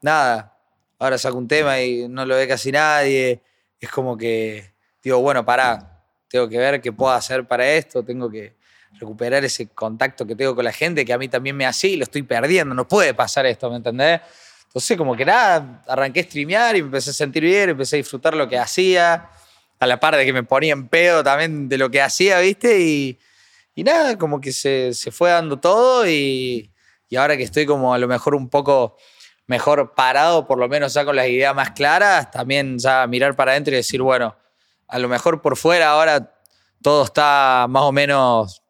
nada, 0.00 0.53
ahora 0.98 1.18
saco 1.18 1.38
un 1.38 1.48
tema 1.48 1.80
y 1.80 2.08
no 2.08 2.24
lo 2.26 2.36
ve 2.36 2.48
casi 2.48 2.72
nadie. 2.72 3.40
Es 3.80 3.90
como 3.90 4.16
que 4.16 4.72
digo, 5.02 5.20
bueno, 5.20 5.44
pará, 5.44 6.02
tengo 6.28 6.48
que 6.48 6.58
ver 6.58 6.80
qué 6.80 6.92
puedo 6.92 7.12
hacer 7.12 7.46
para 7.46 7.68
esto, 7.70 8.02
tengo 8.02 8.30
que 8.30 8.54
recuperar 8.98 9.44
ese 9.44 9.68
contacto 9.68 10.26
que 10.26 10.34
tengo 10.34 10.54
con 10.54 10.64
la 10.64 10.72
gente 10.72 11.04
que 11.04 11.12
a 11.12 11.18
mí 11.18 11.28
también 11.28 11.56
me 11.56 11.66
hace 11.66 11.88
y 11.88 11.96
lo 11.96 12.04
estoy 12.04 12.22
perdiendo, 12.22 12.74
no 12.74 12.88
puede 12.88 13.12
pasar 13.14 13.46
esto, 13.46 13.70
¿me 13.70 13.76
entendés? 13.76 14.20
Entonces, 14.66 14.96
como 14.96 15.14
que 15.14 15.24
nada, 15.24 15.82
arranqué 15.86 16.20
a 16.20 16.22
streamear 16.24 16.76
y 16.76 16.82
me 16.82 16.86
empecé 16.86 17.10
a 17.10 17.12
sentir 17.12 17.44
bien, 17.44 17.70
empecé 17.70 17.96
a 17.96 17.98
disfrutar 17.98 18.34
lo 18.34 18.48
que 18.48 18.58
hacía, 18.58 19.28
a 19.78 19.86
la 19.86 20.00
par 20.00 20.16
de 20.16 20.24
que 20.24 20.32
me 20.32 20.42
ponía 20.42 20.72
en 20.72 20.88
pedo 20.88 21.22
también 21.22 21.68
de 21.68 21.78
lo 21.78 21.90
que 21.90 22.00
hacía, 22.00 22.40
¿viste? 22.40 22.80
Y, 22.80 23.18
y 23.74 23.84
nada, 23.84 24.16
como 24.18 24.40
que 24.40 24.52
se, 24.52 24.92
se 24.94 25.10
fue 25.10 25.30
dando 25.30 25.58
todo 25.58 26.08
y, 26.08 26.72
y, 27.08 27.16
ahora 27.16 27.36
que 27.36 27.42
estoy 27.42 27.66
como 27.66 27.94
a 27.94 27.98
lo 27.98 28.08
mejor 28.08 28.34
un 28.34 28.48
poco 28.48 28.96
mejor 29.46 29.94
parado, 29.94 30.46
por 30.46 30.58
lo 30.58 30.68
menos 30.68 30.94
ya 30.94 31.04
con 31.04 31.16
las 31.16 31.28
ideas 31.28 31.54
más 31.54 31.70
claras, 31.70 32.30
también 32.30 32.78
ya 32.78 33.06
mirar 33.06 33.36
para 33.36 33.52
adentro 33.52 33.72
y 33.74 33.76
decir, 33.76 34.00
bueno, 34.02 34.36
a 34.88 34.98
lo 34.98 35.08
mejor 35.08 35.42
por 35.42 35.56
fuera 35.56 35.90
ahora 35.90 36.32
todo 36.82 37.04
está 37.04 37.66
más 37.68 37.82
o 37.84 37.92
menos 37.92 38.62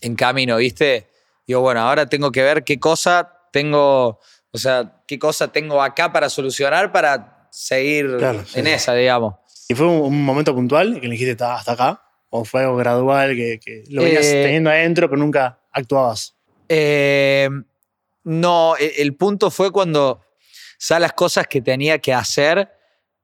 en 0.00 0.14
camino, 0.14 0.56
¿viste? 0.56 1.10
Digo, 1.46 1.60
bueno, 1.60 1.80
ahora 1.80 2.06
tengo 2.06 2.30
que 2.30 2.42
ver 2.42 2.64
qué 2.64 2.78
cosa 2.78 3.32
tengo 3.52 4.20
o 4.50 4.58
sea, 4.58 5.02
¿qué 5.06 5.18
cosa 5.18 5.48
tengo 5.48 5.82
acá 5.82 6.12
para 6.12 6.28
solucionar 6.30 6.90
para 6.90 7.48
seguir 7.50 8.18
en 8.54 8.66
esa, 8.66 8.94
digamos? 8.94 9.34
¿Y 9.68 9.74
fue 9.74 9.86
un, 9.86 10.24
momento 10.24 10.54
puntual 10.54 11.00
que 11.00 11.06
le 11.06 11.12
dijiste 11.12 11.44
hasta 11.44 11.72
acá? 11.72 12.02
¿O 12.30 12.44
fue 12.44 12.62
algo 12.62 12.76
gradual 12.76 13.36
que, 13.36 13.84
lo 13.90 14.02
venías 14.02 14.26
eh, 14.26 14.42
teniendo 14.42 14.70
adentro 14.70 15.08
pero 15.08 15.20
nunca 15.20 15.58
actuabas? 15.70 16.34
Eh, 16.68 17.48
no, 18.28 18.76
e, 18.76 19.02
el, 19.02 19.16
punto 19.16 19.50
fue 19.50 19.70
cuando 19.70 20.20
ya 20.78 20.98
las 20.98 21.12
cosas 21.12 21.46
que 21.46 21.60
tenía 21.60 21.98
que 21.98 22.14
hacer 22.14 22.70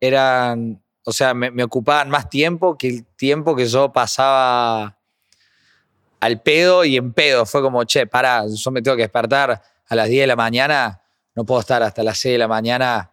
eran, 0.00 0.82
o 1.04 1.12
sea, 1.12 1.34
me, 1.34 1.62
ocupaban 1.62 2.10
más 2.10 2.28
tiempo 2.28 2.76
que 2.76 2.88
el 2.88 3.04
tiempo 3.16 3.54
que 3.54 3.66
yo 3.66 3.92
pasaba 3.92 4.98
al 6.20 6.40
pedo 6.42 6.84
y 6.84 6.96
en 6.96 7.12
pedo. 7.12 7.46
Fue 7.46 7.62
como, 7.62 7.84
che, 7.84 8.06
para, 8.06 8.44
yo 8.46 8.70
me 8.70 8.82
tengo 8.82 8.96
que 8.96 9.02
despertar 9.02 9.62
a 9.86 9.94
las 9.94 10.08
10 10.08 10.22
de 10.22 10.26
la 10.26 10.36
mañana 10.36 11.00
no 11.34 11.44
puedo 11.44 11.60
estar 11.60 11.82
hasta 11.82 12.02
las 12.02 12.18
6 12.18 12.34
de 12.34 12.38
la 12.38 12.48
mañana 12.48 13.10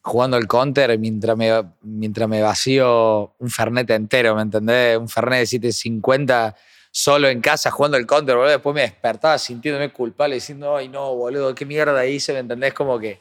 jugando 0.00 0.36
el 0.36 0.46
counter 0.46 0.98
mientras 0.98 1.36
me, 1.36 1.50
mientras 1.82 2.28
me 2.28 2.40
vacío 2.40 3.34
un 3.38 3.50
Fernet 3.50 3.90
entero, 3.90 4.34
¿me 4.34 4.42
entendés? 4.42 4.96
Un 4.96 5.08
Fernet 5.08 5.40
de 5.40 5.46
750 5.46 6.56
solo 6.98 7.28
en 7.28 7.40
casa 7.40 7.70
jugando 7.70 7.96
el 7.96 8.06
counter, 8.06 8.34
boludo. 8.34 8.50
Después 8.50 8.74
me 8.74 8.80
despertaba 8.80 9.38
sintiéndome 9.38 9.92
culpable, 9.92 10.34
diciendo, 10.34 10.76
ay, 10.76 10.88
no, 10.88 11.14
boludo, 11.14 11.54
qué 11.54 11.64
mierda 11.64 12.04
hice, 12.04 12.32
¿me 12.32 12.40
entendés? 12.40 12.74
Como 12.74 12.98
que, 12.98 13.20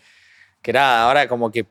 que 0.63 0.73
nada, 0.73 1.03
ahora 1.03 1.27
como 1.27 1.51
que 1.51 1.67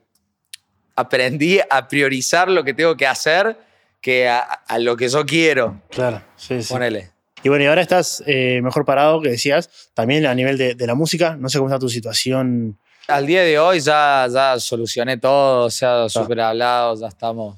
aprendí 0.95 1.59
a 1.69 1.85
priorizar 1.89 2.49
lo 2.49 2.63
que 2.63 2.73
tengo 2.73 2.95
que 2.95 3.05
hacer 3.05 3.57
que 3.99 4.29
a, 4.29 4.39
a 4.39 4.79
lo 4.79 4.95
que 4.95 5.09
yo 5.09 5.25
quiero. 5.25 5.81
Claro, 5.89 6.21
sí, 6.37 6.63
sí. 6.63 6.71
Ponele. 6.71 7.11
Y 7.43 7.49
bueno, 7.49 7.65
y 7.65 7.67
ahora 7.67 7.81
estás 7.81 8.23
eh, 8.25 8.61
mejor 8.63 8.85
parado, 8.85 9.21
que 9.21 9.29
decías, 9.29 9.89
también 9.93 10.25
a 10.27 10.33
nivel 10.33 10.57
de, 10.57 10.75
de 10.75 10.87
la 10.87 10.95
música. 10.95 11.35
No 11.35 11.49
sé 11.49 11.57
cómo 11.57 11.69
está 11.69 11.77
tu 11.77 11.89
situación. 11.89 12.79
Al 13.09 13.27
día 13.27 13.41
de 13.43 13.59
hoy 13.59 13.81
ya, 13.81 14.27
ya 14.31 14.57
solucioné 14.61 15.17
todo, 15.17 15.65
o 15.65 15.69
sea, 15.69 16.07
súper 16.07 16.39
hablado, 16.39 16.97
ya 16.97 17.07
estamos 17.07 17.57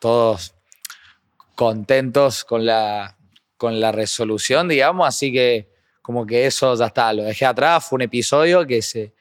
todos 0.00 0.54
contentos 1.54 2.44
con 2.44 2.66
la, 2.66 3.16
con 3.60 3.78
la 3.78 3.92
resolución, 3.92 4.68
digamos, 4.68 5.06
así 5.06 5.30
que 5.30 5.68
como 6.00 6.24
que 6.24 6.46
eso 6.46 6.74
ya 6.74 6.86
está, 6.86 7.12
lo 7.12 7.24
dejé 7.24 7.44
atrás, 7.44 7.84
fue 7.84 7.96
un 7.98 8.02
episodio 8.02 8.66
que 8.66 8.80
se, 8.80 9.12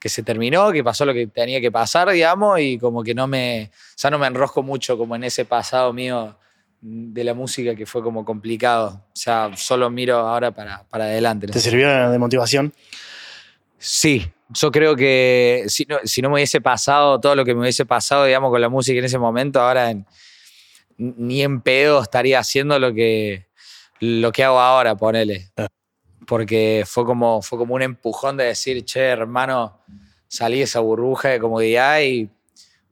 que 0.00 0.08
se 0.08 0.24
terminó, 0.24 0.72
que 0.72 0.82
pasó 0.82 1.04
lo 1.04 1.14
que 1.14 1.28
tenía 1.28 1.60
que 1.60 1.70
pasar, 1.70 2.10
digamos, 2.10 2.58
y 2.58 2.76
como 2.76 3.04
que 3.04 3.14
no 3.14 3.28
me, 3.28 3.70
ya 3.96 4.10
no 4.10 4.18
me 4.18 4.26
enrosco 4.26 4.64
mucho 4.64 4.98
como 4.98 5.14
en 5.14 5.22
ese 5.22 5.44
pasado 5.44 5.92
mío 5.92 6.36
de 6.80 7.22
la 7.22 7.34
música 7.34 7.76
que 7.76 7.86
fue 7.86 8.02
como 8.02 8.24
complicado, 8.24 9.04
o 9.06 9.16
sea, 9.16 9.52
solo 9.56 9.88
miro 9.90 10.16
ahora 10.16 10.50
para, 10.50 10.82
para 10.90 11.04
adelante. 11.04 11.46
¿Te 11.46 11.60
sirvió 11.60 12.10
de 12.10 12.18
motivación? 12.18 12.74
Sí, 13.78 14.26
yo 14.48 14.72
creo 14.72 14.96
que 14.96 15.66
si 15.68 15.84
no, 15.84 15.98
si 16.02 16.20
no 16.20 16.30
me 16.30 16.34
hubiese 16.34 16.60
pasado 16.60 17.20
todo 17.20 17.36
lo 17.36 17.44
que 17.44 17.54
me 17.54 17.60
hubiese 17.60 17.86
pasado, 17.86 18.24
digamos, 18.24 18.50
con 18.50 18.60
la 18.60 18.68
música 18.68 18.98
en 18.98 19.04
ese 19.04 19.18
momento, 19.18 19.60
ahora 19.60 19.90
en- 19.92 20.04
ni 20.96 21.42
en 21.42 21.60
pedo 21.60 22.02
estaría 22.02 22.38
haciendo 22.38 22.78
lo 22.78 22.92
que, 22.92 23.46
lo 24.04 24.32
que 24.32 24.44
hago 24.44 24.58
ahora, 24.58 24.94
ponele. 24.94 25.50
Porque 26.26 26.84
fue 26.86 27.04
como, 27.04 27.42
fue 27.42 27.58
como 27.58 27.74
un 27.74 27.82
empujón 27.82 28.36
de 28.36 28.44
decir, 28.44 28.84
che, 28.84 29.00
hermano, 29.00 29.80
salí 30.28 30.58
de 30.58 30.64
esa 30.64 30.80
burbuja 30.80 31.28
de 31.28 31.40
comodidad 31.40 32.00
y 32.00 32.30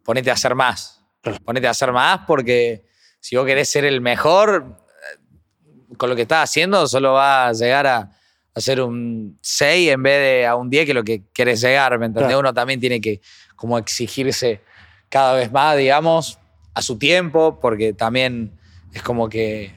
ponete 0.04 0.30
a 0.30 0.34
hacer 0.34 0.54
más. 0.54 1.02
Ponete 1.44 1.66
a 1.66 1.70
hacer 1.70 1.92
más 1.92 2.20
porque 2.26 2.84
si 3.20 3.36
vos 3.36 3.46
querés 3.46 3.68
ser 3.70 3.84
el 3.84 4.00
mejor, 4.00 4.76
eh, 4.76 5.96
con 5.96 6.08
lo 6.08 6.16
que 6.16 6.22
estás 6.22 6.50
haciendo 6.50 6.86
solo 6.86 7.12
va 7.12 7.48
a 7.48 7.52
llegar 7.52 7.86
a, 7.86 7.98
a 7.98 8.10
hacer 8.54 8.80
un 8.80 9.38
6 9.40 9.90
en 9.90 10.02
vez 10.02 10.18
de 10.18 10.46
a 10.46 10.56
un 10.56 10.68
10 10.68 10.84
que 10.84 10.90
es 10.90 10.94
lo 10.94 11.04
que 11.04 11.22
querés 11.32 11.60
llegar, 11.60 11.98
¿me 11.98 12.06
entendés? 12.06 12.28
Claro. 12.28 12.40
Uno 12.40 12.52
también 12.52 12.80
tiene 12.80 13.00
que 13.00 13.20
como 13.56 13.78
exigirse 13.78 14.60
cada 15.08 15.34
vez 15.34 15.52
más, 15.52 15.76
digamos, 15.76 16.38
a 16.74 16.82
su 16.82 16.98
tiempo, 16.98 17.60
porque 17.60 17.92
también 17.92 18.58
es 18.92 19.02
como 19.02 19.28
que 19.28 19.74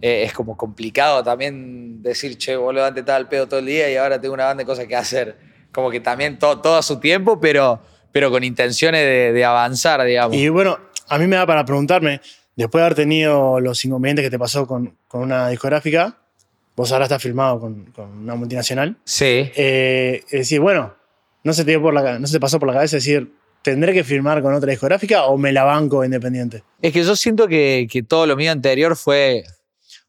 eh, 0.00 0.22
es 0.24 0.32
como 0.32 0.56
complicado 0.56 1.22
también 1.22 2.02
decir, 2.02 2.36
che, 2.38 2.56
boludo, 2.56 2.84
antes 2.84 3.02
estaba 3.02 3.16
al 3.16 3.28
pedo 3.28 3.46
todo 3.48 3.60
el 3.60 3.66
día 3.66 3.90
y 3.90 3.96
ahora 3.96 4.20
tengo 4.20 4.34
una 4.34 4.44
banda 4.46 4.62
de 4.62 4.66
cosas 4.66 4.86
que 4.86 4.96
hacer. 4.96 5.36
Como 5.72 5.90
que 5.90 6.00
también 6.00 6.38
to- 6.38 6.60
todo 6.60 6.76
a 6.78 6.82
su 6.82 6.98
tiempo, 7.00 7.40
pero, 7.40 7.80
pero 8.12 8.30
con 8.30 8.42
intenciones 8.44 9.02
de, 9.02 9.32
de 9.32 9.44
avanzar, 9.44 10.02
digamos. 10.04 10.36
Y 10.36 10.48
bueno, 10.48 10.78
a 11.08 11.18
mí 11.18 11.26
me 11.26 11.36
da 11.36 11.46
para 11.46 11.64
preguntarme, 11.64 12.20
después 12.56 12.80
de 12.80 12.86
haber 12.86 12.94
tenido 12.96 13.60
los 13.60 13.84
inconvenientes 13.84 14.24
que 14.24 14.30
te 14.30 14.38
pasó 14.38 14.66
con, 14.66 14.96
con 15.08 15.22
una 15.22 15.48
discográfica, 15.48 16.16
vos 16.76 16.90
ahora 16.92 17.04
estás 17.04 17.22
filmado 17.22 17.60
con, 17.60 17.86
con 17.92 18.10
una 18.18 18.34
multinacional, 18.34 18.96
Sí. 19.04 19.50
eh, 19.56 20.22
es 20.26 20.30
decir, 20.40 20.60
bueno, 20.60 20.94
no 21.44 21.52
se, 21.52 21.64
te 21.64 21.72
dio 21.72 21.82
por 21.82 21.92
la, 21.94 22.18
no 22.18 22.26
se 22.26 22.34
te 22.34 22.40
pasó 22.40 22.58
por 22.58 22.68
la 22.68 22.74
cabeza 22.74 22.96
decir, 22.96 23.32
¿tendré 23.62 23.92
que 23.92 24.04
firmar 24.04 24.40
con 24.42 24.54
otra 24.54 24.70
discográfica 24.70 25.24
o 25.26 25.36
me 25.36 25.52
la 25.52 25.64
banco 25.64 26.04
independiente? 26.04 26.62
Es 26.80 26.92
que 26.92 27.02
yo 27.02 27.14
siento 27.16 27.46
que, 27.48 27.86
que 27.90 28.02
todo 28.02 28.26
lo 28.26 28.36
mío 28.36 28.52
anterior 28.52 28.96
fue, 28.96 29.44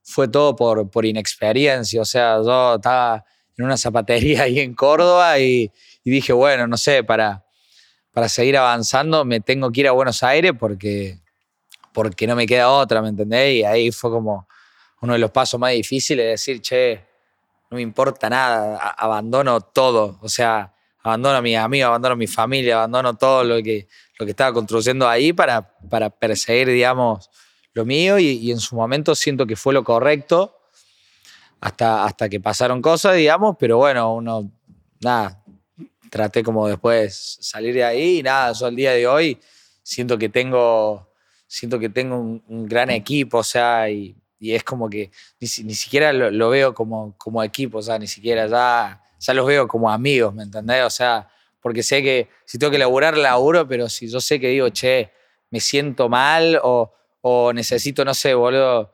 fue 0.09 0.27
todo 0.27 0.55
por, 0.55 0.89
por 0.89 1.05
inexperiencia. 1.05 2.01
O 2.01 2.05
sea, 2.05 2.37
yo 2.43 2.75
estaba 2.75 3.23
en 3.57 3.65
una 3.65 3.77
zapatería 3.77 4.43
ahí 4.43 4.59
en 4.59 4.73
Córdoba 4.73 5.39
y, 5.39 5.71
dije, 6.03 6.33
bueno, 6.33 6.65
no 6.65 6.75
sé, 6.75 7.03
para, 7.03 7.45
para 8.11 8.27
seguir 8.27 8.57
avanzando 8.57 9.23
me 9.23 9.39
tengo 9.39 9.71
que 9.71 9.81
ir 9.81 9.87
a 9.87 9.91
Buenos 9.91 10.23
Aires 10.23 10.53
porque, 10.59 11.19
porque 11.93 12.25
no 12.25 12.35
me 12.35 12.47
queda 12.47 12.69
otra, 12.69 13.01
¿me 13.03 13.09
entendés? 13.09 13.57
Y 13.57 13.63
ahí 13.63 13.91
fue 13.91 14.09
como 14.09 14.47
uno 15.01 15.13
de 15.13 15.19
los 15.19 15.29
pasos 15.29 15.59
más 15.59 15.71
difíciles 15.73 16.25
de 16.25 16.29
decir, 16.31 16.61
che, 16.61 17.05
no 17.69 17.75
me 17.75 17.81
importa 17.83 18.27
nada, 18.29 18.77
abandono 18.77 19.61
todo. 19.61 20.17
O 20.21 20.29
sea, 20.29 20.73
abandono 21.03 21.37
a 21.37 21.41
mis 21.41 21.55
amigos, 21.55 21.89
abandono 21.89 22.13
a 22.13 22.17
mi 22.17 22.27
familia, 22.27 22.77
abandono 22.77 23.15
todo 23.15 23.43
lo 23.43 23.61
que, 23.61 23.87
lo 24.17 24.25
que 24.25 24.31
estaba 24.31 24.51
construyendo 24.51 25.07
ahí 25.07 25.31
para, 25.31 25.77
para 25.87 26.09
perseguir, 26.09 26.69
digamos, 26.69 27.29
lo 27.79 27.85
mío 27.85 28.19
y, 28.19 28.27
y 28.27 28.51
en 28.51 28.59
su 28.59 28.75
momento 28.75 29.15
siento 29.15 29.45
que 29.47 29.55
fue 29.55 29.73
lo 29.73 29.83
correcto 29.83 30.55
hasta, 31.61 32.05
hasta 32.05 32.29
que 32.29 32.39
pasaron 32.39 32.81
cosas, 32.81 33.15
digamos, 33.15 33.55
pero 33.59 33.77
bueno, 33.77 34.13
uno, 34.13 34.51
nada, 35.01 35.43
traté 36.09 36.43
como 36.43 36.67
después 36.67 37.37
salir 37.41 37.73
de 37.73 37.83
ahí 37.83 38.19
y 38.19 38.23
nada, 38.23 38.51
yo 38.53 38.65
al 38.65 38.75
día 38.75 38.91
de 38.91 39.07
hoy 39.07 39.37
siento 39.83 40.17
que 40.17 40.29
tengo, 40.29 41.09
siento 41.47 41.79
que 41.79 41.89
tengo 41.89 42.17
un, 42.17 42.43
un 42.47 42.65
gran 42.67 42.89
equipo, 42.89 43.39
o 43.39 43.43
sea, 43.43 43.89
y, 43.89 44.15
y 44.39 44.53
es 44.53 44.63
como 44.63 44.89
que 44.89 45.11
ni, 45.39 45.47
ni 45.63 45.73
siquiera 45.73 46.13
lo, 46.13 46.31
lo 46.31 46.49
veo 46.49 46.73
como, 46.73 47.15
como 47.17 47.43
equipo, 47.43 47.79
o 47.79 47.81
sea, 47.81 47.97
ni 47.97 48.07
siquiera 48.07 48.47
ya, 48.47 49.01
ya 49.19 49.33
los 49.33 49.45
veo 49.45 49.67
como 49.67 49.89
amigos, 49.89 50.33
¿me 50.33 50.43
entendés? 50.43 50.83
O 50.83 50.89
sea, 50.89 51.29
porque 51.61 51.83
sé 51.83 52.01
que 52.01 52.29
si 52.45 52.57
tengo 52.57 52.71
que 52.71 52.77
laburar, 52.77 53.17
laburo, 53.17 53.67
pero 53.67 53.89
si 53.89 54.09
yo 54.09 54.21
sé 54.21 54.39
que 54.39 54.49
digo, 54.49 54.69
che, 54.69 55.11
me 55.49 55.59
siento 55.59 56.07
mal 56.09 56.59
o, 56.63 56.93
o 57.21 57.51
necesito, 57.53 58.03
no 58.05 58.13
sé, 58.13 58.33
boludo, 58.33 58.93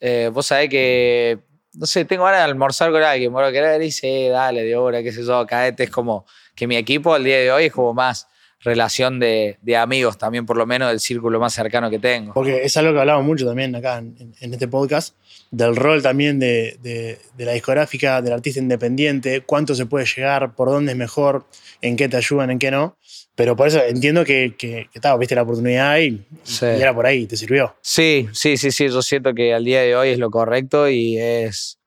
eh, 0.00 0.30
vos 0.32 0.46
sabés 0.46 0.68
que, 0.68 1.38
no 1.74 1.86
sé, 1.86 2.04
tengo 2.04 2.24
ganas 2.24 2.40
de 2.40 2.44
almorzar 2.44 2.90
con 2.90 3.02
alguien, 3.02 3.32
boludo, 3.32 3.52
querés 3.52 3.82
y 3.84 3.90
sí, 3.90 4.28
dale, 4.28 4.62
de 4.62 4.76
obra, 4.76 5.02
qué 5.02 5.12
sé 5.12 5.24
yo, 5.24 5.46
caete, 5.46 5.84
es 5.84 5.90
como 5.90 6.26
que 6.54 6.66
mi 6.66 6.76
equipo 6.76 7.14
al 7.14 7.24
día 7.24 7.38
de 7.38 7.50
hoy 7.52 7.64
es 7.66 7.72
como 7.72 7.94
más 7.94 8.28
relación 8.60 9.20
de, 9.20 9.58
de 9.60 9.76
amigos 9.76 10.16
también, 10.16 10.46
por 10.46 10.56
lo 10.56 10.64
menos 10.66 10.88
del 10.88 10.98
círculo 11.00 11.38
más 11.38 11.52
cercano 11.52 11.90
que 11.90 11.98
tengo. 11.98 12.32
Porque 12.32 12.62
es 12.64 12.74
algo 12.78 12.94
que 12.94 13.00
hablamos 13.00 13.24
mucho 13.26 13.44
también 13.44 13.74
acá 13.76 13.98
en- 13.98 14.34
en 14.40 14.52
este 14.54 14.68
podcast, 14.68 15.14
del 15.50 15.76
rol 15.76 16.02
también 16.02 16.38
de, 16.38 16.78
de- 16.80 17.18
de 17.36 17.44
la 17.44 17.52
discográfica, 17.52 18.22
del 18.22 18.32
artista 18.32 18.60
independiente, 18.60 19.42
cuánto 19.42 19.74
se 19.74 19.84
puede 19.84 20.06
llegar, 20.06 20.54
por 20.54 20.70
dónde 20.70 20.92
es 20.92 20.98
mejor, 20.98 21.44
en 21.82 21.96
qué 21.96 22.08
te 22.08 22.16
ayudan, 22.16 22.50
en 22.50 22.58
qué 22.58 22.70
no. 22.70 22.96
Pero 23.36 23.56
por 23.56 23.66
eso 23.66 23.82
entiendo 23.82 24.24
que, 24.24 24.54
que, 24.56 24.88
que, 24.92 25.00
viste 25.18 25.34
la 25.34 25.42
oportunidad 25.42 25.98
y, 25.98 26.24
Sí. 26.44 26.66
y 26.66 26.80
era 26.82 26.94
por 26.94 27.06
ahí, 27.06 27.26
te 27.26 27.36
sirvió. 27.36 27.74
Sí, 27.80 28.28
sí, 28.32 28.56
sí, 28.56 28.70
sí. 28.70 28.88
Yo 28.88 29.02
siento 29.02 29.34
que 29.34 29.52
al 29.54 29.64
día 29.64 29.80
de 29.82 29.96
hoy 29.96 30.10
es 30.10 30.18
lo 30.18 30.30
correcto 30.30 30.88
y 30.88 31.18
es 31.18 31.78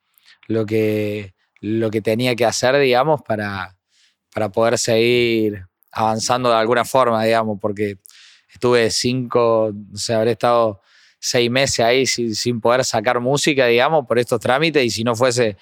lo 0.47 0.65
que, 0.65 1.33
lo 1.61 1.89
que 1.89 2.01
tenía 2.01 2.35
que 2.35 2.43
hacer, 2.45 2.77
digamos, 2.79 3.21
para, 3.21 3.77
para 4.33 4.49
poder 4.49 4.77
seguir 4.77 5.65
avanzando 5.91 6.49
de 6.49 6.55
alguna 6.55 6.83
forma, 6.83 7.23
digamos, 7.23 7.57
porque 7.61 7.97
estuve 8.53 8.89
cinco, 8.91 9.67
o 9.67 9.97
sea, 9.97 10.17
habré 10.17 10.31
estado 10.31 10.81
seis 11.19 11.49
meses 11.49 11.79
ahí 11.79 12.05
sin, 12.05 12.35
sin 12.35 12.59
poder 12.61 12.83
sacar 12.83 13.19
música, 13.19 13.65
digamos, 13.67 14.05
por 14.05 14.19
estos 14.19 14.39
trámites 14.39 14.83
y 14.83 14.89
si 14.89 15.03
no 15.03 15.15
fuese 15.15 15.57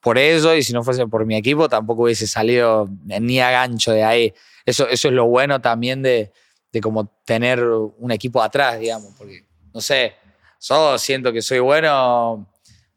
por 0.00 0.16
eso 0.18 0.54
y 0.54 0.62
si 0.62 0.72
no 0.72 0.82
fuese 0.84 1.06
por 1.06 1.24
mi 1.26 1.34
equipo 1.36 1.68
tampoco 1.68 2.02
hubiese 2.04 2.26
salido 2.26 2.88
ni 3.04 3.40
a 3.40 3.50
gancho 3.50 3.92
de 3.92 4.04
ahí. 4.04 4.34
Eso, 4.64 4.88
eso 4.88 5.08
es 5.08 5.14
lo 5.14 5.26
bueno 5.26 5.60
también 5.60 6.02
de, 6.02 6.32
de 6.72 6.80
como 6.80 7.06
tener 7.24 7.62
un 7.62 8.10
equipo 8.10 8.42
atrás, 8.42 8.80
digamos, 8.80 9.14
porque, 9.16 9.44
no 9.72 9.80
sé, 9.80 10.14
yo 10.60 10.98
siento 10.98 11.32
que 11.32 11.42
soy 11.42 11.58
bueno 11.58 12.50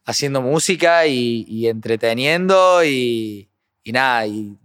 haciendo 0.06 0.42
música 0.42 1.06
y, 1.06 1.68
entreteniendo 1.68 2.84
y, 2.84 3.50
y 3.84 3.92
nada, 3.92 4.26
y, 4.26 4.58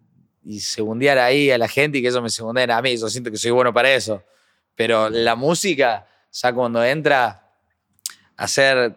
y 0.44 0.60
ahí 1.08 1.50
a 1.50 1.58
la 1.58 1.68
gente 1.68 1.98
y 1.98 2.02
que 2.02 2.08
ellos 2.08 2.22
me 2.22 2.30
segundeen 2.30 2.70
a 2.70 2.80
mí, 2.80 2.96
yo 2.96 3.08
siento 3.08 3.30
que 3.30 3.36
soy 3.36 3.50
bueno 3.50 3.72
para 3.72 3.92
eso, 3.92 4.22
pero 4.74 5.10
la 5.10 5.34
música, 5.34 6.06
ya 6.30 6.52
cuando 6.52 6.84
entra 6.84 7.50
a 8.36 8.48
ser 8.48 8.96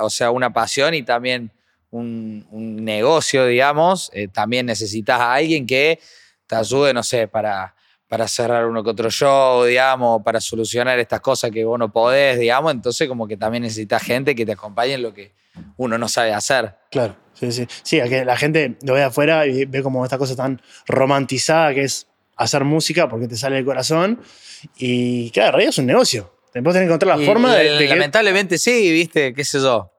o 0.00 0.10
sea, 0.10 0.30
una 0.30 0.52
pasión 0.52 0.94
y 0.94 1.02
también 1.02 1.52
un, 1.90 2.46
un 2.50 2.84
negocio, 2.84 3.46
digamos, 3.46 4.10
eh, 4.12 4.28
también 4.28 4.66
necesitas 4.66 5.20
a 5.20 5.34
alguien 5.34 5.66
que 5.66 6.00
te 6.46 6.54
ayude, 6.56 6.92
no 6.94 7.02
sé, 7.02 7.28
para, 7.28 7.74
para 8.08 8.28
cerrar 8.28 8.66
uno 8.66 8.82
que 8.84 8.90
otro 8.90 9.10
show, 9.10 9.64
digamos, 9.64 10.22
para 10.22 10.40
solucionar 10.40 10.98
estas 10.98 11.20
cosas 11.20 11.50
que 11.50 11.64
vos 11.64 11.78
no 11.78 11.92
podés, 11.92 12.38
digamos. 12.38 12.72
Entonces, 12.72 13.08
como 13.08 13.26
que 13.26 13.36
también 13.36 13.62
necesitas 13.64 14.02
gente 14.02 14.34
que 14.34 14.46
te 14.46 14.52
acompañe 14.52 14.94
en 14.94 15.02
lo 15.02 15.12
que 15.12 15.34
uno 15.76 15.98
no 15.98 16.06
sabe 16.08 16.32
hacer. 16.34 16.74
Claro, 16.90 17.16
sí, 17.34 17.50
sí. 17.52 17.66
Sí, 17.82 18.00
a 18.00 18.08
que 18.08 18.24
la 18.24 18.36
gente 18.36 18.76
lo 18.82 18.92
ve 18.94 19.00
de 19.00 19.06
afuera 19.06 19.46
y 19.46 19.64
ve 19.64 19.82
como 19.82 20.04
esta 20.04 20.18
cosa 20.18 20.36
tan 20.36 20.60
romantizada 20.86 21.74
que 21.74 21.82
es 21.84 22.06
hacer 22.36 22.64
música 22.64 23.08
porque 23.08 23.26
te 23.28 23.36
sale 23.36 23.56
del 23.56 23.64
corazón. 23.64 24.20
Y 24.76 25.30
claro, 25.30 25.48
en 25.48 25.52
realidad 25.54 25.70
es 25.70 25.78
un 25.78 25.86
negocio. 25.86 26.32
Después 26.54 26.72
tenés 26.74 26.86
que 26.88 26.92
encontrar 26.94 27.16
la 27.18 27.22
Y- 27.22 27.26
forma 27.26 27.54
y 27.62 27.64
de, 27.66 27.70
de 27.72 27.78
que- 27.78 27.88
Lamentablemente 27.88 28.58
sí, 28.58 28.92
viste, 28.92 29.34
qué 29.34 29.44
sé 29.44 29.60
yo. 29.60 29.90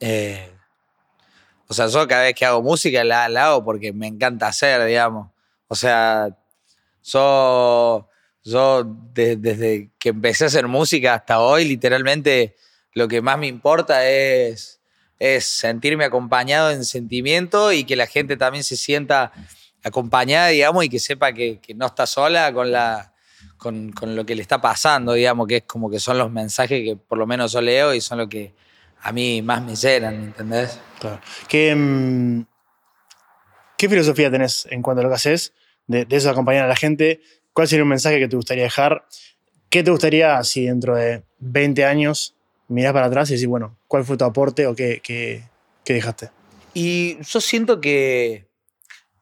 Eh, 0.00 0.50
o 1.68 1.74
sea, 1.74 1.86
yo 1.86 2.06
cada 2.06 2.22
vez 2.24 2.34
que 2.34 2.44
hago 2.44 2.62
música 2.62 3.02
la, 3.04 3.28
la 3.28 3.46
hago 3.46 3.64
porque 3.64 3.92
me 3.92 4.06
encanta 4.06 4.48
hacer, 4.48 4.84
digamos. 4.84 5.30
O 5.74 5.76
sea, 5.76 6.28
Yo, 7.02 8.08
yo 8.44 8.84
desde 9.12 9.90
que 9.98 10.10
empecé 10.10 10.44
a 10.44 10.46
hacer 10.46 10.68
música 10.68 11.14
hasta 11.14 11.40
hoy, 11.40 11.64
literalmente 11.64 12.54
lo 12.92 13.08
que 13.08 13.20
más 13.20 13.38
me 13.38 13.48
importa 13.48 14.08
es, 14.08 14.80
es 15.18 15.44
sentirme 15.44 16.04
acompañado 16.04 16.70
en 16.70 16.84
sentimiento 16.84 17.72
y 17.72 17.82
que 17.82 17.96
la 17.96 18.06
gente 18.06 18.36
también 18.36 18.62
se 18.62 18.76
sienta 18.76 19.32
acompañada, 19.82 20.46
digamos, 20.46 20.84
y 20.84 20.88
que 20.88 21.00
sepa 21.00 21.32
que, 21.32 21.58
que 21.58 21.74
no 21.74 21.86
está 21.86 22.06
sola 22.06 22.52
con, 22.52 22.70
la, 22.70 23.12
con, 23.56 23.90
con, 23.90 24.14
lo 24.14 24.24
que 24.24 24.36
le 24.36 24.42
está 24.42 24.60
pasando, 24.60 25.14
digamos, 25.14 25.48
que 25.48 25.56
es 25.56 25.64
como 25.64 25.90
que 25.90 25.98
son 25.98 26.18
los 26.18 26.30
mensajes 26.30 26.84
que 26.84 26.94
por 26.96 27.18
lo 27.18 27.26
menos 27.26 27.50
yo 27.50 27.60
leo 27.60 27.92
y 27.92 28.00
son 28.00 28.18
lo 28.18 28.28
que 28.28 28.54
a 29.02 29.10
mí 29.10 29.42
más 29.42 29.60
me 29.60 29.74
llenan, 29.74 30.14
¿entendés? 30.14 30.78
Claro. 31.00 31.20
¿Qué, 31.48 31.74
mm, 31.74 32.46
¿Qué 33.76 33.88
filosofía 33.88 34.30
tenés 34.30 34.68
en 34.70 34.80
cuanto 34.82 35.00
a 35.00 35.02
lo 35.02 35.10
que 35.10 35.16
haces? 35.16 35.52
De, 35.86 36.06
eso 36.10 36.30
acompañar 36.30 36.64
a 36.64 36.68
la 36.68 36.76
gente. 36.76 37.20
¿Cuál 37.52 37.68
sería 37.68 37.82
un 37.82 37.88
mensaje 37.88 38.18
que 38.18 38.28
te 38.28 38.36
gustaría 38.36 38.64
dejar? 38.64 39.06
¿Qué 39.68 39.82
te 39.82 39.90
gustaría 39.90 40.42
si 40.44 40.66
dentro 40.66 40.96
de 40.96 41.22
20 41.38 41.84
años 41.84 42.34
mirás 42.68 42.92
para 42.92 43.06
atrás 43.06 43.30
y 43.30 43.34
decís, 43.34 43.46
bueno, 43.46 43.76
¿cuál 43.86 44.04
fue 44.04 44.16
tu 44.16 44.24
aporte 44.24 44.66
o 44.66 44.74
qué, 44.74 45.00
qué, 45.02 45.42
dejaste? 45.84 46.30
Y 46.72 47.18
yo 47.22 47.40
siento 47.40 47.80
que, 47.80 48.46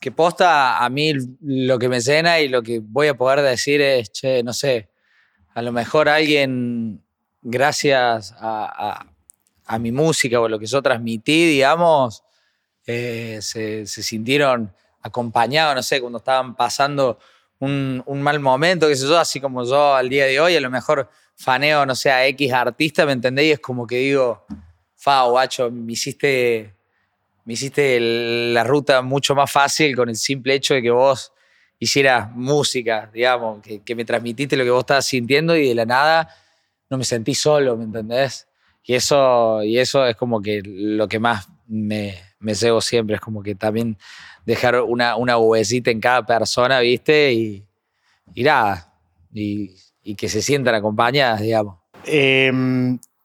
que 0.01 0.11
posta 0.11 0.85
a 0.85 0.89
mí 0.89 1.15
lo 1.41 1.79
que 1.79 1.89
me 1.89 2.01
llena 2.01 2.41
y 2.41 2.49
lo 2.49 2.63
que 2.63 2.81
voy 2.81 3.09
a 3.09 3.15
poder 3.15 3.43
decir 3.43 3.81
es, 3.81 4.11
che, 4.13 4.43
no 4.43 4.53
sé, 4.53 4.89
a 5.55 5.63
lo 5.63 5.73
mejor 5.73 6.09
alguien, 6.09 7.03
gracias 7.43 8.35
a, 8.39 9.07
a, 9.67 9.79
mi 9.79 9.93
música 9.93 10.41
o 10.41 10.49
lo 10.49 10.59
que 10.59 10.67
yo 10.67 10.83
transmití, 10.83 11.47
digamos, 11.47 12.25
eh, 12.87 13.39
se, 13.41 13.87
sintieron 13.87 14.75
acompañados, 15.03 15.75
no 15.75 15.83
sé, 15.83 16.01
cuando 16.01 16.19
estaban 16.19 16.55
pasando 16.55 17.19
un, 17.59 18.23
mal 18.23 18.41
momento, 18.41 18.89
qué 18.89 18.97
sé 18.97 19.07
yo, 19.07 19.19
así 19.19 19.41
como 19.41 19.65
yo 19.65 19.95
al 19.95 20.09
día 20.09 20.27
de 20.27 20.41
hoy, 20.41 20.57
a 20.57 20.61
lo 20.61 20.71
mejor 20.71 21.09
faneo, 21.37 21.87
no 21.87 21.95
sé, 21.95 22.11
a 22.11 22.27
X 22.27 22.53
artista, 22.53 23.07
¿me 23.07 23.13
entendéis? 23.13 23.49
Y 23.49 23.53
es 23.53 23.61
como 23.61 23.87
que 23.87 23.97
digo, 23.97 24.45
fa, 24.97 25.23
guacho, 25.25 25.71
me 25.71 25.93
hiciste, 25.93 26.75
me 27.45 27.53
hiciste 27.53 27.99
la 28.01 28.65
ruta 28.65 29.03
mucho 29.03 29.35
más 29.35 29.51
fácil 29.51 29.95
con 29.95 30.09
el 30.09 30.17
simple 30.17 30.55
hecho 30.55 30.75
de 30.75 30.83
que 30.83 30.91
vos 30.91 31.33
hicieras 31.79 32.31
música, 32.35 33.11
digamos, 33.13 33.63
que, 33.63 33.95
me 33.95 34.05
transmitiste 34.05 34.57
lo 34.57 34.65
que 34.65 34.71
vos 34.71 34.81
estabas 34.81 35.07
sintiendo 35.07 35.57
y 35.57 35.69
de 35.69 35.75
la 35.75 35.85
nada 35.85 36.29
no 36.91 36.99
me 36.99 37.05
sentí 37.05 37.35
solo, 37.35 37.77
¿me 37.77 37.85
entendés? 37.85 38.49
Y 38.85 38.95
eso, 38.95 39.63
y 39.63 39.79
eso 39.79 40.05
es 40.07 40.17
como 40.17 40.43
que 40.43 40.63
lo 40.65 41.07
que 41.07 41.21
más 41.21 41.49
me, 41.67 42.19
me 42.41 42.55
cebo 42.55 42.81
siempre, 42.81 43.17
es 43.17 43.21
como 43.21 43.43
que 43.43 43.55
también 43.55 43.97
dejar 44.45 44.81
una, 44.81 45.17
una 45.17 45.37
en 45.37 46.01
cada 46.01 46.25
persona, 46.27 46.81
¿viste? 46.81 47.33
Y, 47.33 47.67
y 48.35 48.43
nada, 48.43 48.95
y, 49.33 49.75
y, 50.03 50.15
que 50.15 50.29
se 50.29 50.43
sientan 50.43 50.75
acompañadas, 50.75 51.41
digamos. 51.41 51.79
Eh, 52.07 52.51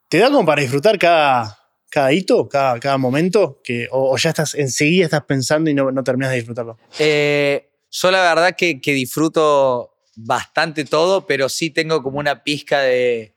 ¿Te 0.07 0.20
da 0.20 0.30
como 0.30 0.45
para 0.45 0.61
disfrutar 0.61 0.97
cada, 0.97 1.57
cada 1.89 2.13
hito, 2.13 2.47
cada, 2.47 2.80
cada 2.80 2.97
momento? 2.97 3.61
Que, 3.63 3.88
o, 3.91 4.13
o, 4.13 4.18
ya 4.18 4.30
estás 4.30 4.55
enseguida 4.55 5.05
estás 5.05 5.24
pensando 5.24 5.70
y 5.70 5.74
no, 5.74 5.91
no 5.91 6.03
terminas 6.03 6.32
de 6.32 6.38
disfrutarlo? 6.38 6.78
Eh, 6.99 7.70
yo 7.89 8.11
la 8.11 8.22
verdad 8.22 8.55
que, 8.55 8.80
que 8.80 8.93
disfruto 8.93 9.95
bastante 10.15 10.86
todo, 10.86 11.26
pero 11.26 11.49
sí 11.49 11.70
tengo 11.70 12.01
como 12.03 12.20
una 12.20 12.43
pizca 12.43 12.80
de 12.82 13.34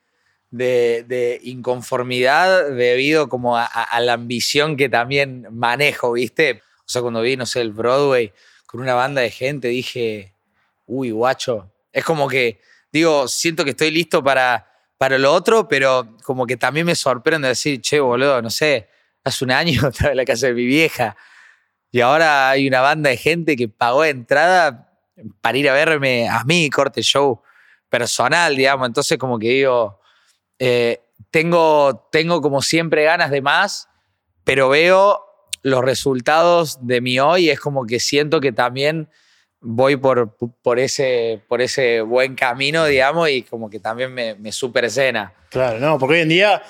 de, 0.51 1.05
de, 1.07 1.41
inconformidad 1.45 2.71
debido 2.71 3.29
como 3.29 3.57
a, 3.57 3.65
a, 3.65 4.01
la 4.01 4.15
ambición 4.15 4.77
que 4.77 4.89
también 4.89 5.47
manejo, 5.53 6.13
¿viste? 6.13 6.63
O 6.91 6.93
sea, 6.93 7.03
cuando 7.03 7.21
vi, 7.21 7.37
no 7.37 7.47
sé, 7.47 7.61
el 7.61 7.71
Broadway 7.71 8.33
con 8.67 8.81
una 8.81 8.95
banda 8.95 9.21
de 9.21 9.31
gente, 9.31 9.69
dije, 9.69 10.35
uy, 10.87 11.13
guacho. 11.13 11.73
Es 11.93 12.05
como 12.05 12.27
que, 12.27 12.61
digo, 12.91 13.29
siento 13.29 13.63
que 13.63 13.71
estoy 13.71 13.93
listo 13.93 14.25
para, 14.25 14.69
para 14.99 15.17
lo 15.17 15.33
otro, 15.33 15.69
pero 15.69 16.17
como 16.25 16.47
que 16.47 16.57
también 16.57 16.87
me 16.87 16.97
sorprende 16.97 17.47
decir, 17.47 17.81
che, 17.81 18.01
boludo, 18.01 18.43
no 18.43 18.51
sé, 18.51 18.89
hace 19.23 19.45
un 19.45 19.53
año 19.53 19.89
estaba 19.93 20.11
en 20.11 20.17
la 20.17 20.25
casa 20.25 20.49
de 20.49 20.55
mi 20.55 20.65
vieja 20.65 21.17
y 21.93 22.01
ahora 22.01 22.51
hay 22.51 22.67
una 22.67 22.81
banda 22.81 23.11
de 23.11 23.17
gente 23.17 23.55
que 23.55 23.69
pagó 23.69 24.05
entrada 24.05 24.93
para 25.41 25.59
ir 25.59 25.71
a 25.71 25.75
verme 25.75 26.29
a 26.29 26.43
mí, 26.43 26.71
corte 26.71 27.03
show 27.03 27.41
personal, 27.89 28.57
digamos. 28.57 28.89
Entonces, 28.89 29.17
como 29.17 29.39
que 29.39 29.49
digo, 29.51 30.01
eh, 30.59 31.01
tengo, 31.31 32.09
tengo 32.11 32.41
como 32.41 32.63
siempre 32.63 33.05
ganas 33.05 33.31
de 33.31 33.43
más, 33.43 33.89
pero 34.43 34.69
veo 34.69 35.30
los 35.63 35.85
resultados 35.85 36.79
de 36.87 37.01
mi 37.01 37.19
hoy 37.21 37.51
es 37.51 37.61
como 37.61 37.87
que 37.87 38.01
siento 38.01 38.41
que 38.41 38.53
también 38.53 39.09
voy 39.61 39.97
por, 39.97 40.37
por, 40.63 40.79
ese, 40.79 41.43
por 41.49 41.61
ese 41.61 42.01
buen 42.01 42.35
camino, 42.35 42.87
digamos, 42.87 43.29
y 43.29 43.43
como 43.43 43.69
que 43.69 43.79
también 43.79 44.13
me, 44.13 44.35
me 44.35 44.53
super. 44.53 44.89
Claro, 45.51 45.79
no, 45.79 45.99
porque 45.99 46.17
hoy 46.17 46.21
en 46.23 46.29
día, 46.29 46.63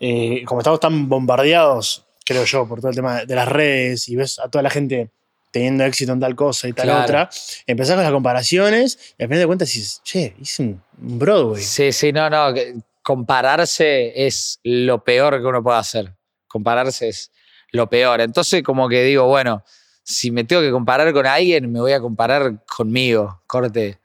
eh, 0.00 0.44
como 0.46 0.60
estamos 0.60 0.80
tan 0.80 1.08
bombardeados, 1.08 2.04
creo 2.24 2.44
yo, 2.44 2.68
por 2.68 2.80
todo 2.80 2.90
el 2.90 2.96
tema 2.96 3.24
de 3.24 3.34
las 3.34 3.48
redes 3.48 4.08
y 4.08 4.16
ves 4.16 4.38
a 4.38 4.48
toda 4.48 4.62
la 4.62 4.70
gente 4.70 5.10
teniendo 5.50 5.84
éxito 5.84 6.12
en 6.12 6.20
tal 6.20 6.36
cosa 6.36 6.68
y 6.68 6.72
tal 6.72 6.86
claro. 6.86 7.02
otra, 7.02 7.30
empezás 7.66 7.94
con 7.94 8.04
las 8.04 8.12
comparaciones 8.12 9.14
y 9.18 9.22
al 9.22 9.28
final 9.28 9.40
de 9.40 9.46
cuentas 9.46 9.68
dices, 9.68 10.00
che, 10.04 10.34
hice 10.38 10.62
un 10.62 10.82
Broadway. 10.92 11.62
Sí, 11.62 11.92
sí, 11.92 12.12
no, 12.12 12.28
no, 12.28 12.54
compararse 13.02 14.26
es 14.26 14.60
lo 14.64 15.02
peor 15.02 15.40
que 15.40 15.46
uno 15.46 15.62
puede 15.62 15.78
hacer. 15.78 16.12
Compararse 16.46 17.08
es 17.08 17.30
lo 17.76 17.88
peor. 17.88 18.20
Entonces, 18.20 18.62
como 18.62 18.88
que 18.88 19.04
digo, 19.04 19.26
bueno, 19.26 19.62
si 20.02 20.30
me 20.30 20.44
tengo 20.44 20.62
que 20.62 20.70
comparar 20.70 21.12
con 21.12 21.26
alguien, 21.26 21.70
me 21.70 21.80
voy 21.80 21.92
a 21.92 22.00
comparar 22.00 22.64
conmigo. 22.66 23.42
Corte, 23.46 24.00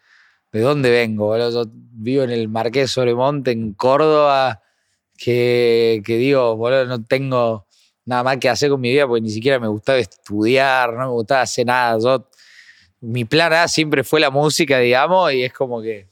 ¿de 0.52 0.60
dónde 0.60 0.90
vengo? 0.90 1.38
Yo 1.38 1.64
vivo 1.74 2.24
en 2.24 2.32
el 2.32 2.48
Marqués 2.50 2.92
Sobremonte, 2.92 3.52
en 3.52 3.74
Córdoba, 3.74 4.62
que, 5.18 6.02
que 6.06 6.18
digo, 6.18 6.56
boludo, 6.56 6.86
no 6.86 7.04
tengo 7.04 7.66
nada 8.06 8.24
más 8.24 8.38
que 8.38 8.50
hacer 8.50 8.70
con 8.70 8.82
mi 8.82 8.92
vida 8.92 9.08
porque 9.08 9.22
ni 9.22 9.30
siquiera 9.30 9.60
me 9.60 9.68
gustaba 9.68 10.00
estudiar, 10.00 10.94
no 10.94 11.00
me 11.00 11.12
gustaba 11.12 11.42
hacer 11.42 11.66
nada. 11.66 11.98
Yo, 12.00 12.28
mi 13.00 13.26
plan 13.26 13.54
A 13.54 13.68
siempre 13.68 14.04
fue 14.04 14.20
la 14.20 14.30
música, 14.30 14.80
digamos, 14.80 15.32
y 15.34 15.44
es 15.44 15.54
como 15.54 15.82
que, 15.82 16.08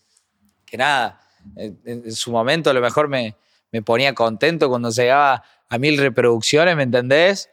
que 0.65 0.77
nada 0.77 1.19
en, 1.55 2.11
su 2.11 2.31
momento 2.31 2.69
a 2.69 2.73
lo 2.73 2.81
mejor 2.81 3.07
me, 3.07 3.35
me 3.71 3.81
ponía 3.81 4.13
contento 4.13 4.69
cuando 4.69 4.89
llegaba 4.89 5.43
a 5.69 5.77
mil 5.77 5.97
reproducciones, 5.97 6.75
¿me 6.75 6.83
entendés? 6.83 7.49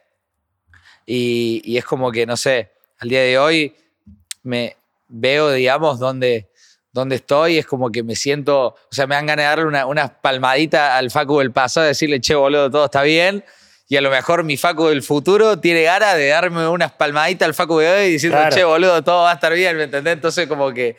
Y, 1.05 1.63
y, 1.65 1.77
es 1.77 1.85
como 1.85 2.11
que, 2.11 2.27
no 2.27 2.37
sé, 2.37 2.73
al 2.99 3.09
día 3.09 3.23
de 3.23 3.39
hoy 3.39 3.77
me 4.43 4.77
veo, 5.09 5.53
digamos, 5.53 5.99
dónde, 5.99 6.49
dónde 6.93 7.17
estoy, 7.17 7.59
es 7.59 7.67
como 7.67 7.93
que 7.93 8.03
me 8.03 8.17
siento, 8.17 8.69
o 8.69 8.77
sea, 8.91 9.07
me 9.07 9.15
dan 9.15 9.27
ganas 9.27 9.45
de 9.45 9.49
darle 9.49 9.65
una, 9.67 9.87
una 9.87 10.09
palmadita 10.21 10.97
al 10.97 11.11
Facu 11.11 11.39
del 11.39 11.53
pasado, 11.53 11.87
decirle, 11.87 12.21
che, 12.21 12.35
boludo, 12.35 12.71
todo 12.71 12.87
está 12.87 13.03
bien. 13.03 13.45
Y 13.89 13.97
a 13.97 14.01
lo 14.01 14.11
mejor 14.11 14.43
mi 14.43 14.57
Facu 14.57 14.87
del 14.87 15.03
futuro 15.03 15.61
tiene 15.61 15.83
ganas 15.83 16.17
de 16.17 16.29
darme 16.29 16.67
unas 16.67 16.91
palmaditas 16.93 17.47
al 17.47 17.55
Facu 17.55 17.79
de 17.79 17.89
hoy 17.89 18.11
diciendo, 18.11 18.39
claro. 18.39 18.57
che, 18.57 18.65
boludo, 18.65 19.05
todo 19.05 19.23
va 19.23 19.31
a 19.31 19.35
estar 19.35 19.53
bien, 19.53 19.77
¿me 19.77 19.85
entendés? 19.85 20.15
Entonces, 20.15 20.49
como 20.49 20.73
que 20.73 20.97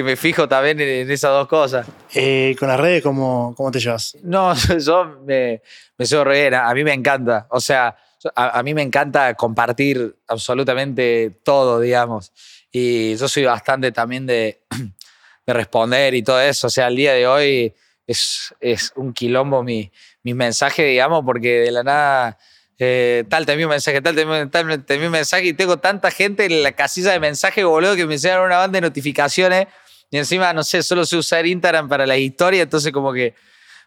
que 0.00 0.04
me 0.04 0.16
fijo 0.16 0.48
también 0.48 0.80
en, 0.80 1.10
esas 1.10 1.30
dos 1.30 1.46
cosas. 1.46 1.86
Eh, 2.14 2.56
¿Con 2.58 2.68
las 2.68 2.80
redes 2.80 3.02
cómo, 3.02 3.52
cómo 3.54 3.70
te 3.70 3.80
llevas? 3.80 4.16
No, 4.22 4.54
yo 4.78 5.20
me, 5.26 5.60
me 5.98 6.06
soy 6.06 6.24
re 6.24 6.56
a 6.56 6.72
mí 6.72 6.84
me 6.84 6.94
encanta. 6.94 7.46
O 7.50 7.60
sea, 7.60 7.94
a, 8.34 8.58
a, 8.58 8.62
mí 8.62 8.72
me 8.72 8.80
encanta 8.80 9.34
compartir 9.34 10.16
absolutamente 10.26 11.38
todo, 11.44 11.80
digamos. 11.80 12.32
Y 12.72 13.14
yo 13.16 13.28
soy 13.28 13.44
bastante 13.44 13.92
también 13.92 14.24
de, 14.24 14.62
de 15.46 15.52
responder 15.52 16.14
y 16.14 16.22
todo 16.22 16.40
eso. 16.40 16.68
O 16.68 16.70
sea, 16.70 16.86
al 16.86 16.96
día 16.96 17.12
de 17.12 17.26
hoy 17.26 17.74
es, 18.06 18.54
es 18.58 18.94
un 18.96 19.12
quilombo 19.12 19.62
mi, 19.62 19.92
mi 20.22 20.32
mensaje, 20.32 20.82
digamos, 20.84 21.24
porque 21.26 21.60
de 21.60 21.70
la 21.72 21.82
nada... 21.82 22.38
Eh, 22.82 23.24
tal, 23.28 23.44
te 23.44 23.52
envío 23.52 23.66
un 23.66 23.72
mensaje, 23.72 24.00
tal, 24.00 24.14
te 24.14 24.22
envío, 24.22 24.48
tal, 24.48 24.82
te 24.86 24.94
envío 24.94 25.08
un 25.08 25.12
mensaje 25.12 25.48
y 25.48 25.52
tengo 25.52 25.76
tanta 25.76 26.10
gente 26.10 26.46
en 26.46 26.62
la 26.62 26.72
casilla 26.72 27.12
de 27.12 27.20
mensaje, 27.20 27.62
boludo, 27.62 27.94
que 27.94 28.06
me 28.06 28.14
enseñan 28.14 28.40
una 28.40 28.56
banda 28.56 28.78
de 28.78 28.80
notificaciones 28.80 29.66
y 30.10 30.18
encima, 30.18 30.52
no 30.52 30.64
sé, 30.64 30.82
solo 30.82 31.06
sé 31.06 31.16
usar 31.16 31.46
Instagram 31.46 31.88
para 31.88 32.06
la 32.06 32.16
historia, 32.16 32.62
entonces 32.62 32.92
como 32.92 33.12
que 33.12 33.34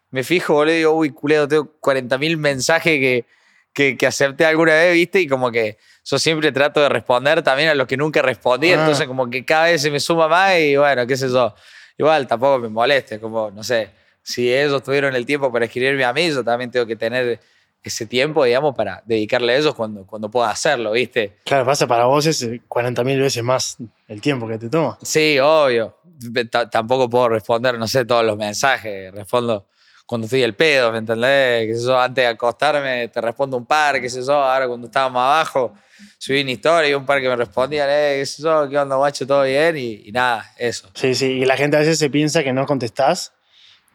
me 0.09 0.23
fijo, 0.23 0.53
boludo, 0.53 0.73
y 0.73 0.77
digo, 0.77 0.91
uy, 0.93 1.09
culero, 1.09 1.47
tengo 1.47 1.75
40.000 1.81 2.37
mensajes 2.37 2.99
que, 2.99 3.25
que, 3.73 3.97
que, 3.97 4.07
acepté 4.07 4.45
alguna 4.45 4.73
vez, 4.73 4.93
¿viste? 4.93 5.19
Y 5.19 5.27
como 5.27 5.51
que 5.51 5.77
yo 6.05 6.19
siempre 6.19 6.51
trato 6.51 6.81
de 6.81 6.89
responder 6.89 7.41
también 7.41 7.69
a 7.69 7.75
los 7.75 7.87
que 7.87 7.97
nunca 7.97 8.21
respondí, 8.21 8.71
ah. 8.71 8.75
entonces 8.75 9.07
como 9.07 9.29
que 9.29 9.43
cada 9.43 9.65
vez 9.65 9.81
se 9.81 9.91
me 9.91 9.99
suma 9.99 10.27
más 10.27 10.57
y 10.59 10.77
bueno, 10.77 11.05
qué 11.05 11.17
sé 11.17 11.29
yo. 11.29 11.53
Igual 11.97 12.25
tampoco 12.27 12.59
me 12.59 12.69
moleste, 12.69 13.19
como, 13.19 13.51
no 13.51 13.63
sé, 13.63 13.89
si 14.21 14.53
ellos 14.53 14.81
tuvieron 14.81 15.15
el 15.15 15.25
tiempo 15.25 15.51
para 15.51 15.65
escribirme 15.65 16.05
a 16.05 16.13
mí, 16.13 16.29
yo 16.29 16.43
también 16.43 16.71
tengo 16.71 16.85
que 16.85 16.95
tener 16.95 17.39
ese 17.83 18.05
tiempo, 18.05 18.43
digamos, 18.43 18.75
para 18.75 19.03
dedicarle 19.05 19.53
a 19.53 19.57
ellos 19.57 19.75
cuando, 19.75 20.05
cuando 20.05 20.29
pueda 20.29 20.49
hacerlo, 20.49 20.91
¿viste? 20.91 21.39
Claro, 21.45 21.65
pasa 21.65 21.85
para 21.87 22.05
vos 22.05 22.25
es 22.25 22.43
40.000 22.43 23.19
veces 23.19 23.43
más 23.43 23.77
el 24.07 24.21
tiempo 24.21 24.47
que 24.47 24.57
te 24.57 24.69
toma. 24.69 24.97
Sí, 25.01 25.37
obvio. 25.39 25.97
T 26.33 26.45
tampoco 26.71 27.09
puedo 27.09 27.29
responder, 27.29 27.77
no 27.77 27.87
sé, 27.87 28.05
todos 28.05 28.23
los 28.23 28.37
mensajes. 28.37 29.13
Respondo 29.13 29.67
cuando 30.05 30.25
estoy 30.25 30.43
el 30.43 30.55
pedo, 30.55 30.91
¿me 30.91 30.99
entendés? 30.99 31.65
Que 31.65 31.71
eso, 31.71 31.99
antes 31.99 32.23
de 32.23 32.27
acostarme 32.27 33.07
te 33.07 33.21
respondo 33.21 33.57
un 33.57 33.65
par, 33.65 33.99
qué 33.99 34.09
sé 34.09 34.21
yo, 34.21 34.33
ahora 34.33 34.67
cuando 34.67 34.87
estábamos 34.87 35.21
abajo 35.21 35.73
subí 36.17 36.41
una 36.41 36.51
historia 36.51 36.89
y 36.89 36.93
un 36.93 37.05
par 37.05 37.21
que 37.21 37.29
me 37.29 37.35
respondían, 37.35 37.87
eh, 37.89 38.15
qué 38.19 38.25
sé 38.25 38.43
yo, 38.43 38.69
qué 38.69 38.77
onda, 38.77 38.95
guacho, 38.95 39.25
todo 39.25 39.43
bien, 39.43 39.77
y, 39.77 40.03
y 40.05 40.11
nada, 40.11 40.51
eso. 40.57 40.89
Sí, 40.93 41.15
sí, 41.15 41.25
y 41.25 41.45
la 41.45 41.57
gente 41.57 41.77
a 41.77 41.79
veces 41.79 41.99
se 41.99 42.09
piensa 42.09 42.43
que 42.43 42.53
no 42.53 42.65
contestás 42.65 43.33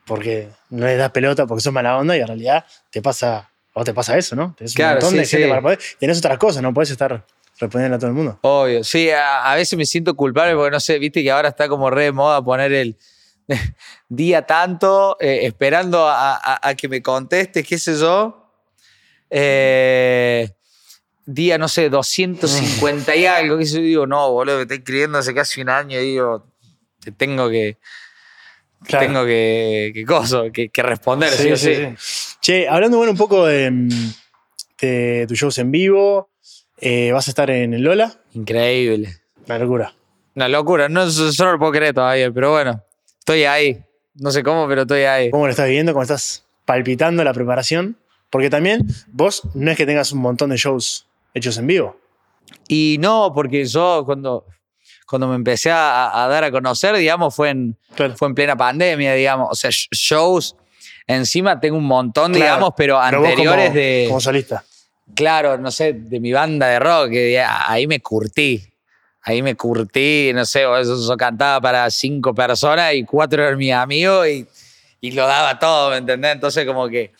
porque 0.05 0.49
no 0.71 0.87
le 0.87 0.97
das 0.97 1.11
pelota 1.11 1.47
porque 1.47 1.61
sos 1.61 1.73
mala 1.73 1.97
onda 1.99 2.17
y 2.17 2.21
en 2.21 2.27
realidad 2.27 2.65
te 2.91 3.03
pasa, 3.03 3.51
o 3.81 3.85
te 3.85 3.95
pasa 3.95 4.17
eso, 4.19 4.35
¿no? 4.37 4.55
Tenés 4.57 4.75
Claro, 4.75 4.91
un 4.91 4.95
montón 4.97 5.11
sí, 5.13 5.17
de 5.19 5.27
gente 5.27 5.45
sí. 5.45 5.49
para 5.51 5.63
poder. 5.63 5.79
Tenés 5.99 6.19
otras 6.19 6.39
cosas, 6.39 6.63
no 6.63 6.73
puedes 6.75 6.91
estar 6.91 7.25
respondiendo 7.61 7.97
a 7.97 7.99
todo 7.99 8.09
el 8.11 8.15
mundo. 8.17 8.39
Obvio, 8.43 8.83
sí, 8.85 9.11
a, 9.11 9.51
a 9.51 9.55
veces 9.57 9.77
me 9.79 9.85
siento 9.87 10.15
culpable 10.15 10.55
porque 10.55 10.71
no 10.71 10.81
sé, 10.81 10.99
viste 10.99 11.23
que 11.23 11.31
ahora 11.31 11.49
está 11.49 11.69
como 11.69 11.91
re 11.91 12.05
de 12.05 12.13
moda 12.13 12.43
poner 12.43 12.73
el 12.73 12.97
día 14.09 14.43
tanto, 14.47 15.17
eh, 15.21 15.41
esperando 15.43 16.07
a, 16.09 16.35
a- 16.37 16.61
a 16.69 16.75
que 16.75 16.89
me 16.89 17.03
contestes, 17.03 17.67
qué 17.67 17.79
sé 17.79 17.97
yo. 17.99 18.45
Eh, 19.31 20.51
día, 21.27 21.59
no 21.59 21.69
sé, 21.69 21.91
250 21.91 23.15
y 23.17 23.27
algo, 23.27 23.59
que 23.59 23.65
yo 23.67 23.79
digo, 23.81 24.07
no, 24.07 24.31
boludo, 24.33 24.57
me 24.57 24.63
está 24.63 24.75
escribiendo 24.75 25.19
hace 25.19 25.35
casi 25.35 25.61
un 25.61 25.69
año 25.69 26.01
y 26.01 26.05
digo, 26.13 26.47
te 27.01 27.13
tengo 27.13 27.51
que, 27.51 27.79
Claro. 28.85 29.07
tengo 29.07 29.25
que, 29.27 29.91
que 29.93 30.05
coso, 30.05 30.53
que, 30.53 30.69
que 30.69 30.83
responder, 30.83 31.31
sí, 31.31 31.51
o 31.51 31.57
sí. 31.57 31.75
Che, 32.41 32.69
hablando 32.69 32.97
bueno 32.99 33.13
un 33.13 33.19
poco 33.19 33.45
de, 33.47 33.71
de 34.81 35.27
tus 35.29 35.39
shows 35.39 35.59
en 35.59 35.71
vivo, 35.71 36.31
eh, 36.81 37.11
vas 37.13 37.27
a 37.29 37.31
estar 37.33 37.51
en 37.51 37.83
Lola, 37.83 38.15
Increíble. 38.35 39.17
una 39.47 39.59
locura. 39.59 39.95
Una 40.37 40.49
locura, 40.49 40.89
no, 40.89 41.09
yo 41.09 41.45
no 41.45 41.53
lo 41.53 41.59
puedo 41.59 41.73
creer 41.73 41.95
todavía, 41.95 42.31
pero 42.31 42.53
bueno, 42.53 42.83
estoy 43.19 43.45
ahí. 43.45 43.83
No 44.15 44.31
sé 44.31 44.43
cómo, 44.43 44.69
pero 44.69 44.83
estoy 44.83 45.03
ahí. 45.03 45.31
¿Cómo 45.31 45.47
lo 45.47 45.51
estás 45.51 45.67
viviendo? 45.67 45.93
¿Cómo 45.93 46.03
estás 46.03 46.45
palpitando 46.65 47.25
la 47.25 47.33
preparación? 47.33 47.97
Porque 48.31 48.51
también 48.51 48.87
vos 49.09 49.43
no 49.55 49.71
es 49.71 49.77
que 49.77 49.87
tengas 49.87 50.13
un 50.13 50.21
montón 50.21 50.51
de 50.51 50.57
shows 50.57 51.07
hechos 51.35 51.57
en 51.59 51.67
vivo. 51.67 51.97
Y 52.69 52.97
no, 53.01 53.33
porque 53.35 53.65
yo 53.65 54.03
cuando, 54.07 54.45
cuando 55.09 55.27
me 55.29 55.37
empecé 55.37 55.71
a, 55.71 56.23
a 56.25 56.29
dar 56.29 56.45
a 56.45 56.51
conocer, 56.51 56.95
digamos, 56.97 57.35
fue 57.35 57.51
en, 57.51 57.77
Claro. 57.95 58.15
fue 58.17 58.29
en 58.29 58.35
plena 58.35 58.57
pandemia, 58.57 59.15
digamos. 59.15 59.49
O 59.51 59.55
sea, 59.55 59.71
sh- 59.71 59.89
shows 59.93 60.55
encima 61.07 61.59
tengo 61.59 61.79
un 61.79 61.85
montón, 61.87 62.33
Claro, 62.33 62.45
digamos, 62.45 62.75
pero 62.77 63.01
Pero 63.09 63.17
anteriores 63.25 63.67
como, 63.69 63.75
de, 63.79 64.05
como 64.09 64.21
solista. 64.21 64.65
claro, 65.15 65.57
no 65.59 65.71
sé, 65.71 65.95
de 65.95 66.21
mi 66.21 66.33
banda 66.33 66.67
de 66.69 66.79
rock, 66.79 67.11
que 67.11 67.41
ahí 67.41 67.87
me 67.87 68.01
curtí. 68.01 68.63
Ahí 69.23 69.43
me 69.43 69.55
curtí, 69.57 70.31
no 70.35 70.45
sé, 70.47 70.65
eso, 70.81 71.17
cantaba 71.17 71.61
para 71.61 71.91
cinco 71.91 72.35
personas 72.35 72.95
y 72.95 73.05
cuatro 73.05 73.43
eran 73.45 73.59
mis 73.59 73.73
amigos 73.73 74.27
y, 74.29 74.47
y 75.01 75.11
lo 75.11 75.27
daba 75.27 75.59
todo, 75.59 75.91
¿me 75.91 75.97
entendés? 75.99 76.33
Entonces 76.33 76.65
como 76.67 76.89
que 76.89 77.13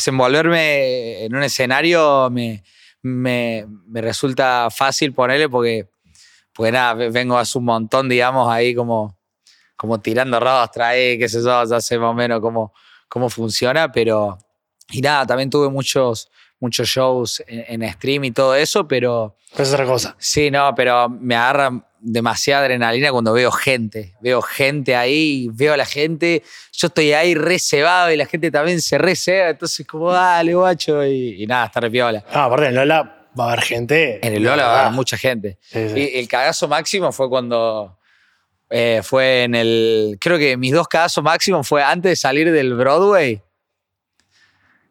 desenvolverme 0.00 1.24
en 1.24 1.34
un 1.34 1.42
escenario 1.42 2.30
me, 2.30 2.62
me, 3.02 3.66
me 3.86 4.00
resulta 4.00 4.68
fácil 4.70 5.12
ponerle 5.12 5.48
porque, 5.48 5.86
porque 6.56 6.72
nada, 6.72 6.94
ve- 6.94 7.10
vengo 7.10 7.36
hace 7.38 7.58
un 7.58 7.64
montón, 7.64 8.08
digamos, 8.08 8.48
ahí 8.50 8.74
como, 8.74 9.16
como 9.76 10.00
tirando 10.00 10.40
rostras 10.40 10.88
ahí, 10.88 11.18
qué 11.18 11.28
sé 11.28 11.42
yo, 11.42 11.64
ya 11.64 11.80
sé 11.80 11.98
más 11.98 12.10
o 12.10 12.14
menos 12.14 12.40
cómo, 12.40 12.72
cómo 13.08 13.28
funciona, 13.28 13.92
pero... 13.92 14.38
Y 14.90 15.00
nada, 15.00 15.26
también 15.26 15.50
tuve 15.50 15.68
muchos, 15.68 16.30
muchos 16.60 16.88
shows 16.88 17.42
en, 17.48 17.82
en 17.82 17.92
stream 17.92 18.24
y 18.24 18.30
todo 18.30 18.54
eso, 18.54 18.86
pero... 18.86 19.36
Es 19.58 19.72
otra 19.72 19.84
cosa. 19.84 20.14
Sí, 20.18 20.50
no, 20.50 20.74
pero 20.76 21.08
me 21.08 21.34
agarra 21.34 21.70
demasiada 21.98 22.62
adrenalina 22.64 23.10
cuando 23.10 23.32
veo 23.32 23.50
gente. 23.50 24.14
Veo 24.20 24.40
gente 24.42 24.94
ahí, 24.94 25.48
veo 25.52 25.72
a 25.72 25.76
la 25.76 25.86
gente. 25.86 26.42
Yo 26.72 26.88
estoy 26.88 27.12
ahí 27.14 27.34
re 27.34 27.58
cebado 27.58 28.12
y 28.12 28.16
la 28.16 28.26
gente 28.26 28.50
también 28.50 28.80
se 28.82 28.98
re 28.98 29.16
ceba. 29.16 29.48
Entonces, 29.48 29.86
como, 29.86 30.12
dale, 30.12 30.54
guacho. 30.54 31.04
Y, 31.06 31.42
y 31.42 31.46
nada, 31.46 31.66
está 31.66 31.80
re 31.80 31.90
piola. 31.90 32.22
Ah, 32.32 32.44
aparte 32.44 32.70
Lola 32.70 33.15
va 33.38 33.44
a 33.44 33.52
haber 33.52 33.64
gente. 33.64 34.26
En 34.26 34.34
el 34.34 34.42
Lola 34.42 34.66
va 34.66 34.76
a 34.78 34.80
haber 34.86 34.92
mucha 34.94 35.16
gente. 35.16 35.58
Sí, 35.60 35.88
sí. 35.90 36.10
Y 36.14 36.18
el 36.18 36.28
cagazo 36.28 36.68
máximo 36.68 37.12
fue 37.12 37.28
cuando. 37.28 37.98
eh, 38.70 39.00
fue 39.02 39.44
en 39.44 39.54
el. 39.54 40.16
Creo 40.20 40.38
que 40.38 40.56
mis 40.56 40.72
dos 40.72 40.88
cagazos 40.88 41.22
máximos 41.22 41.66
fue 41.68 41.82
antes 41.82 42.10
de 42.10 42.16
salir 42.16 42.50
del 42.52 42.74
Broadway. 42.74 43.42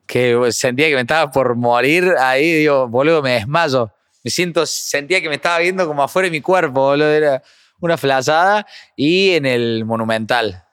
Que 0.07 0.37
sentía 0.51 0.87
que 0.87 0.95
me 0.95 1.01
estaba 1.01 1.31
por 1.31 1.55
morir 1.55 2.13
ahí. 2.19 2.53
Digo, 2.59 2.87
boludo, 2.87 3.21
me 3.23 3.31
desmayo. 3.31 3.91
Me 4.23 4.29
siento. 4.31 4.65
Sentía 4.65 5.19
que 5.21 5.29
me 5.29 5.35
estaba 5.35 5.59
viendo 5.59 5.87
como 5.87 6.03
afuera 6.03 6.27
de 6.27 6.31
mi 6.31 6.41
cuerpo, 6.41 6.81
boludo. 6.81 7.09
Era 7.11 7.41
una 7.79 7.97
flasada. 7.97 8.67
Y 8.95 9.31
en 9.31 9.45
el 9.45 9.83
Monumental. 9.85 10.63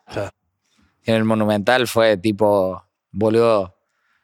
En 1.05 1.15
el 1.15 1.25
Monumental 1.25 1.87
fue 1.89 2.17
tipo. 2.19 2.85
Boludo. 3.11 3.61
O 3.63 3.75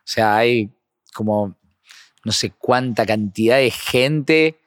sea, 0.04 0.36
hay 0.36 0.70
como. 1.14 1.57
No 2.24 2.32
sé 2.32 2.52
cuánta 2.58 3.06
cantidad 3.06 3.56
de 3.56 3.70
gente 3.70 4.58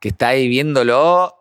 que 0.00 0.08
está 0.08 0.28
ahí 0.28 0.48
viéndolo 0.48 1.34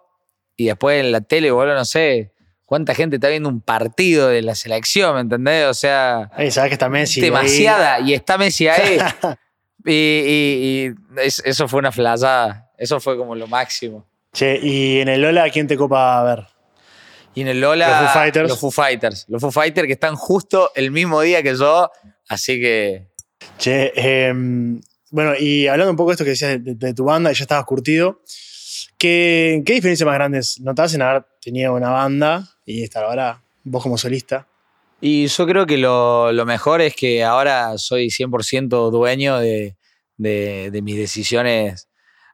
y 0.55 0.66
después 0.68 0.99
en 1.03 1.11
la 1.11 1.22
tele, 1.22 1.51
boludo, 1.51 1.74
no 1.76 1.86
sé 1.86 2.32
cuánta 2.66 2.95
gente 2.95 3.18
está 3.18 3.30
viendo 3.30 3.49
un 3.49 3.61
partido 3.61 4.28
de 4.30 4.41
la 4.41 4.55
selección, 4.55 5.16
¿me 5.16 5.22
entendés? 5.22 5.68
O 5.68 5.74
sea, 5.74 6.30
sabes 6.49 6.70
que 6.70 6.74
está 6.74 6.89
Messi. 6.89 7.20
ahí. 7.20 7.26
demasiada. 7.26 7.99
Y 7.99 8.14
está 8.14 8.38
Messi 8.38 8.68
ahí. 8.68 8.97
y 9.86 9.91
y- 9.91 10.86
y 10.88 11.20
es- 11.22 11.41
eso 11.45 11.68
fue 11.68 11.80
una 11.80 11.91
flasada. 11.91 12.72
Eso 12.78 12.99
fue 12.99 13.18
como 13.18 13.36
lo 13.36 13.47
máximo. 13.47 14.07
Che, 14.34 14.59
y 14.61 14.99
en 14.99 15.09
el 15.09 15.22
Lola, 15.22 15.49
¿quién 15.51 15.68
te 15.68 15.78
copa 15.78 16.20
a 16.20 16.24
ver? 16.24 16.47
Y 17.36 17.41
en 17.41 17.47
el 17.49 17.61
Lola. 17.61 17.88
Los 17.88 17.99
Foo 17.99 18.22
Fighters. 18.22 18.49
Los 18.49 18.59
Foo 18.59 18.72
Fighters. 18.72 19.26
Los 19.28 19.41
Foo 19.41 19.51
Fighters 19.51 19.88
que 19.88 19.93
están 19.93 20.16
justo 20.16 20.72
el 20.76 20.91
mismo 20.91 21.22
día 21.22 21.41
que 21.43 21.55
yo. 21.55 21.89
Así 22.28 22.59
que. 22.59 23.07
Che, 23.59 23.91
em, 23.95 24.82
bueno, 25.14 25.34
y 25.39 25.68
hablando 25.68 25.91
un 25.91 25.95
poco 25.97 26.09
de 26.09 26.14
esto 26.14 26.24
que 26.24 26.32
decías 26.32 26.64
de, 26.64 26.74
de 26.76 26.93
tu 26.93 27.03
banda, 27.05 27.32
y 27.32 27.36
ya 27.36 27.43
estabas 27.43 27.66
curtido, 27.66 28.22
¿qué, 28.97 29.61
qué 29.66 29.74
diferencia 29.74 30.05
más 30.05 30.16
grandes 30.16 30.59
notás 30.59 30.93
en 30.93 31.01
haber 31.03 31.26
tenido 31.41 31.74
una 31.76 31.89
banda 31.91 32.49
y 32.66 32.84
estar 32.84 33.03
ahora 33.03 33.41
vos 33.64 33.84
como 33.84 33.97
solista? 33.97 34.47
Y 35.01 35.28
yo 35.28 35.45
creo 35.45 35.66
que 35.66 35.78
lo, 35.78 36.32
lo 36.32 36.45
mejor 36.45 36.82
es 36.82 36.95
que 36.95 37.24
ahora 37.24 37.78
soy 37.78 38.09
100% 38.09 38.89
dueño 38.89 39.38
de, 39.38 39.76
de- 40.18 40.70
de 40.72 40.82
mis 40.82 40.95
decisiones 40.97 41.89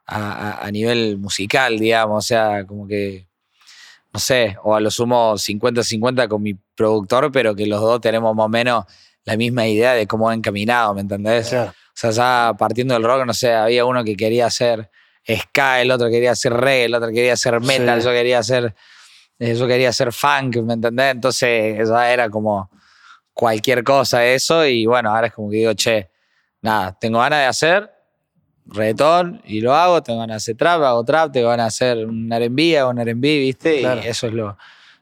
a, 0.05 0.32
a- 0.61 0.65
a 0.65 0.71
nivel 0.71 1.17
musical, 1.17 1.80
digamos. 1.80 2.23
O 2.23 2.27
sea, 2.27 2.65
como 2.65 2.88
que, 2.88 3.27
no 4.13 4.19
sé, 4.19 4.55
o 4.63 4.75
a 4.75 4.80
lo 4.80 4.91
sumo 4.91 5.34
50-50 5.38 6.27
con 6.27 6.41
mi 6.43 6.53
productor, 6.75 7.32
pero 7.32 7.55
que 7.55 7.65
los 7.65 7.82
dos 7.82 7.99
tenemos 8.01 8.36
más 8.36 8.45
o 8.45 8.49
menos 8.49 8.86
la 9.25 9.36
misma 9.36 9.67
idea 9.67 9.93
de 9.93 10.07
cómo 10.07 10.25
va 10.25 10.34
encaminado, 10.34 10.93
¿me 10.93 11.01
entendés? 11.01 11.49
Claro. 11.49 11.73
O 11.99 12.11
sea, 12.11 12.11
ya 12.11 12.53
partiendo 12.57 12.93
del 12.93 13.03
rock, 13.03 13.25
no 13.25 13.33
sé, 13.33 13.51
había 13.53 13.83
uno 13.83 14.03
que 14.05 14.15
quería 14.15 14.45
hacer 14.45 14.89
ska, 15.29 15.81
el 15.81 15.91
otro 15.91 16.09
quería 16.09 16.31
hacer 16.31 16.53
reggae, 16.53 16.85
el 16.85 16.95
otro 16.95 17.09
quería 17.09 17.33
hacer 17.33 17.59
metal, 17.59 17.99
Sí. 18.01 18.07
yo 18.07 18.13
quería 18.13 18.39
hacer 18.39 18.73
eh, 19.37 19.55
yo 19.55 19.67
quería 19.67 19.89
hacer 19.89 20.11
funk, 20.13 20.57
¿me 20.63 20.73
entendés? 20.73 21.11
Entonces 21.11 21.87
ya 21.87 22.11
era 22.13 22.29
como 22.29 22.69
cualquier 23.33 23.83
cosa 23.83 24.25
eso 24.25 24.65
y 24.65 24.85
bueno, 24.85 25.13
ahora 25.15 25.27
es 25.27 25.33
como 25.33 25.49
que 25.49 25.57
digo, 25.57 25.73
che, 25.73 26.09
nada, 26.61 26.97
tengo 26.99 27.19
ganas 27.19 27.39
de 27.39 27.45
hacer 27.45 27.91
reggaetón 28.65 29.41
y 29.45 29.61
lo 29.61 29.73
hago, 29.75 30.01
tengo 30.03 30.19
ganas 30.19 30.35
de 30.35 30.51
hacer 30.51 30.57
trap, 30.57 30.81
hago 30.83 31.03
trap, 31.05 31.31
tengo 31.31 31.49
ganas 31.49 31.77
de 31.79 31.85
hacer 31.85 32.05
un 32.05 32.31
R&B, 32.31 32.77
hago 32.79 32.89
un 32.91 32.99
R&B, 32.99 33.39
¿viste? 33.39 33.79
Claro. 33.79 34.01
Y 34.03 34.07
eso 34.07 34.27
es 34.27 34.33
lo, 34.33 34.57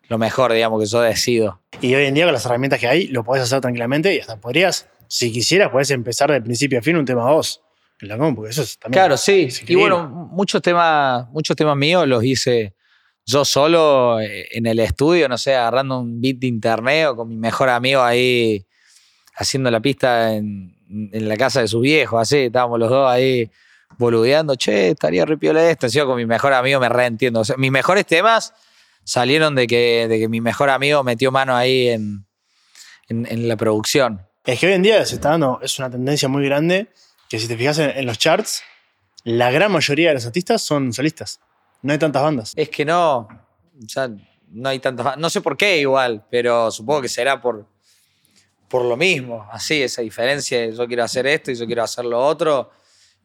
lo 0.07 0.17
mejor, 0.17 0.53
digamos, 0.53 0.79
que 0.81 0.87
yo 0.87 1.01
decido. 1.01 1.59
Y 1.81 1.93
hoy 1.95 2.05
en 2.05 2.13
día 2.13 2.25
con 2.25 2.33
las 2.33 2.45
herramientas 2.45 2.79
que 2.79 2.87
hay, 2.87 3.07
lo 3.07 3.23
podés 3.23 3.43
hacer 3.43 3.59
tranquilamente 3.61 4.13
y 4.15 4.19
hasta 4.19 4.37
podrías, 4.37 4.87
si 5.07 5.31
quisieras, 5.31 5.69
podés 5.69 5.91
empezar 5.91 6.31
de 6.31 6.41
principio 6.41 6.79
a 6.79 6.81
fin 6.81 6.97
un 6.97 7.05
tema 7.05 7.31
vos 7.31 7.61
en 7.99 8.07
la 8.09 8.17
compu, 8.17 8.45
eso 8.45 8.61
es 8.61 8.77
también. 8.77 8.99
Claro, 8.99 9.17
sí. 9.17 9.49
Y 9.67 9.75
bueno, 9.75 10.07
muchos 10.07 10.61
temas, 10.61 11.27
muchos 11.29 11.55
temas 11.55 11.75
míos 11.75 12.07
los 12.07 12.23
hice 12.23 12.75
yo 13.25 13.43
solo 13.43 14.21
eh, 14.21 14.47
en 14.51 14.65
el 14.65 14.79
estudio, 14.79 15.27
no 15.27 15.37
sé, 15.37 15.53
agarrando 15.55 15.99
un 15.99 16.21
beat 16.21 16.37
de 16.37 16.47
internet 16.47 17.07
o 17.07 17.15
con 17.17 17.27
mi 17.27 17.35
mejor 17.35 17.69
amigo 17.69 18.01
ahí 18.01 18.65
haciendo 19.35 19.69
la 19.69 19.81
pista 19.81 20.33
en, 20.33 20.75
en 20.89 21.27
la 21.27 21.35
casa 21.35 21.59
de 21.61 21.67
sus 21.67 21.81
viejos, 21.81 22.21
así, 22.21 22.37
estábamos 22.37 22.79
los 22.79 22.89
dos 22.89 23.09
ahí 23.09 23.51
boludeando, 23.97 24.55
che, 24.55 24.91
estaría 24.91 25.25
re 25.25 25.37
piola 25.37 25.69
esto, 25.69 25.87
encima 25.87 26.05
con 26.05 26.15
mi 26.15 26.25
mejor 26.25 26.53
amigo 26.53 26.79
me 26.79 26.89
reentiendo. 26.89 27.41
O 27.41 27.45
sea, 27.45 27.57
mis 27.57 27.71
mejores 27.71 28.05
temas 28.05 28.53
salieron 29.03 29.55
de 29.55 29.67
que, 29.67 30.07
de 30.07 30.19
que 30.19 30.29
mi 30.29 30.39
mejor 30.39 30.69
amigo 30.69 31.03
metió 31.03 31.31
mano 31.31 31.55
ahí 31.55 31.89
en, 31.89 32.25
en, 33.09 33.25
en 33.25 33.47
la 33.47 33.57
producción. 33.57 34.26
Es 34.47 34.59
que 34.59 34.67
hoy 34.67 34.73
en 34.73 34.81
día 34.81 35.05
se 35.05 35.15
está 35.15 35.29
dando, 35.31 35.59
es 35.61 35.77
una 35.77 35.89
tendencia 35.89 36.27
muy 36.29 36.43
grande 36.45 36.87
que 37.29 37.37
si 37.37 37.47
te 37.47 37.55
fijas 37.57 37.79
en, 37.79 37.89
en 37.91 38.05
los 38.05 38.17
charts, 38.17 38.63
la 39.25 39.51
gran 39.51 39.71
mayoría 39.71 40.07
de 40.09 40.13
los 40.15 40.25
artistas 40.25 40.61
son 40.61 40.93
solistas. 40.93 41.39
No 41.81 41.91
hay 41.91 41.99
tantas 41.99 42.23
bandas. 42.23 42.53
Es 42.55 42.69
que 42.69 42.85
no, 42.85 43.17
o 43.19 43.89
sea, 43.89 44.09
no 44.49 44.69
hay 44.69 44.79
tantas, 44.79 45.17
no 45.17 45.29
sé 45.29 45.41
por 45.41 45.57
qué 45.57 45.77
igual, 45.79 46.25
pero 46.31 46.71
supongo 46.71 47.01
que 47.01 47.09
será 47.09 47.41
por, 47.41 47.67
por 48.69 48.85
lo 48.85 48.95
mismo, 48.95 49.45
así, 49.51 49.81
esa 49.83 50.01
diferencia 50.01 50.59
de 50.61 50.73
yo 50.73 50.87
quiero 50.87 51.03
hacer 51.03 51.27
esto 51.27 51.51
y 51.51 51.55
yo 51.55 51.65
quiero 51.65 51.83
hacer 51.83 52.05
lo 52.05 52.25
otro. 52.25 52.71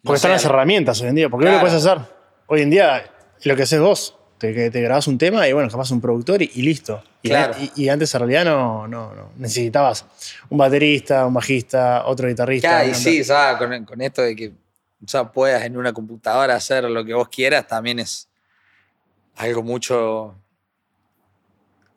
No 0.02 0.08
Porque 0.08 0.16
están 0.16 0.32
las 0.32 0.44
herramientas 0.44 1.00
hoy 1.00 1.08
en 1.08 1.14
día. 1.14 1.28
Porque 1.30 1.44
no 1.44 1.52
lo 1.52 1.58
Claro. 1.60 1.68
puedes 1.68 1.86
hacer. 1.86 2.04
Hoy 2.48 2.62
en 2.62 2.70
día 2.70 3.08
lo 3.44 3.54
que 3.54 3.62
haces 3.62 3.80
vos, 3.80 4.18
Te, 4.42 4.70
te 4.72 4.80
grabas 4.80 5.06
un 5.06 5.16
tema 5.18 5.46
y 5.46 5.52
bueno, 5.52 5.68
capaz 5.70 5.90
un 5.92 6.00
productor 6.00 6.42
y, 6.42 6.50
y 6.54 6.62
listo. 6.62 7.02
Y, 7.22 7.28
Claro. 7.28 7.54
y- 7.60 7.84
y 7.84 7.88
antes 7.88 8.12
en 8.14 8.18
realidad 8.20 8.44
no, 8.44 8.88
no, 8.88 9.14
no. 9.14 9.30
Necesitabas 9.36 10.04
un 10.48 10.58
baterista, 10.58 11.24
un 11.26 11.34
bajista, 11.34 12.04
otro 12.06 12.26
guitarrista. 12.28 12.68
Claro, 12.68 12.88
y 12.90 12.94
sí, 12.94 13.22
¿sabes? 13.22 13.56
Con, 13.58 13.84
con 13.84 14.00
esto 14.00 14.22
de 14.22 14.34
que 14.34 14.52
sea, 15.06 15.30
puedas 15.30 15.64
en 15.64 15.76
una 15.76 15.92
computadora 15.92 16.56
hacer 16.56 16.84
lo 16.84 17.04
que 17.04 17.14
vos 17.14 17.28
quieras, 17.28 17.66
también 17.68 18.00
es 18.00 18.28
algo 19.36 19.62
mucho, 19.62 20.34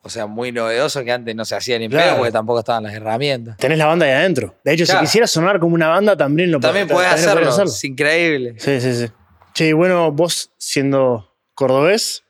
o 0.01 0.09
sea, 0.09 0.27
muy 0.27 0.51
novedoso 0.51 1.03
que 1.03 1.11
antes 1.11 1.35
no 1.35 1.45
se 1.45 1.55
hacía 1.55 1.79
ni 1.79 1.89
Claro. 1.89 2.05
pedo 2.09 2.17
porque 2.17 2.31
tampoco 2.31 2.59
estaban 2.59 2.83
las 2.83 2.93
herramientas. 2.93 3.57
Tenés 3.57 3.77
la 3.79 3.87
banda 3.87 4.05
ahí 4.05 4.11
adentro. 4.11 4.53
De 4.63 4.73
hecho, 4.73 4.85
Claro. 4.85 4.99
si 5.01 5.05
quisieras 5.05 5.31
sonar 5.31 5.59
como 5.59 5.73
una 5.73 5.87
banda, 5.89 6.15
también 6.15 6.51
lo 6.51 6.59
También 6.59 6.87
podés- 6.87 7.07
hacerlo, 7.13 7.63
es 7.63 7.83
increíble. 7.83 8.55
Sí, 8.59 8.79
sí, 8.79 8.93
sí. 8.93 9.11
Che, 9.55 9.73
bueno, 9.73 10.11
vos 10.11 10.51
siendo 10.57 11.31
cordobés, 11.55 12.23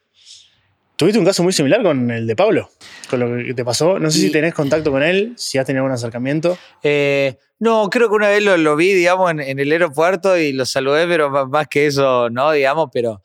tuviste 0.95 1.19
un 1.19 1.25
caso 1.25 1.43
muy 1.43 1.53
similar 1.53 1.81
con 1.83 2.09
el 2.11 2.25
de 2.27 2.35
Pablo, 2.35 2.69
con 3.09 3.19
lo 3.19 3.43
que 3.45 3.53
te 3.53 3.65
pasó. 3.65 3.99
No 3.99 4.09
sé 4.11 4.19
si 4.19 4.31
tenés 4.31 4.53
contacto 4.53 4.91
con 4.91 5.03
él, 5.03 5.33
si 5.37 5.57
has 5.57 5.65
tenido 5.65 5.83
algún 5.83 5.93
acercamiento. 5.93 6.57
Eh, 6.83 7.37
no, 7.59 7.89
creo 7.89 8.09
que 8.09 8.15
una 8.15 8.29
vez 8.29 8.43
lo, 8.43 8.57
lo 8.57 8.75
vi, 8.75 8.93
digamos, 8.93 9.31
en, 9.31 9.39
en 9.39 9.59
el 9.59 9.71
aeropuerto 9.71 10.37
y 10.37 10.51
lo 10.53 10.65
saludé, 10.65 11.07
pero 11.07 11.47
más, 11.47 11.67
que 11.67 11.85
eso, 11.87 12.29
no, 12.29 12.51
digamos, 12.51 12.89
pero, 12.91 13.11
o 13.13 13.21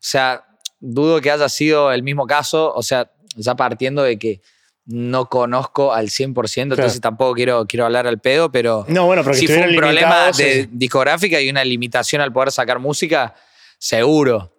sea, 0.00 0.44
dudo 0.80 1.20
que 1.20 1.30
haya 1.30 1.48
sido 1.48 1.92
el 1.92 2.02
mismo 2.02 2.26
caso, 2.26 2.72
o 2.74 2.82
sea, 2.82 3.10
ya 3.36 3.54
partiendo 3.56 4.02
de 4.02 4.18
que 4.18 4.40
no 4.86 5.28
conozco 5.28 5.92
al 5.92 6.08
100%, 6.08 6.62
entonces 6.62 7.00
tampoco 7.02 7.34
quiero, 7.34 7.66
quiero 7.66 7.84
hablar 7.84 8.06
al 8.06 8.20
pedo, 8.20 8.50
pero 8.50 8.86
No, 8.88 9.04
bueno, 9.04 9.22
si 9.34 9.46
fue 9.46 9.68
un 9.68 9.76
problema 9.76 10.26
de 10.32 10.62
sí. 10.62 10.68
discográfica 10.72 11.38
y 11.42 11.50
una 11.50 11.62
limitación 11.62 12.22
al 12.22 12.32
poder 12.32 12.50
sacar 12.52 12.78
música, 12.78 13.34
seguro. 13.78 14.54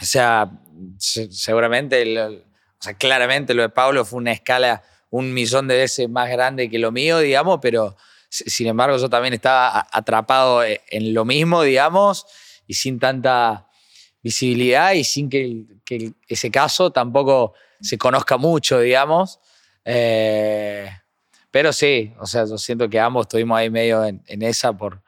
O 0.00 0.04
sea, 0.04 0.50
se- 0.50 0.61
seguramente, 0.98 2.18
o 2.18 2.42
sea, 2.80 2.94
claramente 2.94 3.54
lo 3.54 3.62
de 3.62 3.68
Pablo 3.68 4.04
fue 4.04 4.18
una 4.18 4.32
escala 4.32 4.82
un 5.10 5.32
millón 5.34 5.68
de 5.68 5.76
veces 5.76 6.08
más 6.08 6.30
grande 6.30 6.70
que 6.70 6.78
lo 6.78 6.90
mío, 6.90 7.18
digamos, 7.18 7.58
pero 7.60 7.96
si- 8.28 8.44
sin 8.48 8.66
embargo 8.68 8.96
yo 8.96 9.10
también 9.10 9.34
estaba 9.34 9.86
atrapado 9.92 10.64
e- 10.64 10.80
en 10.88 11.12
lo 11.12 11.24
mismo, 11.24 11.62
digamos, 11.62 12.24
y 12.66 12.74
sin 12.74 12.98
tanta 12.98 13.68
visibilidad 14.22 14.92
y 14.92 15.04
sin 15.04 15.28
que, 15.28 15.66
ese 16.26 16.50
caso 16.50 16.90
tampoco 16.90 17.52
se 17.80 17.98
conozca 17.98 18.38
mucho, 18.38 18.78
digamos. 18.80 19.38
Eh, 19.84 20.88
pero 21.50 21.72
sí, 21.72 22.14
o 22.18 22.24
sea, 22.26 22.46
yo 22.46 22.56
siento 22.56 22.88
que 22.88 22.98
ambos 22.98 23.26
estuvimos 23.26 23.58
ahí 23.58 23.68
medio 23.68 24.04
en 24.04 24.42
esa 24.42 24.72
por, 24.72 25.02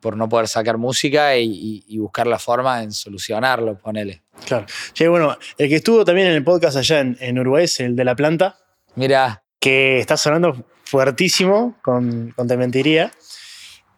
por 0.00 0.16
no 0.16 0.28
poder 0.28 0.48
sacar 0.48 0.78
música 0.78 1.36
y, 1.36 1.98
buscar 1.98 2.26
la 2.26 2.38
forma 2.38 2.82
en 2.82 2.92
solucionarlo, 2.92 3.78
ponele. 3.78 4.22
Claro. 4.46 4.66
Che, 4.92 5.06
bueno, 5.08 5.36
el 5.58 5.68
que 5.68 5.76
estuvo 5.76 6.04
también 6.04 6.28
en 6.28 6.34
el 6.34 6.44
podcast 6.44 6.76
allá 6.76 7.00
en, 7.00 7.16
en 7.20 7.38
Uruguay 7.38 7.64
es 7.64 7.80
el 7.80 7.94
de 7.94 8.04
La 8.04 8.16
Planta, 8.16 8.56
Mira, 8.96 9.44
que 9.58 9.98
está 10.00 10.16
sonando 10.16 10.64
fuertísimo 10.84 11.76
con, 11.82 12.32
con 12.36 12.48
Te 12.48 12.56
Mentiría. 12.56 13.12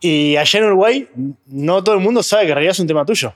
Y 0.00 0.36
allá 0.36 0.59
en 0.59 0.66
Uruguay, 0.66 1.09
no 1.46 1.82
todo 1.82 1.94
el 1.94 2.00
mundo 2.00 2.22
sabe 2.22 2.44
que 2.44 2.48
en 2.50 2.55
realidad 2.57 2.72
es 2.72 2.80
un 2.80 2.86
tema 2.86 3.05
tuyo. 3.05 3.34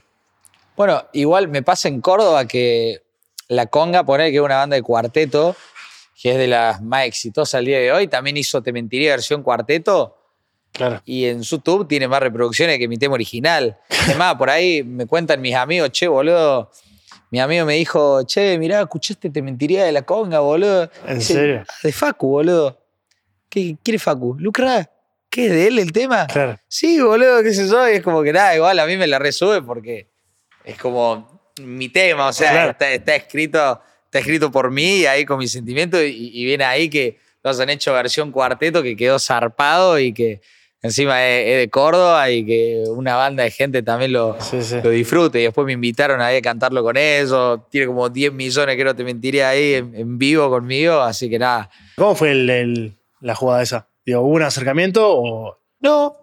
bueno, 0.77 1.05
igual 1.13 1.49
me 1.49 1.63
pasa 1.63 1.89
en 1.89 2.01
Córdoba 2.01 2.47
que 2.47 3.03
La 3.49 3.67
Conga, 3.67 4.05
poner 4.05 4.31
que 4.31 4.37
es 4.37 4.43
una 4.43 4.57
banda 4.57 4.77
de 4.77 4.83
cuarteto, 4.83 5.57
que 6.21 6.33
es 6.33 6.39
de 6.39 6.49
las 6.49 6.83
más 6.83 7.07
exitosas 7.07 7.55
al 7.55 7.65
día 7.65 7.79
de 7.79 7.93
hoy, 7.93 8.09
también 8.09 8.37
hizo 8.37 8.63
Te 8.63 8.73
Mentiría 8.73 9.13
versión 9.13 9.43
cuarteto. 9.43 10.19
Claro. 10.77 11.01
y 11.07 11.25
en 11.25 11.43
YouTube 11.43 11.89
tiene 11.89 12.07
más 12.07 12.21
reproducciones 12.21 12.79
que 12.79 12.87
mi 12.89 12.99
tema 12.99 13.15
original. 13.15 13.79
Además, 14.07 14.35
por 14.37 14.51
ahí 14.51 14.83
me 14.83 15.07
cuentan 15.07 15.41
mis 15.41 15.55
amigos, 15.55 15.91
che, 15.91 16.07
boludo. 16.07 16.71
Mi 17.31 17.41
amigo 17.41 17.67
me 17.67 17.75
dijo, 17.75 18.23
che, 18.25 18.57
mirá, 18.59 18.81
escuchaste 18.83 19.31
Te 19.31 19.43
Mentiría 19.43 19.85
de 19.85 19.93
la 19.93 20.03
Conga, 20.03 20.41
boludo. 20.41 20.91
¿En 21.07 21.19
Dice, 21.19 21.33
serio? 21.35 21.65
"Ah, 21.69 21.73
De 21.83 21.93
Facu, 21.93 22.29
boludo. 22.29 22.81
¿Qué 23.49 23.77
quiere 23.83 23.99
Facu? 23.99 24.37
¿Lucra? 24.39 24.91
¿Qué 25.29 25.47
es 25.47 25.51
de 25.53 25.67
él 25.67 25.79
el 25.79 25.93
tema? 25.93 26.27
Claro. 26.27 26.59
Sí, 26.69 27.01
boludo, 27.01 27.43
qué 27.43 27.53
sé 27.53 27.69
yo. 27.69 27.89
Y 27.89 27.95
es 27.95 28.03
como 28.03 28.23
que 28.23 28.33
nada, 28.33 28.55
igual 28.55 28.79
a 28.79 28.87
mí 28.87 28.97
me 28.97 29.07
la 29.07 29.19
resube 29.19 29.61
porque 29.63 30.09
es 30.65 30.79
como 30.79 31.51
mi 31.61 31.89
tema, 31.89 32.29
o 32.29 32.33
sea, 32.33 32.51
Claro. 32.53 32.71
está, 32.73 32.91
está 32.93 33.17
escrito, 33.17 33.81
está 34.05 34.19
escrito 34.19 34.51
por 34.51 34.71
mí 34.71 34.99
y 34.99 35.07
ahí 35.07 35.25
con 35.25 35.39
mis 35.39 35.51
sentimientos 35.53 36.01
y, 36.03 36.31
y 36.33 36.45
viene 36.45 36.65
ahí 36.65 36.89
que 36.91 37.19
los 37.43 37.59
han 37.61 37.71
hecho 37.71 37.93
versión 37.93 38.31
cuarteto 38.31 38.83
que 38.83 38.97
quedó 38.97 39.19
zarpado 39.19 39.99
y 39.99 40.13
que 40.13 40.41
encima 40.83 41.27
es, 41.27 41.59
de 41.59 41.71
Córdoba 41.71 42.31
y 42.31 42.45
que 42.47 42.85
una 42.89 43.17
banda 43.17 43.43
de 43.45 43.51
gente 43.51 43.83
también 43.83 44.13
lo, 44.13 44.37
Sí, 44.41 44.63
sí. 44.63 44.77
lo 44.83 44.91
disfrute. 44.91 45.41
Y 45.41 45.45
después 45.45 45.65
me 45.67 45.73
invitaron 45.73 46.21
ahí 46.21 46.37
a 46.37 46.43
cantarlo 46.43 46.83
con 46.83 46.97
ellos. 46.97 47.61
Tiene 47.71 47.87
como 47.87 48.09
10 48.09 48.33
millones, 48.33 48.77
creo, 48.77 48.95
te 48.95 49.05
mentiría 49.05 49.49
ahí 49.51 49.75
en, 49.75 49.95
en 49.95 50.19
vivo 50.19 50.49
conmigo. 50.51 51.01
Así 51.01 51.29
que 51.31 51.39
nada. 51.39 51.71
¿Cómo 51.97 52.15
fue 52.15 52.33
el- 52.33 52.51
el- 52.51 52.99
la 53.21 53.35
jugada 53.35 53.63
esa? 53.63 53.89
Digo, 54.05 54.21
¿Hubo 54.21 54.35
un 54.35 54.43
acercamiento 54.43 55.03
o 55.09 55.59
No, 55.81 56.17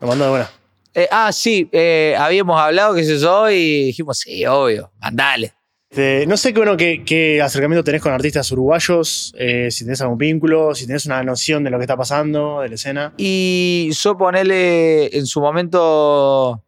lo 0.00 0.06
mandó 0.06 0.24
de 0.24 0.30
buena? 0.30 0.50
Eh, 0.94 1.08
ah, 1.10 1.30
sí, 1.32 1.68
eh, 1.72 2.14
habíamos 2.18 2.58
hablado, 2.58 2.94
qué 2.94 3.04
sé 3.04 3.18
yo, 3.18 3.50
y 3.50 3.84
dijimos, 3.86 4.18
sí, 4.18 4.46
obvio, 4.46 4.90
mandale. 4.98 5.52
Este, 5.96 6.26
no 6.26 6.36
sé 6.36 6.52
qué, 6.52 6.58
bueno, 6.58 6.76
qué, 6.76 7.40
acercamiento 7.42 7.82
tenés 7.82 8.02
con 8.02 8.12
artistas 8.12 8.52
uruguayos, 8.52 9.32
eh, 9.38 9.70
si 9.70 9.84
tenés 9.84 10.02
algún 10.02 10.18
vínculo, 10.18 10.74
si 10.74 10.86
tenés 10.86 11.06
una 11.06 11.22
noción 11.22 11.64
de 11.64 11.70
lo 11.70 11.78
que 11.78 11.84
está 11.84 11.96
pasando, 11.96 12.60
de 12.60 12.68
la 12.68 12.74
escena. 12.74 13.14
Y 13.16 13.88
yo 13.92 14.14
ponele, 14.18 15.16
en 15.16 15.24
su 15.24 15.40
momento 15.40 16.62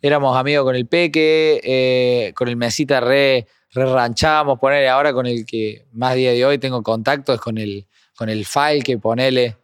éramos 0.00 0.36
amigos 0.36 0.64
con 0.64 0.74
el 0.74 0.88
Peque, 0.88 1.60
eh, 1.62 2.32
con 2.34 2.48
el 2.48 2.56
Mesita 2.56 2.98
re, 2.98 3.46
re 3.70 3.86
ranchamos, 3.86 4.58
ponele 4.58 4.88
ahora 4.88 5.12
con 5.12 5.28
el 5.28 5.46
que 5.46 5.86
más 5.92 6.16
día 6.16 6.32
de 6.32 6.44
hoy 6.44 6.58
tengo 6.58 6.82
contacto 6.82 7.32
es 7.32 7.40
con 7.40 7.58
el, 7.58 7.86
con 8.16 8.30
el 8.30 8.44
File 8.44 8.82
que 8.82 8.98
ponele, 8.98 9.58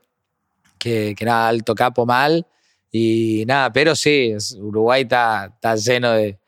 que, 0.79 1.17
que 1.17 1.25
nada, 1.25 1.49
alto 1.49 1.75
capo 1.75 2.07
mal. 2.07 2.47
Y 2.93 3.43
nada, 3.49 3.73
pero 3.73 3.97
sí, 3.97 4.33
Uruguay 4.61 5.03
está 5.03 5.75
lleno 5.75 6.13
de, 6.13 6.39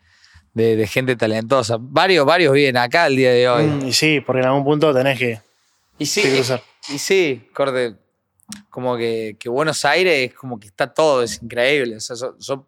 de- 0.54 0.76
de 0.76 0.86
gente 0.86 1.16
talentosa. 1.16 1.76
Varios, 1.80 2.24
varios 2.26 2.52
viven 2.52 2.76
acá 2.76 3.06
el 3.06 3.16
día 3.16 3.30
de 3.32 3.48
hoy. 3.48 3.64
Mm, 3.66 3.86
y 3.86 3.92
sí, 3.92 4.20
porque 4.20 4.40
en 4.40 4.46
algún 4.46 4.64
punto 4.64 4.92
tenés 4.94 5.18
que, 5.18 5.40
Y 5.98 6.06
sí, 6.06 6.22
que 6.22 6.34
cruzar. 6.34 6.62
y 6.88 6.98
sí, 6.98 7.48
corte, 7.54 7.94
como 8.68 8.96
que, 8.96 9.36
que 9.38 9.48
Buenos 9.48 9.84
Aires 9.84 10.30
es 10.30 10.34
como 10.34 10.58
que 10.58 10.66
está 10.68 10.92
todo, 10.92 11.22
es 11.22 11.40
increíble. 11.42 11.96
O 11.96 12.00
sea, 12.00 12.16
yo, 12.16 12.36
yo, 12.38 12.66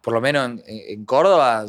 por 0.00 0.14
lo 0.14 0.20
menos 0.20 0.46
en, 0.50 0.62
en 0.66 1.04
Córdoba, 1.04 1.64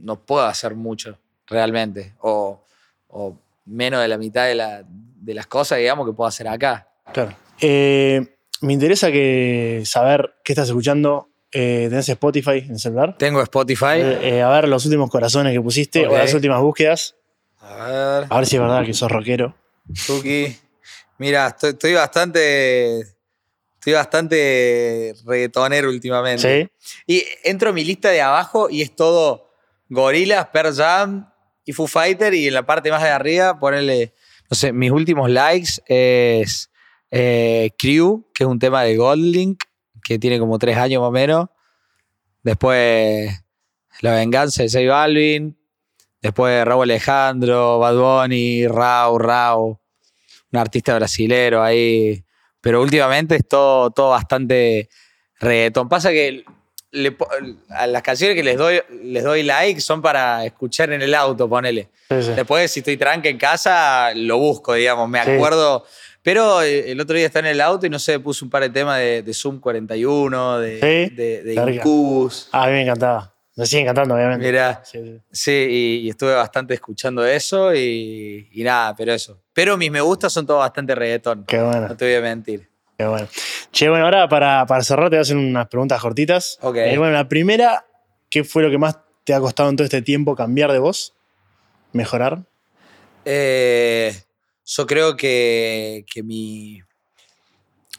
no 0.00 0.20
puedo 0.24 0.44
hacer 0.46 0.74
mucho, 0.74 1.18
realmente. 1.46 2.14
O, 2.20 2.62
o 3.08 3.38
menos 3.66 4.00
de 4.00 4.08
la 4.08 4.16
mitad 4.18 4.46
de, 4.46 4.54
la- 4.54 4.84
de 4.86 5.34
las 5.34 5.46
cosas, 5.46 5.78
digamos, 5.78 6.06
que 6.06 6.12
puedo 6.12 6.28
hacer 6.28 6.46
acá. 6.48 6.88
Claro. 7.12 7.36
Eh, 7.60 8.36
me 8.60 8.72
interesa 8.72 9.10
que 9.10 9.82
saber 9.84 10.34
qué 10.44 10.52
estás 10.52 10.68
escuchando. 10.68 11.28
Eh, 11.52 11.86
¿Tenés 11.88 12.08
Spotify 12.08 12.58
en 12.58 12.72
el 12.72 12.78
celular? 12.78 13.16
Tengo 13.18 13.42
Spotify. 13.42 13.98
Eh, 13.98 14.18
eh, 14.36 14.42
a 14.42 14.48
ver 14.50 14.68
los 14.68 14.84
últimos 14.84 15.10
corazones 15.10 15.52
que 15.52 15.60
pusiste 15.60 16.06
o 16.06 16.12
las 16.16 16.34
últimas 16.34 16.60
búsquedas. 16.60 17.16
A 17.60 17.86
ver, 17.86 18.26
A 18.28 18.36
ver 18.36 18.46
si 18.46 18.56
es 18.56 18.62
verdad 18.62 18.84
que 18.84 18.94
sos 18.94 19.10
rockero. 19.10 19.56
Tuki. 20.06 20.56
Mira, 21.18 21.48
estoy, 21.48 21.70
estoy 21.70 21.94
bastante. 21.94 23.00
Estoy 23.00 23.92
bastante 23.92 25.14
reggaetonero 25.24 25.88
últimamente. 25.88 26.68
¿Sí? 26.78 26.92
Y 27.06 27.24
entro 27.44 27.70
a 27.70 27.72
mi 27.72 27.84
lista 27.84 28.10
de 28.10 28.20
abajo 28.20 28.68
y 28.68 28.82
es 28.82 28.94
todo 28.96 29.52
Gorilas, 29.88 30.48
Pearl 30.48 30.74
Jam 30.74 31.32
y 31.64 31.72
Foo 31.72 31.86
Fighter. 31.86 32.34
Y 32.34 32.48
en 32.48 32.54
la 32.54 32.66
parte 32.66 32.90
más 32.90 33.02
de 33.02 33.10
arriba, 33.10 33.58
ponerle, 33.60 34.12
no 34.50 34.56
sé, 34.56 34.72
mis 34.72 34.90
últimos 34.90 35.30
likes 35.30 35.74
es 35.86 36.68
eh, 37.12 37.70
Crew, 37.78 38.26
que 38.34 38.42
es 38.42 38.48
un 38.48 38.58
tema 38.58 38.82
de 38.82 38.96
Goldlink, 38.96 39.62
que 40.06 40.20
tiene 40.20 40.38
como 40.38 40.56
tres 40.58 40.76
años 40.76 41.00
más 41.00 41.08
o 41.08 41.12
menos. 41.12 41.48
Después 42.44 43.42
La 44.00 44.14
Venganza 44.14 44.62
de 44.62 44.68
J 44.68 44.88
Balvin. 44.88 45.58
Después 46.22 46.64
Raúl 46.64 46.84
Alejandro, 46.84 47.80
Bad 47.80 47.96
Bunny, 47.96 48.68
Rau, 48.68 49.18
Rau. 49.18 49.80
Un 50.52 50.58
artista 50.58 50.94
brasilero 50.94 51.60
ahí. 51.60 52.24
Pero 52.60 52.82
últimamente 52.82 53.34
es 53.34 53.48
todo, 53.48 53.90
todo 53.90 54.10
bastante 54.10 54.88
reggaetón. 55.40 55.88
Pasa 55.88 56.10
que 56.10 56.44
le 56.92 57.16
a 57.70 57.86
las 57.88 58.02
canciones 58.02 58.36
que 58.36 58.44
les 58.44 58.56
doy, 58.56 58.80
les 59.02 59.24
doy 59.24 59.42
like 59.42 59.80
son 59.80 60.00
para 60.00 60.44
escuchar 60.44 60.92
en 60.92 61.02
el 61.02 61.14
auto, 61.14 61.48
ponele. 61.48 61.90
Sí, 62.08 62.22
sí. 62.22 62.32
Después, 62.32 62.70
si 62.70 62.80
estoy 62.80 62.96
tranca 62.96 63.28
en 63.28 63.38
casa, 63.38 64.14
lo 64.14 64.38
busco, 64.38 64.74
digamos, 64.74 65.08
me 65.08 65.22
Sí. 65.22 65.32
Pero 66.26 66.60
eh, 66.60 66.90
el 66.90 67.00
otro 67.00 67.14
día 67.16 67.26
estaba 67.26 67.46
en 67.46 67.54
el 67.54 67.60
auto 67.60 67.86
y 67.86 67.88
no 67.88 68.00
sé, 68.00 68.18
puse 68.18 68.44
un 68.44 68.50
par 68.50 68.60
de 68.64 68.70
temas 68.70 68.98
de, 68.98 69.22
de 69.22 69.32
Zoom 69.32 69.60
41, 69.60 70.58
de, 70.58 70.80
Sí, 70.80 71.14
de. 71.14 71.54
Incubus. 71.72 72.48
Ah, 72.50 72.64
a 72.64 72.66
mí 72.66 72.72
me 72.72 72.82
encantaba. 72.82 73.32
Me 73.54 73.64
sigue 73.64 73.82
encantando, 73.82 74.16
obviamente. 74.16 74.44
Mira, 74.44 74.82
Sí, 74.84 74.98
sí. 75.04 75.20
sí, 75.30 75.52
y, 75.52 76.06
y 76.06 76.10
estuve 76.10 76.34
bastante 76.34 76.74
escuchando 76.74 77.24
eso 77.24 77.72
y, 77.72 78.48
y 78.50 78.64
nada, 78.64 78.96
pero 78.96 79.12
eso. 79.12 79.40
Pero 79.52 79.76
mis 79.76 79.88
me 79.88 80.00
gustas 80.00 80.32
son 80.32 80.44
todos 80.48 80.58
bastante 80.58 80.96
reggaetón. 80.96 81.44
Qué 81.46 81.62
bueno. 81.62 81.86
No 81.86 81.96
te 81.96 82.04
voy 82.04 82.14
a 82.16 82.20
mentir. 82.20 82.68
Qué 82.98 83.06
bueno. 83.06 83.28
Che, 83.70 83.88
bueno, 83.88 84.06
ahora 84.06 84.28
para, 84.28 84.66
para 84.66 84.82
cerrar 84.82 85.04
te 85.10 85.10
voy 85.14 85.18
a 85.18 85.22
hacer 85.22 85.36
unas 85.36 85.68
preguntas 85.68 86.00
cortitas. 86.02 86.58
Ok. 86.60 86.74
Eh, 86.76 86.98
bueno, 86.98 87.12
la 87.12 87.28
primera, 87.28 87.86
¿qué 88.30 88.42
fue 88.42 88.64
lo 88.64 88.70
que 88.72 88.78
más 88.78 88.98
te 89.22 89.32
ha 89.32 89.38
costado 89.38 89.70
en 89.70 89.76
todo 89.76 89.84
este 89.84 90.02
tiempo 90.02 90.34
cambiar 90.34 90.72
de 90.72 90.80
voz? 90.80 91.12
mejorar? 91.92 92.40
Eh, 93.24 94.12
yo 94.66 94.86
creo 94.86 95.16
que, 95.16 96.04
que 96.12 96.22
mi, 96.24 96.82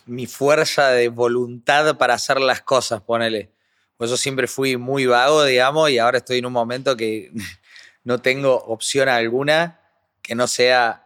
mi 0.05 0.27
fuerza 0.27 0.89
de 0.89 1.07
voluntad 1.07 1.97
para 1.97 2.13
hacer 2.13 2.41
las 2.41 2.61
cosas, 2.61 3.01
ponele. 3.01 3.51
Pues 3.95 4.09
yo 4.09 4.17
siempre 4.17 4.47
fui 4.47 4.77
muy 4.77 5.05
vago, 5.05 5.43
digamos, 5.43 5.89
y 5.89 5.97
ahora 5.97 6.17
estoy 6.17 6.39
en 6.39 6.45
un 6.45 6.53
momento 6.53 6.97
que 6.97 7.31
no 8.03 8.19
tengo 8.19 8.55
opción 8.55 9.09
alguna 9.09 9.79
que 10.21 10.35
no 10.35 10.45
sea 10.47 11.05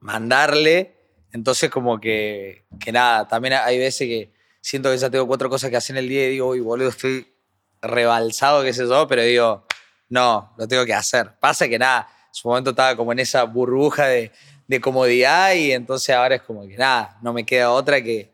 mandarle. 0.00 0.96
Entonces, 1.32 1.70
como 1.70 2.00
que, 2.00 2.64
que 2.80 2.90
nada, 2.90 3.28
también 3.28 3.54
hay 3.54 3.78
veces 3.78 4.08
que 4.08 4.32
siento 4.60 4.90
que 4.90 4.98
ya 4.98 5.08
tengo 5.08 5.28
cuatro 5.28 5.48
cosas 5.48 5.70
que 5.70 5.76
hacer 5.76 5.96
en 5.96 6.04
el 6.04 6.08
día 6.08 6.26
y 6.26 6.30
digo, 6.30 6.48
uy, 6.48 6.60
boludo, 6.60 6.88
estoy 6.88 7.32
rebalsado, 7.80 8.64
qué 8.64 8.72
sé 8.72 8.88
yo, 8.88 9.06
pero 9.06 9.22
digo, 9.22 9.64
no, 10.08 10.52
lo 10.58 10.66
tengo 10.66 10.84
que 10.84 10.94
hacer. 10.94 11.38
Pasa 11.38 11.68
que 11.68 11.78
nada, 11.78 12.08
en 12.28 12.34
su 12.34 12.48
momento 12.48 12.70
estaba 12.70 12.96
como 12.96 13.12
en 13.12 13.20
esa 13.20 13.44
burbuja 13.44 14.06
de, 14.06 14.32
de 14.70 14.80
comodidad 14.80 15.52
y 15.54 15.72
entonces 15.72 16.14
ahora 16.14 16.36
es 16.36 16.42
como 16.42 16.64
que 16.64 16.76
nada, 16.76 17.18
no 17.22 17.32
me 17.32 17.44
queda 17.44 17.72
otra 17.72 18.00
que, 18.00 18.32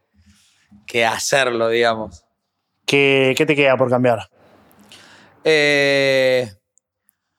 que 0.87 1.03
hacerlo, 1.03 1.71
digamos. 1.71 2.27
¿Qué, 2.85 3.33
¿Qué, 3.35 3.47
te 3.47 3.57
queda 3.57 3.75
por 3.79 3.89
cambiar? 3.89 4.29
Eh, 5.45 6.53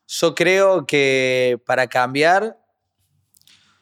yo 0.07 0.33
creo 0.33 0.87
que 0.87 1.61
para 1.63 1.85
cambiar, 1.85 2.57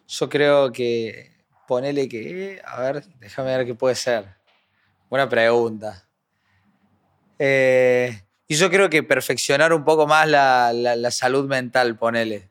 yo 0.05 0.27
creo 0.27 0.73
que 0.73 1.31
ponele 1.65 2.09
que, 2.09 2.61
a 2.65 2.81
ver, 2.81 3.05
déjame 3.19 3.55
ver 3.55 3.65
qué 3.65 3.73
puede 3.73 3.95
ser. 3.95 4.35
Buena 5.09 5.29
pregunta. 5.29 6.09
Eh, 7.39 8.21
y 8.49 8.55
yo 8.55 8.69
creo 8.69 8.89
que 8.89 9.01
perfeccionar 9.01 9.71
un 9.71 9.85
poco 9.85 10.07
más 10.07 10.27
la, 10.27 10.73
la, 10.73 10.97
la, 10.97 11.09
salud 11.09 11.47
mental, 11.47 11.97
ponele. 11.97 12.49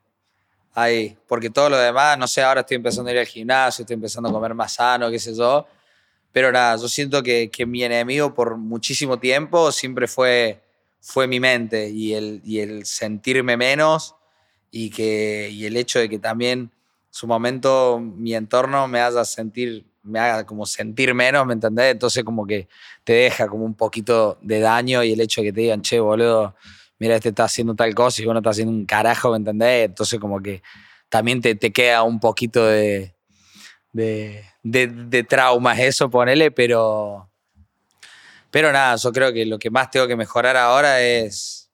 Ahí. 0.75 1.17
Porque 1.27 1.51
todo 1.51 1.71
lo 1.71 1.79
demás, 1.79 2.19
no 2.19 2.27
sé, 2.27 2.43
ahora 2.43 2.61
estoy 2.61 2.77
empezando 2.77 3.09
a 3.09 3.13
ir 3.13 3.19
al 3.21 3.27
gimnasio, 3.27 3.83
estoy 3.83 3.95
empezando 3.95 4.29
a 4.29 4.33
comer 4.33 4.55
más 4.55 4.75
sano, 4.75 5.11
qué 5.11 5.19
sé 5.19 5.35
yo. 5.35 5.67
Pero 6.33 6.51
nada, 6.51 6.77
yo 6.77 6.89
siento 6.89 7.23
que, 7.23 7.49
que 7.51 7.65
mi 7.65 7.85
enemigo 7.85 8.35
por 8.35 8.57
muchísimo 8.57 9.19
tiempo 9.19 9.71
siempre 9.71 10.09
fue, 10.09 10.61
fue 11.01 11.29
mi 11.29 11.39
mente 11.39 11.89
y 11.91 12.15
el, 12.15 12.43
y 12.45 12.59
el 12.59 12.85
sentirme 12.87 13.57
menos 13.57 14.17
y, 14.71 14.91
que, 14.91 15.49
y 15.53 15.67
el 15.67 15.77
hecho 15.77 16.01
de 16.01 16.09
que 16.09 16.19
también 16.19 16.73
su 17.11 17.29
momento 17.29 18.01
mi 18.01 18.35
entorno 18.35 18.89
me 18.89 18.99
haga 18.99 19.25
sentir 19.25 19.87
me 20.05 20.19
haga 20.19 20.45
como 20.45 20.67
sentir 20.67 21.15
menos, 21.15 21.45
¿me 21.47 21.55
entendés? 21.55 21.93
Entonces 21.93 22.23
como 22.23 22.47
que 22.47 22.69
te 23.03 23.15
deja 23.15 23.49
como 23.49 23.65
un 23.65 23.75
poquito 23.75 24.39
de 24.43 24.61
daño 24.61 25.03
y 25.03 25.13
el 25.13 25.21
hecho 25.21 25.41
de 25.41 25.49
que 25.49 25.53
te 25.53 25.61
digan, 25.63 25.83
che, 25.83 25.99
boludo, 25.99 26.55
mira, 26.99 27.17
este 27.17 27.31
está 27.31 27.45
haciendo 27.45 27.75
tal 27.75 27.95
cosa 27.95 28.23
y 28.23 28.25
vos 28.25 28.35
no 28.35 28.41
estás 28.41 28.53
haciendo 28.53 28.73
un 28.73 28.87
carajo, 28.87 29.31
¿me 29.31 29.39
entendés? 29.39 29.87
Entonces 29.87 30.19
como 30.21 30.41
que 30.41 30.63
también 31.09 31.41
te, 31.41 31.55
te 31.55 31.73
queda 31.73 32.03
un 32.03 32.21
poquito 32.21 32.67
de, 32.67 33.15
de, 33.93 34.45
de, 34.63 34.87
de 34.89 35.25
traumas 35.25 35.79
eso, 35.79 36.11
ponele, 36.11 36.51
pero... 36.51 37.31
Pero 38.51 38.71
nada, 38.71 38.95
yo 38.95 39.11
creo 39.11 39.33
que 39.33 39.45
lo 39.47 39.59
que 39.59 39.69
más 39.69 39.91
tengo 39.91 40.07
que 40.07 40.15
mejorar 40.15 40.57
ahora 40.57 41.03
es, 41.03 41.73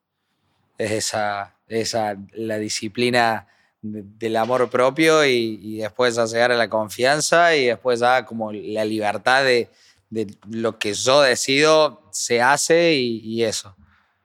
es 0.78 0.90
esa, 0.92 1.54
esa, 1.68 2.16
la 2.32 2.56
disciplina 2.56 3.46
del 3.82 4.36
amor 4.36 4.68
propio 4.70 5.24
y, 5.24 5.58
y, 5.62 5.78
después 5.78 6.18
a 6.18 6.26
llegar 6.26 6.52
a 6.52 6.56
la 6.56 6.68
confianza 6.68 7.54
y 7.54 7.66
después 7.66 8.02
a 8.02 8.24
como 8.24 8.52
la 8.52 8.84
libertad 8.84 9.44
de, 9.44 9.68
de 10.10 10.26
lo 10.48 10.78
que 10.78 10.92
yo 10.92 11.22
decido 11.22 12.02
se 12.12 12.42
hace 12.42 12.94
y, 12.94 13.20
y, 13.24 13.44
eso. 13.44 13.74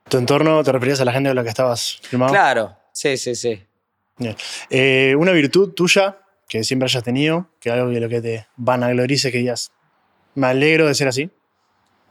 ¿Tu 0.09 0.17
entorno 0.17 0.63
te 0.63 0.71
referías 0.71 1.01
a 1.01 1.05
la 1.05 1.11
gente 1.11 1.29
de 1.29 1.35
la 1.35 1.43
que 1.43 1.49
estabas 1.49 1.99
filmando? 2.03 2.33
Claro, 2.33 2.77
sí, 2.91 3.17
sí, 3.17 3.35
sí. 3.35 3.63
Bien. 4.17 4.35
Eh, 4.69 5.15
una 5.17 5.31
virtud 5.31 5.73
tuya 5.73 6.19
que 6.47 6.63
siempre 6.63 6.85
hayas 6.85 7.03
tenido, 7.03 7.49
que 7.59 7.71
algo 7.71 7.89
de 7.89 7.99
lo 7.99 8.07
que 8.07 8.21
te 8.21 8.47
vanaglorice 8.55 9.31
que 9.31 9.39
digas, 9.39 9.71
me 10.35 10.47
alegro 10.47 10.87
de 10.87 10.95
ser 10.95 11.07
así. 11.07 11.31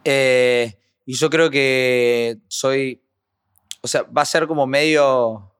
Eh, 0.05 0.75
y 1.07 1.15
yo 1.15 1.31
creo 1.31 1.51
que 1.51 2.39
soy, 2.49 3.01
o 3.81 3.89
sea, 3.89 4.03
va 4.03 4.23
a 4.23 4.27
ser 4.27 4.47
como 4.47 4.67
medio 4.67 5.55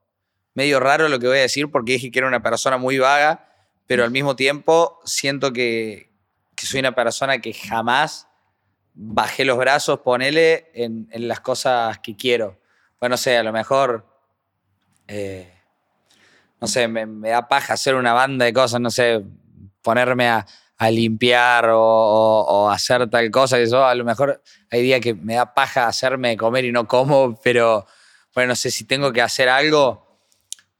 medio 0.55 0.79
raro 0.79 1.07
lo 1.09 1.19
que 1.19 1.27
voy 1.27 1.37
a 1.37 1.41
decir 1.41 1.69
porque 1.69 1.93
dije 1.93 2.09
que 2.09 2.19
era 2.19 2.27
una 2.27 2.41
persona 2.41 2.77
muy 2.77 2.97
vaga, 2.97 3.47
pero 3.85 4.03
al 4.03 4.11
mismo 4.11 4.35
tiempo 4.35 4.99
siento 5.05 5.53
que, 5.53 6.09
que 6.55 6.65
soy 6.65 6.79
una 6.79 6.95
persona 6.95 7.39
que 7.39 7.53
jamás 7.53 8.27
bajé 8.95 9.43
los 9.45 9.57
brazos, 9.57 9.99
ponele 9.99 10.71
en, 10.73 11.07
las 11.27 11.41
cosas 11.41 11.99
que 11.99 12.15
quiero. 12.15 12.59
Bueno, 12.99 13.13
no 13.13 13.17
sé, 13.17 13.37
a 13.37 13.43
lo 13.43 13.51
mejor, 13.51 14.05
eh, 15.07 15.53
no 16.61 16.67
sé, 16.67 16.87
me, 16.87 17.29
da 17.29 17.47
paja 17.47 17.73
hacer 17.73 17.95
una 17.95 18.13
banda 18.13 18.45
de 18.45 18.53
cosas, 18.53 18.79
no 18.79 18.89
sé, 18.89 19.23
ponerme 19.81 20.29
a, 20.29 20.45
limpiar 20.89 21.69
o, 21.71 22.69
hacer 22.69 23.09
tal 23.09 23.31
cosa, 23.31 23.57
que 23.57 23.63
eso 23.63 23.85
a 23.85 23.95
lo 23.95 24.03
mejor 24.03 24.41
hay 24.69 24.81
días 24.81 24.99
que 24.99 25.13
me 25.13 25.35
da 25.35 25.53
paja 25.53 25.87
hacerme 25.87 26.35
comer 26.35 26.65
y 26.65 26.71
no 26.71 26.85
como, 26.85 27.39
pero 27.41 27.87
bueno, 28.33 28.49
no 28.49 28.55
sé 28.55 28.71
si 28.71 28.83
tengo 28.83 29.13
que 29.13 29.21
hacer 29.21 29.47
algo 29.47 30.19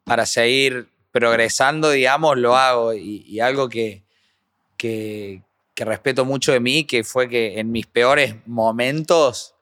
para 0.04 0.26
seguir 0.26 0.90
progresando, 1.12 1.92
digamos, 1.92 2.38
lo 2.38 2.58
hago. 2.58 2.94
Y, 2.94 3.24
y 3.26 3.40
algo 3.40 3.70
que, 3.70 4.04
que, 4.78 5.45
que, 5.76 5.86
respeto 5.86 6.26
mucho 6.26 6.52
de 6.52 6.60
mí, 6.60 6.86
que 6.86 7.04
fue 7.04 7.30
que 7.30 7.60
en 7.60 7.72
mis 7.72 7.86
peores 7.86 8.36
momentos, 8.46 9.54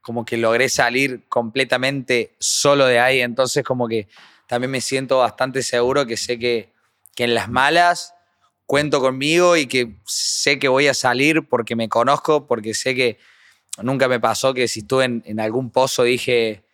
como 0.00 0.24
que 0.24 0.36
logré 0.36 0.68
salir 0.68 1.26
completamente 1.28 2.34
solo 2.40 2.86
de 2.86 2.98
ahí. 2.98 3.20
Entonces, 3.20 3.64
como 3.64 3.88
que 3.88 4.08
también 4.46 4.70
me 4.70 4.80
siento 4.80 5.18
bastante 5.18 5.62
seguro 5.62 6.06
que 6.06 6.16
sé 6.16 6.38
que, 6.38 6.72
que 7.14 7.24
en 7.24 7.34
las 7.34 7.48
malas 7.48 8.14
cuento 8.66 9.00
conmigo 9.00 9.56
y 9.56 9.66
que 9.66 9.96
sé 10.06 10.58
que 10.58 10.68
voy 10.68 10.88
a 10.88 10.94
salir 10.94 11.48
porque 11.48 11.76
me 11.76 11.88
conozco, 11.88 12.46
porque 12.46 12.74
sé 12.74 12.94
que 12.94 13.18
nunca 13.82 14.08
me 14.08 14.20
pasó 14.20 14.54
que 14.54 14.68
si 14.68 14.80
estuve 14.80 15.04
en, 15.04 15.22
en 15.26 15.40
algún 15.40 15.70
pozo 15.70 16.02
dije, 16.02 16.64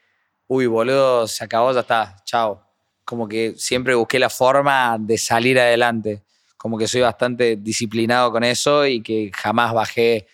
uy, 0.47 0.67
boludo, 0.67 1.27
se 1.27 1.45
acabó, 1.45 1.73
ya 1.73 1.81
está, 1.81 2.17
chao 2.25 2.67
como 3.07 3.29
que 3.29 3.55
siempre 3.57 3.95
busqué 3.95 4.19
la 4.19 4.29
forma 4.29 4.99
de 4.99 5.17
salir 5.17 5.59
adelante. 5.59 6.25
Como 6.67 6.79
que 6.79 6.89
soy 6.89 7.03
bastante 7.03 7.55
disciplinado 7.55 8.33
con 8.33 8.43
eso 8.43 8.85
y 8.87 9.01
que 9.01 9.31
jamás 9.33 9.73
bajé 9.73 10.27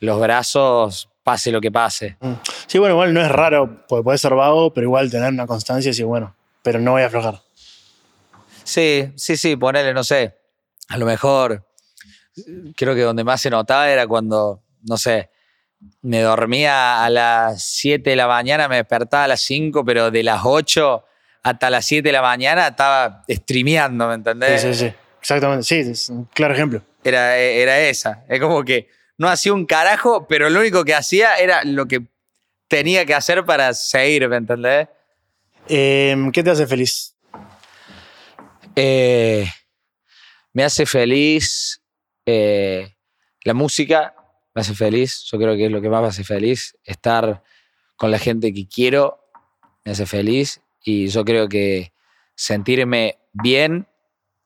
los 0.00 0.20
brazos, 0.20 1.08
pase 1.22 1.50
lo 1.50 1.58
que 1.58 1.72
pase. 1.72 2.18
Sí, 2.66 2.78
bueno, 2.78 2.96
igual 2.96 3.14
no 3.14 3.22
es 3.22 3.30
raro, 3.30 3.86
porque 3.88 4.04
puede 4.04 4.18
ser 4.18 4.34
vago, 4.34 4.74
pero 4.74 4.84
igual 4.86 5.10
tener 5.10 5.32
una 5.32 5.46
constancia 5.46 5.88
y 5.88 5.92
decir, 5.92 6.04
bueno, 6.04 6.36
pero 6.62 6.80
no 6.80 6.90
voy 6.90 7.00
a 7.00 7.06
aflojar. 7.06 7.40
Sí, 8.62 9.10
sí, 9.16 9.38
sí, 9.38 9.56
ponele, 9.56 9.94
no 9.94 10.04
sé. 10.04 10.36
A 10.88 10.98
lo 10.98 11.06
mejor, 11.06 11.66
creo 12.76 12.94
que 12.94 13.00
donde 13.00 13.24
más 13.24 13.40
se 13.40 13.48
notaba 13.48 13.88
era 13.88 14.06
cuando, 14.06 14.62
no 14.82 14.98
sé, 14.98 15.30
me 16.02 16.20
dormía 16.20 17.02
a 17.02 17.08
las 17.08 17.62
7 17.62 18.10
de 18.10 18.16
la 18.16 18.26
mañana, 18.26 18.68
me 18.68 18.76
despertaba 18.76 19.24
a 19.24 19.28
las 19.28 19.40
5, 19.40 19.82
pero 19.82 20.10
de 20.10 20.22
las 20.24 20.42
8 20.44 21.06
hasta 21.42 21.70
las 21.70 21.86
7 21.86 22.06
de 22.06 22.12
la 22.12 22.20
mañana 22.20 22.68
estaba 22.68 23.24
streameando, 23.26 24.08
¿me 24.08 24.14
entendés? 24.16 24.60
Sí, 24.60 24.74
sí, 24.74 24.88
sí. 24.88 24.94
Exactamente, 25.20 25.64
sí, 25.64 25.78
es 25.78 26.08
un 26.08 26.24
claro 26.24 26.54
ejemplo. 26.54 26.82
Era, 27.04 27.36
era 27.36 27.80
esa. 27.80 28.24
Es 28.28 28.40
como 28.40 28.64
que 28.64 28.88
no 29.18 29.28
hacía 29.28 29.52
un 29.52 29.66
carajo, 29.66 30.26
pero 30.26 30.48
lo 30.48 30.60
único 30.60 30.84
que 30.84 30.94
hacía 30.94 31.36
era 31.36 31.62
lo 31.64 31.86
que 31.86 32.06
tenía 32.68 33.04
que 33.04 33.14
hacer 33.14 33.44
para 33.44 33.74
seguir, 33.74 34.28
¿me 34.28 34.36
entendés? 34.36 34.88
Eh, 35.68 36.16
¿Qué 36.32 36.42
te 36.42 36.50
hace 36.50 36.66
feliz? 36.66 37.14
Eh, 38.76 39.46
me 40.52 40.64
hace 40.64 40.86
feliz 40.86 41.82
eh, 42.24 42.94
la 43.44 43.54
música, 43.54 44.14
me 44.54 44.62
hace 44.62 44.74
feliz, 44.74 45.24
yo 45.30 45.38
creo 45.38 45.56
que 45.56 45.66
es 45.66 45.70
lo 45.70 45.82
que 45.82 45.90
más 45.90 46.00
me 46.00 46.08
hace 46.08 46.24
feliz, 46.24 46.76
estar 46.84 47.42
con 47.96 48.10
la 48.10 48.18
gente 48.18 48.54
que 48.54 48.66
quiero, 48.68 49.28
me 49.84 49.92
hace 49.92 50.06
feliz 50.06 50.62
y 50.82 51.08
yo 51.08 51.24
creo 51.24 51.48
que 51.48 51.92
sentirme 52.34 53.18
bien 53.32 53.86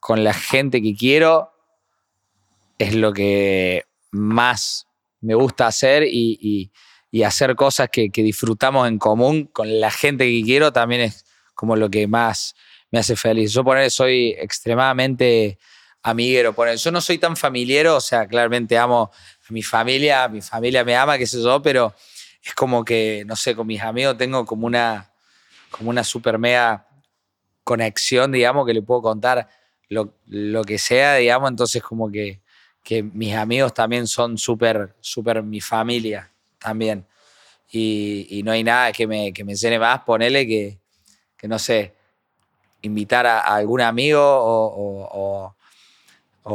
con 0.04 0.22
la 0.22 0.34
gente 0.34 0.82
que 0.82 0.94
quiero 0.94 1.50
es 2.76 2.94
lo 2.94 3.14
que 3.14 3.86
más 4.10 4.86
me 5.22 5.34
gusta 5.34 5.66
hacer 5.66 6.04
y, 6.06 6.70
hacer 7.24 7.56
cosas 7.56 7.88
que, 7.90 8.10
disfrutamos 8.12 8.86
en 8.86 8.98
común 8.98 9.46
con 9.46 9.80
la 9.80 9.90
gente 9.90 10.26
que 10.26 10.42
quiero 10.44 10.74
también 10.74 11.00
es 11.00 11.24
como 11.54 11.74
lo 11.74 11.88
que 11.88 12.06
más 12.06 12.54
me 12.90 12.98
hace 12.98 13.16
feliz. 13.16 13.54
Yo 13.54 13.64
poner 13.64 13.90
soy 13.90 14.36
extremadamente 14.38 15.58
amiguero, 16.02 16.52
poner 16.52 16.76
yo 16.76 16.90
no 16.90 17.00
soy 17.00 17.16
tan 17.16 17.34
familiero, 17.34 17.96
o 17.96 18.00
sea, 18.02 18.26
claramente 18.26 18.76
amo 18.76 19.10
a 19.48 19.52
mi 19.54 19.62
familia, 19.62 20.28
mi 20.28 20.42
familia 20.42 20.84
me 20.84 20.94
ama, 20.94 21.16
qué 21.16 21.26
sé 21.26 21.42
yo, 21.42 21.62
pero 21.62 21.94
es 22.42 22.52
como 22.52 22.84
que, 22.84 23.24
no 23.26 23.36
sé, 23.36 23.56
con 23.56 23.66
mis 23.66 23.80
amigos 23.80 24.18
tengo 24.18 24.44
como 24.44 24.66
una 24.66 25.10
como 25.70 25.88
una 25.88 26.04
super 26.04 26.38
mega 26.38 26.86
conexión, 27.64 28.32
digamos, 28.32 28.66
que 28.66 28.74
le 28.74 28.82
puedo 28.82 29.00
contar 29.00 29.48
lo, 29.88 30.14
lo 30.26 30.64
que 30.64 30.78
sea, 30.78 31.16
digamos, 31.16 31.50
entonces 31.50 31.82
como 31.82 32.10
que, 32.10 32.40
que 32.82 33.02
mis 33.02 33.34
amigos 33.34 33.72
también 33.72 34.06
son 34.06 34.38
súper, 34.38 34.94
súper 35.00 35.42
mi 35.42 35.60
familia 35.60 36.30
también. 36.58 37.06
Y, 37.72 38.42
no 38.44 38.52
hay 38.52 38.62
nada 38.62 38.92
que 38.92 39.06
me, 39.06 39.32
que 39.32 39.42
me 39.42 39.56
llene 39.56 39.80
más, 39.80 40.00
ponele 40.00 40.46
que, 40.46 40.78
que 41.36 41.48
no 41.48 41.58
sé, 41.58 41.92
invitar 42.82 43.26
a, 43.26 43.40
algún 43.40 43.80
amigo 43.80 44.20
o, 44.22 45.54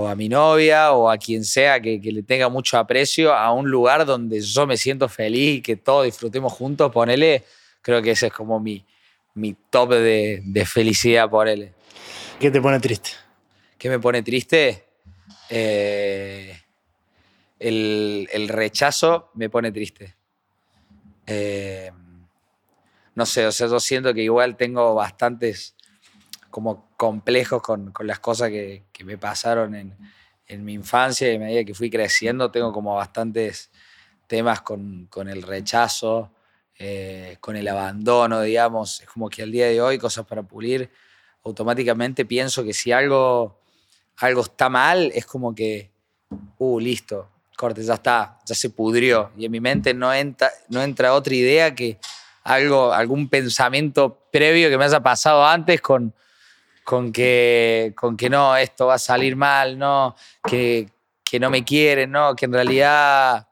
a 0.08 0.16
mi 0.16 0.30
novia 0.30 0.94
o 0.94 1.10
a 1.10 1.18
quien 1.18 1.44
sea 1.44 1.82
que, 1.82 2.00
le 2.00 2.24
tenga 2.24 2.48
mucho 2.48 2.78
aprecio 2.78 3.34
a 3.34 3.52
un 3.52 3.70
lugar 3.70 4.06
donde 4.06 4.40
yo 4.40 4.66
me 4.66 4.78
siento 4.78 5.10
feliz 5.10 5.58
y 5.58 5.62
que 5.62 5.76
todos 5.76 6.06
disfrutemos 6.06 6.54
juntos, 6.54 6.92
ponele, 6.92 7.44
creo 7.82 8.02
que 8.02 8.12
ese 8.12 8.28
es 8.28 8.34
como 8.34 8.60
mi, 8.60 8.86
mi 9.34 9.56
top 9.70 9.90
de, 9.90 10.42
de 10.46 10.66
felicidad, 10.66 11.30
ponele. 11.30 11.74
¿Qué 12.40 12.50
te 12.52 12.62
pone 12.62 12.80
triste? 12.80 13.10
¿Qué 13.78 13.90
me 13.90 14.00
pone 14.00 14.24
triste? 14.24 14.86
Eh, 15.50 16.58
el, 17.60 18.48
rechazo 18.48 19.32
me 19.34 19.50
pone 19.50 19.74
triste. 19.74 20.16
Eh, 21.28 21.92
no 23.16 23.26
sé, 23.26 23.46
o 23.46 23.52
sea, 23.52 23.68
yo 23.68 23.78
siento 23.82 24.14
que 24.14 24.22
igual 24.22 24.56
tengo 24.56 24.96
bastantes 24.96 25.76
como 26.50 26.90
complejos 26.96 27.62
con, 27.62 27.92
las 28.04 28.20
cosas 28.20 28.48
que, 28.50 28.86
me 29.04 29.18
pasaron 29.18 29.76
en, 29.76 30.64
mi 30.64 30.72
infancia 30.72 31.30
y 31.30 31.36
a 31.36 31.40
medida 31.40 31.66
que 31.66 31.74
fui 31.74 31.90
creciendo 31.90 32.50
tengo 32.50 32.72
como 32.72 32.96
bastantes 32.96 33.70
temas 34.28 34.62
con, 34.62 35.10
el 35.28 35.42
rechazo, 35.42 36.32
eh, 36.78 37.36
con 37.42 37.58
el 37.58 37.68
abandono, 37.68 38.40
digamos. 38.42 39.02
Es 39.02 39.10
como 39.10 39.30
que 39.30 39.44
al 39.44 39.52
día 39.52 39.66
de 39.66 39.82
hoy, 39.82 39.98
cosas 39.98 40.26
para 40.26 40.42
pulir, 40.42 40.90
automáticamente 41.44 42.26
pienso 42.26 42.64
que 42.64 42.74
si 42.74 42.92
algo, 42.92 43.60
algo 44.18 44.42
está 44.42 44.70
mal, 44.70 45.12
es 45.14 45.26
como 45.26 45.54
que, 45.54 45.92
uh, 46.58 46.80
listo, 46.80 47.30
corte, 47.56 47.84
ya 47.84 47.96
está, 47.96 48.40
ya 48.46 48.56
se 48.56 48.70
pudrió. 48.70 49.32
Y 49.38 49.46
en 49.46 49.52
mi 49.52 49.60
mente 49.60 49.94
no 49.94 50.14
entra, 50.14 50.52
no 50.70 50.82
entra 50.82 51.14
otra 51.14 51.34
idea 51.36 51.76
que 51.76 51.98
algo, 52.44 52.94
algún 52.94 53.28
pensamiento 53.28 54.28
previo 54.32 54.70
que 54.70 54.78
me 54.78 54.86
haya 54.86 55.02
pasado 55.02 55.46
antes 55.46 55.82
con, 55.82 56.14
con, 56.84 57.12
que, 57.12 57.94
con 57.96 58.18
que 58.18 58.30
no, 58.30 58.56
esto 58.56 58.88
va 58.88 58.96
a 58.96 59.00
salir 59.00 59.36
mal, 59.36 59.78
no, 59.78 60.16
que, 60.48 60.90
que 61.24 61.40
no 61.40 61.50
me 61.50 61.64
quieren, 61.64 62.12
no, 62.12 62.36
que 62.36 62.46
en 62.46 62.54
realidad 62.54 63.48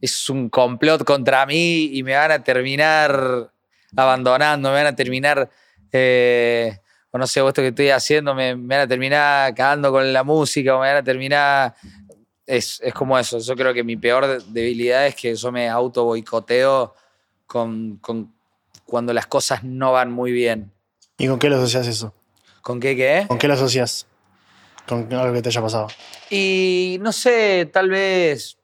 es 0.00 0.28
un 0.28 0.48
complot 0.48 1.04
contra 1.04 1.46
mí 1.46 1.90
y 1.96 2.02
me 2.02 2.14
van 2.14 2.30
a 2.30 2.44
terminar 2.44 3.50
abandonando, 3.96 4.68
me 4.68 4.76
van 4.76 4.86
a 4.86 4.96
terminar, 4.96 5.50
eh, 5.90 6.78
o 7.16 7.18
no 7.18 7.26
sé, 7.26 7.40
esto 7.40 7.62
que 7.62 7.68
estoy 7.68 7.88
haciendo, 7.88 8.34
me, 8.34 8.54
me, 8.54 8.76
van 8.76 8.84
a 8.84 8.86
terminar 8.86 9.54
cagando 9.54 9.90
con 9.90 10.12
la 10.12 10.22
música, 10.22 10.76
o 10.76 10.80
me 10.80 10.88
van 10.88 10.98
a 10.98 11.02
terminar 11.02 11.74
es, 12.46 12.80
como 12.94 13.18
eso. 13.18 13.38
Yo 13.38 13.56
creo 13.56 13.74
que 13.74 13.82
mi 13.82 13.96
peor 13.96 14.42
debilidad 14.44 15.06
es 15.06 15.14
que 15.14 15.34
yo 15.34 15.52
me 15.52 15.68
auto 15.68 16.04
boicoteo 16.04 16.94
con, 17.46 18.00
cuando 18.84 19.12
las 19.12 19.26
cosas 19.26 19.64
no 19.64 19.92
van 19.92 20.12
muy 20.12 20.32
bien. 20.32 20.72
¿Y 21.18 21.26
con 21.26 21.38
qué 21.38 21.48
lo 21.48 21.56
asocias 21.56 21.86
eso? 21.86 22.14
¿Con 22.62 22.80
qué 22.80 22.96
qué? 22.96 23.24
¿Con 23.26 23.38
qué 23.38 23.48
lo 23.48 23.54
asocias? 23.54 24.06
¿Con 24.86 25.12
algo 25.12 25.32
que 25.32 25.42
te 25.42 25.48
haya 25.48 25.62
pasado? 25.62 25.88
Y 26.30 26.98
no 27.00 27.12
sé, 27.12 27.68
tal 27.72 27.88
vez, 27.88 28.58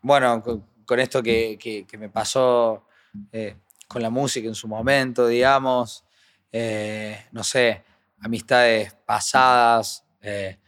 bueno, 0.00 0.42
con, 0.42 1.00
esto 1.00 1.22
que, 1.22 1.86
me 1.98 2.08
pasó 2.08 2.84
eh, 3.32 3.56
con 3.86 4.00
la 4.00 4.10
música 4.10 4.48
en 4.48 4.54
su 4.54 4.68
momento, 4.68 5.26
digamos, 5.26 6.04
eh, 6.52 7.26
no 7.32 7.44
sé, 7.44 7.82
amistades 8.20 8.94
pasadas. 9.06 10.04
Eh, 10.22 10.58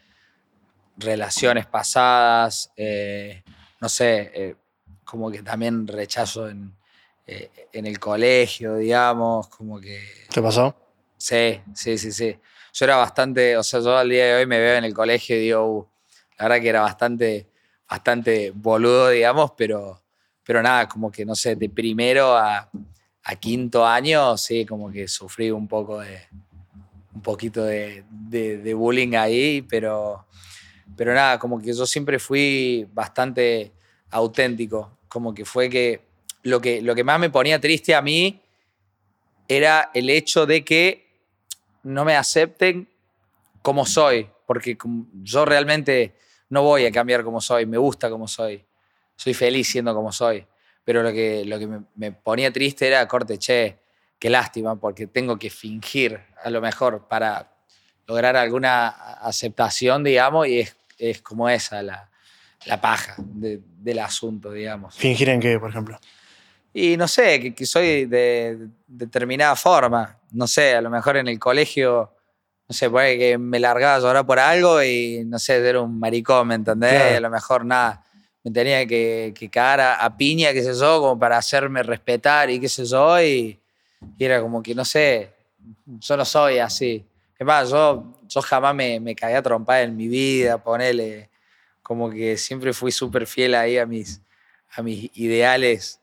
relaciones 0.96 1.66
pasadas, 1.66 2.70
eh, 2.76 3.42
no 3.80 3.88
sé, 3.88 4.56
como 5.04 5.30
que 5.30 5.42
también 5.42 5.88
rechazo 5.88 6.48
en, 6.48 6.76
en, 7.26 7.86
el 7.86 7.98
colegio, 7.98 8.76
digamos, 8.76 9.48
como 9.48 9.80
que... 9.80 10.00
¿Qué 10.30 10.40
pasó? 10.42 10.76
Sí, 11.16 11.60
sí, 11.74 11.98
sí, 11.98 12.12
sí. 12.12 12.38
Yo 12.72 12.84
era 12.84 12.96
bastante, 12.96 13.56
o 13.56 13.62
sea, 13.62 13.80
yo 13.80 13.96
al 13.96 14.08
día 14.08 14.26
de 14.26 14.34
hoy 14.34 14.46
me 14.46 14.58
veo 14.58 14.76
en 14.76 14.84
el 14.84 14.94
colegio 14.94 15.36
y 15.36 15.40
digo, 15.40 15.66
uh, 15.66 15.86
la 16.38 16.48
verdad 16.48 16.62
que 16.62 16.68
era 16.68 16.80
bastante, 16.80 17.48
bastante 17.88 18.50
boludo, 18.50 19.10
digamos, 19.10 19.52
pero, 19.56 20.02
pero 20.42 20.62
nada, 20.62 20.88
como 20.88 21.12
que, 21.12 21.24
no 21.24 21.34
sé, 21.34 21.54
de 21.54 21.68
primero 21.68 22.36
a, 22.36 22.68
a 23.24 23.36
quinto 23.36 23.86
año, 23.86 24.36
sí, 24.36 24.66
como 24.66 24.90
que 24.90 25.06
sufrí 25.08 25.50
un 25.50 25.68
poco 25.68 26.00
de, 26.00 26.20
un 27.14 27.22
poquito 27.22 27.64
de, 27.64 28.04
bullying 28.74 29.14
ahí, 29.14 29.62
pero 29.62 30.26
pero 30.96 31.14
nada, 31.14 31.38
como 31.38 31.60
que 31.60 31.72
yo 31.72 31.86
siempre 31.86 32.18
fui 32.18 32.86
bastante 32.92 33.72
auténtico, 34.10 34.98
como 35.08 35.34
que 35.34 35.44
fue 35.44 35.70
que 35.70 36.02
lo 36.42 36.60
que, 36.60 36.82
lo 36.82 36.94
que 36.94 37.04
más 37.04 37.18
me 37.18 37.30
ponía 37.30 37.60
triste 37.60 37.94
a 37.94 38.02
mí 38.02 38.40
era 39.48 39.90
el 39.94 40.10
hecho 40.10 40.46
de 40.46 40.64
que 40.64 41.06
no 41.82 42.04
me 42.04 42.16
acepten 42.16 42.88
como 43.62 43.86
soy, 43.86 44.28
porque 44.46 44.76
yo 45.22 45.44
realmente 45.44 46.14
no 46.48 46.62
voy 46.62 46.84
a 46.84 46.92
cambiar 46.92 47.24
como 47.24 47.40
soy, 47.40 47.64
me 47.64 47.78
gusta 47.78 48.10
como 48.10 48.28
soy, 48.28 48.64
soy 49.16 49.34
feliz 49.34 49.68
siendo 49.68 49.94
como 49.94 50.12
soy, 50.12 50.46
pero 50.84 51.02
lo 51.02 51.12
que, 51.12 51.44
lo 51.44 51.58
que 51.58 51.66
me, 51.66 51.82
me 51.96 52.12
ponía 52.12 52.52
triste 52.52 52.86
era, 52.86 53.06
corte, 53.08 53.38
che, 53.38 53.78
qué 54.18 54.30
lástima, 54.30 54.76
porque 54.76 55.06
tengo 55.06 55.38
que 55.38 55.50
fingir 55.50 56.20
a 56.42 56.50
lo 56.50 56.60
mejor 56.60 57.08
para 57.08 57.52
lograr 58.06 58.36
alguna 58.36 58.88
aceptación, 58.88 60.04
digamos, 60.04 60.48
y 60.48 60.60
es 60.60 60.76
es 61.10 61.20
como 61.20 61.48
esa 61.48 61.82
la, 61.82 62.08
paja 62.80 63.16
del 63.18 63.98
asunto, 63.98 64.52
digamos. 64.52 64.94
¿Fingir 64.94 65.28
en 65.30 65.40
qué, 65.40 65.58
por 65.58 65.70
ejemplo? 65.70 65.98
Y 66.72 66.96
no 66.96 67.08
sé, 67.08 67.52
que, 67.52 67.66
soy 67.66 68.06
de, 68.06 68.68
determinada 68.86 69.56
forma. 69.56 70.18
No 70.30 70.46
sé, 70.46 70.76
a 70.76 70.80
lo 70.80 70.88
mejor 70.88 71.16
en 71.16 71.28
el 71.28 71.38
colegio, 71.38 72.14
no 72.68 72.74
sé, 72.74 72.88
puede 72.88 73.18
que 73.18 73.36
me 73.36 73.58
largaba 73.58 73.96
a 73.96 73.98
llorar 73.98 74.24
por 74.24 74.38
algo 74.38 74.82
y 74.82 75.24
no 75.26 75.38
sé, 75.38 75.56
era 75.56 75.80
un 75.80 75.98
maricón, 75.98 76.48
¿me 76.48 76.54
entendés? 76.54 77.16
A 77.16 77.20
lo 77.20 77.30
mejor 77.30 77.64
nada. 77.64 78.04
Me 78.44 78.50
tenía 78.50 78.86
que, 78.86 79.32
que 79.36 79.48
cagar 79.48 79.98
a, 80.00 80.16
piña, 80.16 80.52
qué 80.52 80.62
sé 80.62 80.74
yo, 80.74 81.00
como 81.00 81.18
para 81.18 81.38
hacerme 81.38 81.82
respetar 81.82 82.50
y 82.50 82.58
qué 82.58 82.68
sé 82.68 82.84
yo. 82.84 83.22
Y, 83.22 83.58
era 84.18 84.40
como 84.40 84.62
que, 84.62 84.74
no 84.74 84.84
sé, 84.84 85.30
yo 85.86 86.16
no 86.16 86.24
soy 86.24 86.58
así. 86.58 87.04
Es 87.38 87.46
más, 87.46 87.70
yo 87.70 88.04
yo 88.32 88.40
jamás 88.40 88.74
me, 88.74 88.98
me 88.98 89.14
cagué 89.14 89.36
a 89.36 89.82
en 89.82 89.96
mi 89.96 90.08
vida, 90.08 90.62
ponele, 90.62 91.28
como 91.82 92.10
que 92.10 92.36
siempre 92.38 92.72
fui 92.72 92.90
súper 92.90 93.26
fiel 93.26 93.54
ahí 93.54 93.76
a 93.76 93.84
mis, 93.84 94.22
a 94.70 94.82
mis 94.82 95.10
ideales 95.18 96.00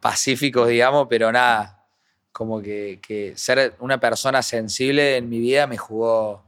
pacíficos, 0.00 0.68
digamos, 0.68 1.06
pero 1.08 1.30
nada, 1.30 1.84
como 2.32 2.60
que, 2.60 3.00
que, 3.06 3.34
ser 3.36 3.76
una 3.78 4.00
persona 4.00 4.42
sensible 4.42 5.16
en 5.16 5.28
mi 5.28 5.38
vida 5.38 5.66
me 5.66 5.76
jugó, 5.76 6.42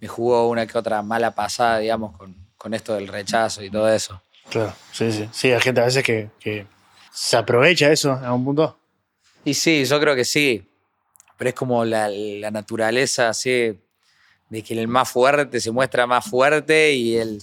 me 0.00 0.08
jugó 0.08 0.48
una 0.48 0.66
que 0.66 0.78
otra 0.78 1.02
mala 1.02 1.34
pasada, 1.34 1.78
digamos, 1.78 2.16
con, 2.16 2.34
con 2.56 2.72
esto 2.72 2.94
del 2.94 3.08
rechazo 3.08 3.62
y 3.62 3.70
todo 3.70 3.88
eso. 3.92 4.22
Claro, 4.50 4.74
sí, 4.92 5.12
sí. 5.12 5.28
Sí, 5.32 5.52
hay 5.52 5.60
gente 5.60 5.80
a 5.80 5.84
veces 5.84 6.02
que, 6.02 6.30
que 6.40 6.66
se 7.12 7.36
aprovecha 7.36 7.90
eso 7.90 8.12
a 8.12 8.32
un 8.34 8.44
punto. 8.44 8.78
Y 9.44 9.54
sí, 9.54 9.84
yo 9.84 9.98
creo 10.00 10.14
que 10.14 10.24
sí, 10.24 10.68
pero 11.38 11.48
es 11.48 11.54
como 11.54 11.84
la, 11.84 12.08
la 12.08 12.50
naturaleza 12.50 13.30
así 13.30 13.80
de 14.50 14.62
que 14.62 14.78
el 14.78 14.88
más 14.88 15.08
fuerte 15.08 15.60
se 15.60 15.70
muestra 15.70 16.06
más 16.06 16.28
fuerte 16.28 16.92
y 16.92 17.16
el, 17.16 17.40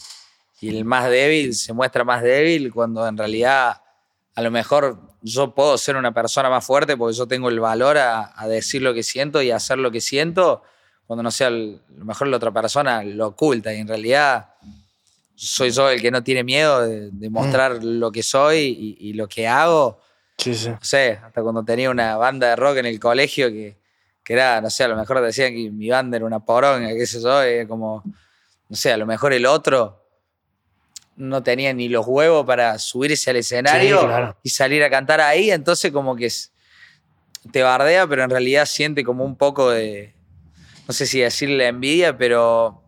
y 0.60 0.70
el 0.70 0.86
más 0.86 1.10
débil 1.10 1.56
se 1.56 1.74
muestra 1.74 2.04
más 2.04 2.22
débil, 2.22 2.72
cuando 2.72 3.08
en 3.08 3.18
realidad 3.18 3.82
a 4.36 4.42
lo 4.42 4.52
mejor 4.52 5.00
yo 5.22 5.56
puedo 5.56 5.78
ser 5.78 5.96
una 5.96 6.14
persona 6.14 6.50
más 6.50 6.64
fuerte 6.66 6.96
porque 6.96 7.16
yo 7.16 7.28
tengo 7.28 7.50
el 7.50 7.60
valor 7.60 7.98
a, 7.98 8.48
decir 8.48 8.82
lo 8.82 8.94
que 8.94 9.04
siento 9.04 9.42
y 9.42 9.52
a 9.52 9.56
hacer 9.56 9.80
lo 9.80 9.90
que 9.90 10.02
siento, 10.02 10.62
cuando 11.08 11.24
no 11.24 11.32
sea, 11.32 11.48
a 11.48 11.52
lo 11.52 12.06
mejor 12.06 12.28
la 12.28 12.38
otra 12.38 12.52
persona 12.52 13.04
lo 13.04 13.28
oculta 13.28 13.74
y 13.74 13.80
en 13.80 13.88
realidad 13.88 14.50
soy 15.38 15.72
yo 15.72 15.90
el 15.90 16.02
que 16.02 16.12
no 16.12 16.24
tiene 16.24 16.44
miedo 16.44 16.86
de, 16.86 17.30
mostrar 17.30 17.80
mm. 17.80 18.00
lo 18.00 18.12
que 18.12 18.24
soy 18.24 18.98
y, 19.00 19.14
lo 19.14 19.30
que 19.30 19.48
hago. 19.48 20.02
Sí, 20.38 20.54
sí. 20.54 20.70
No 20.70 20.80
sé, 20.82 21.20
hasta 21.24 21.42
cuando 21.42 21.64
tenía 21.64 21.90
una 21.90 22.18
banda 22.18 22.50
de 22.50 22.56
rock 22.56 22.78
en 22.78 22.88
el 22.88 23.00
colegio 23.00 23.50
que 23.50 23.78
que 24.28 24.34
era, 24.34 24.60
no 24.60 24.70
sé, 24.70 24.84
a 24.84 24.90
lo 24.90 24.98
mejor 24.98 25.22
decían 25.22 25.54
que 25.54 25.72
mi 25.72 25.90
banda 25.90 26.18
era 26.18 26.26
una 26.26 26.42
poronga, 26.42 26.90
qué 26.90 27.08
sé 27.08 27.22
yo, 27.22 27.66
como, 27.66 28.04
no 28.68 28.76
sé, 28.76 28.92
a 28.92 28.98
lo 28.98 29.06
mejor 29.06 29.32
el 29.32 29.46
otro 29.46 30.06
no 31.16 31.42
tenía 31.44 31.74
ni 31.74 31.88
los 31.88 32.06
huevos 32.06 32.46
para 32.46 32.78
subirse 32.78 33.30
al 33.30 33.38
escenario 33.38 34.36
y 34.44 34.50
salir 34.50 34.84
a 34.84 34.90
cantar 34.90 35.22
ahí, 35.22 35.50
entonces 35.50 35.94
como 35.94 36.18
que 36.18 36.30
te 37.54 37.64
bardea, 37.64 38.06
pero 38.06 38.22
en 38.26 38.30
realidad 38.30 38.66
siente 38.66 39.06
como 39.06 39.24
un 39.24 39.38
poco 39.38 39.72
de, 39.72 40.14
no 40.90 40.94
sé 40.94 41.06
si 41.06 41.22
decirle 41.22 41.68
envidia, 41.68 42.18
pero 42.18 42.84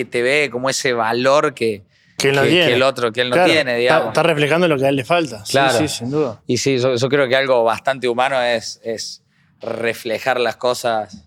que 0.00 0.10
te 0.10 0.22
ve 0.22 0.48
como 0.50 0.70
ese 0.70 0.92
valor 0.94 1.52
que, 1.52 1.82
que, 2.16 2.30
el 2.30 2.82
otro, 2.82 3.12
que 3.12 3.20
él 3.20 3.30
no 3.30 3.44
tiene, 3.44 3.76
digamos. 3.76 4.08
Está, 4.08 4.22
reflejando 4.22 4.66
lo 4.66 4.78
que 4.78 4.86
a 4.86 4.88
él 4.88 4.96
le 4.96 5.04
falta. 5.04 5.42
Claro. 5.48 5.78
Sí, 5.78 5.88
sin 5.88 6.10
duda. 6.10 6.40
Y 6.46 6.56
sí, 6.56 6.78
yo, 6.78 7.08
creo 7.08 7.28
que 7.28 7.36
algo 7.36 7.62
bastante 7.64 8.08
humano 8.08 8.40
es, 8.40 8.80
es 8.82 9.22
reflejar 9.60 10.40
las 10.40 10.56
cosas 10.56 11.24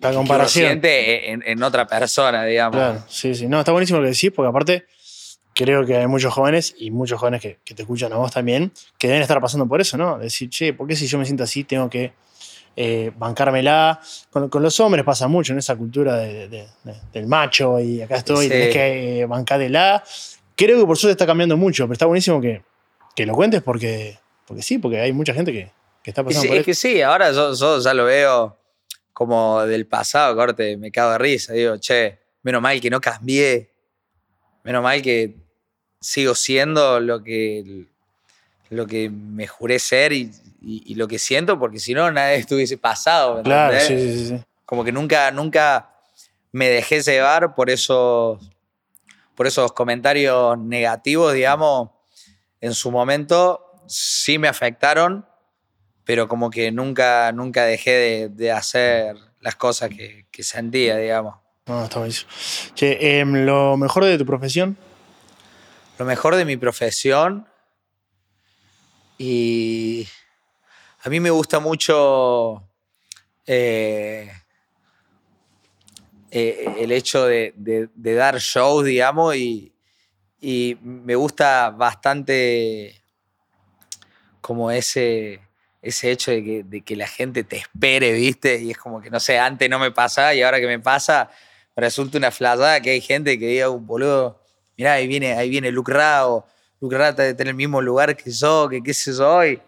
la 0.00 0.12
comparación. 0.12 0.80
Que 0.80 1.30
en, 1.30 1.42
en, 1.46 1.62
otra 1.62 1.86
persona, 1.86 2.44
digamos. 2.44 2.76
Claro, 2.76 3.02
sí, 3.08 3.34
sí. 3.34 3.46
No, 3.48 3.58
está 3.58 3.72
buenísimo 3.72 3.98
lo 3.98 4.04
que 4.04 4.12
decís, 4.12 4.32
porque 4.34 4.48
aparte 4.48 4.86
creo 5.54 5.84
que 5.86 5.96
hay 5.96 6.06
muchos 6.06 6.32
jóvenes 6.32 6.74
y 6.78 6.90
muchos 6.90 7.18
jóvenes 7.18 7.40
que, 7.40 7.58
te 7.74 7.82
escuchan 7.82 8.12
a 8.12 8.16
vos 8.16 8.30
también, 8.30 8.72
que 8.98 9.08
deben 9.08 9.22
estar 9.22 9.40
pasando 9.40 9.66
por 9.66 9.80
eso, 9.80 9.96
¿no? 9.96 10.18
Decir, 10.18 10.50
che, 10.50 10.72
¿por 10.72 10.86
qué 10.86 10.96
si 10.96 11.06
yo 11.06 11.18
me 11.18 11.24
siento 11.24 11.44
así 11.44 11.64
tengo 11.64 11.88
que 11.88 12.12
eh, 12.76 13.10
bancármela. 13.16 14.00
Con, 14.30 14.48
con 14.50 14.62
los 14.62 14.78
hombres 14.80 15.04
pasa 15.04 15.26
mucho 15.28 15.52
en 15.54 15.58
esa 15.58 15.74
cultura 15.76 16.16
de- 16.16 16.48
de- 16.48 16.68
de- 16.84 16.94
del 17.12 17.26
macho 17.26 17.80
y 17.80 18.02
acá 18.02 18.16
estoy, 18.18 18.44
Sí. 18.44 18.50
tenés 18.50 18.72
que 18.72 19.20
eh, 19.20 19.26
bancártela. 19.26 20.04
Creo 20.54 20.78
que 20.78 20.86
por 20.86 20.96
suerte 20.98 21.12
está 21.12 21.26
cambiando 21.26 21.56
mucho, 21.56 21.84
pero 21.84 21.92
está 21.94 22.06
buenísimo 22.06 22.40
que, 22.40 22.62
que 23.14 23.26
lo 23.26 23.34
cuentes 23.34 23.62
porque, 23.62 24.18
porque 24.46 24.62
sí, 24.62 24.78
porque 24.78 25.00
hay 25.00 25.12
mucha 25.12 25.32
gente 25.34 25.52
que, 25.52 25.70
que 26.02 26.10
está 26.10 26.22
pasando 26.22 26.42
sí, 26.42 26.48
por 26.48 26.56
es 26.58 26.64
que 26.66 26.74
sí, 26.74 27.00
ahora 27.02 27.32
yo, 27.32 27.54
yo 27.54 27.80
ya 27.80 27.94
lo 27.94 28.04
veo 28.04 28.56
como 29.12 29.62
del 29.64 29.86
pasado, 29.86 30.36
corte, 30.36 30.76
me 30.76 30.90
cago 30.90 31.12
de 31.12 31.18
risa. 31.18 31.52
Digo, 31.54 31.78
che, 31.78 32.18
menos 32.42 32.60
mal 32.60 32.78
que 32.80 32.90
no 32.90 33.00
cambié. 33.00 33.70
Menos 34.62 34.82
mal 34.82 35.00
que 35.00 35.36
sigo 36.00 36.34
siendo 36.34 37.00
lo 37.00 37.22
que, 37.22 37.86
lo 38.70 38.86
que 38.86 39.08
me 39.08 39.46
juré 39.46 39.78
ser 39.78 40.12
y, 40.12 40.30
y- 40.60 40.82
y 40.86 40.94
lo 40.94 41.08
que 41.08 41.18
siento, 41.18 41.58
porque 41.58 41.78
si 41.78 41.94
no, 41.94 42.10
nada 42.10 42.30
hubiese 42.50 42.78
pasado. 42.78 43.36
¿me 43.36 43.42
Claro, 43.42 43.78
sí, 43.80 43.98
sí, 43.98 44.26
sí. 44.28 44.40
Como 44.64 44.84
que 44.84 44.92
nunca, 44.92 45.30
nunca 45.30 45.90
me 46.52 46.68
dejé 46.68 47.00
llevar 47.02 47.54
por 47.54 47.70
esos, 47.70 48.40
por 49.34 49.46
esos 49.46 49.72
comentarios 49.72 50.58
negativos, 50.58 51.34
digamos. 51.34 51.90
En 52.60 52.74
su 52.74 52.90
momento 52.90 53.60
sí 53.86 54.38
me 54.38 54.48
afectaron, 54.48 55.26
pero 56.04 56.26
como 56.28 56.50
que 56.50 56.72
nunca, 56.72 57.30
nunca 57.32 57.64
dejé 57.64 57.90
de, 57.90 58.28
de 58.30 58.52
hacer 58.52 59.16
las 59.40 59.54
cosas 59.56 59.90
que, 59.90 60.26
que 60.30 60.42
sentía, 60.42 60.96
digamos. 60.96 61.36
No, 61.66 61.84
está 61.84 61.98
buenísimo. 61.98 62.30
Che, 62.74 63.18
em, 63.20 63.44
lo 63.44 63.76
mejor 63.76 64.04
de 64.04 64.16
tu 64.18 64.24
profesión. 64.24 64.76
Lo 65.98 66.04
mejor 66.04 66.36
de 66.36 66.44
mi 66.44 66.56
profesión 66.56 67.46
y 69.18 70.06
a 71.06 71.08
mí 71.08 71.20
me 71.20 71.30
gusta 71.30 71.60
mucho 71.60 72.68
eh, 73.46 74.28
eh, 76.32 76.74
el 76.80 76.90
hecho 76.90 77.26
de, 77.26 77.54
dar 77.94 78.38
shows, 78.38 78.84
digamos, 78.84 79.36
y, 79.36 79.72
y 80.40 80.76
me 80.82 81.14
gusta 81.14 81.70
bastante 81.70 83.00
como 84.40 84.72
ese, 84.72 85.38
ese 85.80 86.10
hecho 86.10 86.32
de 86.32 86.82
que, 86.84 86.96
la 86.96 87.06
gente 87.06 87.44
te 87.44 87.58
espere, 87.58 88.10
¿viste? 88.10 88.60
Y 88.60 88.72
es 88.72 88.76
como 88.76 89.00
que, 89.00 89.08
no 89.08 89.20
sé, 89.20 89.38
antes 89.38 89.70
no 89.70 89.78
me 89.78 89.92
pasaba 89.92 90.34
y 90.34 90.42
ahora 90.42 90.58
que 90.58 90.66
me 90.66 90.80
pasa, 90.80 91.30
resulta 91.76 92.18
una 92.18 92.32
flayada 92.32 92.80
que 92.80 92.90
hay 92.90 93.00
gente 93.00 93.38
que 93.38 93.46
diga, 93.46 93.70
un 93.70 93.86
boludo, 93.86 94.42
mirá, 94.76 94.94
ahí 94.94 95.06
viene, 95.06 95.34
ahí 95.34 95.50
viene 95.50 95.70
Luke 95.70 95.92
Rao, 95.92 96.44
Luke 96.80 96.98
Rao 96.98 97.10
está 97.10 97.28
en 97.28 97.46
el 97.46 97.54
mismo 97.54 97.80
lugar 97.80 98.16
que 98.16 98.32
yo, 98.32 98.68
que 98.68 98.82
qué 98.82 98.92
sé 98.92 99.12
yo, 99.12 99.46
y 99.46 99.62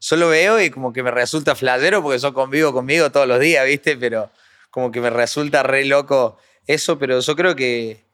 solo 0.00 0.30
veo 0.30 0.60
y 0.60 0.70
como 0.70 0.92
que 0.92 1.02
me 1.02 1.10
resulta 1.12 1.54
flayero 1.54 2.02
porque 2.02 2.18
yo 2.18 2.34
convivo 2.34 2.72
conmigo 2.72 3.12
todos 3.12 3.28
los 3.28 3.38
días, 3.38 3.64
¿viste? 3.66 3.96
Pero 3.96 4.30
como 4.70 4.90
que 4.90 5.00
me 5.00 5.10
resulta 5.10 5.62
re 5.62 5.84
loco 5.84 6.38
eso, 6.66 6.98
pero 6.98 7.20
yo 7.20 7.36
creo 7.36 7.54
que, 7.54 8.04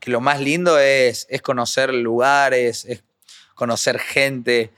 que 0.00 0.10
lo 0.10 0.20
más 0.20 0.40
lindo 0.40 0.78
es, 0.78 1.26
es 1.28 1.42
conocer 1.42 1.92
lugares, 1.92 2.86
es 2.86 3.04
conocer 3.54 3.98
gente, 3.98 4.72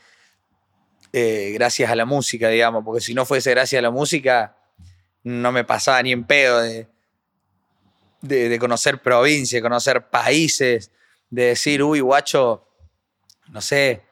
eh, 1.12 1.52
gracias 1.54 1.90
a 1.90 1.96
la 1.96 2.04
música, 2.04 2.48
digamos, 2.48 2.84
porque 2.84 3.00
si 3.00 3.14
no 3.14 3.24
fuese 3.24 3.50
gracias 3.50 3.78
a 3.78 3.82
la 3.82 3.90
música, 3.90 4.56
no 5.22 5.52
me 5.52 5.64
pasaba 5.64 6.02
ni 6.02 6.10
en 6.12 6.24
pedo 6.24 6.60
de, 6.60 6.88
de, 8.20 8.48
de 8.48 8.58
conocer 8.58 9.00
provincias, 9.00 9.62
conocer 9.62 10.08
países, 10.08 10.90
de 11.30 11.44
decir, 11.44 11.82
uy, 11.84 12.00
guacho, 12.00 12.66
no 13.50 13.60
sé, 13.60 14.02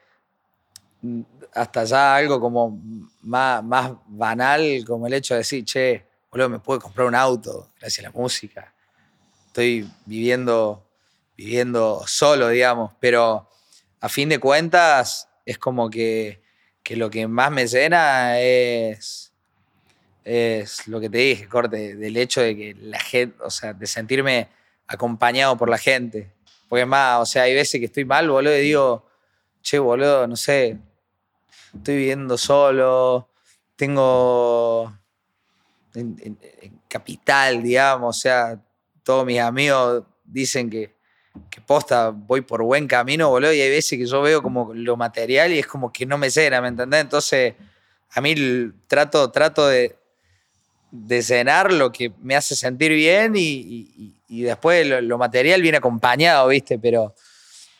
hasta 1.57 1.83
ya 1.83 2.15
algo 2.15 2.39
como 2.39 2.79
más, 3.21 3.63
más 3.63 3.91
banal, 4.07 4.83
como 4.85 5.07
el 5.07 5.13
hecho 5.13 5.33
de 5.33 5.39
decir, 5.39 5.65
che, 5.65 6.05
boludo, 6.31 6.49
me 6.49 6.59
puedo 6.59 6.79
comprar 6.79 7.07
un 7.07 7.15
auto 7.15 7.71
gracias 7.79 8.05
a 8.05 8.09
la 8.09 8.17
música. 8.17 8.73
Estoy 9.47 9.89
viviendo, 10.05 10.85
viviendo 11.35 12.03
solo, 12.05 12.49
digamos, 12.49 12.93
pero 12.99 13.49
a 13.99 14.09
fin 14.09 14.29
de 14.29 14.39
cuentas 14.39 15.27
es 15.45 15.57
como 15.57 15.89
que, 15.89 16.41
que 16.83 16.95
lo 16.95 17.09
que 17.09 17.27
más 17.27 17.51
me 17.51 17.65
llena 17.67 18.39
es, 18.39 19.33
es 20.23 20.87
lo 20.87 20.99
que 20.99 21.09
te 21.09 21.17
dije, 21.17 21.47
corte, 21.47 21.95
del 21.95 22.17
hecho 22.17 22.41
de 22.41 22.55
que 22.55 22.75
la 22.79 22.99
gente, 22.99 23.35
o 23.43 23.49
sea, 23.49 23.73
de 23.73 23.87
sentirme 23.87 24.49
acompañado 24.85 25.57
por 25.57 25.69
la 25.69 25.77
gente. 25.77 26.31
Porque 26.69 26.83
es 26.83 26.87
más, 26.87 27.21
o 27.21 27.25
sea, 27.25 27.43
hay 27.43 27.55
veces 27.55 27.79
que 27.79 27.85
estoy 27.85 28.05
mal, 28.05 28.29
boludo, 28.29 28.55
y 28.55 28.61
digo, 28.61 29.07
che, 29.61 29.79
boludo, 29.79 30.27
no 30.27 30.35
sé, 30.35 30.77
estoy 31.77 31.97
viviendo 31.97 32.37
solo, 32.37 33.29
tengo 33.75 34.93
en, 35.95 36.37
capital, 36.87 37.63
digamos, 37.63 38.17
o 38.17 38.19
sea, 38.19 38.59
todos 39.03 39.25
mis 39.25 39.39
amigos 39.39 40.03
dicen 40.23 40.69
que, 40.69 40.95
que 41.49 41.61
posta, 41.61 42.09
voy 42.09 42.41
por 42.41 42.63
buen 42.63 42.87
camino, 42.87 43.29
boludo, 43.29 43.53
y 43.53 43.61
hay 43.61 43.69
veces 43.69 43.97
que 43.97 44.05
yo 44.05 44.21
veo 44.21 44.41
como 44.41 44.73
lo 44.73 44.97
material 44.97 45.53
y 45.53 45.59
es 45.59 45.67
como 45.67 45.91
que 45.91 46.05
no 46.05 46.17
me 46.17 46.29
llena, 46.29 46.61
¿me 46.61 46.69
entendés? 46.69 47.01
Entonces, 47.01 47.55
a 48.11 48.21
mí 48.21 48.35
trato, 48.87 49.31
trato 49.31 49.67
de, 49.67 49.95
cenar 51.21 51.71
lo 51.71 51.91
que 51.91 52.11
me 52.21 52.35
hace 52.35 52.55
sentir 52.55 52.91
bien 52.91 53.33
y, 53.35 54.13
y- 54.27 54.41
después 54.43 54.85
lo, 54.87 55.17
material 55.17 55.61
viene 55.61 55.77
acompañado, 55.77 56.47
¿viste? 56.49 56.77
Pero, 56.79 57.15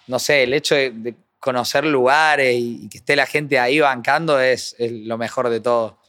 no 0.08 0.18
sé, 0.18 0.43
el 0.43 0.54
hecho 0.54 0.76
de 0.76 1.16
conocer 1.40 1.86
lugares 1.86 2.56
y, 2.56 2.86
y 2.86 2.90
que 2.90 2.98
esté 2.98 3.16
la 3.16 3.26
gente 3.26 3.60
ahí 3.60 3.80
bancando 3.80 4.40
es, 4.40 4.76
es 4.80 4.92
lo 4.92 5.18
mejor 5.18 5.50
de 5.50 5.60
todo. 5.60 6.00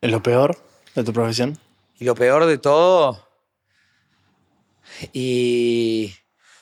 ¿Es 0.00 0.10
lo 0.10 0.22
peor 0.22 0.56
de 0.94 1.04
tu 1.04 1.12
profesión? 1.12 1.58
Y 1.98 2.04
lo 2.04 2.14
peor 2.14 2.46
de 2.46 2.58
todo, 2.58 3.26
y 5.12 6.14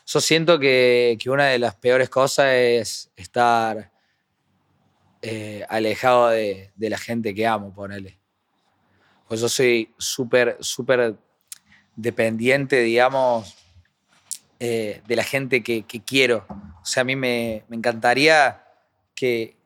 yo 0.07 0.21
siento 0.21 0.59
que, 0.59 1.17
que 1.21 1.31
una 1.31 1.47
de 1.47 1.59
las 1.59 1.75
peores 1.77 2.09
cosas 2.09 2.47
es 2.53 3.11
estar 3.17 3.93
eh, 5.23 5.65
alejado 5.69 6.29
de, 6.29 6.73
de 6.75 6.91
la 6.91 6.99
gente 6.99 7.35
que 7.35 7.47
amo, 7.47 7.73
ponele. 7.73 8.19
Pues 9.29 9.41
yo 9.41 9.49
soy 9.49 9.95
súper, 9.99 10.57
súper 10.61 11.17
dependiente, 11.97 12.81
digamos, 12.81 13.57
eh, 14.67 15.03
de 15.07 15.15
la 15.17 15.25
gente 15.25 15.63
que, 15.63 15.85
quiero. 16.07 16.47
O 16.49 16.87
sea, 16.87 17.03
a 17.03 17.05
mí 17.05 17.17
me, 17.17 17.65
encantaría 17.71 18.65
que, 19.15 19.59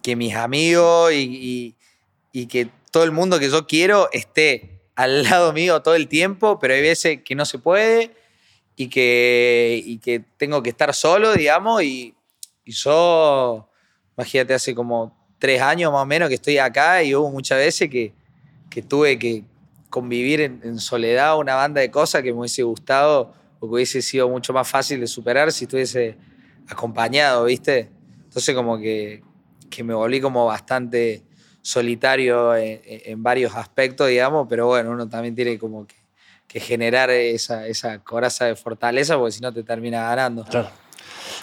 que 0.00 0.14
mis 0.14 0.32
amigos 0.36 1.12
y, 1.12 1.74
y- 2.32 2.46
que 2.46 2.68
todo 2.92 3.02
el 3.02 3.10
mundo 3.10 3.40
que 3.40 3.50
yo 3.50 3.66
quiero 3.66 4.08
esté 4.12 4.82
al 4.94 5.24
lado 5.28 5.52
mío 5.52 5.82
todo 5.82 5.96
el 5.96 6.06
tiempo, 6.06 6.60
pero 6.60 6.74
hay 6.74 6.82
veces 6.82 7.22
que 7.24 7.34
no 7.34 7.44
se 7.44 7.58
puede 7.58 8.12
y 8.76 8.88
que, 8.88 9.82
y 9.84 9.98
que 9.98 10.20
tengo 10.36 10.62
que 10.62 10.70
estar 10.70 10.94
solo, 10.94 11.32
digamos, 11.32 11.82
y, 11.82 12.14
y 12.64 12.70
yo, 12.70 13.68
imagínate, 14.16 14.54
hace 14.54 14.72
como 14.72 15.34
tres 15.40 15.60
años 15.60 15.90
más 15.90 16.02
o 16.02 16.06
menos 16.06 16.28
que 16.28 16.36
estoy 16.36 16.58
acá 16.58 17.02
y 17.02 17.12
hubo 17.12 17.28
muchas 17.32 17.58
veces 17.58 17.90
que, 17.90 18.12
que 18.70 18.82
tuve 18.82 19.18
que 19.18 19.42
convivir 19.90 20.42
en, 20.42 20.60
en 20.62 20.78
soledad 20.78 21.36
una 21.38 21.56
banda 21.56 21.80
de 21.80 21.90
cosas 21.90 22.22
que 22.22 22.32
me 22.32 22.38
hubiese 22.38 22.62
gustado 22.62 23.34
hubiese 23.60 24.02
sido 24.02 24.28
mucho 24.28 24.52
más 24.52 24.68
fácil 24.68 25.00
de 25.00 25.06
superar 25.06 25.52
si 25.52 25.64
estuviese 25.64 26.16
acompañado, 26.68 27.44
¿viste? 27.44 27.90
Entonces 28.24 28.54
como 28.54 28.78
que, 28.78 29.22
que 29.70 29.84
me 29.84 29.94
volví 29.94 30.20
como 30.20 30.46
bastante 30.46 31.22
solitario 31.62 32.54
en, 32.54 32.80
en 32.84 33.22
varios 33.22 33.54
aspectos, 33.54 34.08
digamos, 34.08 34.46
pero 34.48 34.66
bueno, 34.66 34.90
uno 34.90 35.08
también 35.08 35.34
tiene 35.34 35.58
como 35.58 35.86
que, 35.86 35.96
que 36.46 36.60
generar 36.60 37.10
esa, 37.10 37.66
esa 37.66 37.98
coraza 38.02 38.46
de 38.46 38.56
fortaleza 38.56 39.16
porque 39.18 39.32
si 39.32 39.40
no 39.40 39.52
te 39.52 39.62
termina 39.62 40.02
ganando. 40.02 40.44
Claro. 40.44 40.70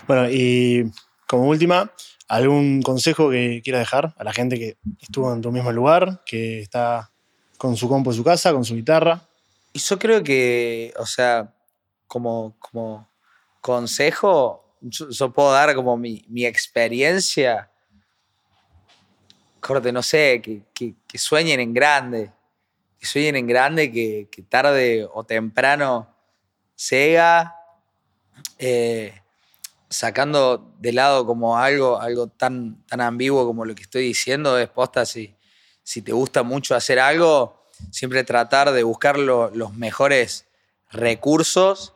Bueno, 0.07 0.29
y 0.29 0.91
como 1.27 1.47
última, 1.47 1.91
¿algún 2.27 2.81
consejo 2.81 3.29
que 3.29 3.61
quieras 3.63 3.81
dejar 3.81 4.13
a 4.17 4.23
la 4.23 4.33
gente 4.33 4.57
que 4.57 4.77
estuvo 4.99 5.33
en 5.33 5.41
tu 5.41 5.51
mismo 5.51 5.71
lugar, 5.71 6.21
que 6.25 6.61
está 6.61 7.11
con 7.57 7.75
su 7.77 7.87
compo 7.87 8.11
en 8.11 8.17
su 8.17 8.23
casa, 8.23 8.53
con 8.53 8.65
su 8.65 8.75
guitarra? 8.75 9.27
Y 9.73 9.79
yo 9.79 9.97
creo 9.97 10.23
que, 10.23 10.93
o 10.97 11.05
sea, 11.05 11.53
como, 12.13 12.55
como 12.59 13.09
consejo, 13.59 14.77
yo, 14.81 15.09
puedo 15.33 15.51
dar 15.51 15.73
como 15.73 15.97
mi, 15.97 16.23
mi 16.27 16.45
experiencia. 16.45 17.71
Corte, 19.59 19.91
no 19.91 20.03
sé, 20.03 20.39
que, 20.43 20.61
que- 20.75 20.93
sueñen 21.17 21.59
en 21.59 21.73
grande. 21.73 22.31
Que 22.99 23.07
sueñen 23.07 23.35
en 23.35 23.47
grande, 23.47 23.91
que, 23.91 24.27
que 24.29 24.43
tarde 24.43 25.07
o 25.11 25.23
temprano 25.23 26.07
llega, 26.89 27.55
eh, 28.59 29.19
sacando 29.89 30.71
de 30.77 30.93
lado 30.93 31.25
como 31.25 31.57
algo, 31.57 31.99
algo 31.99 32.27
tan, 32.27 32.85
tan 32.85 33.01
ambiguo 33.01 33.43
como 33.47 33.65
lo 33.65 33.73
que 33.73 33.81
estoy 33.83 34.03
diciendo, 34.03 34.59
es 34.59 34.69
posta 34.69 35.03
si, 35.07 35.35
si 35.81 36.03
te 36.03 36.11
gusta 36.11 36.43
mucho 36.43 36.75
hacer 36.75 36.99
algo, 36.99 37.65
siempre 37.89 38.23
tratar 38.23 38.71
de 38.71 38.83
buscar 38.83 39.17
lo- 39.17 39.49
los 39.49 39.73
mejores 39.73 40.45
recursos 40.91 41.93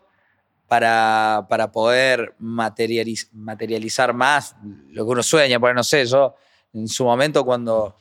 para, 0.67 1.45
para 1.49 1.71
poder 1.71 2.35
materializ- 2.39 3.29
materializar 3.31 4.13
más 4.13 4.55
lo 4.89 5.05
que 5.05 5.11
uno 5.11 5.23
sueña. 5.23 5.59
Porque 5.59 5.73
no 5.73 5.83
sé, 5.83 6.05
yo 6.05 6.35
en 6.73 6.87
su 6.87 7.03
momento 7.05 7.45
cuando, 7.45 7.97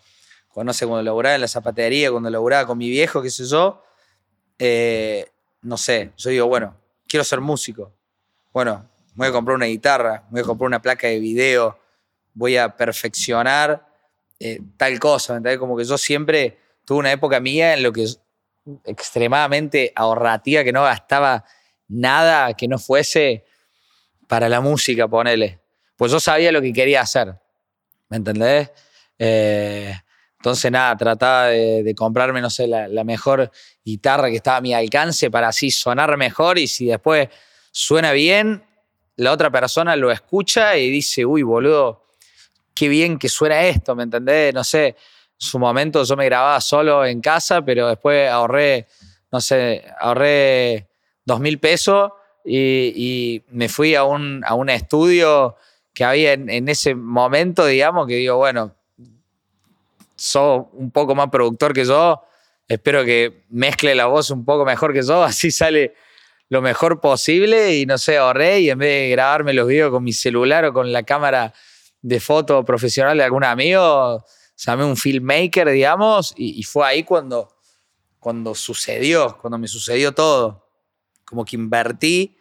cuando, 0.48 0.72
no 0.72 0.78
cuando 0.78 1.02
laburaba 1.02 1.34
en 1.36 1.40
la 1.42 1.48
zapatería, 1.48 2.10
cuando 2.10 2.28
laburaba 2.30 2.66
con 2.66 2.78
mi 2.78 2.88
viejo, 2.90 3.22
qué 3.22 3.30
sé 3.30 3.44
yo, 3.46 3.82
eh, 4.58 5.26
no 5.62 5.76
sé, 5.76 6.12
yo 6.16 6.30
digo, 6.30 6.46
bueno, 6.46 6.76
quiero 7.06 7.24
ser 7.24 7.40
músico. 7.40 7.92
Bueno, 8.52 8.88
voy 9.14 9.28
a 9.28 9.32
comprar 9.32 9.54
una 9.56 9.66
guitarra, 9.66 10.24
voy 10.30 10.40
a 10.40 10.44
comprar 10.44 10.66
una 10.66 10.82
placa 10.82 11.06
de 11.06 11.18
video, 11.18 11.78
voy 12.34 12.56
a 12.56 12.76
perfeccionar 12.76 13.86
eh, 14.38 14.60
tal 14.76 14.98
cosa, 14.98 15.36
¿entendés? 15.36 15.58
Como 15.58 15.76
que 15.76 15.84
yo 15.84 15.96
siempre 15.96 16.58
tuve 16.84 16.98
una 16.98 17.12
época 17.12 17.40
mía 17.40 17.74
en 17.74 17.82
lo 17.82 17.92
que 17.92 18.04
es 18.04 18.20
extremadamente 18.84 19.92
ahorrativa, 19.94 20.64
que 20.64 20.72
no 20.72 20.82
gastaba 20.82 21.44
nada 21.88 22.54
que 22.54 22.68
no 22.68 22.78
fuese 22.78 23.44
para 24.26 24.48
la 24.48 24.60
música, 24.60 25.08
ponele. 25.08 25.60
Pues 25.96 26.12
yo 26.12 26.20
sabía 26.20 26.52
lo 26.52 26.60
que 26.60 26.72
quería 26.72 27.00
hacer, 27.00 27.34
¿me 28.08 28.18
entendés? 28.18 28.70
Eh, 29.18 29.94
entonces, 30.38 30.70
nada, 30.70 30.96
trataba 30.96 31.46
de, 31.46 31.94
comprarme, 31.96 32.40
no 32.40 32.50
sé, 32.50 32.66
la, 32.68 33.04
mejor 33.04 33.50
guitarra 33.84 34.28
que 34.28 34.36
estaba 34.36 34.58
a 34.58 34.60
mi 34.60 34.74
alcance 34.74 35.30
para 35.30 35.48
así 35.48 35.70
sonar 35.70 36.16
mejor 36.16 36.58
y 36.58 36.68
si 36.68 36.86
después 36.86 37.28
suena 37.72 38.12
bien, 38.12 38.62
la 39.16 39.32
otra 39.32 39.50
persona 39.50 39.96
lo 39.96 40.12
escucha 40.12 40.76
y 40.76 40.90
dice, 40.90 41.24
uy, 41.24 41.42
boludo, 41.42 42.04
qué 42.74 42.88
bien 42.88 43.18
que 43.18 43.28
suena 43.28 43.62
esto, 43.62 43.96
¿me 43.96 44.04
entendés? 44.04 44.54
No 44.54 44.62
sé, 44.62 44.86
en 44.88 44.94
su 45.36 45.58
momento 45.58 46.04
yo 46.04 46.16
me 46.16 46.26
grababa 46.26 46.60
solo 46.60 47.04
en 47.04 47.20
casa, 47.20 47.62
pero 47.62 47.88
después 47.88 48.30
ahorré, 48.30 48.86
no 49.32 49.40
sé, 49.40 49.84
ahorré 49.98 50.86
dos 51.26 51.40
mil 51.40 51.58
pesos 51.58 52.12
y, 52.44 53.42
me 53.48 53.68
fui 53.68 53.94
a 53.94 54.04
un, 54.04 54.42
a 54.46 54.54
un 54.54 54.70
estudio 54.70 55.56
que 55.92 56.04
había 56.04 56.32
en, 56.32 56.68
ese 56.68 56.94
momento, 56.94 57.66
digamos, 57.66 58.06
que 58.06 58.14
digo, 58.14 58.36
bueno, 58.36 58.74
sos 60.14 60.66
un 60.72 60.90
poco 60.90 61.14
más 61.14 61.28
productor 61.30 61.72
que 61.72 61.84
yo, 61.84 62.22
espero 62.68 63.04
que 63.04 63.44
mezcle 63.50 63.94
la 63.94 64.06
voz 64.06 64.30
un 64.30 64.44
poco 64.44 64.64
mejor 64.64 64.92
que 64.92 65.02
yo, 65.02 65.22
así 65.24 65.50
sale 65.50 65.94
lo 66.48 66.62
mejor 66.62 67.00
posible 67.00 67.76
y 67.76 67.86
no 67.86 67.98
sé, 67.98 68.18
ahorré 68.18 68.60
y 68.60 68.70
en 68.70 68.78
vez 68.78 68.88
de 68.88 69.10
grabarme 69.10 69.52
los 69.52 69.66
videos 69.66 69.90
con 69.90 70.04
mi 70.04 70.12
celular 70.12 70.64
o 70.66 70.72
con 70.72 70.92
la 70.92 71.02
cámara 71.02 71.52
de 72.02 72.20
foto 72.20 72.64
profesional 72.64 73.18
de 73.18 73.24
algún 73.24 73.42
amigo, 73.42 74.24
llamé 74.56 74.84
un 74.84 74.96
filmmaker, 74.96 75.70
digamos, 75.70 76.34
y, 76.36 76.62
fue 76.62 76.86
ahí 76.86 77.02
cuando, 77.02 77.56
cuando 78.20 78.54
sucedió, 78.54 79.38
cuando 79.40 79.58
me 79.58 79.66
sucedió 79.66 80.12
todo. 80.12 80.65
Como 81.26 81.44
que 81.44 81.56
invertí 81.56 82.36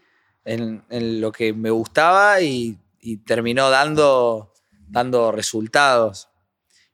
en, 0.46 0.84
lo 1.20 1.32
que 1.32 1.52
me 1.54 1.72
gustaba 1.72 2.40
y, 2.42 2.78
terminó 3.26 3.70
dando, 3.70 4.54
dando 4.88 5.32
resultados. 5.32 6.30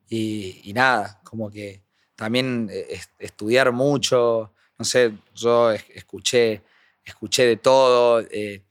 Y, 0.10 0.72
nada, 0.74 1.22
como 1.24 1.50
que 1.50 1.84
también 2.16 2.70
eh, 2.72 3.00
estudiar 3.20 3.72
mucho, 3.72 4.54
no 4.78 4.86
sé, 4.86 5.14
yo 5.36 5.72
escuché, 5.72 6.62
escuché 7.06 7.46
de 7.46 7.58
todo. 7.58 8.22
Eh, 8.32 8.64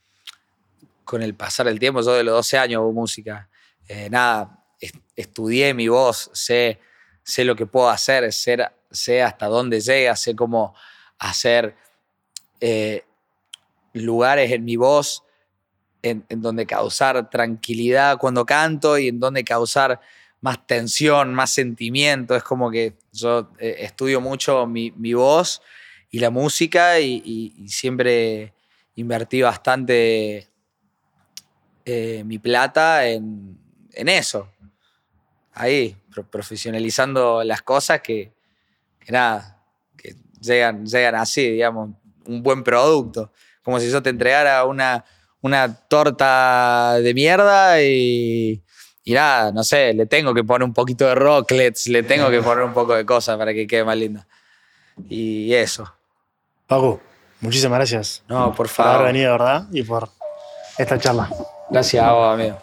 con 1.04 1.22
el 1.22 1.34
pasar 1.34 1.66
del 1.66 1.80
tiempo, 1.80 2.02
yo 2.02 2.12
de 2.12 2.22
los 2.22 2.34
12 2.34 2.58
años 2.58 2.80
hago 2.80 2.92
música. 2.92 3.48
Eh, 3.88 4.08
nada, 4.10 4.64
estudié 5.16 5.74
mi 5.74 5.88
voz, 5.88 6.30
sé, 6.32 6.78
sé 7.24 7.44
lo 7.44 7.56
que 7.56 7.66
puedo 7.66 7.88
hacer, 7.88 8.32
sé, 8.32 9.22
hasta 9.22 9.46
dónde 9.46 9.80
llega, 9.80 10.14
sé 10.14 10.36
cómo 10.36 10.74
hacer 11.18 11.74
lugares 13.92 14.50
en 14.52 14.64
mi 14.64 14.76
voz 14.76 15.24
en, 16.02 16.24
donde 16.28 16.66
causar 16.66 17.28
tranquilidad 17.28 18.18
cuando 18.18 18.46
canto 18.46 18.98
y 18.98 19.08
en 19.08 19.20
donde 19.20 19.44
causar 19.44 20.00
más 20.40 20.66
tensión, 20.66 21.34
más 21.34 21.50
sentimiento. 21.50 22.34
Es 22.34 22.42
como 22.42 22.70
que 22.70 22.94
yo 23.12 23.50
eh, 23.58 23.76
estudio 23.80 24.20
mucho 24.20 24.66
mi, 24.66 24.90
voz 25.12 25.60
y 26.10 26.18
la 26.18 26.30
música 26.30 26.98
y, 27.00 27.66
siempre 27.68 28.54
invertí 28.96 29.42
bastante 29.42 30.48
mi 32.24 32.38
plata 32.38 33.06
en, 33.06 33.58
en 33.94 34.08
eso. 34.08 34.48
Ahí, 35.52 35.96
profesionalizando 36.30 37.42
las 37.44 37.62
cosas 37.62 38.00
que, 38.00 38.32
nada, 39.08 39.62
que 39.96 40.16
llegan, 40.40 40.86
llegan 40.86 41.16
así, 41.16 41.50
digamos, 41.50 41.90
un 42.24 42.42
buen 42.42 42.62
producto. 42.62 43.32
Como 43.70 43.78
si 43.78 43.88
yo 43.88 44.02
te 44.02 44.10
entregara 44.10 44.64
una, 44.64 45.04
una 45.42 45.72
torta 45.86 46.94
de 47.00 47.14
mierda 47.14 47.80
y, 47.80 48.64
y 49.04 49.12
nada, 49.12 49.52
no 49.52 49.62
sé, 49.62 49.94
le 49.94 50.06
tengo 50.06 50.34
que 50.34 50.42
poner 50.42 50.66
un 50.66 50.74
poquito 50.74 51.06
de 51.06 51.14
rocklets, 51.14 51.86
le 51.86 52.02
tengo 52.02 52.30
que 52.30 52.42
poner 52.42 52.64
un 52.64 52.72
poco 52.72 52.96
de 52.96 53.06
cosas 53.06 53.38
para 53.38 53.54
que 53.54 53.68
quede 53.68 53.84
más 53.84 53.96
linda. 53.96 54.26
Y 55.08 55.54
eso. 55.54 55.94
Paco, 56.66 57.00
muchísimas 57.40 57.78
gracias. 57.78 58.24
No, 58.26 58.52
por 58.56 58.66
favor. 58.66 58.92
Por 58.92 59.02
haber 59.02 59.14
venido, 59.14 59.32
¿verdad? 59.34 59.68
Y 59.70 59.84
por 59.84 60.08
esta 60.76 60.98
charla. 60.98 61.30
Gracias 61.70 62.04
a 62.04 62.10
vos, 62.10 62.34
amigo. 62.34 62.58